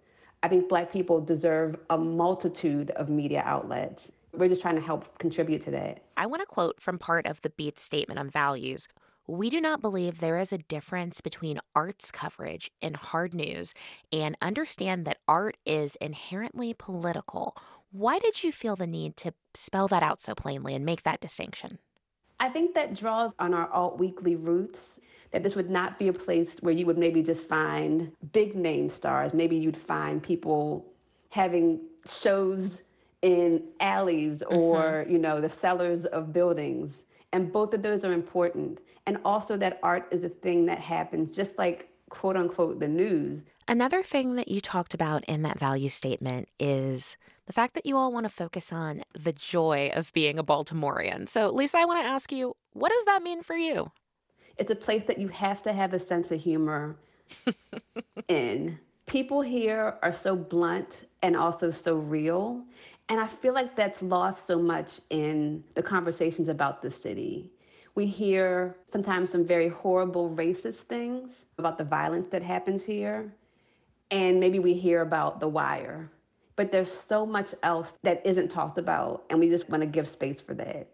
I 0.44 0.48
think 0.48 0.70
Black 0.70 0.92
people 0.92 1.22
deserve 1.22 1.78
a 1.90 1.98
multitude 1.98 2.92
of 2.92 3.10
media 3.10 3.44
outlets. 3.46 4.12
We're 4.38 4.50
just 4.50 4.62
trying 4.62 4.76
to 4.76 4.82
help 4.82 5.18
contribute 5.18 5.64
to 5.64 5.72
that. 5.72 6.04
I 6.16 6.28
want 6.28 6.42
to 6.42 6.46
quote 6.46 6.80
from 6.80 7.00
part 7.00 7.26
of 7.26 7.42
the 7.42 7.50
Beat 7.50 7.80
statement 7.80 8.20
on 8.20 8.30
values. 8.30 8.88
We 9.28 9.50
do 9.50 9.60
not 9.60 9.82
believe 9.82 10.20
there 10.20 10.38
is 10.38 10.54
a 10.54 10.58
difference 10.58 11.20
between 11.20 11.60
arts 11.76 12.12
coverage 12.12 12.72
and 12.82 12.96
hard 12.96 13.34
news 13.34 13.74
and 14.12 14.38
understand 14.42 15.06
that 15.06 15.18
art 15.28 15.58
is 15.66 15.98
inherently 15.98 16.74
political. 16.74 17.58
Why 17.92 18.20
did 18.20 18.44
you 18.44 18.52
feel 18.52 18.78
the 18.78 18.88
need 18.88 19.18
to 19.18 19.34
spell 19.54 19.88
that 19.90 20.04
out 20.04 20.22
so 20.22 20.34
plainly 20.34 20.76
and 20.76 20.86
make 20.86 21.04
that 21.04 21.20
distinction? 21.20 21.80
I 22.40 22.50
think 22.50 22.76
that 22.76 22.94
draws 22.94 23.34
on 23.40 23.54
our 23.54 23.68
alt 23.72 23.98
weekly 23.98 24.36
roots 24.36 25.00
that 25.32 25.44
this 25.44 25.56
would 25.56 25.70
not 25.70 26.00
be 26.00 26.08
a 26.08 26.14
place 26.14 26.56
where 26.62 26.74
you 26.74 26.86
would 26.86 26.98
maybe 26.98 27.22
just 27.22 27.44
find 27.44 28.14
big 28.32 28.56
name 28.56 28.90
stars. 28.90 29.34
Maybe 29.34 29.58
you'd 29.58 29.76
find 29.76 30.22
people 30.24 30.86
having 31.30 31.82
shows 32.06 32.84
in 33.22 33.64
alleys 33.80 34.44
or, 34.44 34.82
mm-hmm. 34.82 35.12
you 35.12 35.18
know, 35.20 35.42
the 35.42 35.50
cellars 35.50 36.06
of 36.06 36.34
buildings. 36.34 37.06
And 37.34 37.52
both 37.52 37.74
of 37.74 37.82
those 37.82 38.04
are 38.04 38.14
important. 38.14 38.80
And 39.06 39.18
also 39.26 39.58
that 39.58 39.80
art 39.84 40.08
is 40.12 40.24
a 40.24 40.30
thing 40.30 40.66
that 40.66 40.80
happens 40.80 41.36
just 41.36 41.58
like 41.58 41.90
quote 42.10 42.38
unquote 42.38 42.80
the 42.80 42.88
news. 42.88 43.44
Another 43.68 44.02
thing 44.02 44.36
that 44.36 44.48
you 44.48 44.62
talked 44.62 44.94
about 44.94 45.24
in 45.26 45.42
that 45.44 45.60
value 45.60 45.90
statement 45.90 46.48
is 46.60 47.18
the 47.48 47.54
fact 47.54 47.74
that 47.74 47.86
you 47.86 47.98
all 47.98 48.12
want 48.12 48.26
to 48.26 48.30
focus 48.30 48.72
on 48.72 49.02
the 49.14 49.34
joy 49.34 49.92
of 49.94 50.14
being 50.14 50.38
a 50.38 50.44
Baltimorean. 50.44 51.28
So, 51.28 51.50
Lisa, 51.50 51.78
I 51.80 51.86
want 51.86 52.02
to 52.02 52.08
ask 52.08 52.32
you, 52.32 52.56
what 52.74 52.92
does 52.92 53.06
that 53.06 53.24
mean 53.24 53.44
for 53.44 53.56
you? 53.56 53.92
It's 54.58 54.72
a 54.72 54.76
place 54.76 55.04
that 55.04 55.18
you 55.18 55.28
have 55.30 55.62
to 55.64 55.74
have 55.74 55.94
a 55.94 56.00
sense 56.00 56.32
of 56.32 56.42
humor 56.42 56.98
in. 58.28 58.80
People 59.06 59.42
here 59.42 59.98
are 60.02 60.12
so 60.12 60.36
blunt 60.36 61.06
and 61.24 61.36
also 61.36 61.72
so 61.72 61.96
real. 61.96 62.64
And 63.10 63.20
I 63.20 63.28
feel 63.28 63.54
like 63.54 63.76
that's 63.76 64.02
lost 64.02 64.48
so 64.48 64.60
much 64.60 65.00
in 65.10 65.64
the 65.76 65.84
conversations 65.84 66.50
about 66.50 66.82
the 66.82 66.92
city. 66.92 67.52
We 67.96 68.06
hear 68.06 68.76
sometimes 68.86 69.32
some 69.32 69.46
very 69.46 69.70
horrible 69.70 70.30
racist 70.30 70.82
things 70.82 71.46
about 71.58 71.78
the 71.78 71.84
violence 71.84 72.28
that 72.30 72.44
happens 72.44 72.84
here. 72.84 73.34
And 74.12 74.40
maybe 74.40 74.60
we 74.60 74.74
hear 74.74 75.02
about 75.02 75.40
The 75.40 75.48
Wire. 75.48 76.12
But 76.56 76.72
there's 76.72 76.92
so 76.92 77.26
much 77.26 77.54
else 77.64 77.98
that 78.04 78.26
isn't 78.26 78.50
talked 78.50 78.78
about, 78.78 79.26
and 79.30 79.40
we 79.40 79.48
just 79.48 79.70
want 79.70 79.82
to 79.82 79.88
give 79.88 80.08
space 80.08 80.42
for 80.42 80.54
that. 80.56 80.88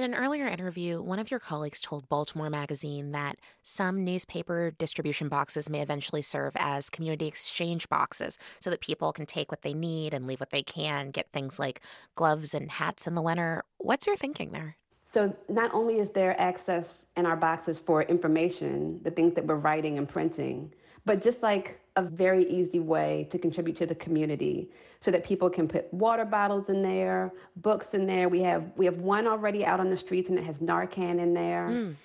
In 0.00 0.14
an 0.14 0.18
earlier 0.18 0.46
interview, 0.46 1.02
one 1.02 1.18
of 1.18 1.30
your 1.30 1.38
colleagues 1.38 1.78
told 1.78 2.08
Baltimore 2.08 2.48
Magazine 2.48 3.12
that 3.12 3.36
some 3.60 4.02
newspaper 4.02 4.70
distribution 4.70 5.28
boxes 5.28 5.68
may 5.68 5.82
eventually 5.82 6.22
serve 6.22 6.54
as 6.56 6.88
community 6.88 7.26
exchange 7.26 7.86
boxes 7.90 8.38
so 8.60 8.70
that 8.70 8.80
people 8.80 9.12
can 9.12 9.26
take 9.26 9.52
what 9.52 9.60
they 9.60 9.74
need 9.74 10.14
and 10.14 10.26
leave 10.26 10.40
what 10.40 10.48
they 10.48 10.62
can, 10.62 11.10
get 11.10 11.30
things 11.32 11.58
like 11.58 11.82
gloves 12.14 12.54
and 12.54 12.70
hats 12.70 13.06
in 13.06 13.14
the 13.14 13.20
winter. 13.20 13.62
What's 13.76 14.06
your 14.06 14.16
thinking 14.16 14.52
there? 14.52 14.78
So, 15.04 15.36
not 15.50 15.74
only 15.74 15.98
is 15.98 16.12
there 16.12 16.34
access 16.40 17.04
in 17.14 17.26
our 17.26 17.36
boxes 17.36 17.78
for 17.78 18.02
information, 18.04 19.02
the 19.02 19.10
things 19.10 19.34
that 19.34 19.44
we're 19.44 19.56
writing 19.56 19.98
and 19.98 20.08
printing, 20.08 20.72
but 21.04 21.20
just 21.20 21.42
like 21.42 21.78
a 21.96 22.02
very 22.02 22.44
easy 22.44 22.80
way 22.80 23.26
to 23.28 23.38
contribute 23.38 23.76
to 23.76 23.84
the 23.84 23.94
community 23.94 24.70
so 25.00 25.10
that 25.10 25.24
people 25.24 25.48
can 25.48 25.66
put 25.66 25.92
water 25.92 26.24
bottles 26.24 26.68
in 26.68 26.82
there, 26.82 27.32
books 27.56 27.94
in 27.94 28.06
there. 28.06 28.28
We 28.28 28.40
have 28.40 28.70
we 28.76 28.84
have 28.84 28.98
one 28.98 29.26
already 29.26 29.64
out 29.64 29.80
on 29.80 29.88
the 29.88 29.96
streets 29.96 30.28
and 30.28 30.38
it 30.38 30.44
has 30.44 30.60
Narcan 30.60 31.18
in 31.18 31.34
there. 31.34 31.68
Mm. 31.68 31.96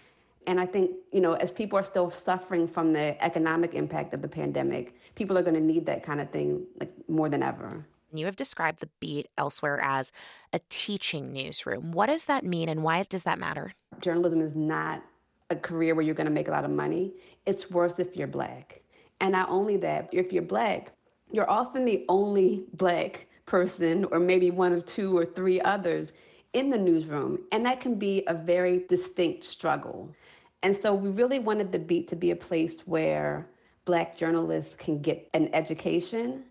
And 0.48 0.60
I 0.60 0.66
think, 0.66 0.92
you 1.12 1.22
know, 1.22 1.34
as 1.34 1.52
people 1.52 1.78
are 1.80 1.84
still 1.84 2.12
suffering 2.12 2.68
from 2.68 2.94
the 2.94 3.22
economic 3.24 3.74
impact 3.74 4.14
of 4.14 4.22
the 4.22 4.28
pandemic, 4.28 4.96
people 5.16 5.38
are 5.38 5.42
going 5.42 5.56
to 5.56 5.62
need 5.62 5.88
that 5.88 6.04
kind 6.04 6.22
of 6.22 6.30
thing 6.30 6.66
like 6.80 6.92
more 7.08 7.30
than 7.30 7.42
ever. 7.42 7.84
You 8.14 8.28
have 8.28 8.36
described 8.36 8.80
the 8.80 8.90
beat 9.00 9.28
elsewhere 9.38 9.80
as 9.82 10.12
a 10.54 10.60
teaching 10.70 11.34
newsroom. 11.34 11.92
What 11.92 12.06
does 12.06 12.26
that 12.26 12.46
mean 12.46 12.70
and 12.70 12.84
why 12.84 13.04
does 13.04 13.24
that 13.24 13.40
matter? 13.40 13.74
Journalism 14.00 14.40
is 14.40 14.56
not 14.56 15.04
a 15.50 15.56
career 15.56 15.96
where 15.96 16.06
you're 16.06 16.16
going 16.16 16.26
to 16.28 16.32
make 16.32 16.48
a 16.48 16.52
lot 16.52 16.64
of 16.64 16.72
money. 16.72 17.14
It's 17.46 17.70
worse 17.70 18.00
if 18.00 18.16
you're 18.16 18.28
black. 18.28 18.82
And 19.20 19.32
not 19.32 19.50
only 19.50 19.78
that, 19.78 20.10
if 20.12 20.32
you're 20.32 20.44
black, 20.44 20.92
you're 21.36 21.50
often 21.52 21.84
the 21.84 22.06
only 22.08 22.64
black 22.74 23.28
person, 23.46 24.06
or 24.06 24.20
maybe 24.20 24.50
one 24.52 24.72
of 24.72 24.86
two 24.86 25.16
or 25.16 25.26
three 25.26 25.60
others 25.60 26.14
in 26.54 26.70
the 26.70 26.78
newsroom. 26.78 27.40
And 27.52 27.66
that 27.66 27.82
can 27.82 27.96
be 27.96 28.24
a 28.28 28.34
very 28.34 28.86
distinct 28.88 29.44
struggle. 29.44 30.16
And 30.64 30.76
so 30.76 30.96
we 30.96 31.10
really 31.10 31.40
wanted 31.40 31.74
the 31.74 31.80
beat 31.80 32.08
to 32.08 32.16
be 32.16 32.32
a 32.32 32.36
place 32.36 32.80
where 32.86 33.50
black 33.84 34.16
journalists 34.16 34.76
can 34.76 35.02
get 35.02 35.30
an 35.34 35.50
education, 35.54 36.46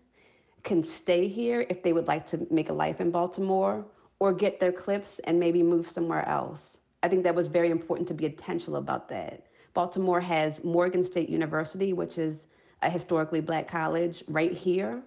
can 0.63 0.83
stay 0.83 1.27
here 1.27 1.65
if 1.67 1.81
they 1.81 1.91
would 1.91 2.07
like 2.07 2.27
to 2.27 2.45
make 2.51 2.69
a 2.69 2.73
life 2.73 3.01
in 3.01 3.09
Baltimore, 3.09 3.85
or 4.19 4.31
get 4.31 4.59
their 4.59 4.71
clips 4.71 5.19
and 5.19 5.39
maybe 5.39 5.63
move 5.63 5.89
somewhere 5.89 6.25
else. 6.27 6.77
I 7.01 7.07
think 7.09 7.23
that 7.23 7.35
was 7.35 7.47
very 7.47 7.71
important 7.71 8.07
to 8.09 8.13
be 8.13 8.25
intentional 8.25 8.79
about 8.79 9.09
that. 9.09 9.47
Baltimore 9.73 10.21
has 10.21 10.63
Morgan 10.63 11.03
State 11.03 11.27
University, 11.27 11.91
which 11.91 12.17
is 12.17 12.45
a 12.85 12.89
historically 12.89 13.41
black 13.41 13.67
college 13.67 14.23
right 14.27 14.53
here. 14.53 15.01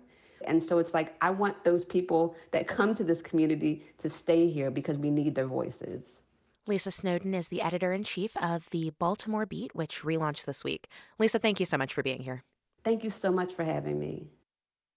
And 0.47 0.63
so 0.63 0.79
it's 0.79 0.95
like, 0.95 1.15
I 1.21 1.31
want 1.31 1.65
those 1.65 1.85
people 1.85 2.37
that 2.53 2.67
come 2.67 2.95
to 2.95 3.05
this 3.05 3.23
community 3.23 3.85
to 3.99 4.09
stay 4.09 4.49
here 4.49 4.71
because 4.71 4.97
we 4.99 5.11
need 5.11 5.35
their 5.35 5.47
voices. 5.47 6.23
Lisa 6.67 6.91
Snowden 6.91 7.35
is 7.35 7.49
the 7.49 7.63
editor 7.63 7.93
in 7.93 8.05
chief 8.05 8.37
of 8.37 8.69
the 8.71 8.93
Baltimore 8.99 9.47
Beat, 9.47 9.75
which 9.75 10.03
relaunched 10.03 10.45
this 10.45 10.65
week. 10.65 10.87
Lisa, 11.19 11.39
thank 11.39 11.61
you 11.61 11.67
so 11.67 11.79
much 11.79 11.95
for 11.95 12.03
being 12.03 12.21
here. 12.21 12.45
Thank 12.85 13.05
you 13.05 13.11
so 13.11 13.33
much 13.33 13.55
for 13.55 13.65
having 13.65 13.99
me. 13.99 14.29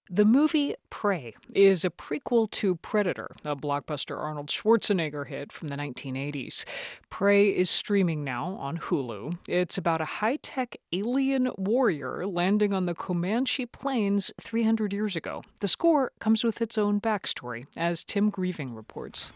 The 0.10 0.26
movie 0.26 0.76
Prey 0.90 1.36
is 1.54 1.86
a 1.86 1.90
prequel 1.90 2.52
to 2.52 2.76
Predator, 2.78 3.34
a 3.46 3.56
blockbuster 3.56 4.18
Arnold 4.18 4.48
Schwarzenegger 4.48 5.26
hit 5.26 5.54
from 5.54 5.70
the 5.70 5.78
1980s. 5.78 6.66
Prey 7.10 7.48
is 7.50 7.70
streaming 7.70 8.24
now 8.24 8.58
on 8.60 8.78
Hulu. 8.78 9.38
It's 9.48 9.78
about 9.78 10.02
a 10.02 10.06
high 10.06 10.38
tech 10.38 10.76
alien 10.92 11.50
warrior 11.58 12.28
landing 12.28 12.74
on 12.74 12.88
the 12.88 12.94
Comanche 12.94 13.66
Plains 13.66 14.32
300 14.42 14.92
years 14.92 15.16
ago. 15.16 15.44
The 15.62 15.70
score 15.70 16.12
comes 16.20 16.44
with 16.44 16.62
its 16.62 16.78
own 16.78 17.00
backstory, 17.00 17.66
as 17.78 18.04
Tim 18.04 18.32
Greiving 18.32 18.76
reports. 18.76 19.32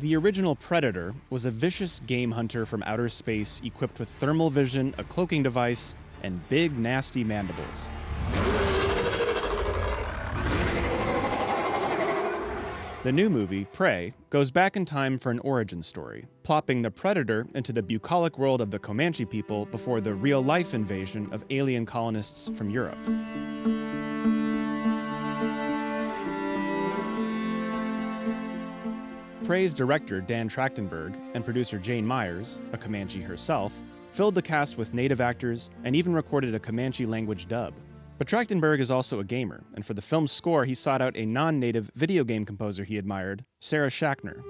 The 0.00 0.16
original 0.16 0.54
Predator 0.54 1.14
was 1.30 1.46
a 1.46 1.50
vicious 1.50 2.00
game 2.00 2.32
hunter 2.32 2.66
from 2.66 2.82
outer 2.82 3.08
space 3.08 3.62
equipped 3.64 3.98
with 3.98 4.10
thermal 4.10 4.50
vision, 4.50 4.94
a 4.98 5.04
cloaking 5.04 5.44
device, 5.44 5.94
and 6.22 6.46
big, 6.50 6.76
nasty 6.76 7.24
mandibles. 7.24 7.88
The 13.02 13.10
new 13.10 13.28
movie, 13.28 13.64
Prey, 13.64 14.14
goes 14.30 14.52
back 14.52 14.76
in 14.76 14.84
time 14.84 15.18
for 15.18 15.32
an 15.32 15.40
origin 15.40 15.82
story, 15.82 16.24
plopping 16.44 16.82
the 16.82 16.90
predator 16.92 17.44
into 17.52 17.72
the 17.72 17.82
bucolic 17.82 18.38
world 18.38 18.60
of 18.60 18.70
the 18.70 18.78
Comanche 18.78 19.24
people 19.24 19.66
before 19.66 20.00
the 20.00 20.14
real 20.14 20.40
life 20.40 20.72
invasion 20.72 21.28
of 21.32 21.44
alien 21.50 21.84
colonists 21.84 22.48
from 22.56 22.70
Europe. 22.70 22.96
Prey's 29.44 29.74
director 29.74 30.20
Dan 30.20 30.48
Trachtenberg 30.48 31.18
and 31.34 31.44
producer 31.44 31.80
Jane 31.80 32.06
Myers, 32.06 32.60
a 32.72 32.78
Comanche 32.78 33.20
herself, 33.20 33.82
filled 34.12 34.36
the 34.36 34.42
cast 34.42 34.78
with 34.78 34.94
native 34.94 35.20
actors 35.20 35.70
and 35.82 35.96
even 35.96 36.12
recorded 36.12 36.54
a 36.54 36.60
Comanche 36.60 37.04
language 37.04 37.48
dub. 37.48 37.74
But 38.18 38.26
Trachtenberg 38.26 38.80
is 38.80 38.90
also 38.90 39.20
a 39.20 39.24
gamer, 39.24 39.64
and 39.74 39.84
for 39.84 39.94
the 39.94 40.02
film's 40.02 40.32
score, 40.32 40.64
he 40.64 40.74
sought 40.74 41.02
out 41.02 41.16
a 41.16 41.26
non 41.26 41.58
native 41.58 41.90
video 41.94 42.24
game 42.24 42.44
composer 42.44 42.84
he 42.84 42.98
admired, 42.98 43.44
Sarah 43.58 43.90
Schachner. 43.90 44.42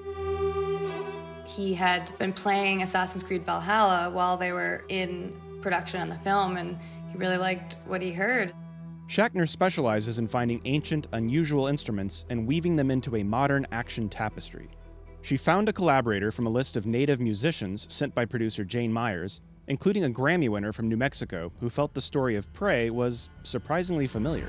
He 1.46 1.74
had 1.74 2.10
been 2.18 2.32
playing 2.32 2.82
Assassin's 2.82 3.22
Creed 3.22 3.44
Valhalla 3.44 4.10
while 4.10 4.36
they 4.36 4.52
were 4.52 4.84
in 4.88 5.34
production 5.60 6.00
on 6.00 6.08
the 6.08 6.18
film, 6.18 6.56
and 6.56 6.78
he 7.10 7.18
really 7.18 7.36
liked 7.36 7.76
what 7.86 8.02
he 8.02 8.12
heard. 8.12 8.52
Schachner 9.06 9.48
specializes 9.48 10.18
in 10.18 10.26
finding 10.26 10.60
ancient, 10.64 11.06
unusual 11.12 11.66
instruments 11.66 12.24
and 12.30 12.46
weaving 12.46 12.76
them 12.76 12.90
into 12.90 13.16
a 13.16 13.22
modern 13.22 13.66
action 13.70 14.08
tapestry. 14.08 14.70
She 15.20 15.36
found 15.36 15.68
a 15.68 15.72
collaborator 15.72 16.32
from 16.32 16.46
a 16.46 16.50
list 16.50 16.76
of 16.76 16.86
native 16.86 17.20
musicians 17.20 17.86
sent 17.92 18.14
by 18.14 18.24
producer 18.24 18.64
Jane 18.64 18.92
Myers 18.92 19.40
including 19.72 20.04
a 20.04 20.10
Grammy 20.10 20.50
winner 20.50 20.70
from 20.70 20.86
New 20.86 20.98
Mexico 20.98 21.50
who 21.58 21.70
felt 21.70 21.94
the 21.94 22.00
story 22.02 22.36
of 22.36 22.52
Prey 22.52 22.90
was 22.90 23.30
surprisingly 23.42 24.06
familiar. 24.06 24.46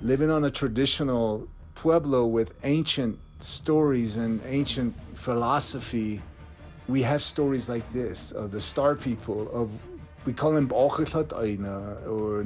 Living 0.00 0.30
on 0.30 0.44
a 0.44 0.50
traditional 0.50 1.46
pueblo 1.74 2.24
with 2.24 2.58
ancient 2.64 3.18
stories 3.40 4.16
and 4.16 4.40
ancient 4.46 4.94
philosophy, 5.14 6.22
we 6.88 7.02
have 7.02 7.20
stories 7.20 7.68
like 7.68 7.86
this 7.92 8.32
of 8.32 8.50
the 8.50 8.60
star 8.60 8.96
people, 8.96 9.50
of 9.52 9.70
We 10.24 10.32
call 10.32 10.52
them 10.52 10.66
or 12.08 12.42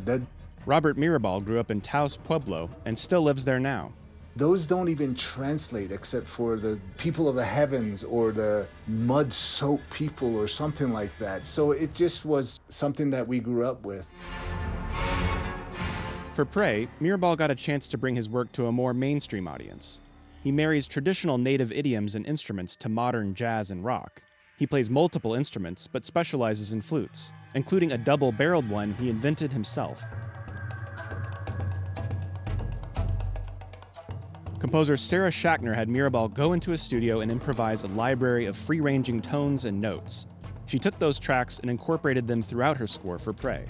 That 0.00 0.22
Robert 0.66 0.96
Mirabal 0.96 1.44
grew 1.44 1.60
up 1.60 1.70
in 1.70 1.80
Taos 1.80 2.16
Pueblo 2.16 2.68
and 2.84 2.98
still 2.98 3.22
lives 3.22 3.44
there 3.44 3.60
now. 3.60 3.92
Those 4.38 4.68
don't 4.68 4.88
even 4.88 5.16
translate 5.16 5.90
except 5.90 6.28
for 6.28 6.58
the 6.58 6.78
people 6.96 7.28
of 7.28 7.34
the 7.34 7.44
heavens 7.44 8.04
or 8.04 8.30
the 8.30 8.68
mud 8.86 9.32
soaked 9.32 9.90
people 9.90 10.36
or 10.36 10.46
something 10.46 10.92
like 10.92 11.10
that. 11.18 11.44
So 11.44 11.72
it 11.72 11.92
just 11.92 12.24
was 12.24 12.60
something 12.68 13.10
that 13.10 13.26
we 13.26 13.40
grew 13.40 13.66
up 13.66 13.84
with. 13.84 14.06
For 16.34 16.44
Prey, 16.44 16.86
Mirabal 17.00 17.36
got 17.36 17.50
a 17.50 17.56
chance 17.56 17.88
to 17.88 17.98
bring 17.98 18.14
his 18.14 18.28
work 18.28 18.52
to 18.52 18.66
a 18.66 18.72
more 18.72 18.94
mainstream 18.94 19.48
audience. 19.48 20.02
He 20.44 20.52
marries 20.52 20.86
traditional 20.86 21.36
native 21.36 21.72
idioms 21.72 22.14
and 22.14 22.24
instruments 22.24 22.76
to 22.76 22.88
modern 22.88 23.34
jazz 23.34 23.72
and 23.72 23.84
rock. 23.84 24.22
He 24.56 24.68
plays 24.68 24.88
multiple 24.88 25.34
instruments, 25.34 25.88
but 25.88 26.04
specializes 26.04 26.72
in 26.72 26.80
flutes, 26.80 27.32
including 27.56 27.90
a 27.90 27.98
double 27.98 28.30
barreled 28.30 28.70
one 28.70 28.94
he 29.00 29.10
invented 29.10 29.52
himself. 29.52 30.04
Composer 34.58 34.96
Sarah 34.96 35.30
Schachner 35.30 35.72
had 35.72 35.88
Mirabal 35.88 36.34
go 36.34 36.52
into 36.52 36.72
a 36.72 36.78
studio 36.78 37.20
and 37.20 37.30
improvise 37.30 37.84
a 37.84 37.88
library 37.88 38.46
of 38.46 38.56
free 38.56 38.80
ranging 38.80 39.20
tones 39.20 39.64
and 39.64 39.80
notes. 39.80 40.26
She 40.66 40.80
took 40.80 40.98
those 40.98 41.20
tracks 41.20 41.60
and 41.60 41.70
incorporated 41.70 42.26
them 42.26 42.42
throughout 42.42 42.76
her 42.76 42.88
score 42.88 43.20
for 43.20 43.32
Prey. 43.32 43.66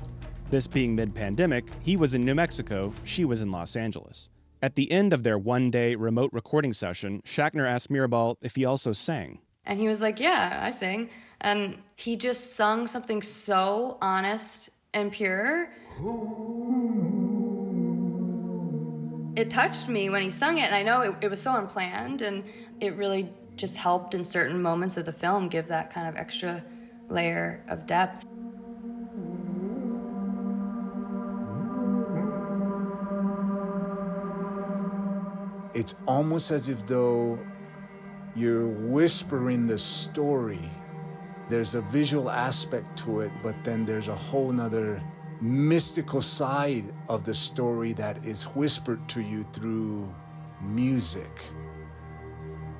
This 0.50 0.66
being 0.66 0.94
mid 0.94 1.14
pandemic, 1.14 1.66
he 1.82 1.98
was 1.98 2.14
in 2.14 2.24
New 2.24 2.34
Mexico, 2.34 2.94
she 3.04 3.26
was 3.26 3.42
in 3.42 3.50
Los 3.50 3.76
Angeles. 3.76 4.30
At 4.62 4.76
the 4.76 4.90
end 4.90 5.12
of 5.12 5.22
their 5.24 5.38
one 5.38 5.70
day 5.70 5.94
remote 5.94 6.30
recording 6.32 6.72
session, 6.72 7.20
Schachner 7.22 7.68
asked 7.68 7.90
Mirabal 7.90 8.36
if 8.40 8.56
he 8.56 8.64
also 8.64 8.94
sang. 8.94 9.40
And 9.66 9.78
he 9.78 9.88
was 9.88 10.00
like, 10.00 10.18
Yeah, 10.18 10.58
I 10.62 10.70
sing. 10.70 11.10
And 11.42 11.76
he 11.96 12.16
just 12.16 12.54
sung 12.54 12.86
something 12.86 13.20
so 13.20 13.98
honest 14.00 14.70
and 14.94 15.12
pure. 15.12 15.70
It 19.38 19.50
touched 19.50 19.88
me 19.88 20.10
when 20.10 20.20
he 20.20 20.30
sung 20.30 20.58
it, 20.58 20.64
and 20.64 20.74
I 20.74 20.82
know 20.82 21.00
it, 21.02 21.14
it 21.20 21.30
was 21.30 21.40
so 21.40 21.54
unplanned, 21.54 22.22
and 22.22 22.42
it 22.80 22.96
really 22.96 23.32
just 23.54 23.76
helped 23.76 24.14
in 24.14 24.24
certain 24.24 24.60
moments 24.60 24.96
of 24.96 25.04
the 25.04 25.12
film 25.12 25.46
give 25.46 25.68
that 25.68 25.92
kind 25.92 26.08
of 26.08 26.16
extra 26.16 26.64
layer 27.08 27.64
of 27.68 27.86
depth. 27.86 28.26
it's 35.74 35.94
almost 36.06 36.50
as 36.50 36.68
if 36.68 36.84
though 36.88 37.38
you're 38.34 38.66
whispering 38.66 39.64
the 39.64 39.78
story. 39.78 40.68
There's 41.48 41.76
a 41.76 41.80
visual 41.82 42.30
aspect 42.30 42.98
to 43.04 43.20
it, 43.20 43.30
but 43.44 43.54
then 43.62 43.84
there's 43.84 44.08
a 44.08 44.14
whole 44.14 44.50
nother 44.50 45.00
mystical 45.40 46.20
side 46.20 46.84
of 47.08 47.24
the 47.24 47.34
story 47.34 47.92
that 47.94 48.24
is 48.24 48.44
whispered 48.56 49.08
to 49.08 49.20
you 49.20 49.46
through 49.52 50.12
music. 50.60 51.30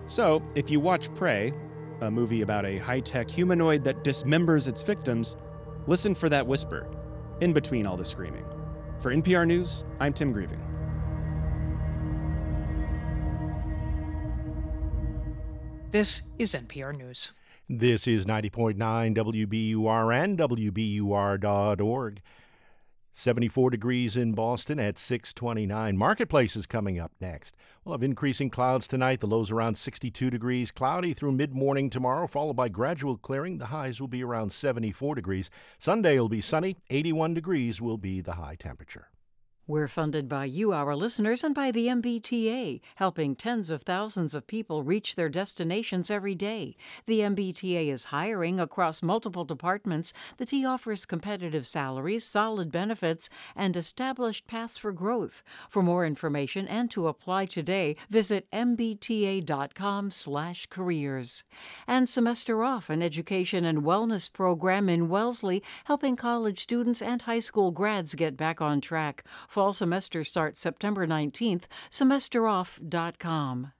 So, 0.06 0.42
if 0.54 0.70
you 0.70 0.80
watch 0.80 1.14
Prey, 1.14 1.52
a 2.00 2.10
movie 2.10 2.42
about 2.42 2.64
a 2.64 2.78
high 2.78 3.00
tech 3.00 3.30
humanoid 3.30 3.84
that 3.84 4.02
dismembers 4.04 4.68
its 4.68 4.82
victims, 4.82 5.36
listen 5.86 6.14
for 6.14 6.28
that 6.28 6.46
whisper 6.46 6.88
in 7.40 7.52
between 7.52 7.86
all 7.86 7.96
the 7.96 8.04
screaming. 8.04 8.44
For 9.00 9.14
NPR 9.14 9.46
News, 9.46 9.84
I'm 10.00 10.12
Tim 10.12 10.34
Greiving. 10.34 10.60
This 15.90 16.22
is 16.38 16.54
NPR 16.54 16.96
News. 16.96 17.32
This 17.70 18.06
is 18.06 18.24
90.9 18.24 18.76
WBUR 18.78 20.22
and 20.22 20.38
WBUR.org. 20.38 22.20
74 23.18 23.70
degrees 23.70 24.16
in 24.16 24.32
Boston 24.32 24.78
at 24.78 24.96
629. 24.96 25.96
Marketplace 25.96 26.54
is 26.54 26.66
coming 26.66 27.00
up 27.00 27.10
next. 27.20 27.56
We'll 27.84 27.94
have 27.94 28.04
increasing 28.04 28.48
clouds 28.48 28.86
tonight. 28.86 29.18
The 29.18 29.26
lows 29.26 29.50
around 29.50 29.76
62 29.76 30.30
degrees. 30.30 30.70
Cloudy 30.70 31.14
through 31.14 31.32
mid 31.32 31.52
morning 31.52 31.90
tomorrow, 31.90 32.28
followed 32.28 32.54
by 32.54 32.68
gradual 32.68 33.16
clearing. 33.16 33.58
The 33.58 33.66
highs 33.66 34.00
will 34.00 34.06
be 34.06 34.22
around 34.22 34.52
74 34.52 35.16
degrees. 35.16 35.50
Sunday 35.80 36.20
will 36.20 36.28
be 36.28 36.40
sunny. 36.40 36.76
81 36.90 37.34
degrees 37.34 37.80
will 37.80 37.98
be 37.98 38.20
the 38.20 38.34
high 38.34 38.54
temperature. 38.54 39.08
We're 39.70 39.86
funded 39.86 40.30
by 40.30 40.46
you, 40.46 40.72
our 40.72 40.96
listeners, 40.96 41.44
and 41.44 41.54
by 41.54 41.72
the 41.72 41.88
MBTA, 41.88 42.80
helping 42.94 43.36
tens 43.36 43.68
of 43.68 43.82
thousands 43.82 44.32
of 44.32 44.46
people 44.46 44.82
reach 44.82 45.14
their 45.14 45.28
destinations 45.28 46.10
every 46.10 46.34
day. 46.34 46.74
The 47.04 47.20
MBTA 47.20 47.92
is 47.92 48.04
hiring 48.04 48.58
across 48.58 49.02
multiple 49.02 49.44
departments. 49.44 50.14
The 50.38 50.46
T 50.46 50.64
offers 50.64 51.04
competitive 51.04 51.66
salaries, 51.66 52.24
solid 52.24 52.72
benefits, 52.72 53.28
and 53.54 53.76
established 53.76 54.46
paths 54.46 54.78
for 54.78 54.90
growth. 54.90 55.42
For 55.68 55.82
more 55.82 56.06
information 56.06 56.66
and 56.66 56.90
to 56.92 57.06
apply 57.06 57.44
today, 57.44 57.94
visit 58.08 58.50
mbta.com/careers. 58.50 61.44
And 61.86 62.08
Semester 62.08 62.64
Off, 62.64 62.88
an 62.88 63.02
education 63.02 63.66
and 63.66 63.82
wellness 63.82 64.32
program 64.32 64.88
in 64.88 65.10
Wellesley, 65.10 65.62
helping 65.84 66.16
college 66.16 66.62
students 66.62 67.02
and 67.02 67.20
high 67.20 67.40
school 67.40 67.70
grads 67.70 68.14
get 68.14 68.34
back 68.34 68.62
on 68.62 68.80
track. 68.80 69.24
Fall 69.58 69.72
semester 69.72 70.22
starts 70.22 70.60
September 70.60 71.04
19th. 71.04 71.64
SemesterOff.com. 71.90 73.72